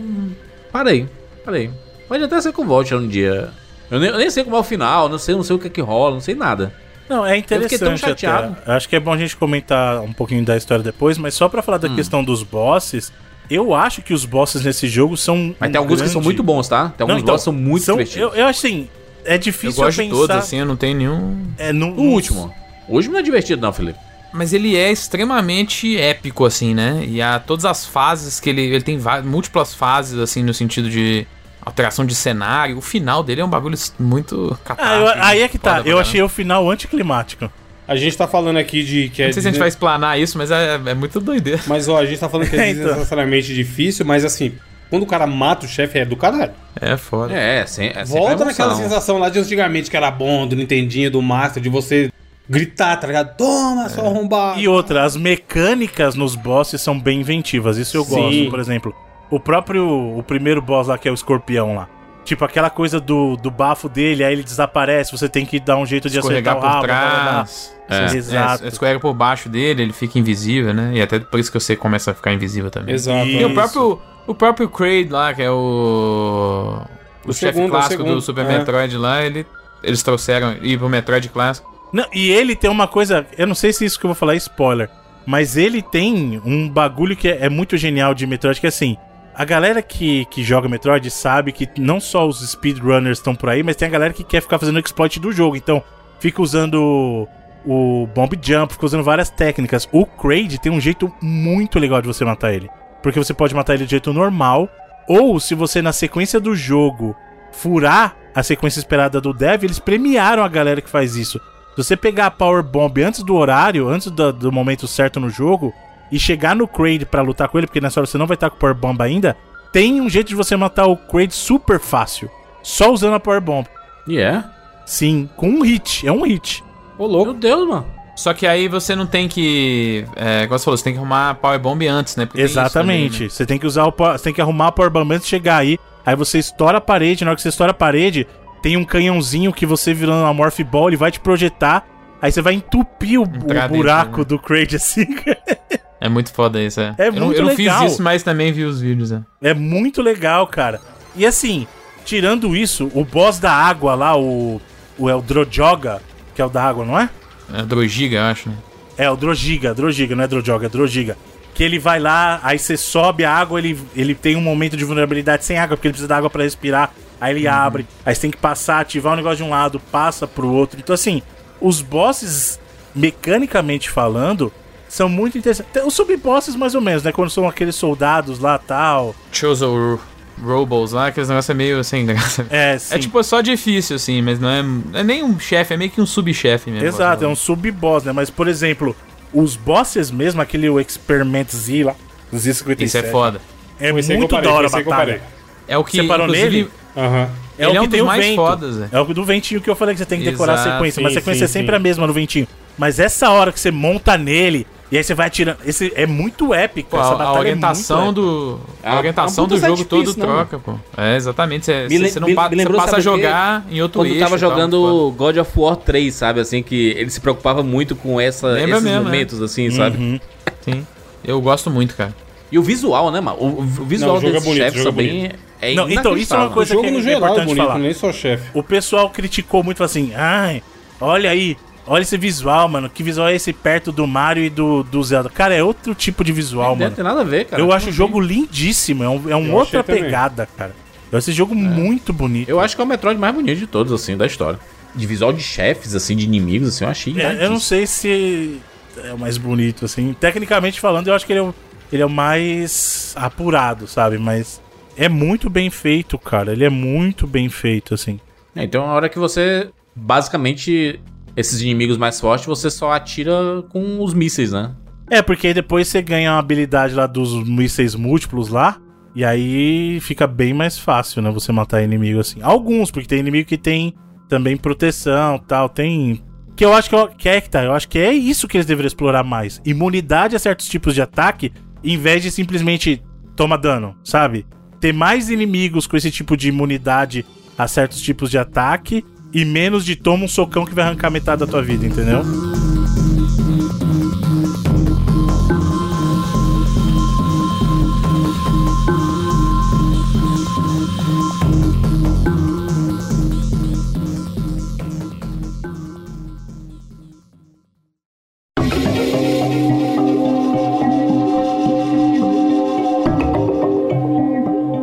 Parei, 0.72 1.06
parei. 1.44 1.70
Pode 2.08 2.24
até 2.24 2.40
ser 2.42 2.54
que 2.54 2.60
eu 2.60 2.66
volte 2.66 2.96
um 2.96 3.08
dia. 3.08 3.50
Eu 3.90 4.00
nem, 4.00 4.10
eu 4.10 4.18
nem 4.18 4.30
sei 4.30 4.44
como 4.44 4.56
é 4.56 4.60
o 4.60 4.64
final, 4.64 5.08
não 5.10 5.18
sei, 5.18 5.36
não 5.36 5.44
sei 5.44 5.56
o 5.56 5.60
que 5.60 5.68
é 5.68 5.70
que 5.70 5.82
rola, 5.82 6.16
não 6.16 6.20
sei 6.22 6.36
nada. 6.36 6.74
Não, 7.10 7.26
é 7.26 7.38
interessante 7.38 7.80
tão 7.80 7.96
chateado. 7.98 8.58
até. 8.62 8.72
Acho 8.74 8.90
que 8.90 8.96
é 8.96 9.00
bom 9.00 9.14
a 9.14 9.18
gente 9.18 9.36
comentar 9.38 10.02
um 10.02 10.12
pouquinho 10.12 10.44
da 10.44 10.58
história 10.58 10.84
depois, 10.84 11.18
mas 11.18 11.34
só 11.34 11.48
pra 11.48 11.62
falar 11.62 11.78
Hum. 11.78 11.82
da 11.82 11.90
questão 11.96 12.22
dos 12.24 12.44
bosses, 12.44 13.14
eu 13.50 13.74
acho 13.74 14.02
que 14.02 14.14
os 14.14 14.26
bosses 14.26 14.62
nesse 14.66 14.88
jogo 14.90 15.16
são. 15.16 15.56
Mas 15.58 15.70
um 15.70 15.72
tem 15.72 15.80
alguns 15.80 16.02
que 16.02 16.08
são 16.10 16.16
grande- 16.16 16.26
muito 16.26 16.44
bons, 16.44 16.68
tá? 16.68 16.90
Tem 16.90 17.04
alguns 17.06 17.14
Não, 17.16 17.20
então, 17.20 17.34
bosses 17.36 17.44
que 17.46 17.52
são 17.52 17.54
muito 17.54 17.86
divertidos. 17.86 18.22
eu, 18.22 18.36
eu 18.36 18.46
acho 18.48 18.60
assim, 18.66 18.90
é 19.24 19.36
Eu 19.36 19.40
difícil 19.40 19.82
gosto 19.82 20.02
de 20.02 20.10
pensar... 20.10 20.16
todos, 20.20 20.36
assim, 20.36 20.58
eu 20.58 20.66
não 20.66 20.76
tenho 20.76 20.98
nenhum. 20.98 21.44
É, 21.58 21.72
no, 21.72 21.92
O 21.92 22.02
último. 22.12 22.54
O 22.90 22.96
último 22.96 23.14
não 23.14 23.20
é 23.22 23.24
divertido, 23.24 23.62
não, 23.62 23.72
Felipe. 23.72 24.00
Mas 24.34 24.52
ele 24.52 24.76
é 24.76 24.92
extremamente 24.92 25.98
épico, 25.98 26.44
assim, 26.46 26.74
né? 26.74 27.04
E 27.08 27.22
há 27.22 27.40
todas 27.40 27.64
as 27.64 27.86
fases 27.86 28.40
que 28.42 28.50
ele. 28.50 28.62
Ele 28.64 28.82
tem 28.84 29.00
múltiplas 29.24 29.74
fases, 29.74 30.20
assim, 30.20 30.44
no 30.44 30.54
sentido 30.54 30.90
de 30.90 31.26
alteração 31.68 32.06
de 32.06 32.16
cenário. 32.16 32.78
O 32.78 32.82
final 32.82 33.22
dele 33.24 33.42
é 33.42 33.46
um 33.46 33.50
bagulho 33.50 33.78
muito 34.00 34.36
Ah, 34.36 34.54
eu- 34.54 34.58
catástrofe, 34.64 35.20
aí 35.22 35.42
é 35.42 35.48
que 35.48 35.58
tá. 35.58 35.82
Eu 35.86 36.00
achei 36.00 36.22
o 36.22 36.30
final 36.30 36.70
anticlimático. 36.70 37.52
A 37.88 37.96
gente 37.96 38.18
tá 38.18 38.28
falando 38.28 38.58
aqui 38.58 38.84
de 38.84 39.10
que 39.10 39.22
é 39.22 39.28
Não 39.28 39.34
sei 39.34 39.42
se 39.42 39.48
a 39.48 39.52
gente 39.52 39.60
vai 39.60 39.70
explanar 39.70 40.20
isso, 40.20 40.38
mas 40.38 40.52
é, 40.52 40.76
é 40.86 40.94
muito 40.94 41.20
doideira. 41.22 41.62
Mas 41.68 41.88
ó, 41.88 41.98
a 41.98 42.06
gente 42.06 42.20
tá 42.20 42.28
falando 42.28 42.50
que 42.50 42.56
é 42.56 42.60
É, 42.68 42.72
então. 42.72 42.84
desnecessariamente 42.86 43.54
difícil, 43.54 44.06
mas 44.06 44.26
assim, 44.26 44.54
quando 44.90 45.04
o 45.04 45.06
cara 45.06 45.26
mata 45.26 45.66
o 45.66 45.70
chefe 45.70 46.00
é 46.00 46.04
do 46.06 46.18
caralho. 46.18 46.52
É 46.80 46.98
foda. 46.98 47.34
É, 47.34 47.66
sem, 47.66 47.88
é 47.96 48.04
Volta 48.04 48.44
naquela 48.44 48.76
sensação 48.76 49.18
lá 49.18 49.30
de 49.30 49.40
antigamente 49.40 49.90
que 49.90 49.96
era 49.96 50.12
bom, 50.12 50.46
do 50.46 50.56
Nintendinho, 50.56 51.10
do 51.10 51.22
Master, 51.22 51.64
de 51.64 51.70
você 51.70 52.12
gritar, 52.50 52.98
tá 52.98 53.08
ligado? 53.08 53.36
Toma, 53.38 53.88
seu 53.90 54.06
arrombado. 54.06 54.60
E 54.60 54.68
outra, 54.68 55.04
as 55.06 55.16
mecânicas 55.16 56.14
nos 56.16 56.36
bosses 56.36 56.82
são 56.82 56.98
bem 57.00 57.22
inventivas. 57.22 57.78
Isso 57.78 57.96
eu 57.98 58.04
Sim. 58.04 58.16
gosto, 58.16 58.50
por 58.50 58.60
exemplo. 58.60 58.96
O 59.30 59.40
próprio. 59.40 59.86
O 60.18 60.24
primeiro 60.24 60.62
boss 60.62 60.88
lá, 60.88 60.98
que 60.98 61.08
é 61.08 61.12
o 61.12 61.14
escorpião 61.14 61.76
lá. 61.76 61.88
Tipo, 62.24 62.44
aquela 62.44 62.70
coisa 62.70 63.00
do, 63.00 63.38
do 63.38 63.50
bafo 63.50 63.88
dele, 63.88 64.22
aí 64.22 64.34
ele 64.34 64.44
desaparece, 64.44 65.14
você 65.14 65.30
tem 65.30 65.46
que 65.46 65.62
dar 65.62 65.78
um 65.78 65.86
jeito 65.86 66.10
de 66.10 66.18
Escorregar 66.18 66.58
acertar 66.58 66.78
o 66.78 66.82
por 66.82 66.90
rabo. 66.90 67.00
blá, 67.02 67.10
blá, 67.10 67.24
blá. 67.24 67.34
trás. 67.34 67.78
É. 67.90 68.18
Exato. 68.18 68.66
É, 68.66 68.68
escorrega 68.68 69.00
por 69.00 69.14
baixo 69.14 69.48
dele, 69.48 69.84
ele 69.84 69.94
fica 69.94 70.20
invisível, 70.20 70.74
né? 70.74 70.92
E 70.96 71.02
até 71.02 71.20
por 71.20 71.40
isso 71.40 71.50
que 71.50 71.58
você 71.58 71.74
começa 71.74 72.12
a 72.12 72.14
ficar 72.14 72.34
invisível 72.34 72.70
também. 72.70 72.94
Exato. 72.94 73.26
E 73.28 73.40
E 73.40 73.46
o 73.46 73.54
próprio, 73.54 74.02
o 74.28 74.36
próprio 74.36 74.68
Kraid 74.68 75.10
lá, 75.10 75.34
que 75.34 75.42
é 75.42 75.50
o. 75.50 76.82
O, 77.26 77.30
O 77.30 77.34
chefe 77.34 77.54
segundo, 77.54 77.68
o 77.68 77.72
clássico 77.72 77.94
segundo, 78.04 78.16
do 78.16 78.22
Super 78.22 78.46
é. 78.46 78.58
Metroid 78.58 78.98
lá, 78.98 79.24
ele, 79.24 79.46
eles 79.82 80.04
trouxeram 80.04 80.58
ir 80.62 80.78
pro 80.78 80.90
Metroid 80.90 81.30
clássico. 81.30 81.78
Não, 81.94 82.06
e 82.14 82.30
ele 82.30 82.58
tem 82.58 82.70
uma 82.70 82.88
coisa. 82.90 83.26
Eu 83.38 83.48
não 83.48 83.56
sei 83.56 83.72
se 83.72 83.86
isso 83.86 83.98
que 83.98 84.06
eu 84.06 84.10
vou 84.10 84.16
falar 84.16 84.34
é 84.34 84.38
spoiler. 84.38 84.90
Mas 85.26 85.56
ele 85.58 85.82
tem 85.82 86.42
um 86.46 86.70
bagulho 86.70 87.16
que 87.16 87.28
é, 87.30 87.46
é 87.46 87.50
muito 87.50 87.76
genial 87.78 88.14
de 88.14 88.26
Metroid, 88.28 88.60
que 88.60 88.66
é 88.66 88.70
assim. 88.70 88.98
A 89.38 89.46
galera 89.46 89.84
que, 89.84 90.26
que 90.26 90.44
joga 90.44 90.68
Metroid 90.68 91.12
sabe 91.12 91.52
que 91.52 91.70
não 91.80 92.00
só 92.00 92.28
os 92.28 92.40
speedrunners 92.40 93.20
estão 93.20 93.36
por 93.36 93.50
aí, 93.50 93.62
mas 93.62 93.76
tem 93.76 93.88
a 93.88 93.92
galera 93.92 94.12
que 94.12 94.24
quer 94.24 94.42
ficar 94.42 94.58
fazendo 94.58 94.80
exploit 94.80 95.20
do 95.20 95.32
jogo. 95.32 95.56
Então, 95.56 95.84
fica 96.20 96.42
usando 96.42 97.28
o, 97.64 98.08
Bomb 98.16 98.32
Jump, 98.42 98.74
fica 98.74 98.88
usando 98.88 99.04
várias 99.04 99.30
técnicas. 99.30 99.88
O 99.92 100.08
Kraid 100.08 100.58
tem 100.58 100.72
um 100.72 100.82
jeito 100.82 101.14
muito 101.22 101.78
legal 101.78 102.02
de 102.02 102.08
você 102.08 102.26
matar 102.26 102.52
ele. 102.52 102.68
Porque 103.04 103.20
você 103.20 103.32
pode 103.32 103.54
matar 103.54 103.76
ele 103.76 103.86
de 103.86 103.92
jeito 103.92 104.12
normal, 104.12 104.68
ou 105.08 105.40
se 105.40 105.54
você 105.54 105.84
na 105.84 105.94
sequência 105.94 106.40
do 106.40 106.56
jogo 106.56 107.16
furar 107.52 108.16
a 108.34 108.42
sequência 108.42 108.80
esperada 108.80 109.22
do 109.22 109.34
dev, 109.34 109.66
eles 109.66 109.78
premiaram 109.78 110.44
a 110.44 110.48
galera 110.48 110.82
que 110.82 110.90
faz 110.90 111.16
isso. 111.16 111.40
Se 111.76 111.84
você 111.84 111.96
pegar 111.96 112.26
a 112.26 112.32
Power 112.32 112.64
Bomb 112.64 113.04
antes 113.04 113.22
do 113.22 113.36
horário, 113.36 113.88
antes 113.88 114.10
do, 114.10 114.34
do 114.34 114.52
momento 114.52 114.88
certo 114.88 115.20
no 115.20 115.30
jogo, 115.30 115.72
e 116.12 116.20
chegar 116.20 116.56
no 116.56 116.68
Kraid 116.68 117.06
pra 117.06 117.22
lutar 117.22 117.50
com 117.50 117.58
ele, 117.58 117.68
porque 117.68 117.82
nessa 117.82 118.00
hora 118.00 118.08
você 118.08 118.18
não 118.18 118.28
vai 118.28 118.36
estar 118.36 118.50
com 118.50 118.58
Power 118.58 118.76
Bomb 118.76 119.02
ainda, 119.02 119.36
tem 119.72 120.00
um 120.02 120.10
jeito 120.10 120.28
de 120.28 120.36
você 120.36 120.56
matar 120.56 120.88
o 120.88 120.98
Kraid 120.98 121.34
super 121.34 121.80
fácil. 121.80 122.30
Só 122.64 122.92
usando 122.92 123.16
a 123.16 123.20
Power 123.20 123.42
Bomb. 123.42 123.68
E 124.08 124.18
é? 124.18 124.44
Sim, 124.86 125.30
com 125.36 125.50
um 125.50 125.62
hit. 125.62 126.08
É 126.08 126.12
um 126.12 126.24
hit. 126.24 126.64
Ô, 126.98 127.06
louco. 127.06 127.32
Meu 127.32 127.40
Deus, 127.40 127.68
mano. 127.68 127.86
Só 128.16 128.34
que 128.34 128.48
aí 128.48 128.68
você 128.68 128.96
não 128.96 129.06
tem 129.06 129.28
que. 129.28 130.04
É, 130.16 130.44
igual 130.44 130.58
você 130.58 130.66
falou, 130.66 130.78
você 130.78 130.84
tem 130.84 130.94
que 130.94 131.00
arrumar 131.00 131.30
a 131.30 131.36
Power 131.36 131.60
Bomb 131.60 131.88
antes, 131.88 132.16
né? 132.16 132.26
Porque 132.26 132.38
tem 132.38 132.46
isso 132.46 132.60
Exatamente. 132.60 133.12
também, 133.12 133.28
né? 133.28 133.30
Você 133.30 133.46
tem 133.46 133.60
que 133.60 133.68
usar 133.68 133.86
o 133.86 133.92
você 133.92 134.24
tem 134.24 134.34
que 134.34 134.42
arrumar 134.42 134.68
a 134.68 134.72
Power 134.72 134.90
Bomb 134.90 135.12
antes 135.12 135.26
de 135.26 135.30
chegar 135.30 135.58
aí. 135.58 135.78
Aí 136.04 136.16
você 136.16 136.40
estoura 136.40 136.80
a 136.80 136.82
parede, 136.82 137.24
na 137.24 137.32
hora 137.32 137.36
que 137.36 137.42
você 137.42 137.50
estoura 137.50 137.72
a 137.72 137.76
parede, 137.76 138.26
tem 138.62 138.76
um 138.76 138.84
canhãozinho 138.84 139.54
que 139.54 139.66
você 139.66 139.94
virando 139.94 140.24
uma 140.24 140.34
Morph 140.34 140.62
Ball, 140.62 140.90
ele 140.90 140.98
vai 140.98 141.12
te 141.12 141.20
projetar. 141.20 141.86
Aí 142.22 142.32
você 142.32 142.42
vai 142.42 142.56
entupir 142.56 143.20
o, 143.20 143.24
o 143.24 143.68
buraco 143.70 144.20
né? 144.20 144.26
do 144.26 144.40
Kraid 144.40 144.76
assim. 144.76 145.06
É 146.00 146.08
muito 146.08 146.32
foda 146.32 146.62
isso, 146.62 146.80
é. 146.80 146.96
É 146.98 147.08
eu 147.08 147.14
não, 147.14 147.26
muito 147.28 147.40
eu 147.40 147.46
não 147.46 147.56
legal. 147.56 147.82
fiz 147.82 147.94
isso, 147.94 148.04
mas 148.04 148.24
também 148.24 148.52
vi 148.52 148.64
os 148.64 148.80
vídeos, 148.80 149.12
né? 149.12 149.24
É 149.42 149.54
muito 149.54 150.02
legal, 150.02 150.46
cara. 150.48 150.80
E 151.16 151.26
assim, 151.26 151.68
tirando 152.06 152.56
isso, 152.56 152.92
o 152.94 153.04
boss 153.04 153.40
da 153.40 153.52
água 153.52 153.96
lá, 153.96 154.18
o. 154.18 154.62
O 155.00 155.08
é 155.08 155.16
o 155.16 155.22
Drojoga, 155.22 156.02
que 156.34 156.42
é 156.42 156.46
o 156.46 156.50
da 156.50 156.64
água, 156.64 156.84
não 156.84 157.00
é? 157.00 157.08
É 157.54 157.62
Drogiga, 157.64 158.18
eu 158.18 158.24
acho, 158.24 158.50
né? 158.50 158.56
É, 158.98 159.10
o 159.12 159.16
Drogiga, 159.16 159.74
Drogiga, 159.76 160.16
não 160.16 160.24
é 160.24 160.28
Drojoga, 160.28 160.66
é 160.66 160.70
Drogiga. 160.70 161.16
Que 161.54 161.64
ele 161.64 161.78
vai 161.78 162.00
lá, 162.00 162.40
aí 162.42 162.58
você 162.58 162.76
sobe 162.76 163.24
a 163.24 163.32
água, 163.32 163.60
ele, 163.60 163.80
ele 163.96 164.16
tem 164.16 164.36
um 164.36 164.42
momento 164.42 164.76
de 164.76 164.84
vulnerabilidade 164.84 165.46
sem 165.46 165.60
água, 165.60 165.78
porque 165.78 165.88
ele 165.88 165.94
precisa 165.94 166.08
da 166.08 166.18
água 166.18 166.30
pra 166.32 166.44
respirar. 166.44 166.92
Aí 167.22 167.36
ele 167.36 167.48
abre, 167.48 167.86
aí 168.06 168.14
você 168.14 168.22
tem 168.22 168.32
que 168.32 168.38
passar, 168.38 168.80
ativar 168.80 169.14
o 169.14 169.16
negócio 169.16 169.38
de 169.38 169.44
um 169.44 169.50
lado, 169.50 169.80
passa 169.92 170.28
pro 170.28 170.52
outro. 170.52 170.80
Então, 170.80 170.94
assim, 170.94 171.22
os 171.62 171.82
bosses, 171.82 172.60
mecanicamente 172.96 173.90
falando, 173.90 174.52
são 174.98 175.08
muito 175.08 175.38
interessantes. 175.38 175.72
Os 175.86 175.94
sub-bosses, 175.94 176.56
mais 176.56 176.76
ou 176.76 176.82
menos, 176.82 177.04
né? 177.04 177.12
Quando 177.12 177.30
são 177.30 177.48
aqueles 177.48 177.76
soldados 177.76 178.40
lá 178.40 178.58
tal. 178.58 179.16
Chozo 179.32 180.00
Robles 180.44 180.92
lá, 180.92 181.08
aqueles 181.08 181.30
negócios 181.30 181.50
é 181.50 181.54
meio 181.54 181.84
sem 181.84 182.06
graça. 182.06 182.46
É, 182.52 182.78
sim. 182.78 182.96
É 182.96 183.00
tipo 183.00 183.22
só 183.24 183.42
difícil, 183.42 183.96
assim, 183.96 184.22
mas 184.22 184.40
não 184.40 184.50
é, 184.50 184.64
não 184.64 185.00
é 185.00 185.04
nem 185.04 185.24
um 185.24 185.40
chefe, 185.40 185.74
é 185.74 185.78
meio 185.78 185.92
que 185.92 186.02
um 186.02 186.06
subchefe 186.06 186.70
mesmo. 186.72 186.88
Exato, 186.88 187.24
é 187.24 187.28
um 187.28 187.36
sub-boss, 187.36 188.04
né? 188.04 188.12
Mas, 188.12 188.30
por 188.30 188.48
exemplo, 188.48 188.96
os 189.34 189.56
bosses 189.56 190.10
mesmo, 190.12 190.42
aquele 190.42 190.70
o 190.70 190.80
Experiment 190.80 191.48
Z 191.50 191.84
lá, 191.84 191.96
o 192.32 192.36
Z57. 192.36 192.82
Isso 192.82 192.98
é 192.98 193.04
foda. 193.04 193.40
É 193.80 193.92
muito 193.92 194.28
parei, 194.28 194.50
da 194.50 194.56
hora 194.56 194.68
a 194.68 194.70
batalha. 194.70 195.22
É 195.68 195.78
o 195.78 195.84
que, 195.84 195.98
Você 195.98 196.08
parou 196.08 196.26
inclusive, 196.26 196.50
nele? 196.50 196.70
Aham. 196.96 197.30
É 197.60 197.66
Ele 197.66 197.72
o 197.72 197.72
é 197.72 197.80
que 197.80 197.88
um 197.88 197.90
tem 197.90 198.02
o 198.02 198.06
mais 198.06 198.26
vento. 198.26 198.36
fodas, 198.36 198.82
é. 198.82 198.90
É 198.92 199.00
o 199.00 199.06
do 199.06 199.24
ventinho 199.24 199.60
que 199.60 199.70
eu 199.70 199.76
falei 199.76 199.96
que 199.96 200.00
você 200.00 200.06
tem 200.06 200.20
que 200.20 200.26
decorar 200.30 200.54
a 200.54 200.56
Exato, 200.56 200.72
sequência. 200.72 201.04
mas 201.04 201.12
a 201.12 201.14
sim, 201.14 201.20
sequência 201.20 201.44
é 201.44 201.48
sim, 201.48 201.54
sempre 201.54 201.72
sim. 201.72 201.76
a 201.76 201.80
mesma 201.80 202.08
no 202.08 202.14
ventinho. 202.14 202.48
Mas 202.78 203.00
essa 203.00 203.30
hora 203.32 203.52
que 203.52 203.60
você 203.60 203.72
monta 203.72 204.18
nele 204.18 204.66
e 204.92 204.98
aí 204.98 205.04
você 205.04 205.14
vai 205.14 205.28
atirando. 205.28 205.58
Esse 205.66 205.92
é 205.96 206.06
muito 206.06 206.54
épico. 206.54 206.90
Pô, 206.92 206.98
essa 206.98 207.10
a, 207.10 207.12
a 207.14 207.16
batalha 207.18 207.40
orientação 207.40 208.00
é 208.00 208.04
muito 208.06 208.16
do. 208.22 208.60
É 208.84 208.90
A 208.90 208.98
orientação 208.98 209.44
é 209.44 209.48
um 209.48 209.50
puta 209.50 209.60
do 209.62 209.68
jogo 209.68 209.86
todo 209.86 210.08
né, 210.18 210.26
troca, 210.26 210.60
pô. 210.60 210.74
É, 210.98 211.16
exatamente. 211.16 211.66
Você, 211.66 211.88
Me 211.90 212.10
você 212.10 212.20
não 212.20 212.28
me- 212.28 212.36
pa- 212.36 212.44
me 212.50 212.50
você 212.50 212.56
lembrou, 212.56 212.82
passa 212.82 212.98
a 212.98 213.00
jogar 213.00 213.66
em 213.70 213.82
outro 213.82 214.00
Quando 214.02 214.08
eixo. 214.08 214.20
tava 214.20 214.36
e 214.36 214.40
tal, 214.40 214.50
jogando 214.50 215.14
God 215.18 215.38
of 215.38 215.52
War 215.60 215.76
3, 215.76 216.14
sabe? 216.14 216.40
Assim, 216.40 216.64
que 216.64 216.92
ele 216.98 217.10
se 217.10 217.20
preocupava 217.20 217.62
muito 217.64 217.96
com 217.96 218.20
essa, 218.22 218.48
Lembra 218.48 218.78
esses 218.78 218.84
mesmo, 218.84 219.04
momentos, 219.04 219.42
assim, 219.42 219.70
sabe? 219.72 219.98
Uhum. 219.98 220.20
Sim. 220.62 220.88
Eu 221.24 221.42
gosto 221.42 221.70
muito, 221.70 221.96
cara. 221.96 222.16
E 222.50 222.58
o 222.58 222.64
visual, 222.64 223.12
né, 223.12 223.20
mano? 223.20 223.38
O, 223.42 223.62
visual 223.62 224.12
Não, 224.14 224.18
o 224.20 224.22
jogo 224.22 224.30
é 224.30 224.40
desses 224.40 224.48
bonito, 224.48 224.64
chefes 224.64 224.82
é 224.82 224.84
também 224.86 225.32
é 225.60 225.74
Não, 225.74 225.90
então, 225.90 226.16
isso 226.16 226.34
é 226.34 226.38
uma 226.38 226.50
coisa 226.50 226.74
jogo 226.74 226.86
que 226.86 226.92
no 226.92 227.00
é 227.00 227.02
geral 227.02 227.16
é 227.24 227.26
importante 227.26 227.48
bonito, 227.48 227.66
falar. 227.68 227.80
nem 227.80 227.94
só 227.94 228.14
chefe. 228.14 228.50
O 228.54 228.64
pessoal 228.64 229.10
criticou 229.10 229.64
muito, 229.64 229.78
falou 229.80 229.88
assim: 229.90 230.14
ai, 230.16 230.64
olha 231.02 231.30
aí, 231.30 231.58
olha 231.88 232.02
esse 232.02 232.18
visual, 232.18 232.68
mano. 232.70 232.90
Que 232.90 233.02
visual 233.02 233.28
é 233.30 233.36
esse 233.36 233.52
perto 233.54 233.92
do 233.92 234.06
Mario 234.06 234.44
e 234.44 234.50
do, 234.50 234.84
do 234.84 235.04
Zelda? 235.04 235.30
Cara, 235.30 235.56
é 235.56 235.64
outro 235.64 235.96
tipo 235.96 236.24
de 236.24 236.32
visual, 236.32 236.72
Não 236.76 236.84
mano. 236.84 236.96
tem 236.96 237.04
nada 237.04 237.22
a 237.22 237.24
ver, 237.24 237.46
cara. 237.46 237.62
Eu 237.62 237.72
acho 237.72 237.90
o 237.90 237.92
jogo 237.92 238.20
lindíssimo, 238.20 239.04
é, 239.04 239.10
um, 239.10 239.30
é 239.30 239.36
uma 239.36 239.54
outra 239.56 239.80
achei 239.82 239.96
também. 239.96 240.04
pegada, 240.04 240.48
cara. 240.58 240.76
Eu 241.12 241.18
acho 241.18 241.30
esse 241.30 241.38
jogo 241.38 241.56
muito 241.56 242.12
bonito. 242.12 242.50
Eu 242.50 242.60
acho 242.60 242.76
que 242.76 242.82
é 242.82 242.86
o 242.86 242.88
Metroid 242.88 243.20
mais 243.20 243.34
bonito 243.34 243.58
de 243.58 243.68
todos, 243.68 243.94
assim, 243.94 244.18
da 244.18 244.26
história. 244.26 244.60
De 244.94 245.06
visual 245.08 245.32
de 245.32 245.42
chefes, 245.42 245.96
assim, 245.96 246.16
de 246.16 246.26
inimigos, 246.26 246.68
assim, 246.70 246.84
eu 246.84 246.90
achei 246.90 247.22
É, 247.22 247.46
eu 247.46 247.50
não 247.50 247.60
sei 247.60 247.88
se 247.88 248.60
é 249.04 249.14
o 249.14 249.18
mais 249.20 249.38
bonito, 249.38 249.86
assim. 249.86 250.14
Tecnicamente 250.20 250.80
falando, 250.82 251.08
eu 251.08 251.14
acho 251.14 251.26
que 251.26 251.32
ele 251.34 251.40
é 251.40 251.44
o, 251.44 251.56
ele 251.94 252.02
é 252.02 252.06
o 252.06 252.10
mais 252.10 253.14
apurado, 253.16 253.88
sabe? 253.88 254.18
Mas 254.18 254.60
é 254.98 255.08
muito 255.08 255.50
bem 255.50 255.70
feito, 255.70 256.18
cara. 256.18 256.52
Ele 256.52 256.66
é 256.66 256.70
muito 256.70 257.26
bem 257.28 257.48
feito, 257.48 257.94
assim. 257.94 258.20
É, 258.56 258.64
Então, 258.64 258.84
a 258.84 258.94
hora 258.94 259.08
que 259.08 259.20
você, 259.20 259.70
basicamente, 259.96 261.00
esses 261.38 261.62
inimigos 261.62 261.98
mais 261.98 262.20
fortes, 262.20 262.46
você 262.46 262.70
só 262.70 262.92
atira 262.92 263.34
com 263.70 264.04
os 264.04 264.14
mísseis, 264.14 264.52
né? 264.52 264.76
É, 265.10 265.22
porque 265.22 265.54
depois 265.54 265.88
você 265.88 266.02
ganha 266.02 266.34
uma 266.34 266.40
habilidade 266.40 266.94
lá 266.94 267.08
dos 267.08 267.48
mísseis 267.48 267.96
múltiplos 267.96 268.50
lá. 268.50 268.78
E 269.16 269.24
aí 269.24 270.00
fica 270.02 270.28
bem 270.28 270.54
mais 270.54 270.78
fácil, 270.78 271.22
né? 271.22 271.32
Você 271.32 271.52
matar 271.52 271.82
inimigo 271.82 272.20
assim. 272.20 272.40
Alguns, 272.42 272.92
porque 272.92 273.08
tem 273.08 273.20
inimigo 273.20 273.48
que 273.48 273.58
tem 273.58 273.94
também 274.28 274.58
proteção 274.58 275.40
tal. 275.40 275.70
Tem. 275.70 276.22
Que 276.56 276.66
eu 276.66 276.74
acho 276.74 276.90
que, 276.90 276.96
é- 276.96 277.08
que 277.18 277.30
é 277.30 277.42
que 277.42 277.50
tá. 277.50 277.64
Eu 277.64 277.72
acho 277.74 277.88
que 277.88 277.98
é 277.98 278.12
isso 278.12 278.48
que 278.48 278.58
eles 278.58 278.66
deveriam 278.68 278.88
explorar 278.88 279.24
mais. 279.24 279.62
Imunidade 279.66 280.36
a 280.36 280.40
certos 280.40 280.68
tipos 280.68 280.94
de 280.94 281.02
ataque, 281.02 281.54
em 281.84 281.98
vez 281.98 282.22
de 282.22 282.30
simplesmente 282.30 283.02
toma 283.36 283.58
dano, 283.58 283.96
sabe? 284.04 284.46
ter 284.80 284.94
mais 284.94 285.30
inimigos 285.30 285.88
com 285.88 285.98
esse 285.98 286.12
tipo 286.12 286.38
de 286.38 286.50
imunidade 286.50 287.26
a 287.58 287.68
certos 287.68 288.00
tipos 288.02 288.30
de 288.30 288.38
ataque 288.38 289.04
e 289.38 289.46
menos 289.46 289.86
de 289.86 289.96
toma 289.96 290.26
um 290.26 290.28
socão 290.28 290.66
que 290.66 290.74
vai 290.74 290.84
arrancar 290.84 291.12
metade 291.12 291.42
da 291.42 291.46
tua 291.46 291.62
vida, 291.62 291.86
entendeu? 291.86 292.24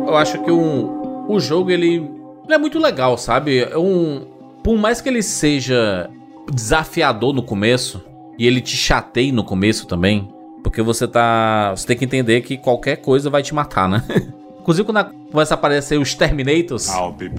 Eu 0.07 0.15
acho 0.15 0.41
que 0.45 0.49
um, 0.49 1.27
o 1.27 1.41
jogo 1.41 1.71
ele, 1.71 2.09
ele 2.45 2.53
é 2.53 2.57
muito 2.57 2.79
legal, 2.79 3.17
sabe? 3.17 3.59
É 3.59 3.77
um, 3.77 4.34
por 4.65 4.75
mais 4.77 4.99
que 4.99 5.07
ele 5.07 5.21
seja 5.21 6.09
desafiador 6.51 7.33
no 7.33 7.43
começo 7.43 8.03
e 8.37 8.47
ele 8.47 8.59
te 8.59 8.75
chateie 8.75 9.31
no 9.31 9.43
começo 9.43 9.85
também, 9.87 10.27
porque 10.63 10.81
você 10.81 11.07
tá, 11.07 11.71
você 11.75 11.85
tem 11.85 11.95
que 11.95 12.05
entender 12.05 12.41
que 12.41 12.57
qualquer 12.57 12.95
coisa 12.97 13.29
vai 13.29 13.43
te 13.43 13.53
matar, 13.53 13.87
né? 13.87 14.03
Inclusive 14.59 14.83
quando 14.85 15.05
começa 15.31 15.53
a 15.53 15.55
aparecer 15.55 15.99
os 15.99 16.15
Terminators, 16.15 16.89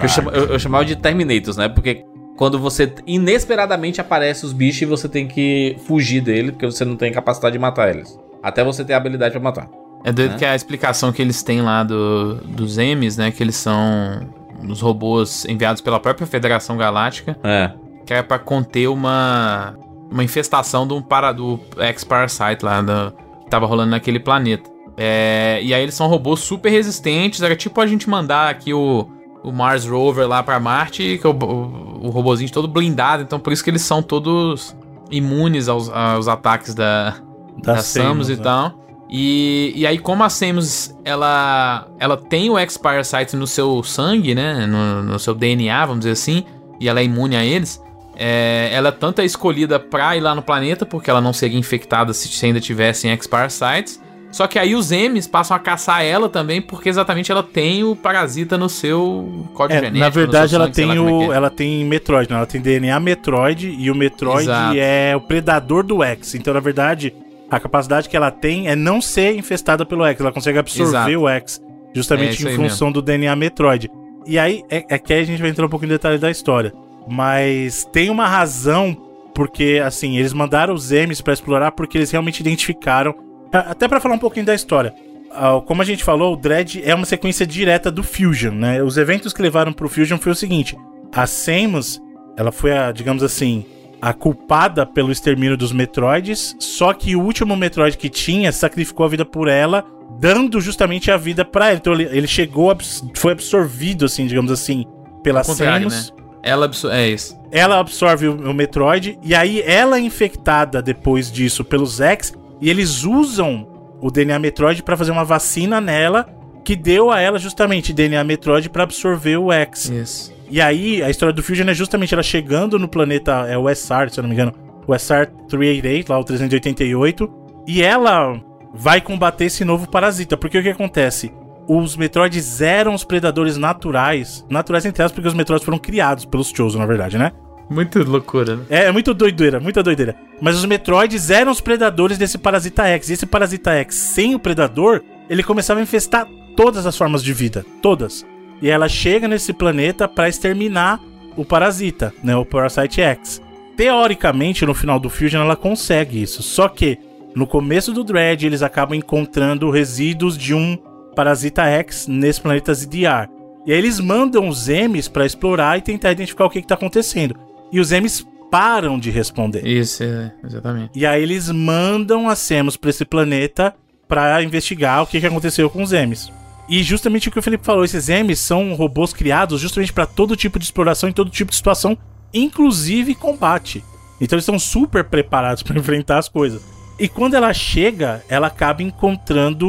eu, 0.00 0.08
chamo- 0.08 0.30
eu- 0.30 0.46
eu 0.46 0.58
chamava 0.60 0.84
de 0.84 0.94
Terminators, 0.94 1.56
né? 1.56 1.68
Porque 1.68 2.04
quando 2.36 2.56
você 2.58 2.92
inesperadamente 3.04 4.00
aparece 4.00 4.46
os 4.46 4.52
bichos 4.52 4.82
e 4.82 4.84
você 4.84 5.08
tem 5.08 5.26
que 5.26 5.76
fugir 5.88 6.20
dele, 6.20 6.52
porque 6.52 6.66
você 6.66 6.84
não 6.84 6.94
tem 6.94 7.10
capacidade 7.12 7.54
de 7.54 7.58
matar 7.58 7.90
eles. 7.92 8.16
Até 8.40 8.62
você 8.62 8.84
ter 8.84 8.92
a 8.92 8.98
habilidade 8.98 9.32
pra 9.32 9.40
matar. 9.40 9.68
É 10.04 10.12
doido 10.12 10.32
Né? 10.32 10.38
que 10.38 10.44
a 10.44 10.54
explicação 10.54 11.10
que 11.10 11.20
eles 11.20 11.42
têm 11.42 11.60
lá 11.62 11.82
do, 11.82 12.36
dos 12.44 12.76
M's, 12.78 13.16
né? 13.16 13.32
Que 13.32 13.42
eles 13.42 13.56
são 13.56 14.20
os 14.68 14.80
robôs 14.80 15.44
enviados 15.46 15.80
pela 15.80 15.98
própria 16.00 16.26
Federação 16.26 16.76
Galáctica, 16.76 17.36
É. 17.42 17.72
que 18.04 18.14
é 18.14 18.22
pra 18.22 18.38
conter 18.38 18.88
uma, 18.88 19.74
uma 20.10 20.22
infestação 20.24 20.86
do, 20.86 21.02
para, 21.02 21.32
do 21.32 21.58
X-Parasite 21.78 22.64
lá, 22.64 22.80
do, 22.82 23.12
que 23.44 23.50
tava 23.50 23.66
rolando 23.66 23.90
naquele 23.90 24.18
planeta. 24.20 24.70
É, 24.96 25.60
e 25.62 25.74
aí 25.74 25.82
eles 25.82 25.94
são 25.94 26.06
robôs 26.06 26.40
super 26.40 26.70
resistentes, 26.70 27.42
era 27.42 27.54
tipo 27.54 27.80
a 27.80 27.86
gente 27.86 28.08
mandar 28.08 28.48
aqui 28.48 28.72
o, 28.72 29.06
o 29.44 29.52
Mars 29.52 29.86
Rover 29.86 30.26
lá 30.26 30.42
pra 30.42 30.58
Marte, 30.58 31.18
que 31.20 31.26
é 31.26 31.30
o, 31.30 31.34
o, 31.34 32.06
o 32.06 32.10
robozinho 32.10 32.50
todo 32.50 32.66
blindado, 32.66 33.22
então 33.22 33.38
por 33.38 33.52
isso 33.52 33.62
que 33.62 33.68
eles 33.68 33.82
são 33.82 34.02
todos 34.02 34.74
imunes 35.10 35.68
aos, 35.68 35.90
aos 35.90 36.28
ataques 36.28 36.74
da, 36.74 37.14
da, 37.62 37.76
Samus, 37.78 38.28
e 38.30 38.36
né? 38.36 38.42
tal. 38.42 38.85
E, 39.08 39.72
e 39.76 39.86
aí, 39.86 39.98
como 39.98 40.24
a 40.24 40.28
Samus, 40.28 40.94
ela, 41.04 41.86
ela 41.98 42.16
tem 42.16 42.50
o 42.50 42.58
X-Parasite 42.58 43.36
no 43.36 43.46
seu 43.46 43.82
sangue, 43.82 44.34
né? 44.34 44.66
No, 44.66 45.02
no 45.02 45.18
seu 45.18 45.34
DNA, 45.34 45.86
vamos 45.86 46.00
dizer 46.00 46.12
assim, 46.12 46.44
e 46.80 46.88
ela 46.88 47.00
é 47.00 47.04
imune 47.04 47.36
a 47.36 47.44
eles. 47.44 47.80
é, 48.18 48.70
ela 48.72 48.90
tanto 48.90 49.20
é 49.20 49.24
escolhida 49.24 49.78
pra 49.78 50.16
ir 50.16 50.20
lá 50.20 50.34
no 50.34 50.42
planeta, 50.42 50.84
porque 50.86 51.08
ela 51.10 51.20
não 51.20 51.32
seria 51.32 51.58
infectada 51.58 52.12
se, 52.12 52.28
se 52.28 52.46
ainda 52.46 52.60
tivessem 52.60 53.10
X-Parasites. 53.12 54.00
Só 54.32 54.46
que 54.46 54.58
aí 54.58 54.74
os 54.74 54.90
M's 54.90 55.26
passam 55.26 55.56
a 55.56 55.60
caçar 55.60 56.02
ela 56.04 56.28
também, 56.28 56.60
porque 56.60 56.88
exatamente 56.88 57.30
ela 57.30 57.42
tem 57.42 57.84
o 57.84 57.94
parasita 57.94 58.58
no 58.58 58.68
seu 58.68 59.48
código 59.54 59.78
É, 59.78 59.84
genético. 59.84 59.98
na 60.00 60.08
verdade, 60.10 60.54
ela 60.54 60.64
sangue, 60.66 60.74
tem 60.74 60.96
é 60.96 61.00
o, 61.00 61.32
é. 61.32 61.36
ela 61.36 61.48
tem 61.48 61.84
Metroid, 61.86 62.28
né? 62.28 62.36
Ela 62.36 62.44
tem 62.46 62.60
DNA 62.60 62.98
Metroid 63.00 63.68
e 63.78 63.90
o 63.90 63.94
Metroid 63.94 64.42
Exato. 64.42 64.74
é 64.76 65.14
o 65.16 65.20
predador 65.20 65.84
do 65.84 66.02
X. 66.02 66.34
Então, 66.34 66.52
na 66.52 66.60
verdade, 66.60 67.14
a 67.50 67.60
capacidade 67.60 68.08
que 68.08 68.16
ela 68.16 68.30
tem 68.30 68.68
é 68.68 68.76
não 68.76 69.00
ser 69.00 69.36
infestada 69.36 69.84
pelo 69.86 70.04
X. 70.04 70.20
Ela 70.20 70.32
consegue 70.32 70.58
absorver 70.58 71.12
Exato. 71.12 71.20
o 71.20 71.28
X, 71.28 71.62
É 71.62 71.94
justamente 71.94 72.34
isso 72.34 72.48
em 72.48 72.56
função 72.56 72.90
do 72.90 73.00
DNA 73.00 73.34
Metroid. 73.36 73.90
E 74.26 74.38
aí, 74.38 74.62
é, 74.68 74.84
é 74.88 74.98
que 74.98 75.12
aí 75.12 75.20
a 75.20 75.24
gente 75.24 75.40
vai 75.40 75.50
entrar 75.50 75.66
um 75.66 75.68
pouquinho 75.68 75.90
em 75.90 75.94
detalhe 75.94 76.18
da 76.18 76.30
história. 76.30 76.72
Mas 77.08 77.84
tem 77.92 78.10
uma 78.10 78.26
razão 78.26 78.96
porque, 79.32 79.80
assim, 79.84 80.16
eles 80.16 80.32
mandaram 80.32 80.74
os 80.74 80.90
M's 80.90 81.20
pra 81.20 81.32
explorar 81.32 81.72
porque 81.72 81.98
eles 81.98 82.10
realmente 82.10 82.40
identificaram. 82.40 83.14
Até 83.52 83.86
pra 83.86 84.00
falar 84.00 84.16
um 84.16 84.18
pouquinho 84.18 84.46
da 84.46 84.54
história. 84.54 84.92
Ah, 85.30 85.60
Como 85.64 85.82
a 85.82 85.84
gente 85.84 86.02
falou, 86.02 86.32
o 86.32 86.36
Dread 86.36 86.82
é 86.84 86.94
uma 86.94 87.04
sequência 87.04 87.46
direta 87.46 87.90
do 87.90 88.02
Fusion, 88.02 88.52
né? 88.52 88.82
Os 88.82 88.96
eventos 88.96 89.32
que 89.32 89.42
levaram 89.42 89.72
pro 89.72 89.88
Fusion 89.88 90.18
foi 90.18 90.32
o 90.32 90.34
seguinte: 90.34 90.76
a 91.14 91.26
Samus, 91.26 92.00
ela 92.36 92.50
foi 92.50 92.76
a, 92.76 92.90
digamos 92.90 93.22
assim, 93.22 93.64
a 94.08 94.12
culpada 94.12 94.86
pelo 94.86 95.10
extermínio 95.10 95.56
dos 95.56 95.72
Metroids, 95.72 96.54
só 96.60 96.92
que 96.92 97.16
o 97.16 97.20
último 97.22 97.56
Metroid 97.56 97.96
que 97.98 98.08
tinha 98.08 98.52
sacrificou 98.52 99.04
a 99.04 99.08
vida 99.08 99.24
por 99.24 99.48
ela, 99.48 99.84
dando 100.20 100.60
justamente 100.60 101.10
a 101.10 101.16
vida 101.16 101.44
pra 101.44 101.68
ela. 101.68 101.76
Então 101.76 101.92
ele, 101.92 102.04
ele 102.04 102.26
chegou, 102.28 102.70
abs- 102.70 103.02
foi 103.14 103.32
absorvido, 103.32 104.04
assim, 104.04 104.26
digamos 104.26 104.52
assim, 104.52 104.84
pela 105.24 105.40
Samus. 105.88 106.12
Ela 106.42 106.64
absor- 106.66 106.92
é 106.92 107.08
isso. 107.08 107.36
Ela 107.50 107.80
absorve 107.80 108.28
o, 108.28 108.50
o 108.50 108.54
Metroid, 108.54 109.18
e 109.24 109.34
aí 109.34 109.60
ela 109.62 109.96
é 109.96 110.00
infectada 110.00 110.80
depois 110.80 111.30
disso 111.32 111.64
pelos 111.64 112.00
X, 112.00 112.32
e 112.60 112.70
eles 112.70 113.02
usam 113.02 113.66
o 114.00 114.08
DNA 114.10 114.38
Metroid 114.38 114.82
pra 114.84 114.96
fazer 114.96 115.10
uma 115.10 115.24
vacina 115.24 115.80
nela, 115.80 116.28
que 116.64 116.76
deu 116.76 117.10
a 117.10 117.18
ela 117.20 117.38
justamente 117.40 117.92
DNA 117.92 118.22
Metroid 118.22 118.70
pra 118.70 118.84
absorver 118.84 119.36
o 119.36 119.50
X. 119.50 119.90
Isso. 119.90 120.35
E 120.50 120.60
aí, 120.60 121.02
a 121.02 121.10
história 121.10 121.32
do 121.32 121.42
Fusion 121.42 121.68
é 121.68 121.74
justamente 121.74 122.14
ela 122.14 122.22
chegando 122.22 122.78
no 122.78 122.88
planeta, 122.88 123.46
é 123.48 123.58
o 123.58 123.68
SR, 123.68 124.10
se 124.10 124.18
eu 124.18 124.22
não 124.22 124.28
me 124.28 124.34
engano, 124.34 124.52
o 124.86 124.94
SR 124.96 125.26
388, 125.48 126.10
lá 126.10 126.18
o 126.18 126.24
388, 126.24 127.30
e 127.66 127.82
ela 127.82 128.40
vai 128.72 129.00
combater 129.00 129.46
esse 129.46 129.64
novo 129.64 129.88
parasita. 129.88 130.36
Porque 130.36 130.58
o 130.58 130.62
que 130.62 130.68
acontece? 130.68 131.32
Os 131.68 131.96
Metroids 131.96 132.60
eram 132.60 132.94
os 132.94 133.02
predadores 133.02 133.56
naturais, 133.56 134.44
naturais 134.48 134.86
entre 134.86 135.02
aspas, 135.02 135.16
porque 135.16 135.28
os 135.28 135.34
Metroids 135.34 135.64
foram 135.64 135.78
criados 135.78 136.24
pelos 136.24 136.50
Chosen, 136.50 136.78
na 136.78 136.86
verdade, 136.86 137.18
né? 137.18 137.32
Muito 137.68 138.00
loucura, 138.04 138.56
né? 138.56 138.64
É, 138.70 138.84
é 138.84 138.92
muito 138.92 139.12
doideira, 139.12 139.58
muita 139.58 139.82
doideira. 139.82 140.14
Mas 140.40 140.56
os 140.56 140.64
Metroids 140.64 141.30
eram 141.30 141.50
os 141.50 141.60
predadores 141.60 142.16
desse 142.16 142.38
Parasita 142.38 142.86
X. 142.86 143.08
E 143.08 143.12
esse 143.14 143.26
Parasita 143.26 143.72
X, 143.72 143.96
sem 143.96 144.36
o 144.36 144.38
predador, 144.38 145.02
ele 145.28 145.42
começava 145.42 145.80
a 145.80 145.82
infestar 145.82 146.28
todas 146.56 146.86
as 146.86 146.96
formas 146.96 147.24
de 147.24 147.32
vida. 147.32 147.66
Todas. 147.82 148.24
E 148.60 148.68
ela 148.68 148.88
chega 148.88 149.28
nesse 149.28 149.52
planeta 149.52 150.08
pra 150.08 150.28
exterminar 150.28 151.00
o 151.36 151.44
parasita, 151.44 152.12
né? 152.22 152.34
O 152.36 152.44
Parasite 152.44 153.02
X. 153.02 153.42
Teoricamente, 153.76 154.64
no 154.64 154.72
final 154.72 154.98
do 154.98 155.10
Fusion, 155.10 155.42
ela 155.42 155.54
consegue 155.54 156.22
isso. 156.22 156.42
Só 156.42 156.66
que, 156.68 156.98
no 157.34 157.46
começo 157.46 157.92
do 157.92 158.02
Dread, 158.02 158.46
eles 158.46 158.62
acabam 158.62 158.96
encontrando 158.96 159.70
resíduos 159.70 160.38
de 160.38 160.54
um 160.54 160.78
Parasita 161.14 161.64
X 161.64 162.06
nesse 162.08 162.40
planeta 162.40 162.72
ZDR. 162.72 163.28
E 163.66 163.72
aí 163.72 163.78
eles 163.78 164.00
mandam 164.00 164.48
os 164.48 164.68
M's 164.68 165.08
pra 165.08 165.26
explorar 165.26 165.76
e 165.76 165.82
tentar 165.82 166.12
identificar 166.12 166.46
o 166.46 166.50
que, 166.50 166.62
que 166.62 166.66
tá 166.68 166.74
acontecendo. 166.74 167.36
E 167.70 167.80
os 167.80 167.90
M's 167.90 168.24
param 168.50 168.98
de 168.98 169.10
responder. 169.10 169.66
Isso, 169.66 170.02
é, 170.02 170.32
exatamente. 170.44 170.90
E 170.94 171.04
aí 171.04 171.22
eles 171.22 171.50
mandam 171.50 172.28
a 172.28 172.36
Samus 172.36 172.76
pra 172.76 172.90
esse 172.90 173.04
planeta 173.04 173.74
pra 174.06 174.42
investigar 174.42 175.02
o 175.02 175.06
que, 175.06 175.20
que 175.20 175.26
aconteceu 175.26 175.68
com 175.68 175.82
os 175.82 175.92
M's. 175.92 176.32
E 176.68 176.82
justamente 176.82 177.28
o 177.28 177.32
que 177.32 177.38
o 177.38 177.42
Felipe 177.42 177.64
falou, 177.64 177.84
esses 177.84 178.08
M's 178.08 178.40
são 178.40 178.74
robôs 178.74 179.12
criados 179.12 179.60
justamente 179.60 179.92
pra 179.92 180.06
todo 180.06 180.36
tipo 180.36 180.58
de 180.58 180.64
exploração 180.64 181.08
e 181.08 181.12
todo 181.12 181.30
tipo 181.30 181.50
de 181.50 181.56
situação, 181.56 181.96
inclusive 182.34 183.14
combate. 183.14 183.84
Então 184.20 184.36
eles 184.36 184.44
estão 184.44 184.58
super 184.58 185.04
preparados 185.04 185.62
pra 185.64 185.78
enfrentar 185.78 186.18
as 186.18 186.28
coisas. 186.28 186.62
E 186.98 187.08
quando 187.08 187.34
ela 187.34 187.52
chega, 187.52 188.24
ela 188.28 188.46
acaba 188.46 188.82
encontrando 188.82 189.68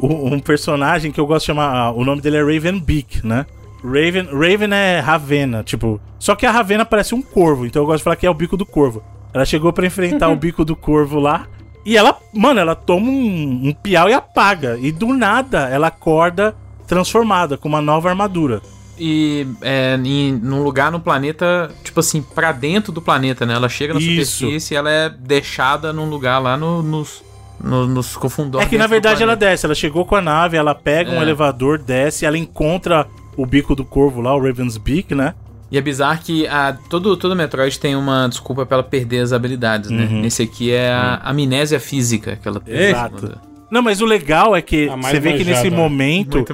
um 0.00 0.40
personagem 0.40 1.12
que 1.12 1.20
eu 1.20 1.26
gosto 1.26 1.42
de 1.42 1.46
chamar. 1.48 1.90
O 1.92 2.02
nome 2.02 2.22
dele 2.22 2.38
é 2.38 2.40
Raven 2.40 2.80
Beak, 2.80 3.26
né? 3.26 3.44
Raven, 3.84 4.24
Raven 4.32 4.72
é 4.72 4.98
Ravena, 5.00 5.62
tipo. 5.62 6.00
Só 6.18 6.34
que 6.34 6.46
a 6.46 6.50
Ravena 6.50 6.84
parece 6.84 7.14
um 7.14 7.20
corvo, 7.20 7.66
então 7.66 7.82
eu 7.82 7.86
gosto 7.86 7.98
de 7.98 8.04
falar 8.04 8.16
que 8.16 8.26
é 8.26 8.30
o 8.30 8.34
bico 8.34 8.56
do 8.56 8.64
corvo. 8.64 9.02
Ela 9.34 9.44
chegou 9.44 9.70
pra 9.70 9.86
enfrentar 9.86 10.30
o 10.30 10.36
bico 10.36 10.64
do 10.64 10.74
corvo 10.74 11.20
lá. 11.20 11.46
E 11.86 11.96
ela, 11.96 12.18
mano, 12.34 12.58
ela 12.60 12.74
toma 12.74 13.08
um, 13.08 13.68
um 13.68 13.72
piau 13.72 14.08
e 14.08 14.12
apaga. 14.12 14.76
E 14.80 14.90
do 14.92 15.14
nada 15.14 15.68
ela 15.68 15.86
acorda 15.86 16.54
transformada, 16.86 17.56
com 17.56 17.68
uma 17.68 17.80
nova 17.80 18.08
armadura. 18.10 18.60
E 18.98 19.46
é, 19.62 19.98
em, 20.04 20.32
num 20.32 20.62
lugar 20.62 20.90
no 20.90 20.98
planeta, 20.98 21.70
tipo 21.84 22.00
assim, 22.00 22.22
pra 22.22 22.50
dentro 22.50 22.90
do 22.92 23.00
planeta, 23.02 23.44
né? 23.46 23.54
Ela 23.54 23.68
chega 23.68 23.94
na 23.94 24.00
Isso. 24.00 24.32
superfície 24.38 24.74
e 24.74 24.76
ela 24.76 24.90
é 24.90 25.08
deixada 25.10 25.92
num 25.92 26.08
lugar 26.08 26.38
lá 26.38 26.56
no- 26.56 26.82
nos, 26.82 27.22
no- 27.62 27.86
nos 27.86 28.16
confundores. 28.16 28.66
É 28.66 28.70
que 28.70 28.78
na 28.78 28.86
verdade 28.86 29.22
ela 29.22 29.36
desce, 29.36 29.66
ela 29.66 29.74
chegou 29.74 30.04
com 30.06 30.16
a 30.16 30.20
nave, 30.22 30.56
ela 30.56 30.74
pega 30.74 31.10
um 31.10 31.18
É. 31.18 31.22
elevador, 31.22 31.78
desce, 31.78 32.24
ela 32.26 32.38
encontra 32.38 33.06
o 33.36 33.44
bico 33.44 33.74
do 33.76 33.84
corvo 33.84 34.20
lá, 34.22 34.34
o 34.34 34.42
Raven's 34.42 34.76
Beak, 34.78 35.14
né? 35.14 35.34
E 35.70 35.76
é 35.76 35.80
bizarro 35.80 36.20
que 36.22 36.46
a, 36.46 36.76
todo, 36.88 37.16
todo 37.16 37.34
Metroid 37.34 37.78
tem 37.78 37.96
uma 37.96 38.28
desculpa 38.28 38.64
pra 38.64 38.76
ela 38.76 38.84
perder 38.84 39.20
as 39.20 39.32
habilidades, 39.32 39.90
né? 39.90 40.04
Uhum. 40.04 40.20
Nesse 40.20 40.42
aqui 40.42 40.70
é 40.70 40.90
a 40.90 41.20
amnésia 41.24 41.80
física 41.80 42.38
que 42.40 42.46
ela 42.46 42.60
tem. 42.60 42.74
Exato. 42.74 43.38
Não, 43.70 43.82
mas 43.82 44.00
o 44.00 44.06
legal 44.06 44.54
é 44.54 44.62
que 44.62 44.86
mais 44.86 45.06
você 45.06 45.20
vê 45.20 45.32
que 45.32 45.44
nesse 45.44 45.70
né? 45.70 45.76
momento, 45.76 46.44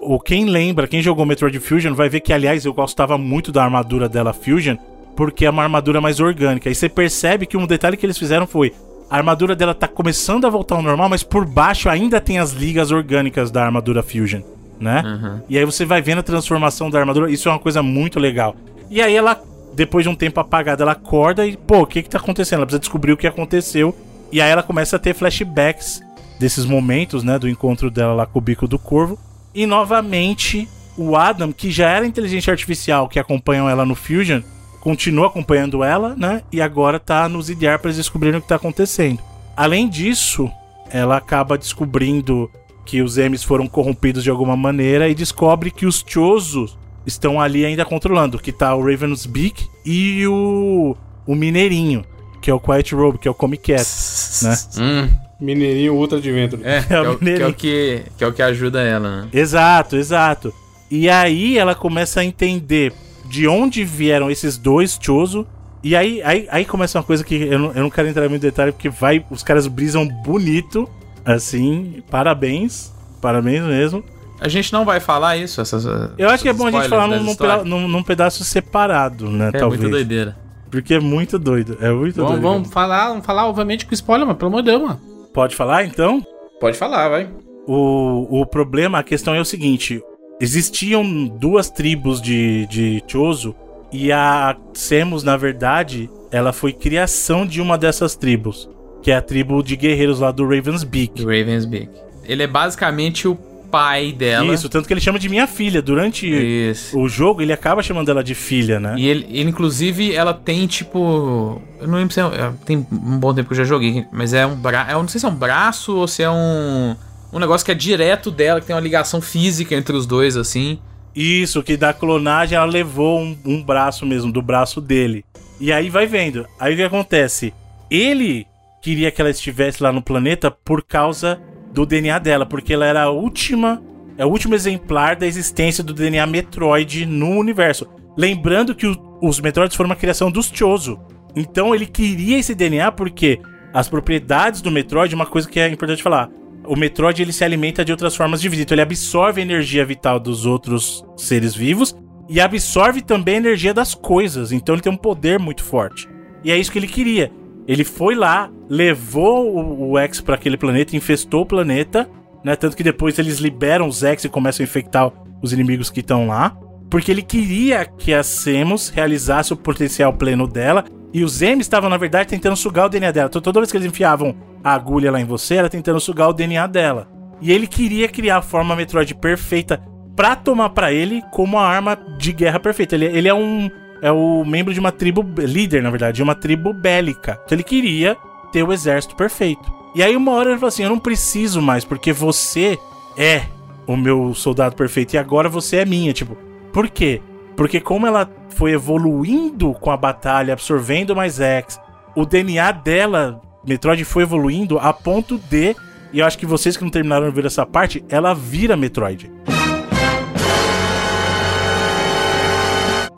o 0.00 0.20
quem 0.20 0.44
lembra, 0.44 0.86
quem 0.86 1.02
jogou 1.02 1.26
Metroid 1.26 1.58
Fusion, 1.58 1.94
vai 1.94 2.08
ver 2.08 2.20
que, 2.20 2.32
aliás, 2.32 2.64
eu 2.64 2.72
gostava 2.72 3.18
muito 3.18 3.50
da 3.50 3.64
armadura 3.64 4.08
dela 4.08 4.32
Fusion, 4.32 4.76
porque 5.16 5.44
é 5.44 5.50
uma 5.50 5.64
armadura 5.64 6.00
mais 6.00 6.20
orgânica. 6.20 6.70
E 6.70 6.74
você 6.74 6.88
percebe 6.88 7.46
que 7.46 7.56
um 7.56 7.66
detalhe 7.66 7.96
que 7.96 8.06
eles 8.06 8.16
fizeram 8.16 8.46
foi. 8.46 8.72
A 9.10 9.16
armadura 9.16 9.56
dela 9.56 9.74
tá 9.74 9.88
começando 9.88 10.46
a 10.46 10.50
voltar 10.50 10.76
ao 10.76 10.82
normal, 10.82 11.08
mas 11.08 11.24
por 11.24 11.44
baixo 11.44 11.88
ainda 11.88 12.20
tem 12.20 12.38
as 12.38 12.52
ligas 12.52 12.92
orgânicas 12.92 13.50
da 13.50 13.64
armadura 13.64 14.04
Fusion. 14.04 14.42
Né? 14.80 15.02
Uhum. 15.04 15.40
E 15.48 15.58
aí 15.58 15.64
você 15.64 15.84
vai 15.84 16.00
vendo 16.00 16.18
a 16.18 16.22
transformação 16.22 16.90
da 16.90 16.98
armadura, 16.98 17.30
isso 17.30 17.48
é 17.48 17.52
uma 17.52 17.58
coisa 17.58 17.82
muito 17.82 18.18
legal. 18.18 18.56
E 18.90 19.00
aí 19.00 19.14
ela, 19.14 19.40
depois 19.74 20.04
de 20.04 20.08
um 20.08 20.14
tempo 20.14 20.40
apagada, 20.40 20.82
ela 20.82 20.92
acorda 20.92 21.46
e, 21.46 21.56
pô, 21.56 21.82
o 21.82 21.86
que 21.86 22.02
que 22.02 22.08
tá 22.08 22.18
acontecendo? 22.18 22.58
Ela 22.58 22.66
precisa 22.66 22.80
descobrir 22.80 23.12
o 23.12 23.16
que 23.16 23.26
aconteceu. 23.26 23.94
E 24.32 24.40
aí 24.40 24.50
ela 24.50 24.62
começa 24.62 24.96
a 24.96 24.98
ter 24.98 25.14
flashbacks 25.14 26.00
desses 26.38 26.64
momentos, 26.64 27.22
né, 27.22 27.38
do 27.38 27.48
encontro 27.48 27.90
dela 27.90 28.14
lá 28.14 28.26
com 28.26 28.38
o 28.38 28.42
bico 28.42 28.66
do 28.66 28.78
corvo. 28.78 29.18
E 29.54 29.66
novamente, 29.66 30.68
o 30.96 31.16
Adam, 31.16 31.52
que 31.52 31.70
já 31.70 31.90
era 31.90 32.06
inteligência 32.06 32.50
artificial 32.50 33.08
que 33.08 33.18
acompanham 33.18 33.68
ela 33.68 33.84
no 33.84 33.94
Fusion, 33.94 34.40
continua 34.80 35.26
acompanhando 35.26 35.84
ela, 35.84 36.14
né? 36.16 36.42
E 36.50 36.62
agora 36.62 36.98
tá 36.98 37.28
nos 37.28 37.50
idear 37.50 37.78
para 37.78 37.88
eles 37.88 37.98
descobrirem 37.98 38.38
o 38.38 38.42
que 38.42 38.48
tá 38.48 38.56
acontecendo. 38.56 39.20
Além 39.56 39.88
disso, 39.88 40.50
ela 40.90 41.16
acaba 41.16 41.58
descobrindo 41.58 42.50
que 42.90 43.02
os 43.02 43.16
M's 43.16 43.44
foram 43.44 43.68
corrompidos 43.68 44.24
de 44.24 44.30
alguma 44.30 44.56
maneira 44.56 45.08
e 45.08 45.14
descobre 45.14 45.70
que 45.70 45.86
os 45.86 46.04
Chosos 46.04 46.76
estão 47.06 47.40
ali 47.40 47.64
ainda 47.64 47.84
controlando, 47.84 48.36
que 48.36 48.50
tá 48.50 48.74
o 48.74 48.84
Raven's 48.84 49.26
Beak 49.26 49.64
e 49.86 50.26
o 50.26 50.96
o 51.24 51.36
Mineirinho, 51.36 52.04
que 52.42 52.50
é 52.50 52.54
o 52.54 52.58
Quiet 52.58 52.92
Robe, 52.92 53.18
que 53.18 53.28
é 53.28 53.30
o 53.30 53.34
Comic 53.34 53.72
Cat, 53.72 53.86
né? 54.42 54.58
Hum, 54.76 55.08
Mineirinho 55.40 55.94
Ultra 55.94 56.18
Adventure. 56.18 56.62
é, 56.64 56.84
é, 56.90 57.00
o, 57.00 57.16
que, 57.16 57.22
é 57.22 57.24
mineirinho. 57.24 57.48
o 57.50 57.54
que, 57.54 58.02
que 58.18 58.24
é 58.24 58.26
o 58.26 58.32
que 58.32 58.42
ajuda 58.42 58.82
ela, 58.82 59.22
né? 59.22 59.28
Exato, 59.32 59.94
exato. 59.94 60.52
E 60.90 61.08
aí 61.08 61.56
ela 61.56 61.76
começa 61.76 62.18
a 62.18 62.24
entender 62.24 62.92
de 63.26 63.46
onde 63.46 63.84
vieram 63.84 64.28
esses 64.28 64.58
dois 64.58 64.98
Chozo. 65.00 65.46
E 65.84 65.94
aí, 65.94 66.20
aí, 66.24 66.48
aí 66.50 66.64
começa 66.64 66.98
uma 66.98 67.04
coisa 67.04 67.22
que 67.22 67.36
eu 67.36 67.58
não, 67.58 67.72
eu 67.72 67.82
não 67.82 67.90
quero 67.90 68.08
entrar 68.08 68.28
muito 68.28 68.44
em 68.44 68.48
detalhe, 68.48 68.72
porque 68.72 68.88
vai, 68.88 69.24
os 69.30 69.44
caras 69.44 69.68
brisam 69.68 70.08
bonito. 70.08 70.90
Assim, 71.24 72.02
parabéns. 72.10 72.92
Parabéns 73.20 73.62
mesmo. 73.64 74.02
A 74.40 74.48
gente 74.48 74.72
não 74.72 74.84
vai 74.84 75.00
falar 75.00 75.36
isso, 75.36 75.60
essas. 75.60 75.84
Eu 76.16 76.30
acho 76.30 76.42
que 76.42 76.48
é 76.48 76.52
bom 76.52 76.66
a 76.66 76.70
gente 76.70 76.88
falar 76.88 77.06
num, 77.06 77.22
num, 77.22 77.34
peda- 77.36 77.64
num- 77.64 77.86
num 77.88 78.02
pedaço 78.02 78.42
separado, 78.42 79.28
né? 79.30 79.50
É 79.52 79.58
talvez. 79.58 79.80
muito 79.80 79.92
doideira. 79.92 80.36
Porque 80.70 80.94
é 80.94 81.00
muito 81.00 81.38
doido. 81.38 81.76
É 81.80 81.90
muito 81.90 82.16
Vamos, 82.16 82.30
doido. 82.32 82.42
vamos 82.42 82.68
falar, 82.70 83.08
vamos 83.08 83.26
falar, 83.26 83.46
obviamente, 83.48 83.84
com 83.84 83.92
spoiler, 83.92 84.26
mas 84.26 84.36
pelo 84.36 84.48
amor 84.48 84.62
de 84.62 84.70
Deus, 84.70 84.80
mano. 84.82 85.00
Pode 85.34 85.54
falar 85.54 85.84
então? 85.84 86.24
Pode 86.58 86.78
falar, 86.78 87.08
vai. 87.08 87.28
O, 87.66 88.40
o 88.40 88.46
problema, 88.46 88.98
a 88.98 89.02
questão 89.02 89.34
é 89.34 89.40
o 89.40 89.44
seguinte: 89.44 90.02
existiam 90.40 91.04
duas 91.26 91.68
tribos 91.70 92.20
de, 92.22 92.66
de 92.66 93.02
Chozo 93.06 93.54
e 93.92 94.10
a 94.10 94.56
Semos, 94.72 95.22
na 95.22 95.36
verdade, 95.36 96.08
ela 96.30 96.52
foi 96.52 96.72
criação 96.72 97.44
de 97.46 97.60
uma 97.60 97.76
dessas 97.76 98.16
tribos, 98.16 98.70
que 99.02 99.10
é 99.10 99.16
a 99.16 99.22
tribo 99.22 99.62
de 99.62 99.76
guerreiros 99.76 100.20
lá 100.20 100.30
do 100.30 100.44
Raven's 100.44 100.84
Beak. 100.84 101.22
Do 101.22 101.28
Ravensbeak. 101.28 101.88
Ele 102.24 102.42
é 102.42 102.46
basicamente 102.46 103.26
o 103.26 103.34
pai 103.70 104.12
dela. 104.12 104.52
Isso, 104.52 104.68
tanto 104.68 104.86
que 104.86 104.92
ele 104.92 105.00
chama 105.00 105.18
de 105.18 105.28
minha 105.28 105.46
filha. 105.46 105.80
Durante 105.80 106.26
Isso. 106.26 106.98
o 106.98 107.08
jogo, 107.08 107.40
ele 107.40 107.52
acaba 107.52 107.82
chamando 107.82 108.10
ela 108.10 108.22
de 108.22 108.34
filha, 108.34 108.80
né? 108.80 108.94
E 108.98 109.08
ele, 109.08 109.26
ele, 109.30 109.50
inclusive, 109.50 110.14
ela 110.14 110.34
tem 110.34 110.66
tipo. 110.66 111.62
Eu 111.80 111.86
não 111.86 111.98
lembro 111.98 112.12
se 112.12 112.20
é. 112.20 112.24
é, 112.24 112.52
Tem 112.64 112.76
um 112.76 113.18
bom 113.18 113.32
tempo 113.32 113.48
que 113.48 113.52
eu 113.52 113.58
já 113.58 113.64
joguei, 113.64 114.04
mas 114.12 114.34
é 114.34 114.44
um 114.44 114.56
braço. 114.56 114.90
Eu 114.90 114.98
não 114.98 115.08
sei 115.08 115.20
se 115.20 115.26
é 115.26 115.28
um 115.28 115.34
braço 115.34 115.96
ou 115.96 116.08
se 116.08 116.22
é 116.22 116.30
um. 116.30 116.96
Um 117.32 117.38
negócio 117.38 117.64
que 117.64 117.70
é 117.70 117.76
direto 117.76 118.28
dela, 118.28 118.60
que 118.60 118.66
tem 118.66 118.74
uma 118.74 118.82
ligação 118.82 119.20
física 119.20 119.76
entre 119.76 119.94
os 119.94 120.04
dois, 120.04 120.36
assim. 120.36 120.80
Isso, 121.14 121.62
que 121.62 121.76
da 121.76 121.92
clonagem 121.92 122.56
ela 122.56 122.66
levou 122.66 123.20
um, 123.20 123.36
um 123.44 123.62
braço 123.62 124.04
mesmo, 124.04 124.32
do 124.32 124.42
braço 124.42 124.80
dele. 124.80 125.24
E 125.60 125.72
aí 125.72 125.88
vai 125.88 126.06
vendo. 126.06 126.44
Aí 126.58 126.74
o 126.74 126.76
que 126.76 126.82
acontece? 126.82 127.54
Ele 127.88 128.46
queria 128.80 129.10
que 129.10 129.20
ela 129.20 129.30
estivesse 129.30 129.82
lá 129.82 129.92
no 129.92 130.02
planeta 130.02 130.50
por 130.50 130.82
causa 130.82 131.40
do 131.72 131.86
DNA 131.86 132.18
dela, 132.18 132.46
porque 132.46 132.72
ela 132.72 132.86
era 132.86 133.02
a 133.02 133.10
última. 133.10 133.82
É 134.18 134.24
o 134.24 134.28
último 134.28 134.54
exemplar 134.54 135.16
da 135.16 135.26
existência 135.26 135.82
do 135.84 135.94
DNA 135.94 136.26
Metroid 136.26 137.06
no 137.06 137.30
universo. 137.38 137.86
Lembrando 138.16 138.74
que 138.74 138.86
o- 138.86 139.18
os 139.22 139.40
Metroids 139.40 139.76
foram 139.76 139.88
uma 139.90 139.96
criação 139.96 140.30
dos 140.30 140.50
Chozo. 140.52 140.98
Então 141.34 141.74
ele 141.74 141.86
queria 141.86 142.38
esse 142.38 142.54
DNA 142.54 142.90
porque 142.92 143.40
as 143.72 143.88
propriedades 143.88 144.60
do 144.60 144.70
Metroid, 144.70 145.14
uma 145.14 145.26
coisa 145.26 145.48
que 145.48 145.60
é 145.60 145.68
importante 145.68 146.02
falar. 146.02 146.28
O 146.66 146.76
Metroid 146.76 147.22
ele 147.22 147.32
se 147.32 147.44
alimenta 147.44 147.84
de 147.84 147.92
outras 147.92 148.14
formas 148.16 148.40
de 148.40 148.48
vida. 148.48 148.62
Então 148.62 148.74
ele 148.74 148.82
absorve 148.82 149.40
a 149.40 149.44
energia 149.44 149.84
vital 149.84 150.18
dos 150.20 150.44
outros 150.44 151.04
seres 151.16 151.54
vivos 151.54 151.94
e 152.28 152.40
absorve 152.40 153.00
também 153.00 153.36
a 153.36 153.38
energia 153.38 153.72
das 153.72 153.94
coisas. 153.94 154.52
Então 154.52 154.74
ele 154.74 154.82
tem 154.82 154.92
um 154.92 154.96
poder 154.96 155.38
muito 155.38 155.64
forte. 155.64 156.08
E 156.44 156.50
é 156.50 156.58
isso 156.58 156.70
que 156.70 156.78
ele 156.78 156.86
queria. 156.88 157.30
Ele 157.66 157.84
foi 157.84 158.14
lá, 158.14 158.50
levou 158.68 159.54
o, 159.54 159.92
o 159.92 159.98
X 159.98 160.20
para 160.20 160.34
aquele 160.34 160.56
planeta, 160.56 160.96
infestou 160.96 161.42
o 161.42 161.46
planeta, 161.46 162.08
né? 162.44 162.56
Tanto 162.56 162.76
que 162.76 162.82
depois 162.82 163.18
eles 163.18 163.38
liberam 163.38 163.86
os 163.86 164.02
X 164.02 164.24
e 164.24 164.28
começam 164.28 164.62
a 164.62 164.68
infectar 164.68 165.12
os 165.42 165.52
inimigos 165.52 165.90
que 165.90 166.00
estão 166.00 166.26
lá. 166.26 166.56
Porque 166.90 167.10
ele 167.10 167.22
queria 167.22 167.84
que 167.84 168.12
a 168.12 168.22
Semos 168.22 168.88
realizasse 168.88 169.52
o 169.52 169.56
potencial 169.56 170.12
pleno 170.12 170.46
dela. 170.46 170.84
E 171.12 171.24
os 171.24 171.40
M 171.42 171.60
estavam, 171.60 171.90
na 171.90 171.96
verdade, 171.96 172.28
tentando 172.28 172.56
sugar 172.56 172.86
o 172.86 172.88
DNA 172.88 173.12
dela. 173.12 173.28
Então, 173.28 173.40
toda 173.40 173.60
vez 173.60 173.70
que 173.70 173.76
eles 173.76 173.86
enfiavam 173.86 174.34
a 174.62 174.74
agulha 174.74 175.10
lá 175.10 175.20
em 175.20 175.24
você, 175.24 175.56
era 175.56 175.68
tentando 175.68 176.00
sugar 176.00 176.28
o 176.28 176.32
DNA 176.32 176.66
dela. 176.66 177.08
E 177.40 177.52
ele 177.52 177.66
queria 177.66 178.08
criar 178.08 178.38
a 178.38 178.42
forma 178.42 178.76
Metroid 178.76 179.14
perfeita 179.14 179.82
pra 180.14 180.36
tomar 180.36 180.70
pra 180.70 180.92
ele 180.92 181.22
como 181.30 181.58
a 181.58 181.66
arma 181.66 181.96
de 182.18 182.32
guerra 182.32 182.60
perfeita. 182.60 182.94
Ele, 182.94 183.06
ele 183.06 183.28
é 183.28 183.34
um. 183.34 183.70
É 184.02 184.10
o 184.10 184.44
membro 184.44 184.72
de 184.72 184.80
uma 184.80 184.92
tribo. 184.92 185.22
Líder, 185.38 185.82
na 185.82 185.90
verdade, 185.90 186.16
de 186.16 186.22
uma 186.22 186.34
tribo 186.34 186.72
bélica. 186.72 187.40
Então 187.44 187.56
ele 187.56 187.62
queria 187.62 188.16
ter 188.52 188.62
o 188.62 188.72
exército 188.72 189.14
perfeito. 189.14 189.72
E 189.94 190.02
aí, 190.02 190.16
uma 190.16 190.32
hora 190.32 190.50
ele 190.50 190.58
falou 190.58 190.68
assim: 190.68 190.84
Eu 190.84 190.90
não 190.90 190.98
preciso 190.98 191.60
mais, 191.60 191.84
porque 191.84 192.12
você 192.12 192.78
é 193.16 193.42
o 193.86 193.96
meu 193.96 194.34
soldado 194.34 194.76
perfeito. 194.76 195.14
E 195.14 195.18
agora 195.18 195.48
você 195.48 195.76
é 195.78 195.84
minha. 195.84 196.12
Tipo, 196.12 196.36
por 196.72 196.88
quê? 196.88 197.20
Porque 197.56 197.80
como 197.80 198.06
ela 198.06 198.30
foi 198.50 198.72
evoluindo 198.72 199.74
com 199.74 199.90
a 199.90 199.96
batalha, 199.96 200.52
absorvendo 200.52 201.14
mais 201.14 201.40
X, 201.40 201.78
o 202.14 202.24
DNA 202.24 202.72
dela, 202.72 203.40
Metroid, 203.66 204.04
foi 204.04 204.22
evoluindo 204.22 204.78
a 204.78 204.92
ponto 204.92 205.38
de. 205.38 205.76
E 206.12 206.18
eu 206.18 206.26
acho 206.26 206.38
que 206.38 206.46
vocês 206.46 206.76
que 206.76 206.82
não 206.82 206.90
terminaram 206.90 207.28
de 207.28 207.34
ver 207.34 207.46
essa 207.46 207.64
parte, 207.64 208.04
ela 208.08 208.34
vira 208.34 208.76
Metroid. 208.76 209.30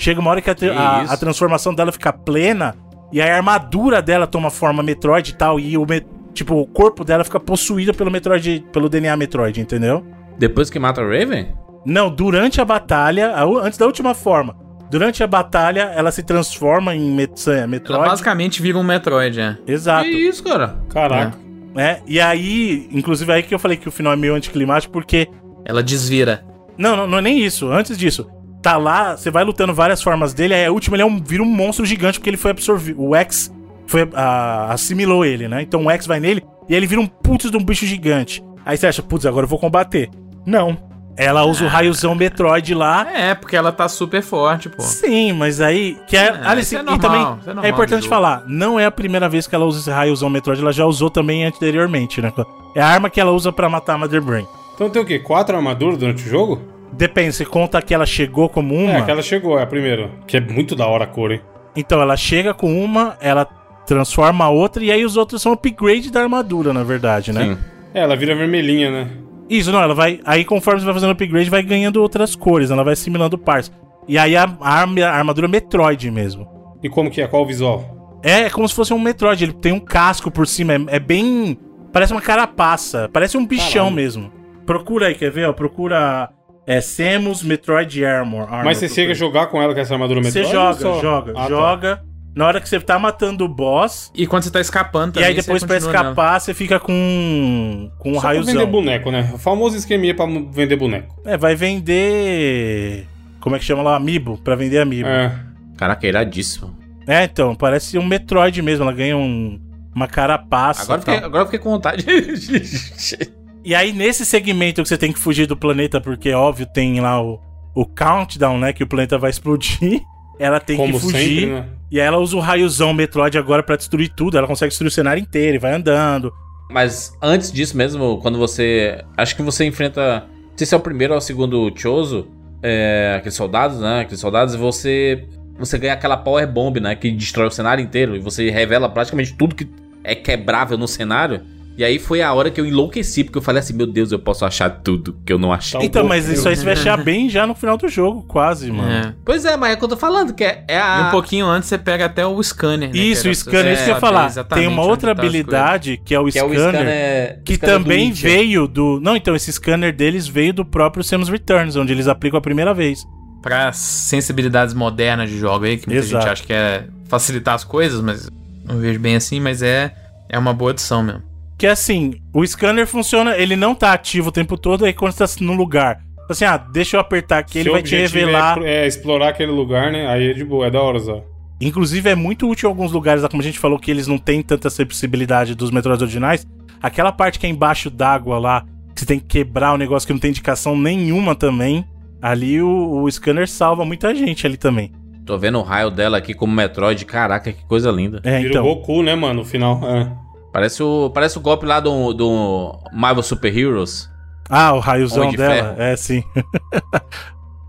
Chega 0.03 0.21
uma 0.21 0.31
hora 0.31 0.43
que 0.43 0.51
a, 0.51 0.55
Que 0.57 0.69
a- 0.69 1.03
a 1.03 1.17
transformação 1.17 1.73
dela 1.73 1.93
fica 1.93 2.13
plena 2.13 2.75
e 3.13 3.21
a 3.23 3.37
armadura 3.37 4.03
dela 4.03 4.27
toma 4.27 4.51
forma 4.51 4.83
Metroid 4.83 5.31
e 5.31 5.35
tal, 5.35 5.61
e 5.61 5.79
o 5.79 5.87
tipo, 6.35 6.57
o 6.57 6.67
corpo 6.67 7.05
dela 7.05 7.23
fica 7.23 7.39
possuído 7.39 7.95
pelo 7.95 8.11
Metroid, 8.11 8.65
pelo 8.73 8.89
DNA 8.89 9.17
Metroid, 9.17 9.61
entendeu? 9.61 10.05
Depois 10.37 10.69
que 10.71 10.79
mata 10.79 11.01
o 11.01 11.05
Raven? 11.09 11.55
Não, 11.87 12.11
durante 12.11 12.61
a 12.61 12.65
batalha, 12.65 13.31
a 13.31 13.45
antes 13.45 13.79
da 13.79 13.87
última 13.87 14.13
forma. 14.13 14.57
Durante 14.91 15.23
a 15.23 15.27
batalha, 15.29 15.93
ela 15.95 16.11
se 16.11 16.23
transforma 16.25 16.95
em 16.97 17.11
Met 17.13 17.49
Ela 17.49 17.67
Metroid. 17.69 18.05
basicamente 18.09 18.61
vira 18.61 18.79
um 18.79 18.83
Metroid, 18.83 19.41
é. 19.41 19.57
Exato. 19.69 20.05
Que 20.05 20.11
isso, 20.29 20.43
cara? 20.43 20.79
Caraca. 20.91 21.39
É, 21.77 22.01
e 22.09 22.21
aí, 22.21 22.89
inclusive 22.91 23.33
aí 23.33 23.43
que 23.45 23.55
eu 23.55 23.59
falei 23.59 23.77
que 23.77 23.89
o 23.89 23.93
final 23.93 24.13
é 24.13 24.17
meio 24.17 24.35
anticlimático, 24.35 24.93
porque. 24.93 25.29
Ela 25.65 25.81
desvira. 25.83 26.45
Não, 26.77 26.97
não, 26.97 27.07
não 27.07 27.19
é 27.19 27.23
nem 27.23 27.39
isso. 27.39 27.71
Antes 27.71 27.97
disso, 27.97 28.29
tá 28.63 28.77
lá, 28.77 29.17
você 29.17 29.31
vai 29.31 29.43
lutando 29.43 29.75
várias 29.75 30.01
formas 30.01 30.33
dele, 30.33 30.55
aí 30.55 30.65
a 30.65 30.73
última 30.73 30.97
ele 30.97 31.03
é 31.03 31.07
um, 31.07 31.21
vira 31.23 31.43
um 31.43 31.47
monstro 31.47 31.85
gigante 31.85 32.19
porque 32.19 32.31
ele 32.31 32.37
foi 32.37 32.53
absorvido. 32.53 33.03
O 33.03 33.15
X 33.17 33.53
foi, 33.87 34.09
ah, 34.15 34.69
assimilou 34.71 35.25
ele, 35.25 35.49
né? 35.49 35.61
Então 35.63 35.85
o 35.85 35.91
X 35.91 36.07
vai 36.07 36.21
nele 36.21 36.43
e 36.69 36.75
aí 36.75 36.79
ele 36.79 36.87
vira 36.87 37.01
um 37.01 37.07
putz 37.07 37.51
de 37.51 37.57
um 37.57 37.65
bicho 37.65 37.85
gigante. 37.85 38.43
Aí 38.65 38.77
você 38.77 38.87
acha, 38.87 39.03
putz, 39.03 39.27
agora 39.27 39.45
eu 39.45 39.49
vou 39.49 39.59
combater. 39.59 40.09
Não. 40.47 40.79
Ela 41.15 41.45
usa 41.45 41.65
o 41.65 41.69
raiozão 41.69 42.15
Metroid 42.15 42.75
lá. 42.75 43.07
É, 43.13 43.35
porque 43.35 43.55
ela 43.55 43.71
tá 43.71 43.87
super 43.87 44.23
forte, 44.23 44.71
pô. 44.71 44.81
Sim, 44.81 45.33
mas 45.33 45.61
aí. 45.61 45.99
Que 46.07 46.17
é, 46.17 46.29
É, 46.29 46.41
Alice, 46.43 46.75
isso 46.75 46.77
é 46.77 46.81
e 46.81 46.83
normal, 46.83 47.01
também 47.01 47.21
isso 47.21 47.49
é 47.49 47.51
é, 47.51 47.55
normal 47.55 47.71
importante 47.71 47.99
de 48.01 48.05
jogo. 48.07 48.15
falar, 48.15 48.45
não 48.47 48.81
é 48.81 48.87
a 48.87 48.91
primeira 48.91 49.29
vez 49.29 49.47
que 49.47 49.55
ela 49.55 49.67
usa 49.67 49.81
esse 49.81 49.91
raiozão 49.91 50.31
Metroid, 50.31 50.63
ela 50.63 50.73
já 50.73 50.87
usou 50.87 51.11
também 51.11 51.45
anteriormente, 51.45 52.23
né? 52.23 52.33
É 52.75 52.81
a 52.81 52.87
arma 52.87 53.11
que 53.11 53.21
ela 53.21 53.31
usa 53.31 53.53
pra 53.53 53.69
matar 53.69 53.95
a 53.95 53.99
Mother 53.99 54.23
Brain. 54.23 54.47
Então 54.75 54.89
tem 54.89 55.03
o 55.03 55.05
quê? 55.05 55.19
Quatro 55.19 55.55
armaduras 55.55 55.99
durante 55.99 56.25
o 56.25 56.29
jogo? 56.29 56.63
Depende, 56.93 57.33
você 57.33 57.45
conta 57.45 57.81
que 57.81 57.95
ela 57.95 58.05
chegou 58.07 58.49
como 58.49 58.75
uma. 58.75 58.93
É, 58.93 58.97
aquela 58.99 59.23
chegou, 59.23 59.59
é 59.59 59.63
a 59.63 59.67
primeira. 59.67 60.11
Que 60.27 60.37
é 60.37 60.41
muito 60.41 60.75
da 60.77 60.87
hora 60.87 61.05
a 61.05 61.07
cor, 61.07 61.33
hein? 61.33 61.41
Então 61.75 62.01
ela 62.03 62.17
chega 62.17 62.53
com 62.53 62.83
uma, 62.85 63.17
ela 63.21 63.47
transforma 63.87 64.45
a 64.45 64.51
outra, 64.51 64.85
e 64.85 64.93
aí 64.93 65.05
os 65.05 65.17
outros 65.17 65.41
são 65.43 65.53
upgrade 65.53 66.11
da 66.11 66.21
armadura, 66.23 66.73
na 66.73 66.83
verdade, 66.85 67.33
né? 67.33 67.45
Sim. 67.45 67.59
É, 67.95 68.01
ela 68.01 68.15
vira 68.15 68.35
vermelhinha, 68.35 68.91
né? 68.91 69.11
Isso, 69.49 69.73
não, 69.73 69.83
ela 69.83 69.95
vai. 69.95 70.21
Aí 70.25 70.45
conforme 70.45 70.81
você 70.81 70.85
vai 70.87 70.95
fazendo 70.95 71.11
upgrade, 71.13 71.51
vai 71.51 71.63
ganhando 71.63 72.01
outras 72.01 72.35
cores, 72.37 72.71
ela 72.71 72.85
vai 72.85 72.93
assimilando 72.93 73.37
partes. 73.39 73.73
E 74.07 74.19
aí 74.19 74.37
a, 74.37 74.45
a 74.61 74.81
arma- 74.81 75.01
a 75.05 75.11
armadura 75.17 75.47
é 75.47 75.51
Metroid 75.51 76.11
mesmo. 76.11 76.47
E 76.83 76.89
como 76.89 77.11
que 77.11 77.21
é? 77.23 77.27
Qual 77.27 77.43
o 77.43 77.47
visual? 77.47 78.21
É, 78.23 78.43
é 78.43 78.51
como 78.51 78.69
se 78.69 78.75
fosse 78.75 78.93
um 78.95 78.99
Metroid, 78.99 79.43
ele 79.43 79.53
tem 79.53 79.73
um 79.73 79.81
casco 79.81 80.31
por 80.31 80.47
cima, 80.47 80.75
é, 80.75 80.79
é 80.97 80.99
bem. 81.01 81.59
Parece 81.93 82.13
uma 82.13 82.23
carapaça, 82.23 83.09
parece 83.13 83.37
um 83.37 83.45
bichão 83.47 83.85
Caralho. 83.85 83.95
mesmo. 83.97 84.33
Procura 84.65 85.09
aí, 85.09 85.15
quer 85.15 85.31
ver? 85.31 85.49
Ó, 85.49 85.53
procura. 85.53 86.31
É 86.67 86.81
Samus 86.81 87.43
Metroid 87.43 88.05
Armor. 88.05 88.43
Armor 88.45 88.65
Mas 88.65 88.79
você 88.79 88.89
chega 88.89 89.13
a 89.13 89.15
jogar 89.15 89.47
com 89.49 89.61
ela 89.61 89.75
com 89.75 89.81
essa 89.81 89.95
armadura 89.95 90.23
Você 90.23 90.41
Metroid? 90.43 90.53
joga, 90.53 90.89
ou 90.89 90.95
só- 90.97 91.01
joga, 91.01 91.33
Ah, 91.33 91.43
tá. 91.43 91.49
joga. 91.49 92.03
na 92.37 92.47
hora 92.47 92.61
que 92.61 92.69
você 92.69 92.81
tá 92.81 92.99
matando 92.99 93.45
o 93.45 93.49
boss, 93.49 94.11
E 94.15 94.27
quando 94.27 94.45
você 94.45 94.51
tá 94.51 94.61
escapando 94.61 95.11
e 95.11 95.13
também, 95.15 95.29
aí 95.31 95.35
depois 95.35 95.61
você 95.61 95.67
pra 95.67 95.77
continua 95.77 95.93
nela. 95.93 96.05
escapar, 96.13 96.41
você 96.41 96.55
fica 96.55 96.79
com, 96.81 97.91
com 97.99 98.11
um 98.13 98.15
Só 98.15 98.21
pra 98.21 98.31
vender 98.33 98.45
raiozão. 98.53 98.67
boneco, 98.71 99.11
né? 99.11 99.31
O 99.35 99.39
famoso 99.39 99.77
esqueminha 99.77 100.15
pra 100.15 100.25
vender 100.51 100.77
boneco. 100.77 101.21
É, 101.27 101.37
vai 101.37 101.55
vender. 101.55 103.07
Como 103.41 103.57
é 103.57 103.59
que 103.59 103.65
chama 103.65 103.83
lá? 103.83 103.97
Amiibo, 103.97 104.39
pra 104.39 104.55
vender 104.55 104.79
amiibo. 104.79 105.09
É, 105.09 105.25
É. 105.27 105.33
Caraca, 105.77 106.07
iradíssimo. 106.07 106.77
então, 107.09 107.55
parece 107.57 107.99
um 107.99 108.07
Metroid 108.07 108.63
mesmo. 108.63 108.85
Ela 108.85 108.93
ganha 108.93 109.17
um, 109.17 109.61
uma 109.95 110.07
carapaça. 110.07 110.85
Agora 110.85 111.01
e 111.01 111.05
fiquei, 111.05 111.17
agora 111.27 111.43
eu 111.43 111.47
fiquei 111.47 111.59
com 111.59 111.71
vontade. 111.71 112.07
E 113.65 113.75
aí, 113.75 113.93
nesse 113.93 114.25
segmento 114.27 114.83
que 114.83 114.89
você 114.89 114.99
tem 114.99 115.13
que 115.13 115.19
fugir 115.19 115.47
do 115.47 115.57
planeta, 115.57 116.01
porque, 116.01 116.33
óbvio, 116.33 116.67
tem 116.67 117.01
lá 117.01 117.23
o, 117.23 117.41
o 117.75 117.87
countdown, 117.87 118.59
né? 118.59 118.73
Que 118.73 118.83
o 118.83 118.87
planeta 118.87 119.19
vai 119.19 119.31
explodir. 119.31 120.03
Ela 120.39 120.59
tem 120.59 120.77
Como 120.77 120.95
que 120.95 120.99
fugir. 120.99 121.19
sempre, 121.19 121.47
né? 121.47 121.69
E 121.91 122.01
aí 122.01 122.07
ela 122.07 122.19
usa 122.19 122.35
o 122.37 122.41
raiozão 122.41 122.93
Metroid 122.93 123.37
agora 123.37 123.63
pra 123.63 123.77
destruir 123.77 124.09
tudo. 124.09 124.37
Ela 124.37 124.47
consegue 124.47 124.71
destruir 124.71 124.89
o 124.89 124.91
cenário 124.91 125.21
inteiro 125.21 125.57
e 125.57 125.59
vai 125.59 125.73
andando. 125.75 126.33
Mas 126.71 127.17
antes 127.23 127.53
disso 127.53 127.77
mesmo, 127.77 128.19
quando 128.23 128.39
você. 128.39 129.05
Acho 129.17 129.37
que 129.37 129.43
você 129.43 129.65
enfrenta. 129.67 130.27
Não 130.51 130.57
sei 130.57 130.67
se 130.67 130.75
é 130.75 130.77
o 130.77 130.81
primeiro 130.81 131.13
ou 131.13 131.19
o 131.19 131.21
segundo 131.21 131.71
Choso. 131.77 132.27
É, 132.63 133.17
aqueles 133.19 133.35
soldados, 133.35 133.79
né? 133.79 134.01
Aqueles 134.01 134.21
soldados, 134.21 134.55
e 134.55 134.57
você. 134.57 135.29
Você 135.59 135.79
ganha 135.79 135.93
aquela 135.93 136.17
Power 136.17 136.51
Bomb, 136.51 136.81
né? 136.81 136.97
Que 136.97 137.11
destrói 137.11 137.49
o 137.49 137.51
cenário 137.51 137.85
inteiro. 137.85 138.17
E 138.17 138.19
você 138.19 138.51
revela 138.51 138.89
praticamente 138.89 139.35
tudo 139.35 139.55
que 139.55 139.69
é 140.03 140.15
quebrável 140.15 140.79
no 140.79 140.89
cenário. 140.89 141.43
E 141.77 141.83
aí 141.83 141.99
foi 141.99 142.21
a 142.21 142.33
hora 142.35 142.51
que 142.51 142.61
eu 142.61 142.67
enlouqueci, 142.67 143.25
porque 143.25 143.39
eu 143.39 143.43
falei 143.43 143.61
assim: 143.61 143.73
Meu 143.73 143.87
Deus, 143.87 144.13
eu 144.13 144.19
posso 144.19 144.45
achar 144.45 144.69
tudo 144.69 145.17
que 145.25 145.33
eu 145.33 145.39
não 145.39 145.53
achei. 145.53 145.81
Então, 145.83 146.03
bom, 146.03 146.09
mas 146.11 146.29
isso 146.29 146.47
aí 146.49 146.55
você 146.55 146.65
vai 146.65 146.75
achar 146.75 147.03
bem 147.03 147.31
já 147.31 147.47
no 147.47 147.55
final 147.55 147.77
do 147.79 147.89
jogo, 147.89 148.23
quase, 148.25 148.71
mano. 148.71 148.91
É. 148.91 149.15
Pois 149.25 149.45
é, 149.45 149.57
mas 149.57 149.71
é 149.71 149.75
o 149.75 149.79
que 149.79 149.85
eu 149.85 149.89
tô 149.89 149.97
falando, 149.97 150.35
que 150.35 150.45
é, 150.45 150.65
é 150.69 150.75
E 150.75 150.79
a. 150.79 151.07
um 151.09 151.11
pouquinho 151.11 151.47
antes 151.47 151.69
você 151.69 151.79
pega 151.79 152.05
até 152.05 152.27
o 152.27 152.43
scanner. 152.43 152.91
né, 152.91 152.97
Isso, 152.99 153.29
o 153.29 153.35
scanner, 153.35 153.65
você 153.65 153.73
isso 153.75 153.85
que 153.85 153.91
eu 153.91 153.95
ia 153.95 154.01
falar. 154.01 154.31
Tem 154.45 154.67
uma 154.67 154.83
outra 154.83 155.15
tá 155.15 155.21
habilidade 155.23 156.01
que 156.05 156.15
é 156.15 156.21
o 156.21 156.27
que 156.27 156.39
é 156.39 156.45
o 156.45 156.51
scanner. 156.51 156.73
scanner. 156.81 157.43
Que 157.45 157.55
scanner 157.55 157.79
do 157.79 157.83
também 157.85 158.09
Witcher. 158.11 158.31
veio 158.31 158.69
do. 158.69 159.01
Não, 159.01 159.17
então, 159.17 159.35
esse 159.35 159.51
scanner 159.53 159.95
deles 159.95 160.29
veio 160.29 160.53
do 160.53 160.65
próprio 160.65 161.03
Samus 161.03 161.29
Returns, 161.31 161.77
onde 161.77 161.93
eles 161.93 162.07
aplicam 162.07 162.39
a 162.39 162.43
primeira 162.43 162.75
vez. 162.75 163.07
Pra 163.41 163.73
sensibilidades 163.73 164.75
modernas 164.75 165.31
de 165.31 165.39
jogo 165.39 165.65
aí, 165.65 165.77
que 165.77 165.89
muita 165.89 166.05
Exato. 166.05 166.23
gente 166.25 166.33
acha 166.33 166.43
que 166.45 166.53
é 166.53 166.85
facilitar 167.09 167.55
as 167.55 167.65
coisas, 167.65 168.01
mas 168.01 168.29
não 168.65 168.79
vejo 168.79 169.01
bem 169.01 169.17
assim, 169.17 169.41
mas 169.41 169.63
é, 169.63 169.93
é 170.29 170.39
uma 170.39 170.53
boa 170.55 170.71
adição 170.71 171.03
mesmo. 171.03 171.32
Que 171.63 171.69
assim, 171.69 172.15
o 172.35 172.45
scanner 172.45 172.89
funciona, 172.89 173.37
ele 173.39 173.55
não 173.55 173.73
tá 173.73 173.93
ativo 173.93 174.31
o 174.31 174.33
tempo 174.33 174.59
todo, 174.59 174.85
aí 174.85 174.93
quando 174.93 175.13
você 175.13 175.39
tá 175.39 175.45
no 175.45 175.53
lugar. 175.53 176.03
Assim, 176.29 176.45
ah, 176.45 176.57
deixa 176.57 176.97
eu 176.97 177.01
apertar 177.01 177.39
aqui, 177.39 177.59
ele 177.59 177.67
Seu 177.67 177.73
vai 177.75 177.83
te 177.83 177.95
objetivo 177.95 178.19
revelar. 178.19 178.59
É, 178.65 178.83
é 178.83 178.87
explorar 178.89 179.29
aquele 179.29 179.53
lugar, 179.53 179.93
né? 179.93 180.09
Aí 180.09 180.31
é 180.31 180.33
de 180.33 180.45
boa, 180.45 180.67
é 180.67 180.73
da 180.73 180.83
hora 180.83 180.97
usar. 180.97 181.23
Inclusive, 181.61 182.11
é 182.11 182.17
muito 182.17 182.51
útil 182.51 182.69
em 182.69 182.73
alguns 182.73 182.91
lugares, 182.91 183.25
como 183.29 183.41
a 183.41 183.45
gente 183.45 183.61
falou, 183.61 183.79
que 183.79 183.93
eles 183.93 184.09
não 184.09 184.19
têm 184.19 184.43
tanta 184.43 184.67
acessibilidade 184.67 185.55
dos 185.55 185.71
Metroids 185.71 186.03
originais. 186.03 186.45
Aquela 186.83 187.13
parte 187.13 187.39
que 187.39 187.47
é 187.47 187.49
embaixo 187.49 187.89
d'água 187.91 188.41
lá, 188.41 188.65
que 188.93 188.99
você 188.99 189.07
tem 189.07 189.21
que 189.21 189.27
quebrar 189.27 189.73
o 189.73 189.79
negócio 189.79 190.05
que 190.05 190.13
não 190.13 190.19
tem 190.19 190.31
indicação 190.31 190.77
nenhuma 190.77 191.37
também. 191.37 191.85
Ali 192.21 192.61
o, 192.61 193.05
o 193.05 193.09
scanner 193.09 193.49
salva 193.49 193.85
muita 193.85 194.13
gente 194.17 194.45
ali 194.49 194.57
também. 194.57 194.91
Tô 195.25 195.39
vendo 195.39 195.59
o 195.59 195.63
raio 195.63 195.93
dela 195.93 196.19
aqui 196.19 196.35
como 196.35 196.53
Metroid. 196.53 197.05
Caraca, 197.07 197.53
que 197.53 197.65
coisa 197.67 197.89
linda. 197.93 198.21
É, 198.25 198.39
Vira 198.39 198.51
então. 198.51 198.67
o 198.67 198.75
Goku, 198.75 199.01
né, 199.05 199.15
mano? 199.15 199.35
No 199.35 199.45
final. 199.45 199.81
É. 199.85 200.22
Parece 200.53 200.83
o, 200.83 201.11
parece 201.11 201.39
o 201.39 201.41
golpe 201.41 201.65
lá 201.65 201.81
do, 201.81 202.13
do 202.13 202.79
Marvel 202.93 203.23
Super 203.23 203.57
Heroes. 203.57 204.11
Ah, 204.49 204.73
o 204.75 204.81
raiozão 204.81 205.31
de 205.31 205.37
dela. 205.37 205.55
Ferro. 205.55 205.75
É, 205.79 205.97
sim. 205.97 206.23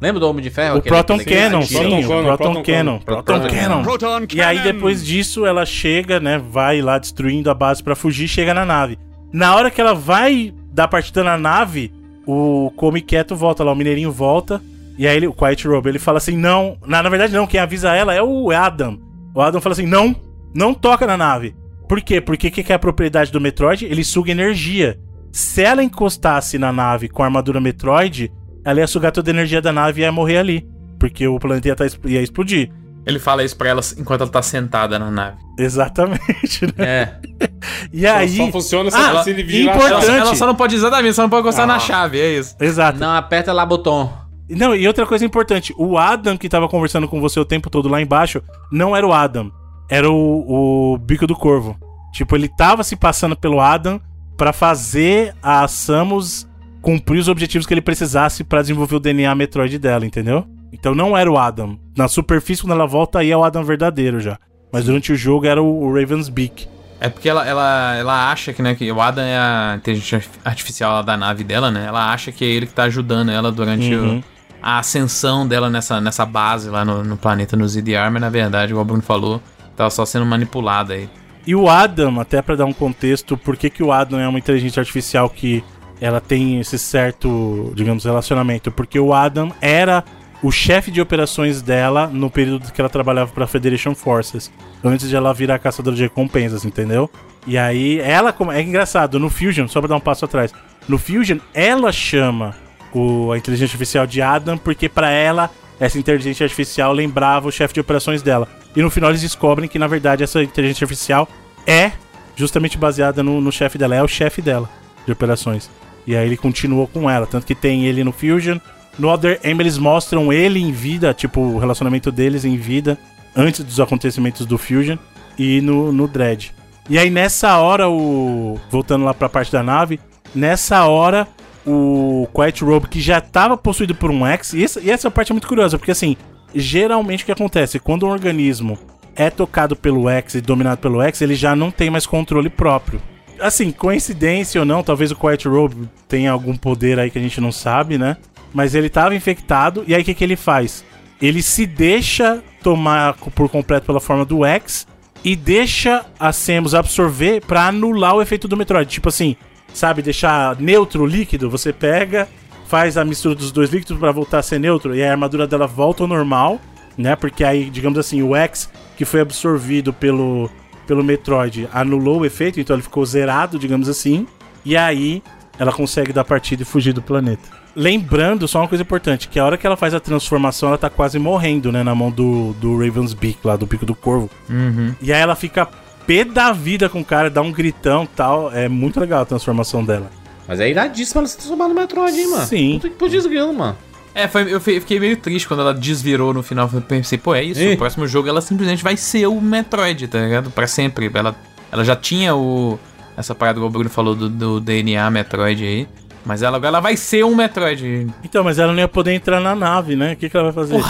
Lembra 0.02 0.20
do 0.20 0.30
Homem 0.30 0.44
de 0.44 0.50
Ferro? 0.50 0.76
O 0.76 0.78
Aquele- 0.80 0.94
Proton 0.94 1.14
aquele- 1.16 1.36
Cannon, 1.40 1.62
sim. 1.62 1.76
Proton 1.76 1.96
o 1.96 2.08
Cannon, 2.08 2.24
Proton 2.24 2.36
Proton 2.36 2.64
Cannon. 2.64 3.00
Proton 3.00 3.24
Proton 3.24 3.48
Cannon. 3.48 3.84
Cannon. 3.84 4.28
E 4.34 4.42
aí, 4.42 4.60
depois 4.60 5.06
disso, 5.06 5.46
ela 5.46 5.66
chega, 5.66 6.20
né? 6.20 6.38
Vai 6.38 6.82
lá 6.82 6.98
destruindo 6.98 7.50
a 7.50 7.54
base 7.54 7.82
pra 7.82 7.96
fugir 7.96 8.28
chega 8.28 8.54
na 8.54 8.66
nave. 8.66 9.00
Na 9.32 9.56
hora 9.56 9.72
que 9.72 9.80
ela 9.80 9.96
vai 9.96 10.54
dar 10.74 10.90
partida 10.90 11.24
na 11.24 11.38
nave, 11.38 11.94
o 12.28 12.70
Come 12.76 13.00
Quieto 13.00 13.34
volta 13.34 13.64
lá, 13.64 13.72
o 13.72 13.76
Mineirinho 13.76 14.12
volta. 14.12 14.62
E 14.98 15.08
aí 15.08 15.16
ele, 15.16 15.28
o 15.28 15.34
Quiet 15.34 15.66
Robe, 15.66 15.88
ele 15.90 16.00
fala 16.00 16.18
assim: 16.18 16.36
não. 16.36 16.78
Na, 16.86 17.02
na 17.02 17.08
verdade, 17.10 17.34
não, 17.34 17.48
quem 17.48 17.60
avisa 17.62 17.96
ela 17.96 18.14
é 18.14 18.22
o 18.22 18.52
Adam. 18.52 19.00
O 19.34 19.42
Adam 19.42 19.62
fala 19.62 19.72
assim: 19.72 19.86
não, 19.88 20.14
não 20.54 20.74
toca 20.74 21.08
na 21.08 21.16
nave. 21.16 21.56
Por 21.94 22.02
quê? 22.02 22.20
Porque 22.20 22.48
o 22.48 22.52
que, 22.52 22.64
que 22.64 22.72
é 22.72 22.76
a 22.76 22.80
propriedade 22.80 23.32
do 23.32 23.40
Metroid? 23.40 23.86
Ele 23.86 24.04
suga 24.04 24.32
energia. 24.32 25.00
Se 25.32 25.62
ela 25.62 25.84
encostasse 25.84 26.58
na 26.58 26.74
nave 26.74 27.08
com 27.08 27.22
a 27.22 27.28
armadura 27.28 27.62
Metroid, 27.62 28.32
ela 28.66 28.80
ia 28.80 28.88
sugar 28.88 29.12
toda 29.12 29.30
a 29.30 29.32
energia 29.32 29.62
da 29.62 29.72
nave 29.72 30.02
e 30.02 30.04
ia 30.04 30.12
morrer 30.12 30.38
ali. 30.40 30.68
Porque 31.00 31.28
o 31.28 31.38
planeta 31.38 31.68
ia, 31.68 31.76
tá, 31.76 31.86
ia 32.06 32.20
explodir. 32.20 32.72
Ele 33.06 33.20
fala 33.20 33.44
isso 33.44 33.56
pra 33.56 33.70
ela 33.70 33.82
enquanto 33.96 34.22
ela 34.22 34.30
tá 34.32 34.42
sentada 34.42 34.98
na 34.98 35.12
nave. 35.12 35.38
Exatamente, 35.60 36.66
né? 36.66 36.74
É. 36.80 37.14
E 37.94 38.02
Só- 38.08 38.16
aí. 38.16 38.38
Só, 38.38 38.52
funciona 38.52 38.90
se, 38.90 38.98
Ah, 38.98 39.22
se 39.24 39.30
ele 39.30 39.44
virar 39.44 39.76
importante. 39.76 40.06
Ela, 40.08 40.18
ela 40.18 40.36
só 40.36 40.48
não 40.48 40.56
pode, 40.56 40.74
exatamente, 40.76 41.14
só 41.14 41.22
não 41.22 41.30
pode 41.30 41.42
encostar 41.42 41.66
Ah. 41.66 41.68
na 41.68 41.80
chave, 41.80 42.20
é 42.20 42.40
isso. 42.40 42.56
Exato. 42.60 42.98
Não, 42.98 43.12
aperta 43.16 43.54
lá 43.54 43.64
botão. 43.68 44.12
Não, 44.50 44.76
e 44.76 44.88
outra 44.88 45.06
coisa 45.06 45.24
importante: 45.24 45.72
o 45.78 45.96
Adam 45.96 46.36
que 46.38 46.50
tava 46.50 46.68
conversando 46.68 47.08
com 47.08 47.22
você 47.22 47.40
o 47.40 47.46
tempo 47.46 47.70
todo 47.70 47.88
lá 47.88 48.02
embaixo 48.02 48.42
não 48.72 48.96
era 48.96 49.06
o 49.06 49.14
Adam, 49.14 49.52
era 49.94 50.10
o, 50.12 50.94
o 50.94 50.98
bico 50.98 51.28
do 51.28 51.36
corvo. 51.36 51.76
Tipo, 52.14 52.36
ele 52.36 52.48
tava 52.48 52.84
se 52.84 52.96
passando 52.96 53.36
pelo 53.36 53.60
Adam 53.60 54.00
pra 54.38 54.52
fazer 54.54 55.36
a 55.42 55.68
Samus 55.68 56.48
cumprir 56.82 57.20
os 57.20 57.28
objetivos 57.28 57.66
que 57.66 57.74
ele 57.74 57.82
precisasse 57.82 58.44
pra 58.44 58.62
desenvolver 58.62 58.96
o 58.96 59.00
DNA 59.00 59.34
Metroid 59.36 59.78
dela, 59.80 60.06
entendeu? 60.06 60.46
Então 60.72 60.94
não 60.96 61.16
era 61.16 61.32
o 61.32 61.38
Adam. 61.38 61.78
Na 61.96 62.08
superfície, 62.08 62.62
quando 62.64 62.74
ela 62.74 62.88
volta, 62.88 63.20
aí 63.20 63.32
é 63.32 63.38
o 63.38 63.44
Adam 63.44 63.64
verdadeiro 63.64 64.20
já. 64.20 64.38
Mas 64.72 64.86
durante 64.86 65.12
o 65.12 65.16
jogo 65.16 65.46
era 65.46 65.62
o, 65.62 65.94
Raven's 65.94 66.30
Beak. 66.30 66.68
É 67.00 67.10
porque 67.10 67.30
ela, 67.30 67.46
ela, 67.46 67.96
ela 67.96 68.32
acha 68.32 68.52
que, 68.54 68.62
né, 68.62 68.74
que 68.76 68.92
o 68.92 69.00
Adam 69.02 69.24
é 69.24 69.38
a 69.38 69.76
inteligência 69.78 70.24
artificial 70.44 71.04
da 71.04 71.16
nave 71.16 71.44
dela, 71.44 71.70
né? 71.70 71.86
Ela 71.88 72.12
acha 72.12 72.32
que 72.32 72.44
é 72.44 72.48
ele 72.48 72.66
que 72.66 72.74
tá 72.74 72.84
ajudando 72.84 73.30
ela 73.30 73.52
durante 73.52 73.94
Uhum. 73.94 74.20
o- 74.20 74.24
a 74.62 74.80
ascensão 74.80 75.46
dela 75.48 75.70
nessa, 75.70 76.00
nessa 76.00 76.26
base 76.26 76.70
lá 76.70 76.86
no, 76.86 77.04
no 77.04 77.18
planeta, 77.18 77.58
no 77.58 77.68
ZDR, 77.68 78.10
mas 78.12 78.22
na 78.22 78.30
verdade, 78.30 78.72
igual 78.72 78.84
o 78.84 78.88
Bruno 78.88 79.02
falou, 79.04 79.42
tava 79.76 79.90
só 79.90 80.06
sendo 80.06 80.26
manipulada 80.26 80.94
aí. 80.94 81.10
E 81.46 81.56
o 81.56 81.70
Adam, 81.70 82.20
até 82.20 82.42
pra 82.42 82.56
dar 82.56 82.66
um 82.66 82.74
contexto, 82.74 83.38
por 83.38 83.58
que, 83.58 83.70
que 83.70 83.84
o 83.84 83.92
Adam 83.92 84.20
é 84.20 84.28
uma 84.28 84.40
inteligência 84.40 84.80
artificial 84.80 85.30
que 85.30 85.64
ela 86.00 86.22
tem 86.22 86.60
esse 86.60 86.80
certo, 86.80 87.74
digamos, 87.76 88.06
relacionamento? 88.06 88.72
Porque 88.72 88.98
o 88.98 89.14
Adam 89.14 89.52
era 89.62 90.04
o 90.42 90.52
chefe 90.52 90.92
de 90.92 91.02
operações 91.02 91.62
dela 91.62 92.08
no 92.08 92.30
período 92.30 92.72
que 92.72 92.80
ela 92.80 92.90
trabalhava 92.90 93.32
pra 93.32 93.48
Federation 93.48 93.96
Forces, 93.96 94.52
antes 94.84 95.08
de 95.08 95.16
ela 95.16 95.34
virar 95.34 95.58
caçadora 95.58 95.96
de 95.96 96.04
recompensas, 96.04 96.66
entendeu? 96.66 97.10
E 97.48 97.58
aí, 97.58 98.00
ela, 98.00 98.36
é 98.54 98.62
engraçado, 98.62 99.20
no 99.20 99.30
Fusion, 99.30 99.68
só 99.68 99.80
pra 99.80 99.88
dar 99.90 99.96
um 99.96 100.02
passo 100.02 100.26
atrás, 100.26 100.54
no 100.88 100.98
Fusion, 100.98 101.38
ela 101.54 101.92
chama 101.92 102.56
o, 102.94 103.32
a 103.32 103.38
inteligência 103.38 103.74
artificial 103.74 104.06
de 104.06 104.22
Adam, 104.22 104.58
porque 104.58 104.90
pra 104.90 105.10
ela, 105.10 105.50
essa 105.80 105.98
inteligência 105.98 106.44
artificial 106.44 106.94
lembrava 106.94 107.48
o 107.48 107.52
chefe 107.52 107.74
de 107.74 107.80
operações 107.80 108.22
dela. 108.22 108.48
E 108.76 108.82
no 108.82 108.90
final 108.90 109.10
eles 109.10 109.22
descobrem 109.22 109.70
que, 109.70 109.80
na 109.80 109.88
verdade, 109.88 110.24
essa 110.24 110.42
inteligência 110.42 110.86
artificial 110.86 111.28
é 111.66 111.92
justamente 112.36 112.78
baseada 112.78 113.22
no, 113.22 113.40
no 113.40 113.52
chefe 113.52 113.78
dela, 113.78 113.96
é 113.96 114.04
o 114.04 114.08
chefe 114.08 114.42
dela 114.42 114.70
de 115.06 115.12
operações. 115.12 115.70
E 116.06 116.16
aí 116.16 116.26
ele 116.26 116.38
continuou 116.38 116.88
com 116.88 117.10
ela, 117.10 117.26
tanto 117.26 117.46
que 117.46 117.56
tem 117.56 117.86
ele 117.86 118.04
no 118.04 118.12
Fusion. 118.12 118.60
No 118.98 119.10
Other 119.10 119.40
M 119.44 119.62
eles 119.62 119.78
mostram 119.78 120.32
ele 120.32 120.60
em 120.60 120.72
vida, 120.72 121.14
tipo, 121.14 121.42
o 121.42 121.60
relacionamento 121.60 122.12
deles 122.12 122.46
em 122.46 122.58
vida, 122.58 122.98
antes 123.36 123.64
dos 123.64 123.80
acontecimentos 123.80 124.46
do 124.46 124.58
Fusion, 124.58 124.98
e 125.38 125.62
no, 125.62 125.92
no 125.92 126.08
Dread. 126.08 126.54
E 126.90 126.98
aí 126.98 127.10
nessa 127.10 127.58
hora, 127.58 127.90
o. 127.90 128.60
Voltando 128.70 129.06
lá 129.06 129.14
pra 129.14 129.30
parte 129.30 129.52
da 129.52 129.64
nave, 129.64 130.00
nessa 130.36 130.86
hora, 130.86 131.28
o 131.66 132.28
Quiet 132.34 132.64
Robe, 132.64 132.88
que 132.88 133.00
já 133.00 133.22
tava 133.22 133.56
possuído 133.56 133.96
por 133.96 134.12
um 134.12 134.26
X, 134.26 134.54
e 134.54 134.64
essa, 134.64 134.82
e 134.82 134.90
essa 134.90 135.10
parte 135.10 135.32
é 135.32 135.34
muito 135.34 135.48
curiosa, 135.48 135.78
porque 135.78 135.92
assim, 135.92 136.16
geralmente 136.54 137.24
o 137.24 137.26
que 137.26 137.32
acontece? 137.32 137.80
Quando 137.80 138.06
um 138.06 138.10
organismo 138.10 138.78
é 139.16 139.30
tocado 139.30 139.76
pelo 139.76 140.10
X 140.10 140.36
e 140.36 140.42
dominado 140.42 140.80
pelo 140.80 141.02
X, 141.02 141.22
ele 141.22 141.36
já 141.36 141.56
não 141.56 141.72
tem 141.72 141.90
mais 141.90 142.06
controle 142.06 142.50
próprio. 142.50 143.02
Assim, 143.40 143.72
coincidência 143.72 144.62
ou 144.62 144.66
não, 144.66 144.84
talvez 144.84 145.12
o 145.12 145.16
Quiet 145.16 145.48
Robe 145.48 145.90
tenha 146.08 146.32
algum 146.32 146.56
poder 146.56 147.00
aí 147.00 147.10
que 147.10 147.20
a 147.20 147.22
gente 147.22 147.42
não 147.42 147.52
sabe, 147.52 147.98
né? 147.98 148.18
Mas 148.54 148.76
ele 148.76 148.90
tava 148.90 149.16
infectado, 149.16 149.84
e 149.88 149.96
aí 149.96 150.02
o 150.02 150.06
que, 150.06 150.14
que 150.14 150.24
ele 150.24 150.36
faz? 150.36 150.86
Ele 151.22 151.42
se 151.42 151.66
deixa 151.66 152.44
tomar 152.62 153.16
por 153.16 153.50
completo 153.50 153.86
pela 153.86 154.00
forma 154.00 154.26
do 154.26 154.46
X 154.46 154.88
e 155.24 155.36
deixa 155.36 156.06
a 156.20 156.32
Samus 156.32 156.76
absorver 156.76 157.42
pra 157.46 157.68
anular 157.68 158.16
o 158.16 158.22
efeito 158.22 158.48
do 158.48 158.58
Metroid. 158.58 158.90
Tipo 158.90 159.10
assim, 159.10 159.36
sabe, 159.74 160.02
deixar 160.02 160.56
neutro 160.60 161.04
o 161.04 161.06
líquido, 161.06 161.50
você 161.50 161.74
pega, 161.74 162.28
faz 162.68 162.98
a 162.98 163.04
mistura 163.04 163.36
dos 163.36 163.52
dois 163.52 163.70
líquidos 163.70 163.98
pra 163.98 164.12
voltar 164.12 164.40
a 164.40 164.44
ser 164.44 164.60
neutro, 164.60 164.96
e 164.96 165.04
a 165.04 165.12
armadura 165.12 165.46
dela 165.48 165.68
volta 165.68 166.04
ao 166.04 166.08
normal, 166.08 166.60
né? 166.98 167.16
Porque 167.16 167.44
aí, 167.44 167.70
digamos 167.70 167.98
assim, 168.00 168.22
o 168.22 168.36
X 168.36 168.70
que 168.96 169.06
foi 169.06 169.22
absorvido 169.22 169.92
pelo, 169.92 170.50
pelo 170.86 171.04
Metroid 171.04 171.68
anulou 171.74 172.20
o 172.20 172.26
efeito, 172.26 172.60
então 172.60 172.76
ele 172.76 172.84
ficou 172.84 173.06
zerado, 173.06 173.58
digamos 173.58 173.90
assim, 173.90 174.28
e 174.64 174.78
aí 174.78 175.22
ela 175.58 175.72
consegue 175.72 176.14
dar 176.14 176.24
partida 176.24 176.62
e 176.62 176.66
fugir 176.66 176.94
do 176.94 177.02
planeta. 177.02 177.48
lembrando 177.76 178.48
só 178.48 178.60
uma 178.60 178.68
coisa 178.68 178.84
importante, 178.84 179.28
que 179.28 179.40
a 179.40 179.46
hora 179.46 179.58
que 179.58 179.66
ela 179.66 179.78
faz 179.78 179.94
a 179.94 180.00
transformação, 180.00 180.70
ela 180.70 180.78
tá 180.78 180.90
quase 180.90 181.18
morrendo, 181.18 181.72
né, 181.72 181.84
na 181.84 181.96
mão 181.96 182.12
do, 182.12 182.54
do 182.54 182.78
Raven's 182.78 183.14
Beak, 183.14 183.40
lá 183.44 183.56
do 183.56 183.68
Pico 183.68 183.86
do 183.86 183.96
Corvo. 183.96 184.30
Uhum. 184.50 184.94
E 185.02 185.12
aí 185.12 185.22
ela 185.22 185.36
fica 185.36 185.68
pé 186.06 186.24
da 186.24 186.52
vida 186.52 186.88
com 186.90 187.02
o 187.02 187.06
cara, 187.06 187.30
dá 187.30 187.42
um 187.42 187.52
gritão 187.52 188.04
e 188.04 188.08
tal. 188.08 188.52
É 188.54 188.68
muito 188.70 189.00
legal 189.00 189.22
a 189.22 189.26
transformação 189.26 189.84
dela. 189.84 190.10
Mas 190.48 190.60
é 190.60 190.70
iradíssimo 190.70 191.20
ela 191.22 191.28
se 191.28 191.38
transformar 191.38 191.68
no 191.70 191.74
Metroid, 191.76 192.18
hein, 192.18 192.28
mano? 192.30 192.46
Sim. 192.46 192.74
Puta 192.74 192.90
que 192.90 192.96
pô 192.96 193.08
desgrilo, 193.08 193.54
mano. 193.54 193.78
É, 194.16 194.28
foi, 194.28 194.54
eu 194.54 194.60
fi- 194.62 194.80
fiquei 194.80 195.00
meio 195.00 195.18
triste 195.18 195.48
quando 195.48 195.62
ela 195.62 195.74
desvirou 195.74 196.34
no 196.34 196.44
final. 196.44 196.70
Eu 196.72 196.82
pensei, 196.82 197.18
pô, 197.18 197.34
é 197.34 197.44
isso. 197.44 197.62
Ih. 197.62 197.74
O 197.74 197.78
próximo 197.78 198.06
jogo 198.08 198.28
ela 198.30 198.42
simplesmente 198.42 198.84
vai 198.84 198.96
ser 198.98 199.26
o 199.28 199.40
Metroid, 199.42 200.08
tá 200.08 200.20
ligado? 200.20 200.52
Pra 200.52 200.68
sempre. 200.68 201.10
Ela, 201.14 201.36
ela 201.72 201.84
já 201.84 201.96
tinha 201.96 202.36
o. 202.36 202.78
Essa 203.18 203.34
parada 203.34 203.60
que 203.60 203.66
o 203.66 203.70
Bruno 203.70 203.90
falou 203.90 204.14
do, 204.16 204.30
do 204.30 204.60
DNA 204.60 205.10
Metroid 205.10 205.64
aí. 205.64 205.88
Mas 206.26 206.42
ela 206.42 206.56
agora 206.58 206.68
ela 206.70 206.80
vai 206.80 206.96
ser 206.96 207.26
um 207.26 207.36
Metroid. 207.36 208.08
Então, 208.24 208.44
mas 208.44 208.58
ela 208.60 208.72
não 208.72 208.80
ia 208.80 208.88
poder 208.88 209.14
entrar 209.14 209.40
na 209.42 209.56
nave, 209.56 209.96
né? 209.96 210.14
O 210.14 210.16
que, 210.16 210.30
que 210.30 210.38
ela 210.38 210.52
vai 210.52 210.66
fazer? 210.68 210.84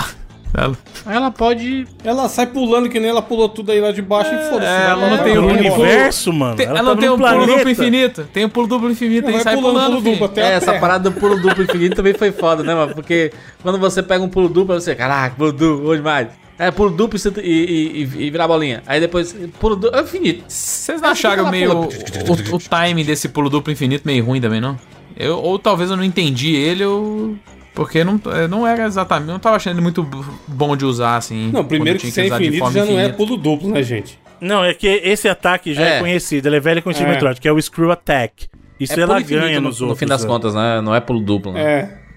Ela, 0.55 0.77
Ela 1.07 1.31
pode. 1.31 1.87
Ela 2.03 2.29
sai 2.29 2.45
pulando 2.45 2.87
que 2.87 2.99
nem 2.99 3.09
ela 3.09 3.21
pulou 3.23 3.49
tudo 3.49 3.71
aí 3.71 3.81
lá 3.81 3.91
de 3.91 4.01
baixo 4.03 4.31
e 4.33 4.37
foda-se. 4.49 4.71
é, 4.71 4.85
ela 4.85 5.09
não 5.09 5.23
tem 5.23 5.37
o 5.37 5.47
universo, 5.47 6.31
mano. 6.31 6.55
tem- 6.55 6.67
ela, 6.67 6.75
tá 6.77 6.83
não 6.83 6.95
tem 6.95 7.09
no 7.09 7.15
um 7.15 7.17
pulo 7.17 7.29
planeta. 7.29 7.51
duplo 7.57 7.69
infinito. 7.71 8.27
Tem 8.31 8.45
um 8.45 8.49
pulo 8.49 8.67
duplo 8.67 8.91
infinito 8.91 9.29
e 9.31 9.39
sai 9.41 9.55
pulando, 9.55 9.73
pulando. 9.73 9.95
duplo 9.95 10.13
filho. 10.13 10.25
até 10.25 10.41
É, 10.41 10.51
essa 10.53 10.67
terra. 10.67 10.79
parada 10.79 11.09
do 11.09 11.19
pulo 11.19 11.39
duplo 11.41 11.63
infinito 11.63 11.95
também 11.95 12.13
foi 12.13 12.31
foda, 12.31 12.61
né, 12.63 12.75
mano? 12.75 12.93
Porque 12.93 13.31
quando 13.63 13.79
você 13.79 14.03
pega 14.03 14.23
um 14.23 14.29
pulo 14.29 14.47
duplo, 14.47 14.75
você, 14.79 14.93
caraca, 14.93 15.35
pulo 15.35 15.51
duplo, 15.51 15.85
bom 15.87 15.95
demais. 15.95 16.27
É, 16.59 16.69
pulo 16.69 16.91
duplo 16.91 17.19
e, 17.37 17.41
e, 17.41 17.43
e, 17.43 18.03
e, 18.03 18.27
e 18.27 18.29
virar 18.29 18.47
bolinha. 18.47 18.83
Aí 18.85 18.99
depois, 18.99 19.35
pulo 19.59 19.75
duplo, 19.75 19.97
é 19.99 20.03
infinito. 20.03 20.43
Vocês 20.47 21.01
não 21.01 21.09
acharam 21.09 21.49
meio 21.49 21.71
o, 21.75 21.83
o, 21.85 22.55
o 22.55 22.59
timing 22.59 23.03
desse 23.03 23.27
pulo 23.27 23.49
duplo 23.49 23.73
infinito 23.73 24.03
meio 24.05 24.23
ruim 24.23 24.39
também, 24.39 24.61
não? 24.61 24.77
Eu, 25.17 25.37
ou 25.39 25.57
talvez 25.57 25.89
eu 25.89 25.97
não 25.97 26.03
entendi 26.03 26.55
ele, 26.55 26.85
ou. 26.85 27.35
Porque 27.73 28.03
não, 28.03 28.19
é, 28.31 28.47
não 28.47 28.67
era 28.67 28.85
exatamente. 28.85 29.29
Não 29.29 29.39
tava 29.39 29.55
achando 29.55 29.73
ele 29.75 29.81
muito 29.81 30.03
bom 30.47 30.75
de 30.77 30.85
usar, 30.85 31.15
assim. 31.17 31.49
Não, 31.51 31.65
primeiro 31.65 31.97
que 31.99 32.11
ser 32.11 32.25
infinito 32.27 32.71
já 32.71 32.85
não 32.85 32.91
é 32.93 33.05
infinita. 33.05 33.13
pulo 33.13 33.35
duplo, 33.37 33.69
né, 33.69 33.81
gente? 33.81 34.19
Não, 34.39 34.63
é 34.63 34.73
que 34.73 34.87
esse 34.87 35.27
ataque 35.27 35.73
já 35.73 35.81
é, 35.83 35.97
É. 35.97 35.99
conhecido. 35.99 36.47
Ele 36.47 36.57
é 36.57 36.59
velho 36.59 36.79
e 36.79 36.81
conhecido 36.81 37.05
É. 37.05 37.07
no 37.07 37.13
Metroid, 37.13 37.39
que 37.41 37.47
é 37.47 37.51
o 37.51 37.59
Screw 37.61 37.91
Attack. 37.91 38.47
Isso 38.79 38.99
É 38.99 39.01
ela 39.03 39.19
ganha 39.21 39.59
no, 39.61 39.69
nos 39.69 39.79
no 39.79 39.87
outros. 39.87 39.99
fim 39.99 40.05
das 40.05 40.21
né? 40.23 40.27
contas, 40.27 40.53
né? 40.53 40.81
Não 40.81 40.93
é 40.93 40.99
pulo 40.99 41.19
duplo, 41.21 41.53
né? 41.53 41.61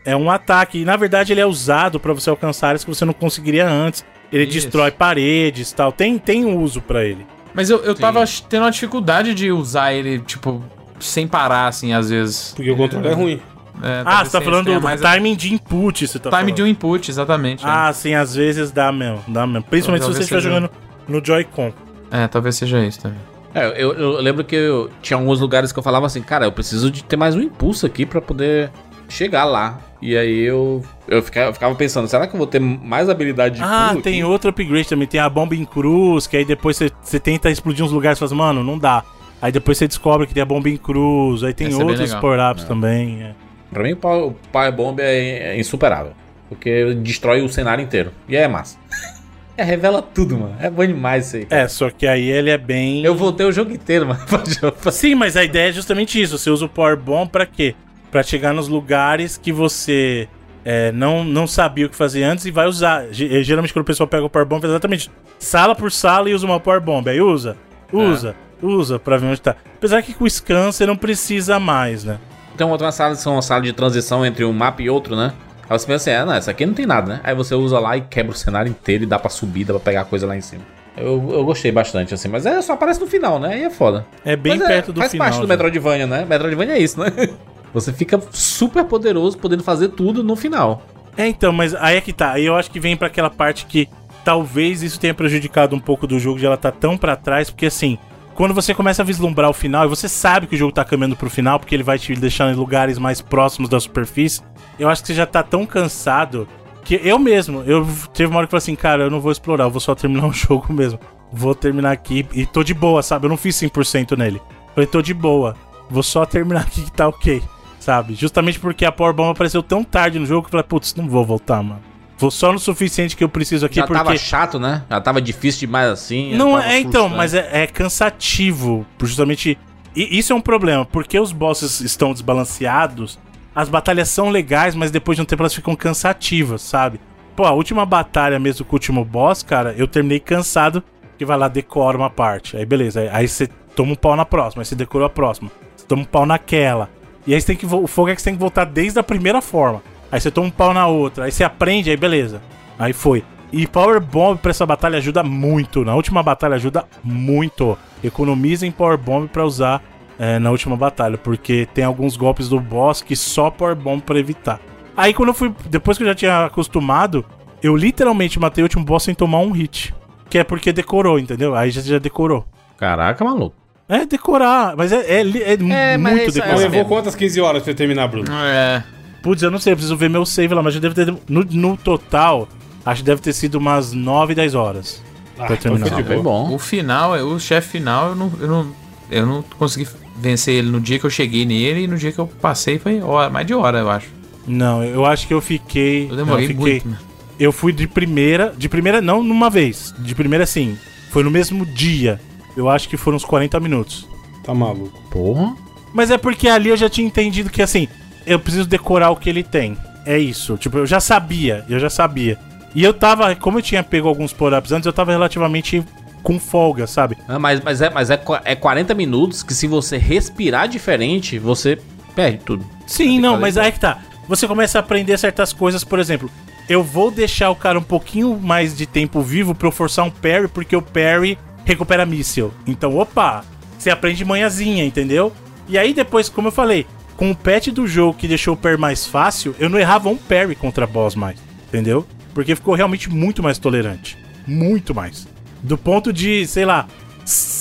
É. 0.05 0.13
É 0.13 0.17
um 0.17 0.31
ataque. 0.31 0.79
E 0.81 0.85
na 0.85 0.97
verdade 0.97 1.33
ele 1.33 1.41
é 1.41 1.47
usado 1.47 1.99
pra 1.99 2.13
você 2.13 2.29
alcançar 2.29 2.69
áreas 2.69 2.85
que 2.85 2.91
você 2.95 3.05
não 3.05 3.13
conseguiria 3.13 3.69
antes. 3.69 4.05
Ele 4.33 4.43
Isso. 4.45 4.53
destrói 4.53 4.91
paredes 4.91 5.71
e 5.71 5.75
tal. 5.75 5.91
Tem, 5.93 6.19
tem 6.19 6.45
uso 6.45 6.81
pra 6.81 7.05
ele. 7.05 7.25
Mas 7.55 7.71
eu, 7.71 7.79
eu 7.85 7.95
tava 7.95 8.23
tendo 8.49 8.63
uma 8.65 8.71
dificuldade 8.71 9.33
de 9.33 9.51
usar 9.51 9.93
ele, 9.95 10.19
tipo, 10.19 10.63
sem 11.01 11.27
parar, 11.27 11.69
assim, 11.69 11.93
às 11.93 12.11
vezes. 12.11 12.53
Porque 12.55 12.71
o 12.71 12.77
controle 12.77 13.07
é 13.09 13.13
ruim. 13.13 13.41
É, 13.83 14.03
Ah, 14.05 14.25
você 14.25 14.33
tá 14.33 14.41
falando 14.41 14.73
do 14.75 14.81
mais 14.81 15.01
timing 15.01 15.35
de 15.37 15.53
input, 15.55 16.07
você 16.07 16.19
tá 16.19 16.31
time 16.31 16.41
falando. 16.43 16.55
de 16.55 16.63
um 16.63 16.67
input, 16.67 17.11
exatamente. 17.11 17.65
é. 17.65 17.69
Ah, 17.69 17.93
sim, 17.93 18.15
às 18.15 18.35
vezes 18.35 18.71
dá 18.71 18.91
mesmo, 18.91 19.23
dá 19.29 19.47
mesmo. 19.47 19.65
Principalmente 19.65 20.05
se 20.05 20.13
você 20.15 20.21
estiver 20.23 20.41
jogando 20.41 20.71
no 21.09 21.25
Joy-Con. 21.25 21.73
É, 22.11 22.27
talvez 22.27 22.57
seja 22.57 22.85
isso 22.85 23.01
também. 23.03 23.19
É, 23.55 23.69
eu, 23.83 23.93
eu 23.95 24.21
lembro 24.21 24.45
que 24.45 24.55
eu 24.55 24.91
tinha 25.01 25.17
alguns 25.19 25.41
lugares 25.41 25.73
que 25.73 25.79
eu 25.79 25.83
falava 25.83 26.07
assim, 26.07 26.23
cara, 26.23 26.45
eu 26.47 26.53
preciso 26.53 26.91
de 26.91 27.03
ter 27.03 27.17
mais 27.17 27.35
um 27.35 27.41
impulso 27.41 27.87
aqui 27.87 28.05
pra 28.05 28.21
poder 28.21 28.71
chegar 29.09 29.45
lá. 29.45 29.79
E 30.03 30.15
aí 30.17 30.41
eu, 30.41 30.85
eu, 31.09 31.23
ficava, 31.23 31.49
eu 31.49 31.53
ficava 31.55 31.75
pensando, 31.75 32.07
será 32.07 32.27
que 32.27 32.35
eu 32.35 32.39
vou 32.39 32.47
ter 32.47 32.61
mais 32.61 33.09
habilidade 33.09 33.57
de 33.57 33.63
Ah, 33.63 33.89
pulo 33.93 34.03
tem 34.03 34.15
aqui? 34.21 34.25
outro 34.25 34.51
upgrade 34.51 34.89
também. 34.89 35.09
Tem 35.09 35.19
a 35.21 35.29
bomba 35.29 35.55
em 35.55 35.65
cruz, 35.65 36.27
que 36.27 36.37
aí 36.37 36.45
depois 36.45 36.77
você, 36.77 36.91
você 37.03 37.19
tenta 37.19 37.51
explodir 37.51 37.83
uns 37.85 37.93
lugares 37.93 38.19
e 38.19 38.21
fala 38.21 38.27
assim, 38.29 38.37
mano, 38.37 38.63
não 38.63 38.79
dá. 38.79 39.03
Aí 39.41 39.51
depois 39.51 39.79
você 39.79 39.89
descobre 39.89 40.27
que 40.27 40.35
tem 40.35 40.43
a 40.43 40.47
bomba 40.47 40.69
em 40.69 40.77
cruz. 40.77 41.43
Aí 41.43 41.55
tem 41.55 41.69
Esse 41.69 41.81
é 41.81 41.85
outros 41.85 42.01
legal. 42.01 42.21
power-ups 42.21 42.65
também. 42.65 43.23
é. 43.23 43.35
Pra 43.73 43.83
mim, 43.83 43.93
o 43.93 43.97
Power, 43.97 44.73
Bomb 44.73 45.01
é, 45.01 45.55
é 45.55 45.59
insuperável. 45.59 46.13
Porque 46.49 46.95
destrói 46.95 47.43
o 47.43 47.49
cenário 47.49 47.83
inteiro. 47.83 48.13
E 48.29 48.37
aí 48.37 48.43
é 48.45 48.49
massa. 48.49 48.77
É, 49.59 49.65
revela 49.65 50.03
tudo, 50.03 50.37
mano. 50.37 50.55
É 50.61 50.69
bom 50.69 50.85
demais 50.87 51.29
isso 51.29 51.37
aí. 51.39 51.47
É, 51.49 51.67
só 51.67 51.89
que 51.89 52.07
aí 52.07 52.29
ele 52.31 52.51
é 52.51 52.59
bem. 52.59 53.03
Eu 53.03 53.15
voltei 53.15 53.47
o 53.47 53.51
jogo 53.51 53.73
inteiro, 53.73 54.07
mano. 54.07 54.21
Sim, 54.93 55.15
mas 55.15 55.35
a 55.35 55.43
ideia 55.43 55.71
é 55.71 55.73
justamente 55.73 56.21
isso. 56.21 56.37
Você 56.37 56.51
usa 56.51 56.67
o 56.67 56.69
Power 56.69 56.95
Bomb 56.95 57.27
pra 57.31 57.47
quê? 57.47 57.75
Pra 58.11 58.23
chegar 58.23 58.53
nos 58.53 58.69
lugares 58.69 59.39
que 59.39 59.51
você 59.51 60.29
é, 60.63 60.93
não, 60.93 61.25
não 61.25 61.47
sabia 61.47 61.87
o 61.87 61.89
que 61.89 61.97
fazer 61.97 62.23
antes 62.23 62.45
e 62.45 62.51
vai 62.51 62.67
usar. 62.67 63.07
Ge- 63.11 63.43
Geralmente 63.43 63.73
quando 63.73 63.85
o 63.85 63.87
pessoal 63.87 64.07
pega 64.07 64.27
o 64.27 64.29
Power 64.29 64.47
Bomb, 64.47 64.63
é 64.63 64.67
exatamente 64.69 65.11
sala 65.39 65.75
por 65.75 65.91
sala 65.91 66.29
e 66.29 66.35
usa 66.35 66.45
uma 66.45 66.61
Power 66.61 66.83
Bomb. 66.83 67.09
Aí 67.09 67.23
usa, 67.23 67.57
usa, 67.91 68.37
usa 68.63 68.99
pra 68.99 69.17
ver 69.17 69.25
onde 69.29 69.41
tá. 69.41 69.57
Apesar 69.75 70.03
que 70.03 70.13
com 70.13 70.25
o 70.25 70.29
Scan 70.31 70.71
você 70.71 70.85
não 70.85 70.97
precisa 70.99 71.59
mais, 71.59 72.05
né? 72.05 72.19
Tem 72.57 72.67
outras 72.67 72.95
salas 72.95 73.19
que 73.19 73.25
são 73.25 73.35
uma 73.35 73.43
sala 73.43 73.63
de 73.63 73.73
transição 73.73 74.25
entre 74.25 74.45
um 74.45 74.53
mapa 74.53 74.83
e 74.83 74.91
outro, 74.91 75.15
né? 75.17 75.33
Aí 75.69 75.79
você 75.79 75.87
pensa 75.87 76.11
assim, 76.11 76.21
ah, 76.23 76.25
não, 76.25 76.35
essa 76.35 76.51
aqui 76.53 76.65
não 76.65 76.75
tem 76.75 76.87
nada, 76.87 77.15
né? 77.15 77.21
Aí 77.25 77.35
você 77.35 77.55
usa 77.55 77.79
lá 77.79 77.97
e 77.97 78.01
quebra 78.03 78.33
o 78.33 78.35
cenário 78.35 78.71
inteiro 78.71 79.03
e 79.03 79.07
dá 79.07 79.19
pra 79.19 79.29
subir, 79.29 79.65
dá 79.65 79.75
pra 79.75 79.81
pegar 79.81 80.05
coisa 80.05 80.27
lá 80.27 80.37
em 80.37 80.41
cima. 80.41 80.63
Eu, 80.97 81.31
eu 81.31 81.45
gostei 81.45 81.71
bastante, 81.71 82.15
assim, 82.15 82.29
mas 82.29 82.47
é 82.47 82.63
só 82.63 82.73
aparece 82.73 82.99
no 83.01 83.07
final, 83.07 83.39
né? 83.39 83.55
Aí 83.55 83.65
é 83.65 83.71
foda. 83.71 84.07
É 84.25 84.35
bem 84.35 84.57
Mas 84.59 84.67
perto 84.69 84.93
do 84.93 85.01
faz 85.01 85.13
final. 85.13 85.27
parte 85.27 85.41
do 85.41 85.43
já. 85.43 85.49
Metroidvania, 85.49 86.07
né? 86.07 86.25
Metroidvania 86.25 86.75
é 86.75 86.79
isso, 86.79 86.99
né? 86.99 87.11
Você 87.75 87.93
fica 87.93 88.19
super 88.31 88.85
poderoso, 88.85 89.37
podendo 89.37 89.63
fazer 89.63 89.89
tudo 89.89 90.25
no 90.25 90.35
final. 90.35 90.83
É, 91.17 91.27
então, 91.27 91.53
mas 91.53 91.75
aí 91.75 91.97
é 91.97 92.01
que 92.01 92.13
tá. 92.13 92.33
Aí 92.33 92.47
eu 92.47 92.57
acho 92.57 92.71
que 92.71 92.81
vem 92.81 92.97
pra 92.97 93.09
aquela 93.09 93.29
parte 93.29 93.67
que 93.67 93.89
talvez 94.25 94.83
isso 94.83 94.99
tenha 94.99 95.13
prejudicado 95.13 95.77
um 95.77 95.81
pouco 95.81 96.07
do 96.07 96.19
jogo 96.19 96.39
de 96.39 96.47
ela 96.47 96.57
tá 96.57 96.73
tão 96.73 96.97
pra 96.97 97.15
trás, 97.15 97.51
porque 97.51 97.67
assim, 97.67 97.99
quando 98.37 98.53
você 98.53 98.75
começa 98.75 99.03
a 99.03 99.05
vislumbrar 99.05 99.49
o 99.49 99.55
final 99.55 99.87
e 99.87 99.89
você 99.89 100.09
sabe 100.09 100.47
que 100.47 100.55
o 100.55 100.59
jogo 100.59 100.71
tá 100.71 100.85
caminhando 100.85 101.17
pro 101.17 101.31
final, 101.31 101.59
porque 101.59 101.75
ele 101.75 101.83
vai 101.83 101.99
te 101.99 102.15
deixar 102.15 102.53
em 102.53 102.55
lugares 102.55 102.99
mais 102.99 103.23
próximos 103.23 103.69
da 103.69 103.81
superfície, 103.81 104.43
eu 104.79 104.89
acho 104.89 105.01
que 105.01 105.09
você 105.09 105.15
já 105.15 105.25
tá 105.25 105.43
tão 105.43 105.65
cansado 105.65 106.47
que 106.85 107.01
eu 107.03 107.19
mesmo, 107.19 107.63
eu 107.67 107.85
teve 108.13 108.31
uma 108.31 108.39
hora 108.39 108.47
que 108.47 108.55
eu 108.55 108.61
falei 108.61 108.63
assim, 108.63 108.77
cara, 108.77 109.05
eu 109.05 109.11
não 109.11 109.21
vou 109.21 109.33
explorar, 109.33 109.65
eu 109.65 109.71
vou 109.71 109.81
só 109.81 109.95
terminar 109.95 110.27
o 110.29 110.33
jogo 110.33 110.73
mesmo. 110.73 111.01
Vou 111.33 111.55
terminar 111.55 111.91
aqui 111.91 112.25
e 112.33 112.47
tô 112.47 112.63
de 112.63 112.73
boa, 112.73 113.03
sabe? 113.03 113.27
Eu 113.27 113.31
não 113.31 113.37
fiz 113.37 113.57
100% 113.57 114.17
nele. 114.17 114.41
Falei, 114.75 114.87
tô 114.87 115.03
de 115.03 115.13
boa. 115.13 115.57
Vou 115.91 116.03
só 116.03 116.25
terminar 116.25 116.61
aqui 116.61 116.83
que 116.83 116.93
tá 116.93 117.09
ok, 117.09 117.43
sabe? 117.81 118.15
Justamente 118.15 118.61
porque 118.61 118.85
a 118.85 118.93
Power 118.93 119.13
Bomb 119.13 119.33
apareceu 119.33 119.63
tão 119.63 119.83
tarde 119.83 120.19
no 120.19 120.27
jogo 120.27 120.43
que 120.43 120.49
eu 120.49 120.51
falei, 120.53 120.67
putz, 120.67 120.95
não 120.95 121.09
vou 121.09 121.25
voltar, 121.25 121.63
mano. 121.63 121.96
Vou 122.19 122.31
só 122.31 122.53
no 122.53 122.59
suficiente 122.59 123.15
que 123.17 123.23
eu 123.23 123.29
preciso 123.29 123.67
aqui 123.67 123.77
Já 123.77 123.87
porque. 123.87 124.03
tava 124.03 124.17
chato, 124.17 124.59
né? 124.59 124.83
Já 124.89 125.01
tava 125.01 125.21
difícil 125.21 125.61
demais 125.61 125.91
assim. 125.91 126.35
Não 126.35 126.59
é, 126.59 126.79
então, 126.81 127.09
mas 127.09 127.35
é, 127.35 127.49
é 127.63 127.67
cansativo. 127.67 128.87
Justamente. 129.01 129.59
E 129.95 130.19
isso 130.19 130.33
é 130.33 130.37
um 130.37 130.41
problema, 130.41 130.85
porque 130.85 131.19
os 131.19 131.33
bosses 131.33 131.81
estão 131.81 132.13
desbalanceados, 132.13 133.19
as 133.55 133.69
batalhas 133.69 134.09
são 134.11 134.29
legais, 134.29 134.75
mas 134.75 134.91
depois 134.91 135.17
de 135.17 135.23
um 135.23 135.25
tempo 135.25 135.43
elas 135.43 135.55
ficam 135.55 135.75
cansativas, 135.75 136.61
sabe? 136.63 137.01
Pô, 137.35 137.45
a 137.45 137.53
última 137.53 137.85
batalha 137.87 138.39
mesmo 138.39 138.65
com 138.65 138.73
o 138.73 138.77
último 138.77 139.05
boss, 139.05 139.43
cara, 139.43 139.75
eu 139.77 139.87
terminei 139.89 140.21
cansado, 140.21 140.83
que 141.19 141.25
vai 141.25 141.37
lá, 141.39 141.49
decora 141.49 141.97
uma 141.97 142.11
parte. 142.11 142.57
Aí 142.57 142.67
beleza, 142.67 143.09
aí- 143.13 143.27
você 143.29 143.47
toma 143.75 143.93
um 143.93 143.97
pau 143.97 144.15
na 144.17 144.25
próxima, 144.27 144.63
aí 144.63 144.67
você 144.67 144.75
decorou 144.75 145.07
a 145.07 145.11
próxima. 145.11 145.51
Você 145.77 145.87
toma 145.87 146.03
um 146.03 146.07
pau 146.07 146.27
naquela. 146.27 146.91
E 147.27 147.35
aí 147.35 147.41
você 147.41 147.47
tem 147.49 147.57
que. 147.57 147.67
O 147.67 147.87
fogo 147.87 148.09
é 148.11 148.15
que 148.15 148.21
você 148.23 148.27
tem 148.31 148.35
que 148.35 148.41
voltar 148.41 148.65
desde 148.65 148.99
a 148.99 149.03
primeira 149.03 149.41
forma. 149.43 149.83
Aí 150.11 150.21
você 150.21 150.31
toma 150.31 150.47
um 150.49 150.51
pau 150.51 150.73
na 150.73 150.87
outra, 150.87 151.25
aí 151.25 151.33
você 151.33 151.45
aprende, 151.45 151.91
aí 151.91 151.97
beleza. 151.97 152.41
Aí 152.79 152.93
foi. 152.93 153.25
E 153.53 153.67
Power 153.67 154.01
Bomb 154.01 154.39
pra 154.39 154.51
essa 154.51 154.67
batalha 154.67 154.99
ajuda 154.99 155.23
muito. 155.23 155.85
Na 155.85 155.95
última 155.95 156.23
batalha 156.23 156.55
ajuda 156.57 156.85
muito. 157.03 157.77
Economizem 158.03 158.71
Power 158.71 158.99
Bomb 158.99 159.29
pra 159.29 159.45
usar 159.45 159.83
é, 160.19 160.39
na 160.39 160.51
última 160.51 160.77
batalha, 160.77 161.17
porque 161.19 161.69
tem 161.73 161.85
alguns 161.85 162.17
golpes 162.17 162.49
do 162.49 162.59
boss 162.61 163.03
que 163.03 163.15
só 163.17 163.51
Power 163.51 163.75
Bomb 163.77 164.01
pra 164.03 164.19
evitar. 164.19 164.61
Aí 164.97 165.13
quando 165.15 165.29
eu 165.29 165.35
fui, 165.35 165.55
depois 165.69 165.97
que 165.97 166.05
eu 166.05 166.09
já 166.09 166.15
tinha 166.15 166.45
acostumado, 166.47 167.25
eu 167.63 167.77
literalmente 167.77 168.39
matei 168.39 168.63
o 168.63 168.67
último 168.67 168.85
boss 168.85 169.05
sem 169.05 169.15
tomar 169.15 169.39
um 169.41 169.51
hit. 169.53 169.95
Que 170.29 170.39
é 170.39 170.45
porque 170.45 170.73
decorou, 170.73 171.19
entendeu? 171.19 171.55
Aí 171.55 171.71
já, 171.71 171.81
já 171.81 171.99
decorou. 171.99 172.45
Caraca, 172.77 173.25
maluco. 173.25 173.55
É 173.89 174.05
decorar, 174.05 174.75
mas 174.77 174.91
é, 174.93 174.97
é, 174.97 175.21
é 175.23 175.93
É, 175.93 175.97
mas 175.97 176.13
muito 176.15 176.29
isso 176.31 176.39
é- 176.41 176.43
decorar. 176.43 176.59
Levou 176.59 176.85
quantas 176.87 177.15
15 177.15 177.41
horas 177.41 177.63
pra 177.63 177.71
você 177.73 177.77
terminar, 177.77 178.09
Bruno? 178.09 178.27
É. 178.33 178.83
Putz, 179.27 179.43
eu 179.43 179.51
não 179.51 179.59
sei, 179.59 179.73
eu 179.73 179.77
preciso 179.77 179.97
ver 179.97 180.09
meu 180.09 180.25
save 180.25 180.55
lá, 180.55 180.63
mas 180.63 180.75
já 180.75 180.81
deve 180.81 180.95
ter. 180.95 181.13
No, 181.29 181.43
no 181.45 181.77
total, 181.77 182.49
acho 182.85 183.01
que 183.03 183.07
deve 183.07 183.21
ter 183.21 183.33
sido 183.33 183.57
umas 183.57 183.93
9, 183.93 184.35
10 184.35 184.55
horas. 184.55 185.03
Ah, 185.39 185.47
Pra 185.47 185.57
terminar. 185.57 185.89
foi 185.89 185.97
de 186.03 186.05
Foi 186.05 186.17
boa. 186.17 186.23
bom. 186.49 186.55
O 186.55 186.59
final, 186.59 187.13
o 187.13 187.39
chefe 187.41 187.79
final, 187.79 188.11
eu 188.11 188.15
não, 188.15 188.33
eu 188.41 188.49
não. 188.49 188.67
Eu 189.11 189.27
não 189.27 189.43
consegui 189.59 189.87
vencer 190.17 190.55
ele 190.55 190.71
no 190.71 190.81
dia 190.81 190.99
que 190.99 191.05
eu 191.07 191.11
cheguei 191.11 191.45
nele 191.45 191.83
e 191.83 191.87
no 191.87 191.97
dia 191.99 192.11
que 192.13 192.19
eu 192.19 192.27
passei 192.27 192.79
foi 192.79 193.01
hora, 193.01 193.29
mais 193.31 193.47
de 193.47 193.55
hora, 193.55 193.79
eu 193.79 193.91
acho. 193.91 194.09
Não, 194.47 194.83
eu 194.85 195.05
acho 195.05 195.27
que 195.27 195.35
eu 195.35 195.41
fiquei. 195.41 196.09
Eu 196.11 196.17
demorei 196.17 196.45
eu 196.45 196.49
fiquei, 196.49 196.73
muito. 196.75 196.89
né? 196.89 196.99
Eu 197.39 197.53
fui 197.53 197.73
de 197.73 197.87
primeira. 197.87 198.55
De 198.57 198.69
primeira, 198.69 199.01
não 199.03 199.23
numa 199.23 199.51
vez. 199.51 199.93
De 199.99 200.15
primeira, 200.15 200.47
sim. 200.47 200.79
Foi 201.11 201.23
no 201.25 201.31
mesmo 201.31 201.67
dia. 201.67 202.21
Eu 202.57 202.69
acho 202.71 202.89
que 202.89 202.97
foram 202.97 203.17
uns 203.17 203.25
40 203.25 203.59
minutos. 203.61 204.09
Tá 204.45 204.55
maluco. 204.55 204.97
Porra. 205.11 205.55
Mas 205.93 206.11
é 206.11 206.17
porque 206.19 206.49
ali 206.49 206.69
eu 206.71 206.77
já 206.77 206.89
tinha 206.89 207.07
entendido 207.07 207.51
que 207.51 207.61
assim, 207.61 207.89
eu 208.27 208.39
preciso 208.39 208.69
decorar 208.69 209.11
o 209.11 209.17
que 209.17 209.31
ele 209.31 209.43
tem. 209.43 209.77
É 210.05 210.19
isso. 210.19 210.57
Tipo, 210.57 210.79
eu 210.79 210.87
já 210.87 211.01
sabia, 211.01 211.65
eu 211.69 211.79
já 211.79 211.89
sabia. 211.89 212.39
E 212.75 212.83
eu 212.85 212.93
tava, 212.93 213.35
como 213.35 213.59
eu 213.59 213.63
tinha 213.63 213.83
pego 213.83 214.09
alguns 214.09 214.33
power-ups 214.33 214.73
antes, 214.73 214.87
eu 214.87 214.93
tava 214.93 215.13
relativamente 215.13 215.83
com 216.23 216.39
folga, 216.39 216.87
sabe? 216.87 217.17
Ah, 217.29 217.39
mas, 217.39 217.61
mas, 217.61 217.81
é, 217.81 217.89
mas 217.89 218.11
é, 218.11 218.21
é 218.45 218.55
40 218.57 218.95
minutos 218.95 219.43
que 219.43 219.55
se 219.55 219.67
você 219.67 219.97
respirar 219.97 220.69
diferente, 220.69 221.39
você 221.39 221.79
perde 222.15 222.39
tudo. 222.39 222.67
Sim, 222.87 223.21
não, 223.21 223.39
mas 223.39 223.57
aí 223.57 223.71
que 223.71 223.81
tá. 223.81 223.99
você 224.29 224.47
começa 224.49 224.79
a 224.79 224.81
aprender 224.81 225.17
certas 225.19 225.53
coisas, 225.53 225.85
por 225.85 225.99
exemplo, 225.99 226.31
eu 226.69 226.83
vou 226.83 227.11
deixar 227.11 227.51
o 227.51 227.57
cara 227.57 227.79
um 227.79 227.83
pouquinho 227.83 228.39
mais 228.39 228.77
de 228.77 228.87
tempo 228.87 229.21
vivo 229.23 229.55
pra 229.55 229.69
eu 229.69 229.73
forçar 229.73 230.05
um 230.05 230.11
parry, 230.11 230.49
porque 230.49 230.75
o 230.75 230.83
parry 230.83 231.39
recupera 231.65 232.05
míssil. 232.05 232.53
Então, 232.67 232.97
opa, 232.99 233.45
você 233.79 233.91
aprende 233.91 234.25
manhãzinha, 234.25 234.85
entendeu? 234.85 235.33
E 235.69 235.79
aí 235.79 235.95
depois, 235.95 236.29
como 236.29 236.49
eu 236.49 236.53
falei, 236.53 236.87
com 237.17 237.31
o 237.31 237.37
patch 237.37 237.69
do 237.69 237.87
jogo 237.87 238.19
que 238.19 238.29
deixou 238.29 238.55
o 238.55 238.57
parry 238.57 238.77
mais 238.77 239.07
fácil, 239.07 239.55
eu 239.59 239.69
não 239.69 239.79
errava 239.79 240.09
um 240.09 240.17
parry 240.17 240.55
contra 240.55 240.87
boss 240.87 241.15
mais, 241.15 241.39
entendeu? 241.69 242.07
Porque 242.35 242.55
ficou 242.55 242.75
realmente 242.75 243.11
muito 243.11 243.43
mais 243.43 243.59
tolerante. 243.59 244.17
Muito 244.47 244.95
mais. 244.95 245.27
Do 245.63 245.79
ponto 245.79 246.13
de, 246.13 246.47
sei 246.47 246.65
lá, 246.65 246.87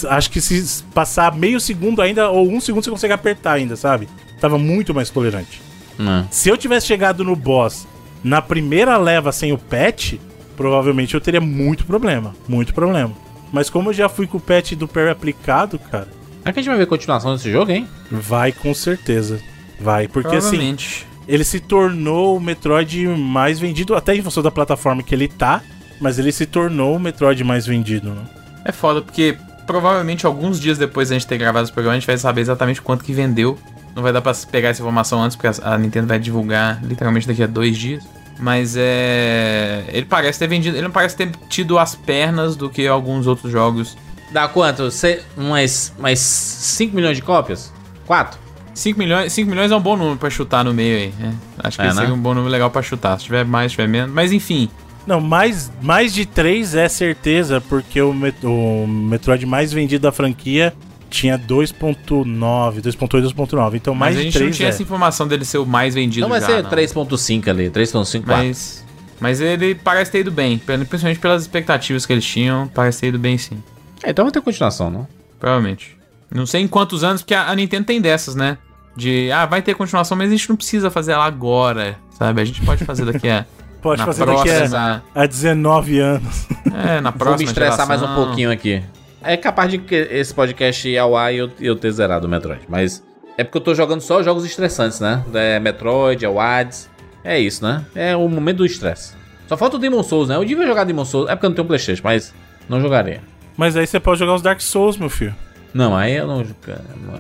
acho 0.09 0.29
que 0.29 0.41
se 0.41 0.83
passar 0.93 1.33
meio 1.35 1.59
segundo 1.59 2.01
ainda, 2.01 2.29
ou 2.29 2.51
um 2.51 2.59
segundo 2.59 2.83
você 2.83 2.91
consegue 2.91 3.13
apertar 3.13 3.53
ainda, 3.53 3.75
sabe? 3.75 4.07
Tava 4.39 4.57
muito 4.57 4.93
mais 4.93 5.09
tolerante. 5.09 5.61
Não. 5.97 6.27
Se 6.29 6.49
eu 6.49 6.57
tivesse 6.57 6.87
chegado 6.87 7.23
no 7.23 7.35
boss 7.35 7.87
na 8.23 8.41
primeira 8.41 8.97
leva 8.97 9.31
sem 9.31 9.53
o 9.53 9.57
patch, 9.57 10.15
provavelmente 10.57 11.13
eu 11.13 11.21
teria 11.21 11.41
muito 11.41 11.85
problema. 11.85 12.35
Muito 12.47 12.73
problema. 12.73 13.13
Mas 13.51 13.69
como 13.69 13.89
eu 13.89 13.93
já 13.93 14.09
fui 14.09 14.27
com 14.27 14.37
o 14.37 14.41
patch 14.41 14.73
do 14.73 14.87
parry 14.87 15.09
aplicado, 15.09 15.79
cara, 15.79 16.09
Será 16.45 16.53
que 16.53 16.59
a 16.59 16.61
gente 16.61 16.69
vai 16.69 16.77
ver 16.77 16.85
continuação 16.85 17.33
desse 17.33 17.51
jogo, 17.51 17.71
hein? 17.71 17.87
vai 18.11 18.51
com 18.51 18.71
certeza. 18.71 19.39
Vai, 19.79 20.07
porque 20.07 20.35
assim, 20.35 20.49
Provavelmente. 20.49 21.07
ele 21.27 21.43
se 21.43 21.59
tornou 21.59 22.37
o 22.37 22.39
Metroid 22.39 23.07
mais 23.07 23.57
vendido, 23.57 23.95
até 23.95 24.15
em 24.15 24.21
função 24.21 24.43
da 24.43 24.51
plataforma 24.51 25.01
que 25.01 25.15
ele 25.15 25.27
tá, 25.27 25.63
mas 25.99 26.19
ele 26.19 26.31
se 26.31 26.45
tornou 26.45 26.95
o 26.95 26.99
Metroid 26.99 27.43
mais 27.43 27.65
vendido, 27.65 28.11
né? 28.11 28.21
É 28.63 28.71
foda, 28.71 29.01
porque 29.01 29.35
provavelmente 29.65 30.27
alguns 30.27 30.59
dias 30.59 30.77
depois 30.77 31.09
da 31.09 31.15
gente 31.15 31.25
ter 31.25 31.39
gravado 31.39 31.63
esse 31.63 31.73
programa, 31.73 31.95
a 31.95 31.99
gente 31.99 32.05
vai 32.05 32.17
saber 32.17 32.41
exatamente 32.41 32.79
quanto 32.79 33.03
que 33.03 33.11
vendeu. 33.11 33.57
Não 33.95 34.03
vai 34.03 34.13
dar 34.13 34.21
pra 34.21 34.33
pegar 34.51 34.69
essa 34.69 34.81
informação 34.81 35.23
antes, 35.23 35.35
porque 35.35 35.47
a 35.47 35.73
a 35.73 35.77
Nintendo 35.79 36.05
vai 36.05 36.19
divulgar 36.19 36.79
literalmente 36.85 37.27
daqui 37.27 37.41
a 37.41 37.47
dois 37.47 37.75
dias. 37.75 38.03
Mas 38.37 38.75
é. 38.77 39.83
Ele 39.87 40.05
parece 40.05 40.37
ter 40.37 40.47
vendido. 40.47 40.75
Ele 40.75 40.83
não 40.83 40.91
parece 40.91 41.15
ter 41.15 41.31
tido 41.49 41.79
as 41.79 41.95
pernas 41.95 42.55
do 42.55 42.69
que 42.69 42.85
alguns 42.87 43.25
outros 43.27 43.51
jogos. 43.51 43.97
Dá 44.35 44.49
quanto? 44.49 44.91
Cê, 44.91 45.21
umas, 45.37 45.93
umas 45.97 46.19
5 46.19 46.93
milhões 46.93 47.15
de 47.15 47.23
cópias? 47.23 47.71
4? 48.05 48.37
5 48.73 48.99
milhões, 48.99 49.31
5 49.31 49.49
milhões 49.49 49.71
é 49.71 49.75
um 49.77 49.79
bom 49.79 49.95
número 49.95 50.17
pra 50.17 50.29
chutar 50.29 50.61
no 50.65 50.73
meio 50.73 50.97
aí. 50.97 51.13
né? 51.17 51.33
Acho 51.59 51.77
que 51.77 51.83
É, 51.83 51.87
esse 51.87 51.95
né? 51.95 52.01
seria 52.01 52.13
um 52.13 52.19
bom 52.19 52.33
número 52.33 52.51
legal 52.51 52.69
pra 52.69 52.81
chutar. 52.81 53.17
Se 53.17 53.23
tiver 53.23 53.45
mais, 53.45 53.71
se 53.71 53.77
tiver 53.77 53.87
menos. 53.87 54.13
Mas 54.13 54.33
enfim. 54.33 54.69
Não, 55.07 55.21
mais, 55.21 55.71
mais 55.81 56.13
de 56.13 56.25
3 56.25 56.75
é 56.75 56.89
certeza, 56.89 57.61
porque 57.61 58.01
o, 58.01 58.13
Met- 58.13 58.45
o 58.45 58.85
Metroid 58.85 59.45
mais 59.45 59.71
vendido 59.71 60.01
da 60.01 60.11
franquia 60.11 60.73
tinha 61.09 61.39
2.9, 61.39 62.81
2.8, 62.81 63.33
2.9. 63.33 63.75
Então 63.75 63.95
mais 63.95 64.15
Mas 64.15 64.19
a 64.19 64.19
de 64.19 64.23
gente 64.25 64.33
não 64.33 64.41
3 64.47 64.57
tinha 64.57 64.67
é. 64.67 64.69
essa 64.69 64.83
informação 64.83 65.27
dele 65.29 65.45
ser 65.45 65.59
o 65.59 65.65
mais 65.65 65.95
vendido. 65.95 66.21
Não 66.23 66.29
vai 66.29 66.41
já, 66.41 66.47
ser 66.47 66.61
não. 66.63 66.69
3.5 66.69 67.47
ali, 67.47 67.69
3.5, 67.69 68.21
4. 68.25 68.45
Mas. 68.47 68.83
Mas 69.17 69.39
ele 69.39 69.75
parece 69.75 70.11
ter 70.11 70.19
ido 70.19 70.31
bem. 70.31 70.57
Principalmente 70.57 71.19
pelas 71.21 71.43
expectativas 71.43 72.05
que 72.05 72.11
eles 72.11 72.25
tinham. 72.25 72.67
Parece 72.67 72.99
ter 72.99 73.07
ido 73.07 73.17
bem 73.19 73.37
sim. 73.37 73.63
É, 74.05 74.11
então 74.11 74.23
vai 74.23 74.31
ter 74.31 74.41
continuação, 74.41 74.89
não? 74.91 75.07
Provavelmente. 75.39 75.97
Não 76.31 76.45
sei 76.45 76.61
em 76.61 76.67
quantos 76.67 77.03
anos, 77.03 77.21
porque 77.21 77.33
a 77.33 77.49
a 77.49 77.55
Nintendo 77.55 77.85
tem 77.85 77.99
dessas, 77.99 78.35
né? 78.35 78.57
De, 78.95 79.31
ah, 79.31 79.45
vai 79.45 79.61
ter 79.61 79.73
continuação, 79.73 80.15
mas 80.15 80.29
a 80.29 80.31
gente 80.31 80.47
não 80.47 80.55
precisa 80.55 80.89
fazer 80.91 81.13
ela 81.13 81.25
agora, 81.25 81.97
sabe? 82.17 82.39
A 82.41 82.45
gente 82.45 82.61
pode 82.61 82.85
fazer 82.85 83.05
daqui 83.05 83.27
a. 83.27 83.45
Pode 83.81 83.99
na 83.99 84.05
fazer 84.07 84.25
daqui 84.25 84.49
a, 84.49 84.55
próxima. 84.55 85.03
a 85.13 85.25
19 85.27 85.99
anos. 85.99 86.47
É, 86.73 86.99
na 86.99 87.11
Vou 87.11 87.19
próxima. 87.19 87.37
me 87.37 87.43
estressar 87.43 87.87
mais 87.87 88.01
um 88.01 88.05
geração. 88.05 88.25
pouquinho 88.25 88.51
aqui. 88.51 88.81
É 89.21 89.37
capaz 89.37 89.69
de 89.69 89.77
que 89.77 89.93
esse 89.93 90.33
podcast 90.33 90.89
ir 90.89 90.97
ao 90.97 91.15
ar 91.15 91.31
e 91.31 91.37
eu, 91.37 91.51
eu 91.59 91.75
ter 91.75 91.91
zerado 91.91 92.25
o 92.25 92.29
Metroid. 92.29 92.61
Mas 92.67 93.03
é 93.37 93.43
porque 93.43 93.59
eu 93.59 93.61
tô 93.61 93.75
jogando 93.75 94.01
só 94.01 94.23
jogos 94.23 94.43
estressantes, 94.43 94.99
né? 94.99 95.23
É 95.35 95.59
Metroid, 95.59 96.25
é 96.25 96.27
o 96.27 96.39
Hades. 96.39 96.89
É 97.23 97.39
isso, 97.39 97.63
né? 97.63 97.85
É 97.93 98.15
o 98.15 98.27
momento 98.27 98.57
do 98.57 98.65
estresse. 98.65 99.13
Só 99.47 99.55
falta 99.55 99.75
o 99.75 99.79
Demon 99.79 100.01
Souls, 100.01 100.29
né? 100.29 100.35
Eu 100.35 100.43
devia 100.43 100.65
jogar 100.65 100.83
Demon 100.83 101.05
Souls. 101.05 101.29
É 101.29 101.35
porque 101.35 101.45
eu 101.45 101.49
não 101.51 101.55
tenho 101.55 101.67
Playstation, 101.67 102.01
mas 102.03 102.33
não 102.67 102.81
jogaria. 102.81 103.21
Mas 103.57 103.75
aí 103.77 103.85
você 103.87 103.99
pode 103.99 104.19
jogar 104.19 104.33
os 104.35 104.41
Dark 104.41 104.59
Souls, 104.61 104.97
meu 104.97 105.09
filho. 105.09 105.35
Não, 105.73 105.95
aí 105.95 106.13
eu 106.15 106.27
não... 106.27 106.45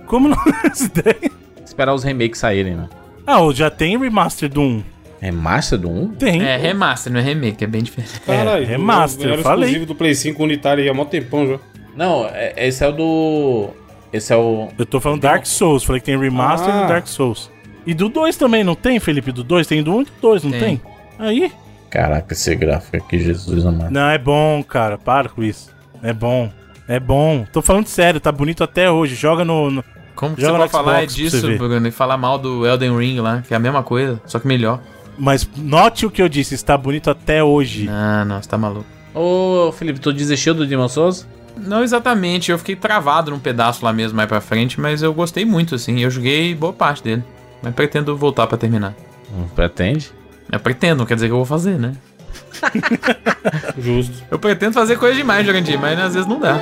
Como 0.05 0.27
não? 0.29 0.37
Essa 0.65 0.85
ideia? 0.85 1.31
Esperar 1.65 1.93
os 1.93 2.03
remakes 2.03 2.39
saírem, 2.39 2.75
né? 2.75 2.89
Ah, 3.27 3.39
ou 3.39 3.53
já 3.53 3.69
tem 3.69 3.97
remaster 3.97 4.49
do 4.49 4.61
1. 4.61 4.83
Remaster 5.21 5.79
do 5.79 5.89
1? 5.89 6.07
Tem. 6.15 6.41
É, 6.43 6.55
remaster, 6.57 7.11
não 7.11 7.19
é 7.19 7.23
remake, 7.23 7.63
é 7.63 7.67
bem 7.67 7.81
diferente. 7.83 8.19
Caralho, 8.21 8.65
remaster, 8.65 9.27
era 9.27 9.35
eu 9.37 9.41
falei. 9.43 9.65
exclusivo 9.69 9.85
do 9.85 9.95
Play 9.95 10.13
5 10.13 10.41
unitário 10.43 10.83
aí 10.83 10.89
há 10.89 10.93
mó 10.93 11.05
tempão 11.05 11.47
já. 11.47 11.59
Não, 11.95 12.25
é- 12.27 12.53
esse 12.67 12.83
é 12.83 12.87
o 12.87 12.91
do... 12.91 13.69
Esse 14.13 14.31
é 14.33 14.35
o... 14.37 14.69
Eu 14.77 14.85
tô 14.85 14.99
falando 15.01 15.21
Dark 15.21 15.45
Souls, 15.45 15.83
falei 15.83 15.99
que 15.99 16.05
tem 16.05 16.17
remaster 16.17 16.73
Ah. 16.73 16.81
do 16.83 16.87
Dark 16.87 17.07
Souls. 17.07 17.49
E 17.85 17.93
do 17.93 18.07
2 18.09 18.37
também, 18.37 18.63
não 18.63 18.75
tem, 18.75 18.99
Felipe? 18.99 19.31
Do 19.31 19.43
2? 19.43 19.67
Tem 19.67 19.83
do 19.83 19.93
1 19.95 20.01
e 20.01 20.05
do 20.05 20.11
2, 20.21 20.43
não 20.43 20.51
tem? 20.51 20.59
Tem. 20.77 20.81
Aí? 21.19 21.51
Caraca, 21.89 22.33
esse 22.33 22.53
gráfico 22.55 22.97
aqui, 22.97 23.19
Jesus 23.19 23.65
amado. 23.65 23.91
Não, 23.91 24.09
é 24.09 24.17
bom, 24.17 24.63
cara. 24.63 24.97
Para 24.97 25.29
com 25.29 25.41
isso. 25.43 25.73
É 26.07 26.13
bom. 26.13 26.51
É 26.87 26.99
bom. 26.99 27.45
Tô 27.51 27.61
falando 27.61 27.87
sério, 27.87 28.19
tá 28.19 28.31
bonito 28.31 28.63
até 28.63 28.89
hoje. 28.91 29.15
Joga 29.15 29.43
no. 29.43 29.71
no- 29.71 29.83
Como 30.15 30.35
que 30.35 30.41
Joga 30.41 30.53
você 30.53 30.59
pode 30.59 30.71
falar 30.71 30.97
Xbox 31.09 31.15
disso. 31.15 31.57
Bruno, 31.57 31.87
e 31.87 31.91
falar 31.91 32.17
mal 32.17 32.37
do 32.37 32.65
Elden 32.65 32.95
Ring 32.97 33.19
lá, 33.19 33.41
que 33.45 33.53
é 33.53 33.57
a 33.57 33.59
mesma 33.59 33.81
coisa, 33.83 34.21
só 34.25 34.39
que 34.39 34.47
melhor. 34.47 34.79
Mas 35.17 35.49
note 35.57 36.05
o 36.05 36.11
que 36.11 36.21
eu 36.21 36.29
disse, 36.29 36.53
está 36.55 36.77
bonito 36.77 37.09
até 37.09 37.43
hoje. 37.43 37.87
Ah, 37.89 38.23
não, 38.25 38.41
você 38.41 38.47
tá 38.49 38.57
maluco. 38.57 38.85
Ô, 39.13 39.71
Felipe, 39.71 39.99
tu 39.99 40.11
desistiu 40.13 40.53
do 40.53 40.65
Demon 40.67 40.87
Souls? 40.89 41.25
Não 41.57 41.81
exatamente, 41.83 42.51
eu 42.51 42.57
fiquei 42.59 42.75
travado 42.75 43.31
num 43.31 43.39
pedaço 43.39 43.83
lá 43.85 43.93
mesmo 43.93 44.17
mais 44.17 44.27
pra 44.27 44.41
frente, 44.41 44.79
mas 44.79 45.01
eu 45.01 45.13
gostei 45.13 45.45
muito, 45.45 45.73
assim. 45.73 45.99
Eu 46.01 46.09
joguei 46.11 46.53
boa 46.53 46.73
parte 46.73 47.01
dele. 47.01 47.23
Mas 47.63 47.73
pretendo 47.73 48.15
voltar 48.17 48.45
pra 48.45 48.57
terminar. 48.57 48.93
Não 49.35 49.47
pretende? 49.47 50.11
Eu 50.51 50.59
pretendo, 50.59 50.99
não 50.99 51.05
quer 51.05 51.15
dizer 51.15 51.27
que 51.27 51.31
eu 51.33 51.37
vou 51.37 51.45
fazer, 51.45 51.79
né? 51.79 51.93
Justo. 53.77 54.23
Eu 54.29 54.39
pretendo 54.39 54.73
fazer 54.73 54.97
coisa 54.97 55.15
demais, 55.15 55.45
Jurandir, 55.45 55.79
mas 55.79 55.99
às 55.99 56.13
vezes 56.13 56.27
não 56.27 56.39
dá. 56.39 56.59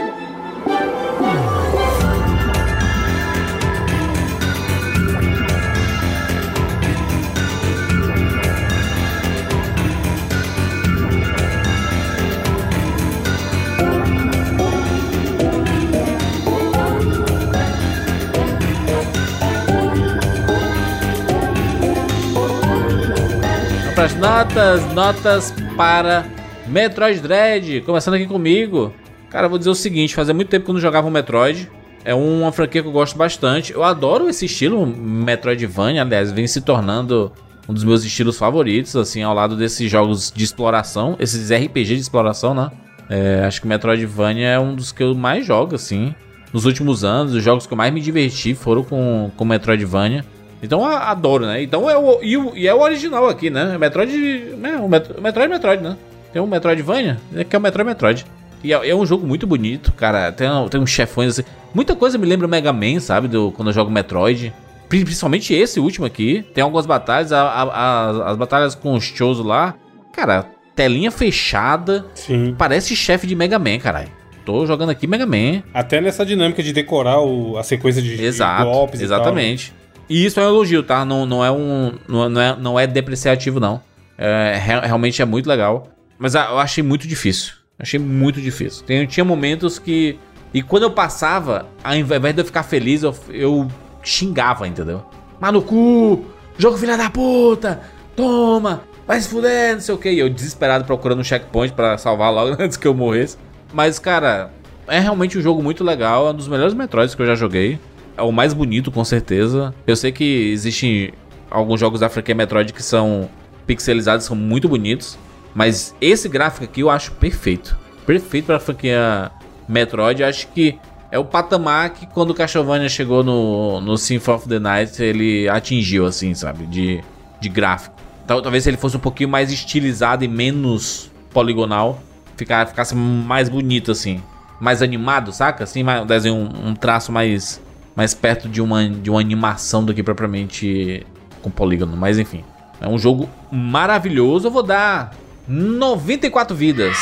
Notas, 24.53 24.93
notas 24.93 25.53
para 25.75 26.25
Metroid 26.67 27.19
Dread. 27.19 27.81
Começando 27.81 28.13
aqui 28.13 28.27
comigo. 28.27 28.93
Cara, 29.27 29.47
vou 29.47 29.57
dizer 29.57 29.71
o 29.71 29.75
seguinte: 29.75 30.13
fazia 30.13 30.33
muito 30.33 30.49
tempo 30.49 30.65
que 30.65 30.69
eu 30.69 30.75
não 30.75 30.81
jogava 30.81 31.07
um 31.07 31.11
Metroid. 31.11 31.71
É 32.05 32.13
uma 32.13 32.51
franquia 32.51 32.83
que 32.83 32.87
eu 32.87 32.91
gosto 32.91 33.17
bastante. 33.17 33.73
Eu 33.73 33.83
adoro 33.83 34.29
esse 34.29 34.45
estilo 34.45 34.85
Metroidvania, 34.85 36.03
aliás, 36.03 36.31
vem 36.31 36.45
se 36.45 36.61
tornando 36.61 37.31
um 37.67 37.73
dos 37.73 37.83
meus 37.83 38.03
estilos 38.03 38.37
favoritos, 38.37 38.95
assim, 38.95 39.23
ao 39.23 39.33
lado 39.33 39.55
desses 39.55 39.89
jogos 39.89 40.31
de 40.31 40.43
exploração, 40.43 41.15
esses 41.19 41.49
RPG 41.49 41.95
de 41.95 42.01
exploração, 42.01 42.53
né? 42.53 42.69
É, 43.09 43.43
acho 43.45 43.59
que 43.59 43.67
Metroidvania 43.67 44.49
é 44.49 44.59
um 44.59 44.75
dos 44.75 44.91
que 44.91 45.01
eu 45.01 45.15
mais 45.15 45.47
jogo, 45.47 45.75
assim. 45.75 46.13
Nos 46.51 46.65
últimos 46.65 47.03
anos, 47.03 47.33
os 47.33 47.43
jogos 47.43 47.65
que 47.65 47.73
eu 47.73 47.77
mais 47.77 47.91
me 47.91 48.01
diverti 48.01 48.53
foram 48.53 48.83
com, 48.83 49.31
com 49.35 49.45
Metroidvania. 49.45 50.23
Então 50.63 50.85
adoro, 50.85 51.45
né? 51.45 51.61
Então 51.61 51.89
é 51.89 51.97
o, 51.97 52.19
e, 52.23 52.37
o- 52.37 52.55
e 52.55 52.67
é 52.67 52.73
o 52.73 52.79
original 52.81 53.27
aqui, 53.27 53.49
né? 53.49 53.77
Metroid. 53.77 54.11
Né? 54.57 54.77
O 54.77 54.87
Met- 54.87 55.11
o 55.17 55.21
Metroid 55.21 55.51
é 55.51 55.53
Metroid, 55.53 55.83
né? 55.83 55.97
Tem 56.31 56.41
um 56.41 56.47
Metroidvania, 56.47 57.19
é 57.35 57.43
que 57.43 57.55
é 57.55 57.59
o 57.59 57.61
Metroid 57.61 57.87
Metroid. 57.87 58.25
E 58.63 58.71
é, 58.73 58.89
é 58.89 58.95
um 58.95 59.05
jogo 59.05 59.27
muito 59.27 59.45
bonito, 59.45 59.91
cara. 59.91 60.31
Tem, 60.31 60.47
tem 60.69 60.79
uns 60.79 60.89
chefões 60.89 61.31
assim. 61.31 61.43
Muita 61.75 61.95
coisa 61.95 62.17
me 62.17 62.25
lembra 62.25 62.47
o 62.47 62.49
Mega 62.49 62.71
Man, 62.71 62.99
sabe? 63.01 63.27
Do, 63.27 63.51
quando 63.51 63.67
eu 63.69 63.73
jogo 63.73 63.91
Metroid. 63.91 64.53
Pri- 64.87 65.03
Principalmente 65.03 65.53
esse 65.53 65.79
último 65.81 66.05
aqui. 66.05 66.43
Tem 66.53 66.63
algumas 66.63 66.85
batalhas, 66.85 67.33
a- 67.33 67.41
a- 67.41 67.63
a- 67.63 68.31
as 68.31 68.37
batalhas 68.37 68.73
com 68.73 68.93
os 68.95 69.03
Choso 69.03 69.43
lá. 69.43 69.75
Cara, 70.13 70.45
telinha 70.75 71.11
fechada. 71.11 72.05
Sim. 72.15 72.55
Parece 72.57 72.95
chefe 72.95 73.27
de 73.27 73.35
Mega 73.35 73.59
Man, 73.59 73.77
caralho. 73.79 74.09
Tô 74.45 74.65
jogando 74.65 74.89
aqui 74.89 75.07
Mega 75.07 75.25
Man. 75.25 75.61
Até 75.73 75.99
nessa 76.01 76.25
dinâmica 76.25 76.61
de 76.63 76.71
decorar 76.73 77.19
o- 77.19 77.57
a 77.57 77.63
sequência 77.63 78.01
de, 78.01 78.15
de 78.15 78.23
Exato, 78.23 78.63
golpes 78.65 79.01
e 79.01 79.03
exatamente. 79.03 79.73
E, 80.13 80.25
isso 80.25 80.39
é 80.39 80.43
um 80.43 80.49
elogio, 80.49 80.83
tá? 80.83 81.03
Não, 81.03 81.25
não 81.25 81.43
é 81.43 81.51
um. 81.51 81.93
Não, 82.07 82.39
é, 82.41 82.55
não 82.55 82.79
é 82.79 82.85
depreciativo, 82.85 83.59
não. 83.59 83.81
É, 84.15 84.59
re- 84.61 84.85
realmente 84.85 85.21
é 85.21 85.25
muito 85.25 85.49
legal. 85.49 85.87
Mas 86.19 86.35
ah, 86.35 86.49
eu 86.51 86.59
achei 86.59 86.83
muito 86.83 87.07
difícil. 87.07 87.53
Achei 87.79 87.99
muito 87.99 88.39
difícil. 88.39 88.85
Tem, 88.85 89.07
tinha 89.07 89.25
momentos 89.25 89.79
que. 89.79 90.19
E 90.53 90.61
quando 90.61 90.83
eu 90.83 90.91
passava, 90.91 91.65
ao 91.83 91.95
invés 91.95 92.35
de 92.35 92.41
eu 92.41 92.45
ficar 92.45 92.61
feliz, 92.61 93.01
eu, 93.01 93.15
eu 93.29 93.67
xingava, 94.03 94.67
entendeu? 94.67 95.03
Mas 95.39 95.51
cu! 95.63 96.23
Jogo 96.59 96.77
filha 96.77 96.95
da 96.95 97.09
puta! 97.09 97.81
Toma! 98.15 98.83
Vai 99.07 99.19
se 99.19 99.27
fuder, 99.27 99.73
não 99.73 99.81
sei 99.81 99.95
o 99.95 99.97
que. 99.97 100.11
E 100.11 100.19
eu 100.19 100.29
desesperado 100.29 100.85
procurando 100.85 101.21
um 101.21 101.23
checkpoint 101.23 101.73
pra 101.73 101.97
salvar 101.97 102.31
logo 102.31 102.55
antes 102.61 102.77
que 102.77 102.87
eu 102.87 102.93
morresse. 102.93 103.35
Mas, 103.73 103.97
cara, 103.97 104.51
é 104.87 104.99
realmente 104.99 105.39
um 105.39 105.41
jogo 105.41 105.63
muito 105.63 105.83
legal. 105.83 106.27
É 106.27 106.29
um 106.29 106.35
dos 106.35 106.47
melhores 106.47 106.75
Metroids 106.75 107.15
que 107.15 107.21
eu 107.23 107.25
já 107.25 107.33
joguei. 107.33 107.79
É 108.17 108.21
o 108.21 108.31
mais 108.31 108.53
bonito, 108.53 108.91
com 108.91 109.03
certeza. 109.03 109.73
Eu 109.87 109.95
sei 109.95 110.11
que 110.11 110.23
existem 110.51 111.11
alguns 111.49 111.79
jogos 111.79 111.99
da 111.99 112.09
franquia 112.09 112.35
Metroid 112.35 112.71
que 112.73 112.83
são 112.83 113.29
pixelizados, 113.65 114.25
são 114.25 114.35
muito 114.35 114.67
bonitos. 114.69 115.17
Mas 115.55 115.95
esse 116.01 116.27
gráfico 116.27 116.63
aqui 116.65 116.81
eu 116.81 116.89
acho 116.89 117.11
perfeito. 117.13 117.77
Perfeito 118.05 118.45
pra 118.45 118.59
franquia 118.59 119.31
Metroid. 119.67 120.21
Eu 120.21 120.27
acho 120.27 120.47
que 120.49 120.77
é 121.11 121.17
o 121.19 121.25
patamar 121.25 121.91
que 121.91 122.05
quando 122.07 122.31
o 122.31 122.33
Castlevania 122.33 122.89
chegou 122.89 123.23
no, 123.23 123.79
no 123.81 123.97
Symphony 123.97 124.35
of 124.37 124.47
the 124.49 124.59
Night, 124.59 125.01
ele 125.01 125.47
atingiu, 125.49 126.05
assim, 126.05 126.33
sabe? 126.33 126.65
De, 126.65 127.03
de 127.39 127.49
gráfico. 127.49 127.95
Tal- 128.27 128.41
Talvez 128.41 128.63
se 128.63 128.69
ele 128.69 128.77
fosse 128.77 128.97
um 128.97 128.99
pouquinho 128.99 129.29
mais 129.29 129.51
estilizado 129.51 130.23
e 130.23 130.27
menos 130.27 131.11
poligonal, 131.31 132.01
ficar, 132.35 132.65
ficasse 132.67 132.95
mais 132.95 133.47
bonito, 133.49 133.91
assim. 133.91 134.21
Mais 134.59 134.81
animado, 134.81 135.31
saca? 135.31 135.63
Assim, 135.63 135.83
mais- 135.83 136.01
um 136.01 136.05
desenho, 136.05 136.49
um 136.63 136.73
traço 136.73 137.11
mais, 137.11 137.61
mais 137.95 138.13
perto 138.13 138.49
de 138.49 138.61
uma, 138.61 138.87
de 138.89 139.09
uma 139.09 139.19
animação 139.19 139.83
do 139.83 139.93
que 139.93 140.01
propriamente 140.01 141.05
com 141.41 141.49
polígono. 141.49 141.95
Mas 141.95 142.17
enfim, 142.17 142.43
é 142.81 142.87
um 142.87 142.97
jogo 142.97 143.29
maravilhoso. 143.51 144.47
Eu 144.47 144.51
vou 144.51 144.63
dar 144.63 145.15
94 145.47 146.55
vidas 146.55 146.97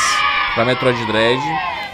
pra 0.54 0.64
Metroid 0.64 1.04
Dread. 1.06 1.40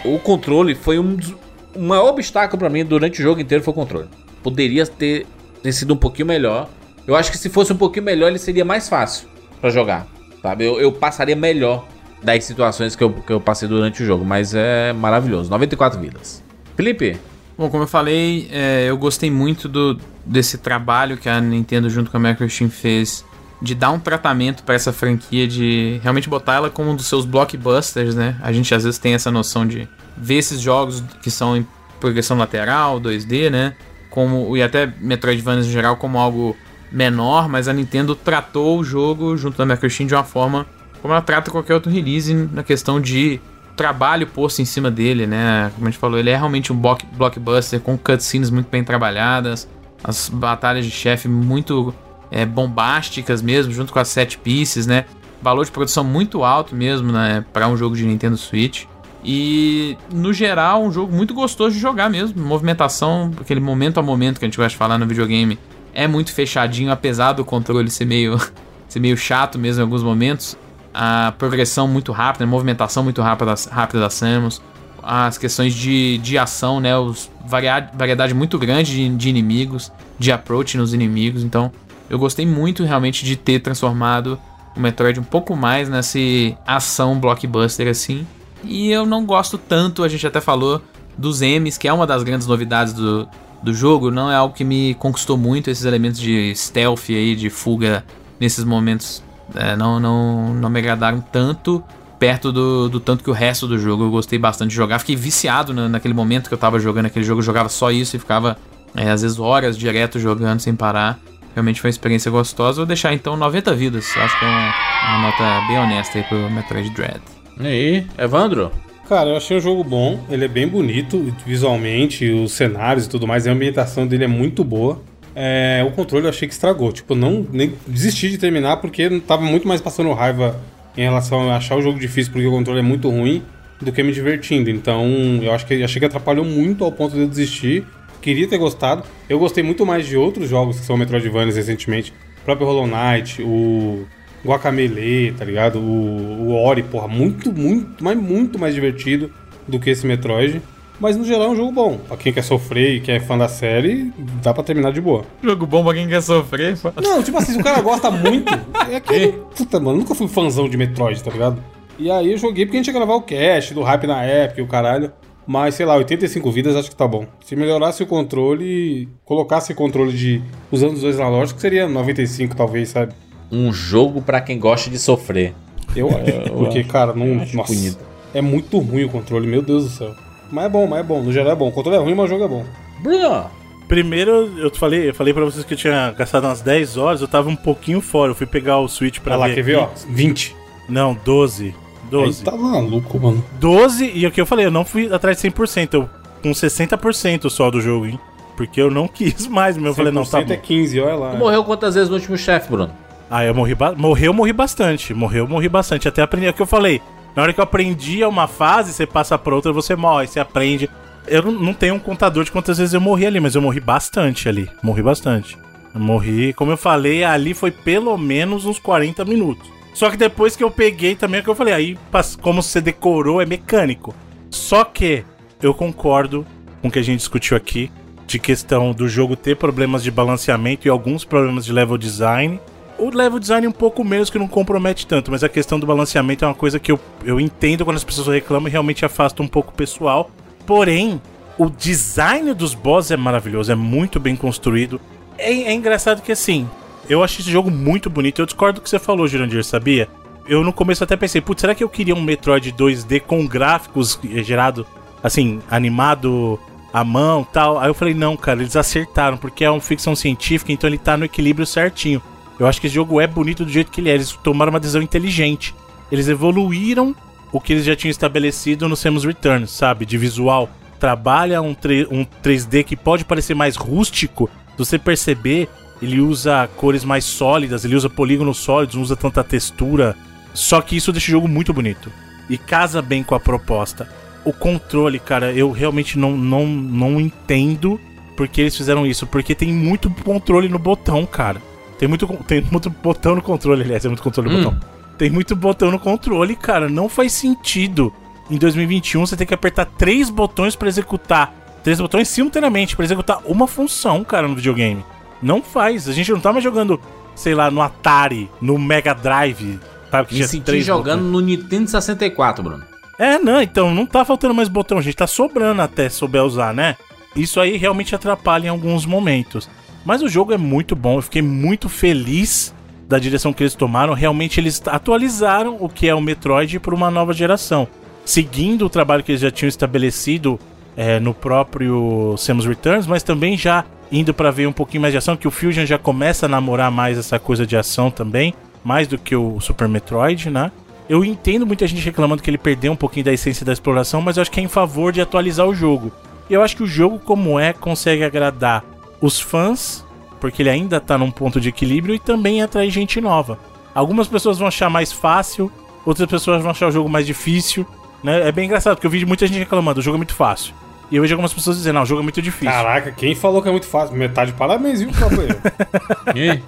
O 0.05 0.17
controle 0.19 0.75
foi 0.75 0.99
um 0.99 1.15
dos, 1.15 1.33
maior 1.77 2.09
obstáculo 2.09 2.57
pra 2.59 2.69
mim 2.69 2.83
durante 2.85 3.19
o 3.19 3.23
jogo 3.23 3.39
inteiro 3.39 3.63
foi 3.63 3.71
o 3.71 3.75
controle. 3.75 4.07
Poderia 4.41 4.85
ter, 4.85 5.25
ter 5.61 5.71
sido 5.71 5.93
um 5.93 5.97
pouquinho 5.97 6.27
melhor. 6.27 6.69
Eu 7.05 7.15
acho 7.15 7.31
que 7.31 7.37
se 7.37 7.49
fosse 7.49 7.73
um 7.73 7.77
pouquinho 7.77 8.05
melhor, 8.05 8.27
ele 8.27 8.39
seria 8.39 8.65
mais 8.65 8.87
fácil 8.87 9.27
pra 9.59 9.69
jogar. 9.69 10.07
Sabe? 10.41 10.65
Eu, 10.65 10.79
eu 10.79 10.91
passaria 10.91 11.35
melhor 11.35 11.85
das 12.23 12.43
situações 12.43 12.95
que 12.95 13.03
eu, 13.03 13.11
que 13.11 13.31
eu 13.31 13.39
passei 13.39 13.67
durante 13.67 14.03
o 14.03 14.05
jogo. 14.05 14.23
Mas 14.23 14.53
é 14.53 14.93
maravilhoso. 14.93 15.49
94 15.49 15.99
vidas. 15.99 16.43
Felipe, 16.75 17.17
Bom, 17.59 17.69
como 17.69 17.83
eu 17.83 17.87
falei, 17.87 18.47
é, 18.53 18.85
eu 18.87 18.97
gostei 18.97 19.29
muito 19.29 19.67
do, 19.67 19.99
desse 20.25 20.59
trabalho 20.59 21.17
que 21.17 21.27
a 21.27 21.41
Nintendo 21.41 21.89
junto 21.89 22.09
com 22.09 22.15
a 22.15 22.19
Microsoft 22.21 22.69
fez 22.69 23.25
de 23.61 23.75
dar 23.75 23.91
um 23.91 23.99
tratamento 23.99 24.63
pra 24.63 24.75
essa 24.75 24.93
franquia, 24.93 25.45
de 25.45 25.99
realmente 26.01 26.29
botar 26.29 26.53
ela 26.53 26.69
como 26.69 26.91
um 26.91 26.95
dos 26.95 27.07
seus 27.07 27.25
blockbusters, 27.25 28.15
né? 28.15 28.37
A 28.41 28.53
gente 28.53 28.73
às 28.73 28.85
vezes 28.85 28.97
tem 28.97 29.13
essa 29.13 29.29
noção 29.29 29.67
de 29.67 29.89
ver 30.15 30.35
esses 30.35 30.61
jogos 30.61 31.03
que 31.21 31.29
são 31.29 31.57
em 31.57 31.67
progressão 31.99 32.37
lateral, 32.37 32.97
2D, 33.01 33.49
né? 33.49 33.75
Como, 34.09 34.55
e 34.55 34.63
até 34.63 34.93
Metroidvanias 34.97 35.67
em 35.67 35.71
geral 35.71 35.97
como 35.97 36.17
algo 36.17 36.55
menor, 36.89 37.49
mas 37.49 37.67
a 37.67 37.73
Nintendo 37.73 38.15
tratou 38.15 38.79
o 38.79 38.85
jogo 38.85 39.35
junto 39.35 39.57
da 39.57 39.65
Microsoft 39.65 40.07
de 40.07 40.15
uma 40.15 40.23
forma 40.23 40.65
como 41.01 41.13
ela 41.13 41.21
trata 41.21 41.51
qualquer 41.51 41.73
outro 41.73 41.91
release 41.91 42.33
na 42.33 42.63
questão 42.63 43.01
de 43.01 43.41
trabalho 43.79 44.27
posto 44.27 44.61
em 44.61 44.65
cima 44.65 44.91
dele, 44.91 45.25
né? 45.25 45.71
Como 45.73 45.87
a 45.87 45.89
gente 45.89 45.97
falou, 45.97 46.19
ele 46.19 46.29
é 46.29 46.35
realmente 46.35 46.73
um 46.73 46.75
block- 46.75 47.05
blockbuster 47.13 47.79
com 47.79 47.97
cutscenes 47.97 48.49
muito 48.49 48.67
bem 48.69 48.83
trabalhadas, 48.83 49.69
as 50.03 50.27
batalhas 50.27 50.83
de 50.83 50.91
chefe 50.91 51.29
muito 51.29 51.95
é, 52.29 52.45
bombásticas 52.45 53.41
mesmo, 53.41 53.71
junto 53.71 53.93
com 53.93 53.99
as 53.99 54.09
set 54.09 54.37
pieces, 54.37 54.85
né? 54.85 55.05
Valor 55.41 55.63
de 55.63 55.71
produção 55.71 56.03
muito 56.03 56.43
alto 56.43 56.75
mesmo, 56.75 57.09
né? 57.09 57.45
Para 57.53 57.69
um 57.69 57.77
jogo 57.77 57.95
de 57.95 58.05
Nintendo 58.05 58.35
Switch. 58.35 58.83
E, 59.23 59.97
no 60.13 60.33
geral, 60.33 60.83
um 60.83 60.91
jogo 60.91 61.15
muito 61.15 61.33
gostoso 61.33 61.73
de 61.73 61.79
jogar 61.79 62.09
mesmo. 62.09 62.43
Movimentação, 62.43 63.31
aquele 63.39 63.61
momento 63.61 63.97
a 63.97 64.03
momento 64.03 64.39
que 64.39 64.45
a 64.45 64.47
gente 64.49 64.57
gosta 64.57 64.71
de 64.71 64.75
falar 64.75 64.97
no 64.97 65.07
videogame, 65.07 65.57
é 65.93 66.05
muito 66.05 66.33
fechadinho, 66.33 66.91
apesar 66.91 67.31
do 67.31 67.45
controle 67.45 67.89
ser 67.89 68.03
meio, 68.03 68.37
ser 68.89 68.99
meio 68.99 69.15
chato 69.15 69.57
mesmo 69.57 69.79
em 69.79 69.83
alguns 69.83 70.03
momentos. 70.03 70.57
A 71.01 71.31
progressão 71.37 71.87
muito 71.87 72.11
rápida, 72.11 72.43
a 72.43 72.47
movimentação 72.47 73.01
muito 73.03 73.21
rápida, 73.21 73.55
rápida 73.71 74.01
da 74.01 74.09
Samus. 74.09 74.61
As 75.01 75.37
questões 75.37 75.73
de, 75.73 76.17
de 76.17 76.37
ação, 76.37 76.81
né? 76.81 76.97
Os 76.97 77.31
varia- 77.45 77.89
variedade 77.93 78.33
muito 78.33 78.59
grande 78.59 78.91
de, 78.91 79.15
de 79.15 79.29
inimigos, 79.29 79.93
de 80.19 80.29
approach 80.29 80.75
nos 80.75 80.93
inimigos. 80.93 81.41
Então, 81.41 81.71
eu 82.09 82.19
gostei 82.19 82.45
muito 82.45 82.83
realmente 82.83 83.23
de 83.23 83.37
ter 83.37 83.59
transformado 83.59 84.37
o 84.75 84.79
Metroid 84.81 85.21
um 85.21 85.23
pouco 85.23 85.55
mais 85.55 85.87
nessa 85.87 86.19
ação 86.67 87.17
blockbuster 87.17 87.87
assim. 87.87 88.27
E 88.61 88.91
eu 88.91 89.05
não 89.05 89.25
gosto 89.25 89.57
tanto, 89.57 90.03
a 90.03 90.09
gente 90.09 90.27
até 90.27 90.41
falou, 90.41 90.81
dos 91.17 91.39
M's, 91.39 91.77
que 91.77 91.87
é 91.87 91.93
uma 91.93 92.05
das 92.05 92.23
grandes 92.23 92.45
novidades 92.45 92.91
do, 92.91 93.25
do 93.63 93.73
jogo. 93.73 94.11
Não 94.11 94.29
é 94.29 94.35
algo 94.35 94.53
que 94.53 94.65
me 94.65 94.95
conquistou 94.95 95.37
muito, 95.37 95.69
esses 95.69 95.85
elementos 95.85 96.19
de 96.19 96.53
stealth 96.53 97.05
aí, 97.07 97.37
de 97.37 97.49
fuga 97.49 98.03
nesses 98.37 98.65
momentos. 98.65 99.23
É, 99.55 99.75
não, 99.75 99.99
não, 99.99 100.53
não 100.53 100.69
me 100.69 100.79
agradaram 100.79 101.21
tanto 101.31 101.83
perto 102.19 102.51
do, 102.51 102.89
do 102.89 102.99
tanto 102.99 103.23
que 103.23 103.29
o 103.29 103.33
resto 103.33 103.65
do 103.67 103.77
jogo 103.79 104.03
eu 104.03 104.11
gostei 104.11 104.37
bastante 104.37 104.69
de 104.71 104.75
jogar. 104.75 104.99
Fiquei 104.99 105.15
viciado 105.15 105.73
na- 105.73 105.87
naquele 105.87 106.13
momento 106.13 106.47
que 106.49 106.53
eu 106.53 106.57
tava 106.57 106.79
jogando 106.79 107.05
aquele 107.05 107.23
jogo, 107.25 107.39
eu 107.39 107.45
jogava 107.45 107.69
só 107.69 107.91
isso 107.91 108.15
e 108.15 108.19
ficava 108.19 108.57
é, 108.95 109.09
às 109.09 109.21
vezes 109.21 109.39
horas 109.39 109.77
direto 109.77 110.19
jogando 110.19 110.59
sem 110.59 110.75
parar. 110.75 111.19
Realmente 111.55 111.79
foi 111.81 111.87
uma 111.89 111.91
experiência 111.91 112.29
gostosa. 112.29 112.77
Vou 112.77 112.85
deixar 112.85 113.13
então 113.13 113.35
90 113.37 113.73
vidas. 113.73 114.05
Acho 114.17 114.37
que 114.39 114.45
é 114.45 114.47
uma, 114.47 114.73
uma 115.09 115.21
nota 115.27 115.67
bem 115.67 115.77
honesta 115.79 116.17
aí 116.17 116.23
pro 116.25 116.49
Metroid 116.49 116.89
Dread. 116.91 117.19
e 117.59 117.67
aí, 117.67 118.07
Evandro? 118.17 118.71
Cara, 119.07 119.29
eu 119.31 119.37
achei 119.37 119.57
um 119.57 119.59
jogo 119.59 119.83
bom, 119.83 120.23
ele 120.29 120.45
é 120.45 120.47
bem 120.47 120.67
bonito 120.67 121.33
visualmente, 121.45 122.29
os 122.29 122.51
cenários 122.51 123.05
e 123.05 123.09
tudo 123.09 123.25
mais, 123.25 123.47
a 123.47 123.51
ambientação 123.51 124.05
dele 124.05 124.25
é 124.25 124.27
muito 124.27 124.63
boa. 124.63 125.01
É, 125.41 125.85
o 125.87 125.91
controle 125.91 126.25
eu 126.25 126.29
achei 126.29 126.49
que 126.49 126.53
estragou, 126.53 126.91
tipo, 126.91 127.15
não 127.15 127.47
nem 127.49 127.73
desisti 127.87 128.29
de 128.29 128.37
terminar 128.37 128.75
porque 128.77 129.21
tava 129.21 129.43
muito 129.43 129.65
mais 129.65 129.79
passando 129.79 130.11
raiva 130.11 130.59
em 130.97 131.03
relação 131.03 131.49
a 131.49 131.55
achar 131.55 131.77
o 131.77 131.81
jogo 131.81 131.97
difícil 131.97 132.33
porque 132.33 132.45
o 132.45 132.51
controle 132.51 132.79
é 132.79 132.81
muito 132.81 133.09
ruim 133.09 133.41
do 133.79 133.89
que 133.89 134.03
me 134.03 134.11
divertindo. 134.11 134.69
Então, 134.69 135.07
eu 135.41 135.53
acho 135.53 135.65
que 135.65 135.81
achei 135.81 135.97
que 135.97 136.05
atrapalhou 136.05 136.43
muito 136.43 136.83
ao 136.83 136.91
ponto 136.91 137.15
de 137.15 137.21
eu 137.21 137.27
desistir. 137.27 137.85
Queria 138.21 138.49
ter 138.49 138.57
gostado. 138.57 139.03
Eu 139.29 139.39
gostei 139.39 139.63
muito 139.63 139.85
mais 139.85 140.05
de 140.05 140.17
outros 140.17 140.49
jogos 140.49 140.77
que 140.77 140.85
são 140.85 140.97
Metroidvanias 140.97 141.55
recentemente, 141.55 142.11
o 142.41 142.43
próprio 142.43 142.67
Hollow 142.67 142.85
Knight, 142.85 143.41
o 143.41 144.05
Guacamelee, 144.45 145.31
tá 145.31 145.45
ligado? 145.45 145.79
O, 145.79 146.49
o 146.49 146.53
Ori, 146.53 146.83
porra, 146.83 147.07
muito, 147.07 147.49
muito, 147.53 148.03
mas 148.03 148.17
muito 148.17 148.59
mais 148.59 148.75
divertido 148.75 149.31
do 149.65 149.79
que 149.79 149.89
esse 149.89 150.05
Metroid. 150.05 150.61
Mas 150.99 151.15
no 151.15 151.23
geral 151.23 151.43
é 151.45 151.49
um 151.49 151.55
jogo 151.55 151.71
bom. 151.71 151.97
Pra 151.97 152.17
quem 152.17 152.33
quer 152.33 152.43
sofrer 152.43 152.95
e 152.95 152.99
quem 152.99 153.15
é 153.15 153.19
fã 153.19 153.37
da 153.37 153.47
série, 153.47 154.11
dá 154.43 154.53
pra 154.53 154.63
terminar 154.63 154.91
de 154.91 154.99
boa. 154.99 155.23
Jogo 155.41 155.65
bom 155.65 155.83
pra 155.83 155.93
quem 155.93 156.07
quer 156.07 156.21
sofrer. 156.21 156.77
Não, 157.01 157.23
tipo 157.23 157.37
assim, 157.37 157.53
se 157.53 157.59
o 157.59 157.63
cara 157.63 157.81
gosta 157.81 158.11
muito, 158.11 158.53
é 158.91 158.99
que. 159.01 159.33
Puta, 159.55 159.79
mano, 159.79 159.99
nunca 159.99 160.13
fui 160.13 160.27
fãzão 160.27 160.67
de 160.67 160.75
Metroid, 160.77 161.23
tá 161.23 161.31
ligado? 161.31 161.63
E 161.97 162.11
aí 162.11 162.31
eu 162.31 162.37
joguei 162.37 162.65
porque 162.65 162.77
a 162.77 162.79
gente 162.79 162.87
ia 162.87 162.93
gravar 162.93 163.15
o 163.15 163.21
cast 163.21 163.73
do 163.73 163.81
hype 163.81 164.07
na 164.07 164.23
época 164.23 164.59
e 164.61 164.63
o 164.63 164.67
caralho. 164.67 165.11
Mas, 165.47 165.75
sei 165.75 165.85
lá, 165.85 165.95
85 165.95 166.51
vidas 166.51 166.75
acho 166.75 166.89
que 166.89 166.95
tá 166.95 167.07
bom. 167.07 167.25
Se 167.43 167.55
melhorasse 167.55 168.03
o 168.03 168.05
controle, 168.05 169.09
colocasse 169.25 169.73
controle 169.73 170.11
de. 170.11 170.41
usando 170.71 170.93
os 170.93 171.01
dois 171.01 171.19
analógicos, 171.19 171.61
seria 171.61 171.87
95, 171.87 172.55
talvez, 172.55 172.89
sabe? 172.89 173.13
Um 173.51 173.73
jogo 173.73 174.21
pra 174.21 174.41
quem 174.41 174.59
gosta 174.59 174.89
de 174.91 174.99
sofrer. 174.99 175.55
Eu 175.95 176.07
acho. 176.09 176.53
Porque, 176.53 176.83
cara, 176.83 177.13
não. 177.13 177.35
Nossa. 177.53 177.73
bonito. 177.73 177.97
É 178.33 178.41
muito 178.41 178.77
ruim 178.77 179.05
o 179.05 179.09
controle, 179.09 179.47
meu 179.47 179.61
Deus 179.63 179.85
do 179.85 179.89
céu. 179.89 180.13
Mas 180.51 180.65
é 180.65 180.69
bom, 180.69 180.87
mas 180.87 180.99
é 180.99 181.03
bom. 181.03 181.21
No 181.21 181.31
geral 181.31 181.51
é 181.51 181.55
bom. 181.55 181.67
O 181.67 181.71
controle 181.71 181.97
é 181.97 182.01
ruim, 182.01 182.15
mas 182.15 182.25
o 182.25 182.27
jogo 182.27 182.43
é 182.43 182.47
bom. 182.47 182.65
Bruno, 182.99 183.45
Primeiro, 183.87 184.51
eu 184.59 184.69
falei, 184.75 185.09
eu 185.09 185.13
falei 185.15 185.33
pra 185.33 185.43
vocês 185.43 185.65
que 185.65 185.73
eu 185.73 185.77
tinha 185.77 186.11
gastado 186.11 186.43
umas 186.45 186.61
10 186.61 186.95
horas, 186.95 187.21
eu 187.21 187.27
tava 187.27 187.49
um 187.49 187.55
pouquinho 187.55 187.99
fora. 188.01 188.31
Eu 188.31 188.35
fui 188.35 188.45
pegar 188.45 188.77
o 188.77 188.87
Switch 188.87 189.17
pra 189.19 189.33
Olha 189.33 189.39
lá, 189.41 189.47
ver. 189.47 189.55
quer 189.55 189.61
ver, 189.63 189.75
ó? 189.77 189.89
20. 190.07 190.55
Não, 190.87 191.17
12. 191.25 191.73
12. 192.11 192.39
Aí 192.39 192.45
tá 192.45 192.55
maluco, 192.55 193.19
mano. 193.19 193.43
12, 193.59 194.11
e 194.13 194.27
o 194.27 194.31
que 194.31 194.39
eu 194.39 194.45
falei, 194.45 194.65
eu 194.67 194.71
não 194.71 194.85
fui 194.85 195.11
atrás 195.11 195.41
de 195.41 195.49
100%, 195.49 195.93
eu 195.95 196.09
com 196.43 196.51
60% 196.51 197.49
só 197.49 197.69
do 197.71 197.81
jogo, 197.81 198.05
hein? 198.05 198.19
Porque 198.55 198.79
eu 198.79 198.91
não 198.91 199.07
quis 199.09 199.47
mais, 199.47 199.75
mas 199.75 199.87
eu 199.87 199.93
falei, 199.95 200.11
não, 200.11 200.23
tá 200.23 200.39
100% 200.39 200.45
bom. 200.47 200.53
é 200.53 200.57
15, 200.57 200.99
olha 200.99 201.15
lá. 201.15 201.33
morreu 201.35 201.63
quantas 201.63 201.95
vezes 201.95 202.09
no 202.09 202.15
último 202.15 202.37
chefe, 202.37 202.69
Bruno? 202.69 202.91
Ah, 203.29 203.43
eu 203.43 203.53
morri, 203.55 203.73
ba- 203.75 203.93
morreu, 203.97 204.33
morri 204.33 204.53
bastante. 204.53 205.13
Morreu, 205.15 205.47
morri 205.47 205.67
bastante. 205.69 206.07
Até 206.07 206.21
aprendi 206.21 206.45
é 206.47 206.49
o 206.51 206.53
que 206.53 206.61
eu 206.61 206.65
falei. 206.67 207.01
Na 207.35 207.43
hora 207.43 207.53
que 207.53 207.59
eu 207.59 207.63
aprendi 207.63 208.23
uma 208.23 208.47
fase, 208.47 208.93
você 208.93 209.05
passa 209.05 209.37
pra 209.37 209.55
outra, 209.55 209.71
você 209.71 209.95
morre, 209.95 210.27
você 210.27 210.39
aprende. 210.39 210.89
Eu 211.27 211.43
não, 211.51 211.73
tenho 211.73 211.95
um 211.95 211.99
contador 211.99 212.43
de 212.43 212.51
quantas 212.51 212.77
vezes 212.77 212.93
eu 212.93 213.01
morri 213.01 213.25
ali, 213.25 213.39
mas 213.39 213.55
eu 213.55 213.61
morri 213.61 213.79
bastante 213.79 214.49
ali. 214.49 214.69
Morri 214.81 215.03
bastante. 215.03 215.57
Eu 215.93 216.01
morri, 216.01 216.53
como 216.53 216.71
eu 216.71 216.77
falei, 216.77 217.23
ali 217.23 217.53
foi 217.53 217.71
pelo 217.71 218.17
menos 218.17 218.65
uns 218.65 218.79
40 218.79 219.23
minutos. 219.25 219.69
Só 219.93 220.09
que 220.09 220.17
depois 220.17 220.55
que 220.55 220.63
eu 220.63 220.71
peguei 220.71 221.15
também, 221.15 221.39
é 221.39 221.43
que 221.43 221.49
eu 221.49 221.55
falei, 221.55 221.73
aí, 221.73 221.97
como 222.41 222.61
você 222.61 222.79
decorou, 222.79 223.41
é 223.41 223.45
mecânico. 223.45 224.15
Só 224.49 224.83
que 224.83 225.23
eu 225.61 225.73
concordo 225.73 226.45
com 226.81 226.87
o 226.87 226.91
que 226.91 226.99
a 226.99 227.03
gente 227.03 227.19
discutiu 227.19 227.57
aqui, 227.57 227.91
de 228.25 228.39
questão 228.39 228.91
do 228.91 229.07
jogo 229.07 229.35
ter 229.35 229.55
problemas 229.55 230.03
de 230.03 230.11
balanceamento 230.11 230.87
e 230.87 230.89
alguns 230.89 231.25
problemas 231.25 231.65
de 231.65 231.73
level 231.73 231.97
design. 231.97 232.59
O 232.99 233.09
level 233.15 233.39
design 233.39 233.65
um 233.65 233.71
pouco 233.71 234.03
menos 234.03 234.29
que 234.29 234.37
não 234.37 234.47
compromete 234.47 235.07
tanto, 235.07 235.31
mas 235.31 235.41
a 235.41 235.47
questão 235.47 235.79
do 235.79 235.87
balanceamento 235.87 236.43
é 236.43 236.47
uma 236.47 236.53
coisa 236.53 236.77
que 236.79 236.91
eu, 236.91 236.99
eu 237.23 237.39
entendo 237.39 237.85
quando 237.85 237.95
as 237.95 238.03
pessoas 238.03 238.27
reclamam 238.27 238.67
e 238.67 238.71
realmente 238.71 239.05
afasta 239.05 239.41
um 239.41 239.47
pouco 239.47 239.71
o 239.71 239.73
pessoal. 239.73 240.29
Porém, 240.65 241.21
o 241.57 241.69
design 241.69 242.53
dos 242.53 242.73
bosses 242.73 243.11
é 243.11 243.17
maravilhoso, 243.17 243.71
é 243.71 243.75
muito 243.75 244.19
bem 244.19 244.35
construído. 244.35 244.99
É, 245.37 245.49
é 245.49 245.73
engraçado 245.73 246.21
que 246.21 246.31
assim, 246.31 246.67
eu 247.09 247.23
achei 247.23 247.41
esse 247.41 247.49
jogo 247.49 247.71
muito 247.71 248.09
bonito. 248.09 248.41
Eu 248.41 248.45
discordo 248.45 248.79
do 248.79 248.83
que 248.83 248.89
você 248.89 248.99
falou, 248.99 249.27
Jurandir, 249.27 249.63
sabia? 249.63 250.07
Eu 250.45 250.63
no 250.63 250.73
começo 250.73 251.03
até 251.03 251.15
pensei, 251.15 251.39
putz, 251.39 251.61
será 251.61 251.73
que 251.73 251.83
eu 251.83 251.89
queria 251.89 252.13
um 252.13 252.21
Metroid 252.21 252.71
2D 252.73 253.21
com 253.21 253.47
gráficos 253.47 254.19
eh, 254.25 254.43
gerado, 254.43 254.85
assim, 255.23 255.61
animado 255.69 256.59
à 256.93 257.03
mão 257.03 257.43
tal? 257.43 257.79
Aí 257.79 257.89
eu 257.89 257.93
falei, 257.93 258.13
não, 258.13 258.35
cara, 258.35 258.61
eles 258.61 258.75
acertaram, 258.75 259.37
porque 259.37 259.63
é 259.63 259.71
uma 259.71 259.79
ficção 259.79 260.15
científica, 260.15 260.71
então 260.71 260.89
ele 260.89 260.97
tá 260.97 261.15
no 261.15 261.25
equilíbrio 261.25 261.65
certinho. 261.65 262.21
Eu 262.59 262.67
acho 262.67 262.81
que 262.81 262.87
esse 262.87 262.95
jogo 262.95 263.21
é 263.21 263.25
bonito 263.25 263.63
do 263.63 263.71
jeito 263.71 263.89
que 263.89 264.01
ele 264.01 264.09
é. 264.09 264.15
Eles 264.15 264.31
tomaram 264.31 264.71
uma 264.71 264.79
decisão 264.79 265.01
inteligente. 265.01 265.73
Eles 266.11 266.27
evoluíram 266.27 267.15
o 267.51 267.59
que 267.59 267.73
eles 267.73 267.85
já 267.85 267.95
tinham 267.95 268.11
estabelecido 268.11 268.87
no 268.89 268.95
Samus 268.95 269.23
Returns, 269.23 269.71
sabe? 269.71 270.05
De 270.05 270.17
visual. 270.17 270.69
Trabalha 270.99 271.61
um, 271.61 271.73
3, 271.73 272.07
um 272.11 272.25
3D 272.25 272.83
que 272.83 272.95
pode 272.95 273.23
parecer 273.23 273.55
mais 273.55 273.75
rústico. 273.75 274.49
Se 274.71 274.77
você 274.77 274.99
perceber, 274.99 275.69
ele 276.01 276.19
usa 276.19 276.69
cores 276.75 277.05
mais 277.05 277.23
sólidas, 277.23 277.85
ele 277.85 277.95
usa 277.95 278.09
polígonos 278.09 278.57
sólidos, 278.57 278.95
não 278.95 279.03
usa 279.03 279.15
tanta 279.15 279.43
textura. 279.43 280.15
Só 280.53 280.81
que 280.81 280.97
isso 280.97 281.13
deixa 281.13 281.29
o 281.29 281.31
jogo 281.31 281.47
muito 281.47 281.73
bonito. 281.73 282.11
E 282.49 282.57
casa 282.57 283.01
bem 283.01 283.23
com 283.23 283.35
a 283.35 283.39
proposta. 283.39 284.09
O 284.43 284.51
controle, 284.51 285.19
cara, 285.19 285.53
eu 285.53 285.71
realmente 285.71 286.17
não, 286.17 286.35
não, 286.35 286.65
não 286.65 287.21
entendo 287.21 287.99
porque 288.35 288.61
eles 288.61 288.75
fizeram 288.75 289.05
isso. 289.05 289.25
Porque 289.25 289.55
tem 289.55 289.71
muito 289.71 290.09
controle 290.09 290.67
no 290.67 290.79
botão, 290.79 291.25
cara. 291.25 291.61
Tem 291.99 292.07
muito, 292.07 292.25
tem 292.47 292.61
muito 292.71 292.89
botão 292.89 293.35
no 293.35 293.41
controle, 293.41 293.83
aliás, 293.83 294.03
é 294.05 294.07
muito 294.07 294.23
controle 294.23 294.49
no 294.49 294.55
Hum. 294.57 294.63
botão. 294.63 294.79
Tem 295.17 295.29
muito 295.29 295.55
botão 295.55 295.91
no 295.91 295.99
controle, 295.99 296.55
cara. 296.55 296.87
Não 296.89 297.07
faz 297.09 297.33
sentido. 297.33 298.11
Em 298.49 298.57
2021 298.57 299.25
você 299.27 299.35
tem 299.35 299.45
que 299.45 299.53
apertar 299.53 299.85
três 299.85 300.29
botões 300.29 300.75
pra 300.75 300.87
executar. 300.87 301.53
Três 301.83 301.99
botões 301.99 302.27
simultaneamente 302.29 302.95
pra 302.95 303.05
executar 303.05 303.39
uma 303.45 303.67
função, 303.67 304.23
cara, 304.23 304.47
no 304.47 304.55
videogame. 304.55 305.03
Não 305.41 305.61
faz. 305.61 306.07
A 306.07 306.13
gente 306.13 306.31
não 306.31 306.39
tá 306.39 306.51
mais 306.53 306.63
jogando, 306.63 306.99
sei 307.35 307.53
lá, 307.53 307.69
no 307.69 307.81
Atari, 307.81 308.49
no 308.61 308.79
Mega 308.79 309.13
Drive. 309.13 309.77
Sabe, 310.09 310.27
que 310.29 310.35
Me 310.39 310.47
senti 310.47 310.81
jogando 310.81 311.19
botões. 311.19 311.31
no 311.33 311.39
Nintendo 311.41 311.89
64, 311.89 312.63
Bruno. 312.63 312.83
É, 313.19 313.37
não, 313.37 313.61
então 313.61 313.93
não 313.93 314.05
tá 314.05 314.23
faltando 314.23 314.53
mais 314.55 314.69
botão, 314.69 315.01
gente. 315.01 315.15
Tá 315.17 315.27
sobrando 315.27 315.81
até 315.81 316.07
souber 316.09 316.43
usar, 316.43 316.73
né? 316.73 316.95
Isso 317.35 317.59
aí 317.59 317.75
realmente 317.77 318.15
atrapalha 318.15 318.67
em 318.67 318.69
alguns 318.69 319.05
momentos. 319.05 319.69
Mas 320.05 320.21
o 320.21 320.29
jogo 320.29 320.53
é 320.53 320.57
muito 320.57 320.95
bom, 320.95 321.17
eu 321.17 321.21
fiquei 321.21 321.41
muito 321.41 321.89
feliz 321.89 322.73
da 323.07 323.17
direção 323.17 323.51
que 323.51 323.63
eles 323.63 323.75
tomaram. 323.75 324.13
Realmente 324.13 324.59
eles 324.59 324.81
atualizaram 324.85 325.77
o 325.79 325.89
que 325.89 326.07
é 326.07 326.13
o 326.13 326.21
Metroid 326.21 326.79
para 326.79 326.95
uma 326.95 327.09
nova 327.09 327.33
geração. 327.33 327.87
Seguindo 328.23 328.85
o 328.85 328.89
trabalho 328.89 329.23
que 329.23 329.31
eles 329.31 329.41
já 329.41 329.49
tinham 329.49 329.67
estabelecido 329.67 330.59
é, 330.95 331.19
no 331.19 331.33
próprio 331.33 332.35
Samus 332.37 332.65
Returns, 332.65 333.07
mas 333.07 333.23
também 333.23 333.57
já 333.57 333.83
indo 334.11 334.33
para 334.33 334.51
ver 334.51 334.67
um 334.67 334.71
pouquinho 334.71 335.01
mais 335.01 335.13
de 335.13 335.17
ação, 335.17 335.35
que 335.35 335.47
o 335.47 335.51
Fusion 335.51 335.85
já 335.85 335.97
começa 335.97 336.45
a 336.45 336.49
namorar 336.49 336.91
mais 336.91 337.17
essa 337.17 337.39
coisa 337.39 337.65
de 337.65 337.77
ação 337.77 338.09
também, 338.11 338.53
mais 338.83 339.07
do 339.07 339.17
que 339.17 339.35
o 339.35 339.59
Super 339.59 339.87
Metroid, 339.87 340.49
né? 340.49 340.71
Eu 341.07 341.25
entendo 341.25 341.65
muita 341.65 341.87
gente 341.87 342.03
reclamando 342.03 342.41
que 342.41 342.49
ele 342.49 342.57
perdeu 342.57 342.91
um 342.91 342.95
pouquinho 342.95 343.25
da 343.25 343.33
essência 343.33 343.65
da 343.65 343.73
exploração, 343.73 344.21
mas 344.21 344.37
eu 344.37 344.41
acho 344.41 344.51
que 344.51 344.59
é 344.59 344.63
em 344.63 344.67
favor 344.67 345.11
de 345.11 345.21
atualizar 345.21 345.67
o 345.67 345.73
jogo. 345.73 346.11
E 346.49 346.53
eu 346.53 346.61
acho 346.61 346.75
que 346.75 346.83
o 346.83 346.87
jogo, 346.87 347.17
como 347.17 347.59
é, 347.59 347.73
consegue 347.73 348.23
agradar 348.23 348.83
os 349.21 349.39
fãs, 349.39 350.05
porque 350.39 350.61
ele 350.61 350.69
ainda 350.69 350.99
tá 350.99 351.17
num 351.17 351.31
ponto 351.31 351.59
de 351.59 351.69
equilíbrio, 351.69 352.15
e 352.15 352.19
também 352.19 352.61
atrair 352.61 352.89
gente 352.89 353.19
nova. 353.19 353.59
Algumas 353.93 354.27
pessoas 354.27 354.57
vão 354.57 354.67
achar 354.67 354.89
mais 354.89 355.11
fácil, 355.11 355.71
outras 356.05 356.29
pessoas 356.29 356.61
vão 356.61 356.71
achar 356.71 356.87
o 356.87 356.91
jogo 356.91 357.09
mais 357.09 357.25
difícil. 357.25 357.85
Né? 358.23 358.47
É 358.47 358.51
bem 358.51 358.65
engraçado, 358.65 358.95
porque 358.95 359.07
eu 359.07 359.11
vi 359.11 359.25
muita 359.25 359.47
gente 359.47 359.59
reclamando, 359.59 359.99
o 359.99 360.03
jogo 360.03 360.15
é 360.15 360.19
muito 360.19 360.35
fácil. 360.35 360.73
E 361.11 361.15
eu 361.15 361.21
vejo 361.23 361.33
algumas 361.33 361.53
pessoas 361.53 361.77
dizendo, 361.77 361.95
não, 361.95 362.03
o 362.03 362.05
jogo 362.05 362.21
é 362.21 362.23
muito 362.23 362.41
difícil. 362.41 362.71
Caraca, 362.71 363.11
quem 363.11 363.33
falou 363.33 363.61
que 363.61 363.67
é 363.67 363.71
muito 363.71 363.87
fácil? 363.87 364.15
Metade 364.15 364.53
parabéns, 364.53 365.01
viu, 365.01 365.09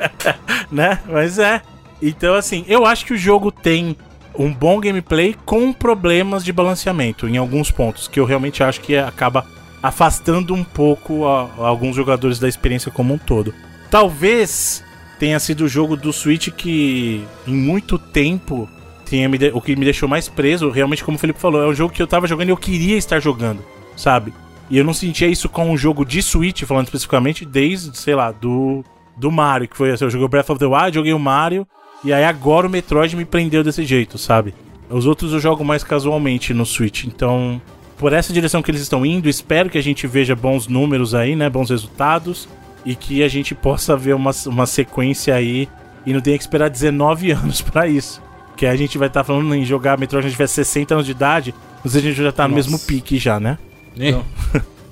né? 0.71 0.99
Mas 1.07 1.37
é. 1.37 1.61
Então, 2.01 2.33
assim, 2.33 2.65
eu 2.67 2.85
acho 2.85 3.05
que 3.05 3.13
o 3.13 3.17
jogo 3.17 3.51
tem 3.51 3.95
um 4.37 4.51
bom 4.51 4.79
gameplay 4.79 5.35
com 5.45 5.71
problemas 5.71 6.43
de 6.43 6.51
balanceamento 6.51 7.27
em 7.27 7.37
alguns 7.37 7.69
pontos, 7.69 8.07
que 8.07 8.19
eu 8.19 8.25
realmente 8.25 8.63
acho 8.63 8.81
que 8.81 8.97
acaba 8.97 9.45
afastando 9.81 10.53
um 10.53 10.63
pouco 10.63 11.25
a- 11.25 11.49
alguns 11.57 11.95
jogadores 11.95 12.39
da 12.39 12.47
experiência 12.47 12.91
como 12.91 13.13
um 13.13 13.17
todo. 13.17 13.53
Talvez 13.89 14.83
tenha 15.19 15.39
sido 15.39 15.65
o 15.65 15.67
jogo 15.67 15.95
do 15.95 16.11
Switch 16.11 16.49
que 16.49 17.23
em 17.47 17.53
muito 17.53 17.97
tempo 17.99 18.67
tenha 19.05 19.27
me 19.27 19.37
de- 19.37 19.51
o 19.53 19.61
que 19.61 19.75
me 19.75 19.83
deixou 19.85 20.07
mais 20.07 20.27
preso, 20.29 20.69
realmente 20.69 21.03
como 21.03 21.17
o 21.17 21.19
Felipe 21.19 21.39
falou, 21.39 21.61
é 21.63 21.67
um 21.67 21.75
jogo 21.75 21.93
que 21.93 22.01
eu 22.01 22.07
tava 22.07 22.25
jogando 22.27 22.47
e 22.47 22.51
eu 22.51 22.57
queria 22.57 22.97
estar 22.97 23.19
jogando, 23.19 23.63
sabe? 23.95 24.33
E 24.69 24.77
eu 24.77 24.83
não 24.85 24.93
sentia 24.93 25.27
isso 25.27 25.49
com 25.49 25.69
um 25.69 25.75
jogo 25.77 26.05
de 26.05 26.21
Switch, 26.21 26.63
falando 26.63 26.85
especificamente, 26.85 27.45
desde, 27.45 27.95
sei 27.97 28.15
lá, 28.15 28.31
do, 28.31 28.83
do 29.17 29.29
Mario, 29.29 29.67
que 29.67 29.75
foi 29.75 29.91
assim, 29.91 30.05
eu 30.05 30.09
joguei 30.09 30.25
o 30.25 30.29
Breath 30.29 30.49
of 30.49 30.59
the 30.59 30.65
Wild, 30.65 30.95
joguei 30.95 31.11
o 31.13 31.19
Mario, 31.19 31.67
e 32.03 32.13
aí 32.13 32.23
agora 32.23 32.65
o 32.65 32.69
Metroid 32.69 33.15
me 33.17 33.25
prendeu 33.25 33.63
desse 33.65 33.83
jeito, 33.83 34.17
sabe? 34.17 34.53
Os 34.89 35.05
outros 35.05 35.33
eu 35.33 35.39
jogo 35.41 35.63
mais 35.65 35.83
casualmente 35.83 36.53
no 36.53 36.65
Switch, 36.65 37.03
então, 37.03 37.61
por 38.01 38.13
essa 38.13 38.33
direção 38.33 38.63
que 38.63 38.71
eles 38.71 38.81
estão 38.81 39.05
indo, 39.05 39.29
espero 39.29 39.69
que 39.69 39.77
a 39.77 39.83
gente 39.83 40.07
veja 40.07 40.35
bons 40.35 40.67
números 40.67 41.13
aí, 41.13 41.35
né, 41.35 41.47
bons 41.47 41.69
resultados, 41.69 42.49
e 42.83 42.95
que 42.95 43.21
a 43.21 43.27
gente 43.27 43.53
possa 43.53 43.95
ver 43.95 44.15
uma, 44.15 44.31
uma 44.47 44.65
sequência 44.65 45.35
aí, 45.35 45.69
e 46.03 46.11
não 46.11 46.19
tenha 46.19 46.35
que 46.35 46.43
esperar 46.43 46.67
19 46.67 47.29
anos 47.31 47.61
pra 47.61 47.87
isso. 47.87 48.19
Que 48.57 48.65
a 48.65 48.75
gente 48.75 48.97
vai 48.97 49.07
estar 49.07 49.23
falando 49.23 49.53
em 49.53 49.63
jogar 49.63 49.99
Metroid 49.99 50.23
quando 50.23 50.25
a 50.25 50.29
gente 50.29 50.35
tiver 50.35 50.47
60 50.47 50.95
anos 50.95 51.05
de 51.05 51.11
idade, 51.11 51.53
mas 51.83 51.95
a 51.95 51.99
gente 51.99 52.15
já 52.15 52.31
tá 52.31 52.47
no 52.47 52.55
Nossa. 52.55 52.71
mesmo 52.71 52.87
pique 52.87 53.19
já, 53.19 53.39
né? 53.39 53.59
ih. 53.95 54.19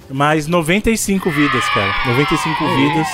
Mas 0.08 0.46
95 0.46 1.32
vidas, 1.32 1.68
cara. 1.70 1.92
95 2.06 2.76
vidas. 2.76 3.08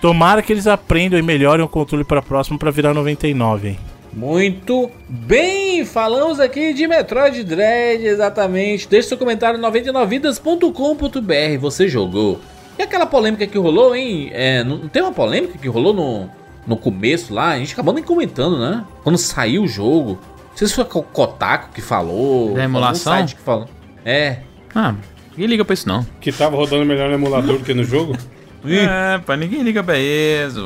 Tomara 0.00 0.42
que 0.42 0.52
eles 0.52 0.66
aprendam 0.66 1.18
e 1.18 1.22
melhorem 1.22 1.64
o 1.64 1.68
controle 1.68 2.02
pra 2.04 2.20
próximo 2.20 2.58
pra 2.58 2.72
virar 2.72 2.92
99, 2.92 3.68
hein? 3.68 3.78
Muito 4.16 4.90
bem, 5.06 5.84
falamos 5.84 6.40
aqui 6.40 6.72
de 6.72 6.88
Metroid 6.88 7.44
Dread, 7.44 8.02
exatamente. 8.02 8.88
Deixe 8.88 9.08
seu 9.08 9.18
comentário 9.18 9.60
99vidas.com.br. 9.60 11.58
Você 11.60 11.86
jogou? 11.86 12.40
E 12.78 12.82
aquela 12.82 13.04
polêmica 13.04 13.46
que 13.46 13.58
rolou, 13.58 13.94
hein? 13.94 14.30
É, 14.32 14.64
não 14.64 14.88
tem 14.88 15.02
uma 15.02 15.12
polêmica 15.12 15.58
que 15.58 15.68
rolou 15.68 15.92
no, 15.92 16.30
no 16.66 16.78
começo 16.78 17.34
lá? 17.34 17.50
A 17.50 17.58
gente 17.58 17.74
acabou 17.74 17.92
nem 17.92 18.02
comentando, 18.02 18.58
né? 18.58 18.86
Quando 19.04 19.18
saiu 19.18 19.64
o 19.64 19.68
jogo. 19.68 20.18
Não 20.50 20.56
sei 20.56 20.66
se 20.66 20.74
foi 20.74 20.84
o 20.84 20.88
Kotaku 20.88 21.74
que 21.74 21.82
falou. 21.82 22.54
Da 22.54 22.64
emulação? 22.64 23.12
site 23.12 23.36
que 23.36 23.42
falou. 23.42 23.68
É. 24.02 24.38
Ah, 24.74 24.94
ninguém 25.32 25.46
liga 25.46 25.62
pra 25.62 25.74
isso 25.74 25.86
não. 25.86 26.06
que 26.22 26.32
tava 26.32 26.56
rodando 26.56 26.86
melhor 26.86 27.10
no 27.10 27.14
emulador 27.16 27.58
do 27.60 27.64
que 27.64 27.74
no 27.74 27.84
jogo? 27.84 28.16
É, 28.64 29.18
pá, 29.18 29.36
ninguém 29.36 29.62
liga 29.62 29.84
pra 29.84 29.98
isso. 29.98 30.64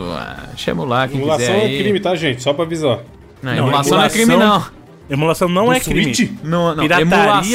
Deixa 0.50 0.70
emular 0.70 1.08
quem 1.08 1.18
Emulação 1.18 1.46
quiser 1.46 1.58
é 1.58 1.66
aí. 1.66 1.78
crime, 1.78 1.98
tá, 1.98 2.14
gente? 2.14 2.40
Só 2.42 2.52
pra 2.52 2.64
avisar. 2.64 3.00
Não, 3.42 3.52
Não, 3.52 3.58
emulação 3.66 3.98
não 3.98 4.04
é 4.04 4.10
crime 4.10 4.32
emulação- 4.34 4.58
não. 4.70 4.80
Emulação 5.10 5.48
não 5.48 5.66
No 5.66 5.72
é 5.72 5.80
crime. 5.80 6.14
Switch? 6.14 6.30
Não, 6.44 6.74
não. 6.74 6.82
Pirataria 6.84 7.02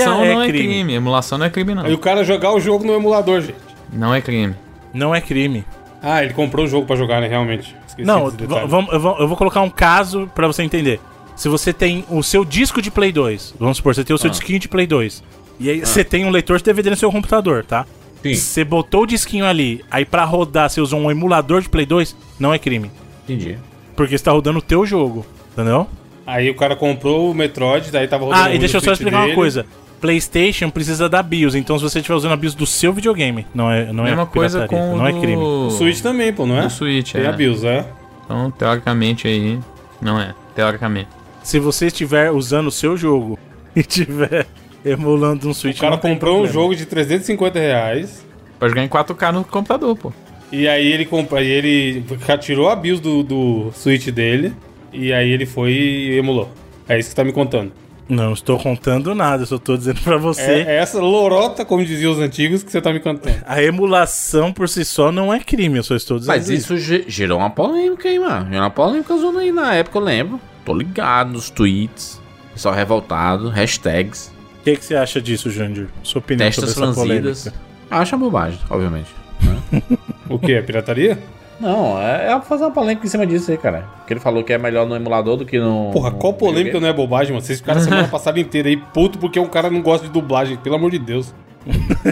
Emulação 0.04 0.24
é 0.24 0.34
não 0.34 0.42
é 0.42 0.48
crime. 0.50 0.68
crime. 0.68 0.94
Emulação 0.94 1.38
não 1.38 1.46
é 1.46 1.50
crime 1.50 1.74
não. 1.76 1.86
Aí 1.86 1.94
o 1.94 1.98
cara 1.98 2.24
jogar 2.24 2.52
o 2.54 2.60
jogo 2.60 2.84
no 2.86 2.94
emulador, 2.94 3.42
gente. 3.42 3.56
Não 3.94 4.14
é 4.14 4.20
crime. 4.22 4.56
Não 4.94 5.16
é 5.16 5.22
crime. 5.22 5.64
Ah, 6.04 6.24
ele 6.24 6.34
comprou 6.34 6.66
o 6.66 6.68
jogo 6.68 6.86
pra 6.86 6.96
jogar, 6.96 7.22
né? 7.22 7.28
Realmente. 7.28 7.76
Esqueci 7.88 8.06
Não, 8.06 8.30
vamos- 8.68 8.92
eu 8.94 9.00
vou, 9.00 9.18
eu 9.20 9.28
vou 9.28 9.38
colocar 9.38 9.62
um 9.62 9.70
caso 9.70 10.30
pra 10.36 10.48
você 10.48 10.64
entender. 10.64 11.00
Se 11.36 11.48
você 11.48 11.72
tem 11.72 12.04
o 12.10 12.22
seu 12.24 12.44
disco 12.44 12.82
de 12.82 12.92
Play 12.92 13.12
2, 13.12 13.56
vamos 13.60 13.78
supor, 13.78 13.96
você 13.96 14.04
tem 14.04 14.14
o 14.14 14.18
seu 14.20 14.28
Ah. 14.30 14.32
disquinho 14.32 14.60
de 14.60 14.68
Play 14.68 14.86
2, 14.88 15.24
e 15.60 15.70
aí 15.70 15.80
você 15.82 16.04
tem 16.04 16.26
um 16.26 16.30
leitor 16.30 16.58
de 16.58 16.64
DVD 16.64 16.90
no 16.90 16.96
seu 16.96 17.12
computador, 17.12 17.64
tá? 17.66 17.86
Sim, 18.24 18.34
Você 18.34 18.64
botou 18.64 19.04
o 19.04 19.06
disquinho 19.06 19.46
ali, 19.46 19.84
aí 19.92 20.04
pra 20.06 20.24
rodar 20.26 20.70
você 20.70 20.82
usou 20.82 21.00
um 21.00 21.12
emulador 21.12 21.62
de 21.62 21.70
Play 21.70 21.86
2, 21.86 22.16
não 22.40 22.54
é 22.54 22.60
crime. 22.60 22.90
entendi. 23.24 23.58
Porque 23.96 24.18
você 24.18 24.24
tá 24.24 24.32
rodando 24.32 24.60
o 24.60 24.62
teu 24.62 24.86
jogo, 24.86 25.26
entendeu? 25.56 25.88
Aí 26.28 26.50
o 26.50 26.56
cara 26.56 26.76
comprou 26.76 27.32
o 27.32 27.34
Metroid, 27.34 27.92
daí 27.92 28.08
tava 28.08 28.26
rodando 28.26 28.44
Ah, 28.44 28.54
e 28.54 28.58
deixa 28.60 28.78
eu 28.78 28.82
só 28.82 28.94
explicar 28.94 29.18
uma 29.18 29.24
dele. 29.26 29.36
coisa. 29.36 29.66
PlayStation 30.02 30.70
precisa 30.70 31.08
da 31.08 31.24
BIOS, 31.24 31.56
então 31.56 31.78
se 31.78 31.84
você 31.84 32.00
estiver 32.00 32.16
usando 32.16 32.34
a 32.34 32.36
BIOS 32.36 32.54
do 32.54 32.66
seu 32.66 32.92
videogame, 32.92 33.46
não 33.56 33.72
é, 33.72 33.92
não 33.92 34.04
Mesma 34.04 34.24
é 34.24 34.26
coisa 34.26 34.68
com 34.68 34.94
o 34.94 34.98
não 34.98 35.08
é 35.08 35.14
crime. 35.14 35.38
O 35.38 35.70
Switch 35.72 36.02
também, 36.02 36.34
pô, 36.34 36.46
não 36.46 36.58
é? 36.58 36.64
Do 36.64 36.70
Switch, 36.70 37.14
Tem 37.14 37.24
é. 37.24 37.28
a 37.28 37.32
BIOS, 37.32 37.64
é. 37.64 37.86
Então, 38.24 38.52
teoricamente 38.52 39.28
aí, 39.28 39.60
não 40.02 40.20
é. 40.20 40.34
Teoricamente. 40.56 41.08
Se 41.44 41.60
você 41.60 41.88
estiver 41.88 42.32
usando 42.32 42.68
o 42.68 42.72
seu 42.72 42.98
jogo 42.98 43.40
e 43.76 43.80
estiver 43.80 44.46
emulando 44.84 45.48
um 45.48 45.54
Switch, 45.54 45.78
O 45.78 45.82
cara 45.82 45.98
comprou 45.98 46.42
um 46.42 46.48
jogo 46.48 46.76
de 46.76 46.86
350 46.86 47.58
reais. 47.60 48.26
Pra 48.60 48.68
jogar 48.68 48.84
em 48.84 48.88
4K 48.88 49.32
no 49.32 49.44
computador, 49.44 49.96
pô. 49.96 50.14
E 50.52 50.68
aí 50.68 50.92
ele 50.92 51.06
compra, 51.06 51.40
aí 51.40 51.48
ele 51.48 52.04
tirou 52.42 52.70
a 52.70 52.76
BIOS 52.76 53.00
do, 53.00 53.24
do 53.24 53.72
Switch 53.74 54.08
dele. 54.10 54.54
E 54.98 55.14
aí 55.14 55.30
ele 55.30 55.46
foi 55.46 55.72
e 55.72 56.18
emulou. 56.18 56.52
É 56.88 56.98
isso 57.00 57.10
que 57.10 57.16
tá 57.16 57.24
me 57.24 57.32
contando. 57.32 57.72
Não 58.08 58.34
estou 58.34 58.60
contando 58.60 59.16
nada, 59.16 59.42
eu 59.44 59.48
só 59.48 59.58
tô 59.58 59.76
dizendo 59.76 60.00
pra 60.02 60.16
você. 60.18 60.42
É, 60.42 60.62
é 60.62 60.76
essa 60.78 61.00
lorota, 61.00 61.66
como 61.66 61.84
diziam 61.84 62.12
os 62.12 62.20
antigos, 62.20 62.62
que 62.62 62.72
você 62.72 62.80
tá 62.80 62.94
me 62.94 63.00
contando. 63.00 63.42
A 63.48 63.64
emulação 63.64 64.54
por 64.54 64.70
si 64.70 64.86
só 64.86 65.12
não 65.12 65.34
é 65.34 65.40
crime, 65.40 65.78
eu 65.78 65.84
só 65.84 65.96
estou 65.96 66.20
dizendo 66.20 66.36
Mas 66.36 66.48
isso 66.48 66.78
ge- 66.78 67.06
gerou 67.08 67.40
uma 67.40 67.50
polêmica 67.50 68.08
aí, 68.08 68.20
mano. 68.20 68.46
Gerou 68.46 68.62
uma 68.62 68.70
polêmica 68.70 69.18
zona 69.18 69.40
aí 69.40 69.52
na 69.52 69.74
época, 69.74 69.98
eu 69.98 70.04
lembro. 70.04 70.40
Tô 70.64 70.74
ligado 70.76 71.32
nos 71.32 71.50
tweets. 71.50 72.22
Pessoal 72.54 72.76
revoltado, 72.76 73.50
hashtags, 73.50 74.32
O 74.62 74.64
que, 74.64 74.76
que 74.78 74.86
você 74.86 74.96
acha 74.96 75.20
disso, 75.20 75.50
Jandir? 75.50 75.88
Sua 76.04 76.20
opinião 76.20 76.48
testas 76.48 76.70
sobre 76.72 76.90
essa 76.92 76.94
franzidas. 77.02 77.42
polêmica? 77.44 77.64
Acha 77.90 78.16
bobagem, 78.16 78.60
obviamente. 78.70 79.10
O 80.30 80.40
que? 80.40 80.54
É 80.54 80.62
pirataria? 80.62 81.20
Não, 81.60 82.02
é, 82.02 82.26
é 82.26 82.30
pra 82.30 82.42
fazer 82.42 82.64
uma 82.64 82.72
polêmica 82.72 83.06
em 83.06 83.10
cima 83.10 83.26
disso 83.26 83.50
aí, 83.50 83.58
cara. 83.58 83.88
Porque 83.98 84.14
ele 84.14 84.20
falou 84.20 84.44
que 84.44 84.52
é 84.52 84.58
melhor 84.58 84.86
no 84.86 84.96
emulador 84.96 85.38
do 85.38 85.46
que 85.46 85.58
no. 85.58 85.92
Porra, 85.92 86.12
no 86.12 86.18
qual 86.18 86.34
polêmica 86.34 86.78
videogame. 86.78 86.84
não 86.84 86.90
é 86.90 86.94
bobagem, 86.94 87.34
mano? 87.34 87.46
Vocês 87.46 87.60
ficaram 87.60 87.80
a 87.80 87.84
semana 87.86 88.08
passada 88.08 88.40
inteira 88.40 88.68
aí 88.68 88.78
puto 88.78 89.18
porque 89.18 89.40
um 89.40 89.48
cara 89.48 89.70
não 89.70 89.82
gosta 89.82 90.06
de 90.06 90.14
dublagem, 90.14 90.58
pelo 90.58 90.76
amor 90.76 90.92
de 90.92 91.00
Deus. 91.00 91.34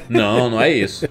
Não, 0.10 0.50
não 0.50 0.62
é 0.62 0.72
isso. 0.72 1.08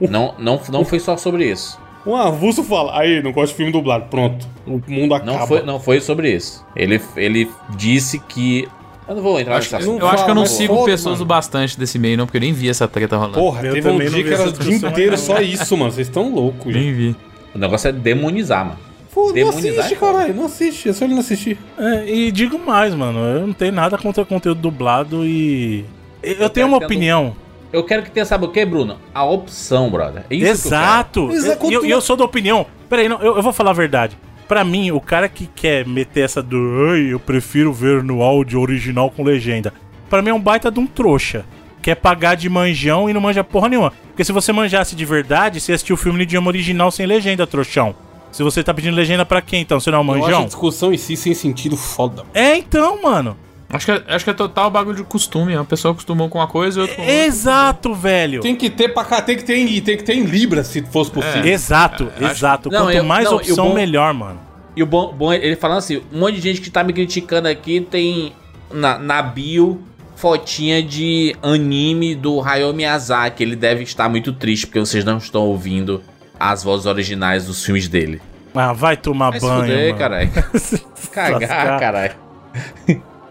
não, 0.00 0.34
não, 0.38 0.60
não 0.70 0.84
foi 0.84 0.98
só 0.98 1.16
sobre 1.16 1.50
isso. 1.50 1.80
Um 2.04 2.16
avulso 2.16 2.64
fala, 2.64 2.98
aí, 2.98 3.22
não 3.22 3.32
gosto 3.32 3.52
de 3.52 3.56
filme 3.58 3.72
dublado. 3.72 4.06
Pronto, 4.10 4.46
o 4.66 4.82
mundo 4.88 5.14
acaba. 5.14 5.32
Não 5.32 5.46
foi, 5.46 5.62
não 5.62 5.80
foi 5.80 6.00
sobre 6.00 6.32
isso. 6.32 6.64
Ele, 6.74 7.00
ele 7.16 7.48
disse 7.76 8.18
que. 8.18 8.68
Eu 9.08 9.14
não 9.16 9.22
vou 9.22 9.38
entrar 9.40 9.56
Acho- 9.56 9.72
não 9.72 9.78
assunto. 9.80 10.00
eu 10.00 10.08
acho 10.08 10.24
que 10.24 10.30
eu 10.30 10.34
não 10.34 10.46
sigo 10.46 10.74
foda, 10.74 10.86
pessoas 10.86 11.14
mano. 11.14 11.24
o 11.24 11.26
bastante 11.26 11.78
desse 11.78 11.98
meio, 11.98 12.16
não, 12.16 12.26
porque 12.26 12.36
eu 12.38 12.40
nem 12.42 12.52
vi 12.52 12.68
essa 12.68 12.86
treta 12.86 13.16
rolando. 13.16 13.34
Porra, 13.34 13.66
Eu 13.66 13.74
teve 13.74 13.88
um 13.88 13.92
também 13.92 14.08
não 14.08 14.14
dia 14.14 14.24
que 14.24 14.32
era 14.34 14.48
o 14.48 14.52
dia 14.52 14.74
inteiro 14.76 15.18
só 15.18 15.40
isso, 15.40 15.76
mano. 15.76 15.90
Vocês 15.90 16.06
estão 16.06 16.32
loucos, 16.32 16.72
gente. 16.72 16.84
Nem 16.84 16.94
vi. 16.94 17.16
O 17.54 17.58
negócio 17.58 17.88
é 17.88 17.92
demonizar, 17.92 18.64
mano. 18.64 18.78
Pô, 19.12 19.26
não 19.26 19.32
Demonizar 19.34 19.80
assiste, 19.80 19.92
é 19.94 19.96
foda. 19.98 20.12
caralho. 20.12 20.34
Não 20.34 20.44
assiste. 20.46 20.88
É 20.88 20.92
só 20.94 21.04
ele 21.04 21.12
não 21.14 21.20
assistir. 21.20 21.58
É, 21.78 22.08
e 22.10 22.32
digo 22.32 22.58
mais, 22.58 22.94
mano. 22.94 23.18
Eu 23.18 23.46
não 23.46 23.52
tenho 23.52 23.72
nada 23.72 23.98
contra 23.98 24.24
conteúdo 24.24 24.58
dublado 24.60 25.26
e. 25.26 25.84
Eu, 26.22 26.48
tenho 26.48 26.66
uma 26.68 26.78
tendo- 26.78 26.86
opinião. 26.86 27.36
Eu 27.72 27.84
quero 27.84 28.02
que 28.02 28.10
tenha, 28.10 28.24
sabe 28.24 28.44
o 28.46 28.48
que, 28.48 28.64
Bruno? 28.64 28.96
A 29.14 29.24
opção, 29.24 29.90
brother. 29.90 30.24
É 30.30 30.34
isso 30.34 30.46
Exato! 30.68 31.30
Exato, 31.32 31.70
E 31.70 31.74
eu, 31.74 31.80
tu- 31.80 31.86
e 31.86 31.90
eu 31.90 32.00
sou 32.00 32.16
da 32.16 32.24
opinião. 32.24 32.64
Peraí, 32.88 33.08
não, 33.08 33.20
eu, 33.20 33.36
eu 33.36 33.42
vou 33.42 33.52
falar 33.52 33.70
a 33.70 33.74
verdade. 33.74 34.16
Pra 34.52 34.64
mim, 34.64 34.90
o 34.90 35.00
cara 35.00 35.30
que 35.30 35.46
quer 35.46 35.86
meter 35.86 36.24
essa 36.26 36.42
do. 36.42 36.94
Eu 36.94 37.18
prefiro 37.18 37.72
ver 37.72 38.02
no 38.02 38.22
áudio 38.22 38.60
original 38.60 39.10
com 39.10 39.22
legenda. 39.22 39.72
Pra 40.10 40.20
mim 40.20 40.28
é 40.28 40.34
um 40.34 40.38
baita 40.38 40.70
de 40.70 40.78
um 40.78 40.86
trouxa. 40.86 41.42
Quer 41.80 41.94
pagar 41.94 42.34
de 42.34 42.50
manjão 42.50 43.08
e 43.08 43.14
não 43.14 43.20
manja 43.22 43.42
porra 43.42 43.70
nenhuma. 43.70 43.94
Porque 44.08 44.22
se 44.22 44.30
você 44.30 44.52
manjasse 44.52 44.94
de 44.94 45.06
verdade, 45.06 45.58
você 45.58 45.72
assistiu 45.72 45.94
o 45.94 45.96
filme 45.96 46.18
no 46.18 46.22
idioma 46.24 46.48
original 46.48 46.90
sem 46.90 47.06
legenda, 47.06 47.46
trouxão. 47.46 47.94
Se 48.30 48.42
você 48.42 48.62
tá 48.62 48.74
pedindo 48.74 48.94
legenda 48.94 49.24
pra 49.24 49.40
quem 49.40 49.62
então? 49.62 49.80
Você 49.80 49.90
não 49.90 50.00
é 50.00 50.02
um 50.02 50.04
Eu 50.04 50.12
acho 50.16 50.18
a 50.20 50.26
manjão? 50.26 50.44
discussão 50.44 50.92
em 50.92 50.98
si 50.98 51.16
sem 51.16 51.32
sentido 51.32 51.74
foda. 51.74 52.22
É 52.34 52.54
então, 52.54 53.00
mano. 53.02 53.38
Acho 53.72 53.86
que, 53.86 53.92
é- 53.92 54.02
acho 54.08 54.24
que 54.24 54.30
é 54.30 54.34
total 54.34 54.70
bagulho 54.70 54.96
de 54.98 55.04
costume. 55.04 55.56
A 55.56 55.64
pessoa 55.64 55.92
acostumou 55.92 56.28
com 56.28 56.38
uma 56.38 56.46
coisa 56.46 56.78
e 56.78 56.82
outra 56.82 56.96
com 56.96 57.02
outra. 57.02 57.16
Exato, 57.16 57.94
velho. 57.94 58.40
Tem 58.42 58.54
que 58.54 58.68
ter 58.68 58.88
pra 58.90 59.04
cá, 59.04 59.22
tem 59.22 59.36
que 59.36 59.44
ter 59.44 59.56
em, 59.56 59.80
tem 59.80 59.96
que 59.96 60.04
ter 60.04 60.14
em 60.14 60.24
Libra, 60.24 60.62
se 60.62 60.82
fosse 60.82 61.10
possível. 61.10 61.44
Exato, 61.46 62.12
exato. 62.20 62.70
Não, 62.70 62.84
Quanto 62.84 62.96
eu- 62.96 63.04
mais 63.04 63.24
não, 63.24 63.36
opção, 63.36 63.68
bom- 63.68 63.74
melhor, 63.74 64.12
mano. 64.12 64.38
E 64.76 64.82
o 64.82 64.86
bom, 64.86 65.12
bom, 65.12 65.32
ele 65.32 65.56
falando 65.56 65.78
assim, 65.78 66.02
um 66.12 66.18
monte 66.20 66.34
de 66.36 66.40
gente 66.42 66.60
que 66.60 66.70
tá 66.70 66.84
me 66.84 66.92
criticando 66.92 67.48
aqui 67.48 67.80
tem 67.80 68.32
na, 68.70 68.98
na 68.98 69.22
bio 69.22 69.80
fotinha 70.16 70.82
de 70.82 71.34
anime 71.42 72.14
do 72.14 72.40
Hayao 72.40 72.72
Miyazaki. 72.72 73.42
Ele 73.42 73.56
deve 73.56 73.82
estar 73.82 74.08
muito 74.08 74.32
triste 74.32 74.66
porque 74.66 74.80
vocês 74.80 75.04
não 75.04 75.18
estão 75.18 75.42
ouvindo 75.42 76.02
as 76.38 76.62
vozes 76.62 76.86
originais 76.86 77.46
dos 77.46 77.64
filmes 77.64 77.88
dele. 77.88 78.20
Ah, 78.54 78.72
vai 78.72 78.96
tomar 78.96 79.30
Vai 79.30 79.40
se 79.40 79.46
banho, 79.46 79.60
fuder, 79.62 79.86
mano. 79.86 79.98
caralho. 79.98 80.30
Cagar, 81.12 81.80
caralho. 81.80 82.14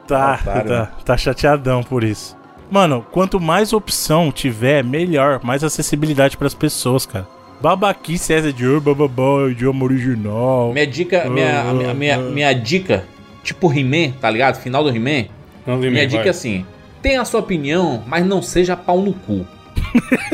Tá, 0.07 0.40
Otário, 0.41 0.69
tá, 0.69 0.80
né? 0.82 0.88
tá 1.06 1.18
chateadão 1.18 1.84
por 1.84 2.03
isso. 2.03 2.36
Mano, 2.69 3.06
quanto 3.11 3.40
mais 3.40 3.73
opção 3.73 4.32
tiver, 4.32 4.84
melhor, 4.84 5.41
mais 5.44 5.64
acessibilidade 5.64 6.38
pras 6.38 6.53
pessoas, 6.53 7.06
cara. 7.06 7.28
Babaquice 7.61 8.34
essa 8.34 8.52
de 8.52 8.65
oh, 8.65 8.82
bababá, 8.82 9.49
idioma 9.49 9.84
original. 9.84 10.72
Minha 10.73 10.88
dica, 10.88 11.30
minha, 11.30 11.61
a 11.61 11.73
minha, 11.73 11.94
minha, 11.94 12.18
minha 12.18 12.53
dica, 12.53 13.06
tipo 13.44 13.72
He-Man, 13.72 14.14
tá 14.19 14.30
ligado? 14.32 14.56
Final 14.60 14.84
do 14.84 14.90
He-Man. 14.90 15.26
Minha 15.68 16.07
dica 16.07 16.23
vai. 16.23 16.28
é 16.28 16.32
assim: 16.32 16.65
tenha 17.02 17.22
a 17.22 17.26
sua 17.26 17.41
opinião, 17.41 18.03
mas 18.07 18.26
não 18.26 18.41
seja 18.41 18.76
pau 18.76 19.02
no 19.02 19.14
cu. 19.14 19.45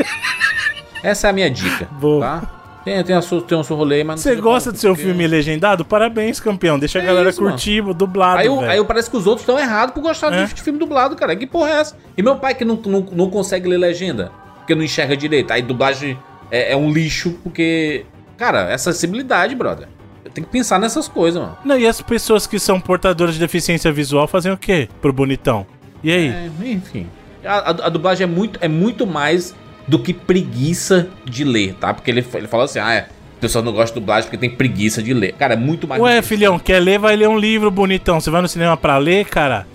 Essa 1.02 1.26
é 1.26 1.30
a 1.30 1.32
minha 1.32 1.50
dica, 1.50 1.86
Boa. 2.00 2.20
tá? 2.20 2.57
Tem, 2.88 3.04
tem, 3.04 3.16
a 3.16 3.22
sua, 3.22 3.42
tem 3.42 3.58
o 3.58 3.62
seu 3.64 3.76
rolê, 3.76 4.02
mas 4.04 4.20
Você 4.20 4.34
gosta 4.36 4.72
do 4.72 4.78
seu 4.78 4.92
porque- 4.92 5.04
filme 5.06 5.26
legendado? 5.26 5.84
Parabéns, 5.84 6.40
campeão. 6.40 6.78
Deixa 6.78 6.98
a 6.98 7.02
É 7.02 7.06
galera 7.06 7.28
isso, 7.30 7.40
mano. 7.42 7.52
curtir 7.52 7.80
o 7.82 7.92
dublado, 7.92 8.40
Aí, 8.40 8.46
eu, 8.46 8.60
aí 8.60 8.76
eu 8.78 8.84
parece 8.84 9.10
que 9.10 9.16
os 9.16 9.26
outros 9.26 9.42
estão 9.42 9.58
errados 9.58 9.94
por 9.94 10.00
gostar 10.02 10.32
É. 10.32 10.44
de, 10.44 10.62
filme 10.62 10.78
dublado, 10.78 11.14
cara. 11.16 11.34
Que 11.36 11.46
porra 11.46 11.70
é 11.70 11.72
essa? 11.80 11.96
E 12.16 12.22
meu 12.22 12.36
pai 12.36 12.54
que 12.54 12.64
não, 12.64 12.76
não, 12.86 13.00
não 13.12 13.30
consegue 13.30 13.68
ler 13.68 13.76
legenda, 13.78 14.32
porque 14.58 14.74
não 14.74 14.82
enxerga 14.82 15.16
direito. 15.16 15.50
Aí 15.52 15.60
dublagem 15.62 16.18
é, 16.50 16.72
é 16.72 16.76
um 16.76 16.90
lixo, 16.92 17.38
porque. 17.42 18.04
Cara, 18.36 18.70
é 18.70 18.74
acessibilidade, 18.74 19.54
brother. 19.54 19.88
Tem 20.34 20.44
que 20.44 20.50
pensar 20.50 20.78
nessas 20.78 21.08
coisas, 21.08 21.40
mano. 21.40 21.56
Não, 21.64 21.76
e 21.78 21.86
as 21.86 22.00
pessoas 22.00 22.46
que 22.46 22.58
são 22.58 22.80
portadoras 22.80 23.34
de 23.34 23.40
deficiência 23.40 23.90
visual 23.90 24.28
fazem 24.28 24.52
o 24.52 24.56
quê 24.56 24.88
pro 25.00 25.12
bonitão? 25.12 25.66
E 26.04 26.12
aí? 26.12 26.28
É, 26.28 26.50
enfim. 26.66 27.06
A, 27.44 27.54
a- 27.70 27.86
a 27.86 27.88
dublagem 27.88 28.24
é 28.24 28.26
muito, 28.26 28.58
é 28.62 28.68
muito 28.68 29.06
mais 29.06 29.54
do 29.88 29.98
que 29.98 30.12
preguiça 30.12 31.08
de 31.24 31.42
ler, 31.42 31.74
tá? 31.74 31.92
Porque 31.92 32.10
ele, 32.10 32.24
ele 32.34 32.46
falou 32.46 32.64
assim: 32.64 32.78
ah, 32.78 32.92
é, 32.92 32.98
a 32.98 33.40
pessoa 33.40 33.64
não 33.64 33.72
gosta 33.72 33.94
de 33.94 34.00
dublagem 34.00 34.24
porque 34.24 34.36
tem 34.36 34.54
preguiça 34.54 35.02
de 35.02 35.14
ler. 35.14 35.32
Cara, 35.32 35.54
é 35.54 35.56
muito 35.56 35.88
mais. 35.88 36.00
Ué, 36.00 36.20
filhão, 36.22 36.58
quer 36.58 36.78
ler, 36.78 36.98
vai 36.98 37.16
ler 37.16 37.28
um 37.28 37.38
livro 37.38 37.70
bonitão. 37.70 38.20
Você 38.20 38.30
vai 38.30 38.42
no 38.42 38.48
cinema 38.48 38.76
pra 38.76 38.98
ler, 38.98 39.24
cara? 39.24 39.66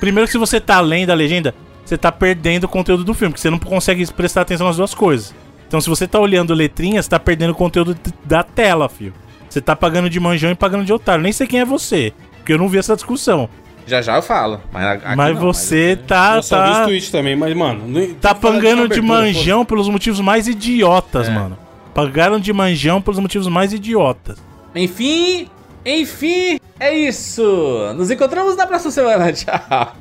Primeiro 0.00 0.26
que 0.26 0.32
se 0.32 0.38
você 0.38 0.60
tá 0.60 0.80
lendo 0.80 1.10
a 1.10 1.14
legenda, 1.14 1.54
você 1.84 1.96
tá 1.96 2.10
perdendo 2.10 2.64
o 2.64 2.68
conteúdo 2.68 3.04
do 3.04 3.14
filme, 3.14 3.32
porque 3.32 3.40
você 3.40 3.50
não 3.50 3.58
consegue 3.58 4.04
prestar 4.12 4.42
atenção 4.42 4.66
nas 4.66 4.76
duas 4.76 4.94
coisas. 4.94 5.34
Então 5.68 5.80
se 5.80 5.88
você 5.88 6.06
tá 6.06 6.18
olhando 6.18 6.54
letrinhas, 6.54 7.04
você 7.04 7.10
tá 7.10 7.18
perdendo 7.18 7.50
o 7.50 7.54
conteúdo 7.54 7.96
da 8.24 8.42
tela, 8.42 8.88
filho. 8.88 9.14
Você 9.48 9.60
tá 9.60 9.74
pagando 9.74 10.10
de 10.10 10.20
manjão 10.20 10.50
e 10.50 10.54
pagando 10.54 10.84
de 10.84 10.92
otário. 10.92 11.22
Nem 11.22 11.32
sei 11.32 11.46
quem 11.46 11.60
é 11.60 11.64
você, 11.64 12.12
porque 12.36 12.52
eu 12.52 12.58
não 12.58 12.68
vi 12.68 12.78
essa 12.78 12.94
discussão. 12.94 13.48
Já 13.86 14.02
já 14.02 14.16
eu 14.16 14.22
falo. 14.22 14.60
Mas, 14.72 15.00
mas 15.16 15.34
não, 15.34 15.40
você 15.40 15.96
tá, 15.96 16.36
Eu 16.36 16.42
só 16.42 16.64
vi 16.64 16.70
os 16.70 16.76
tá, 16.76 16.84
tweets 16.84 17.10
também, 17.10 17.36
mas, 17.36 17.54
mano. 17.54 18.14
tá 18.20 18.34
fala 18.34 18.54
pagando 18.54 18.88
de 18.88 18.98
abertura, 18.98 19.02
manjão 19.02 19.64
pelos 19.64 19.88
motivos 19.88 20.20
mais 20.20 20.48
idiotas, 20.48 21.28
mano. 21.28 21.56
Pagaram 21.94 22.38
de 22.38 22.52
manjão 22.52 23.00
pelos 23.00 23.18
motivos 23.18 23.46
mais 23.46 23.72
idiotas. 23.72 24.38
Enfim, 24.74 25.48
enfim, 25.84 26.58
é 26.80 26.94
isso. 26.94 27.94
Nos 27.96 28.10
encontramos 28.10 28.56
na 28.56 28.66
próxima 28.66 28.90
semana. 28.90 29.30
Tchau. 29.32 29.92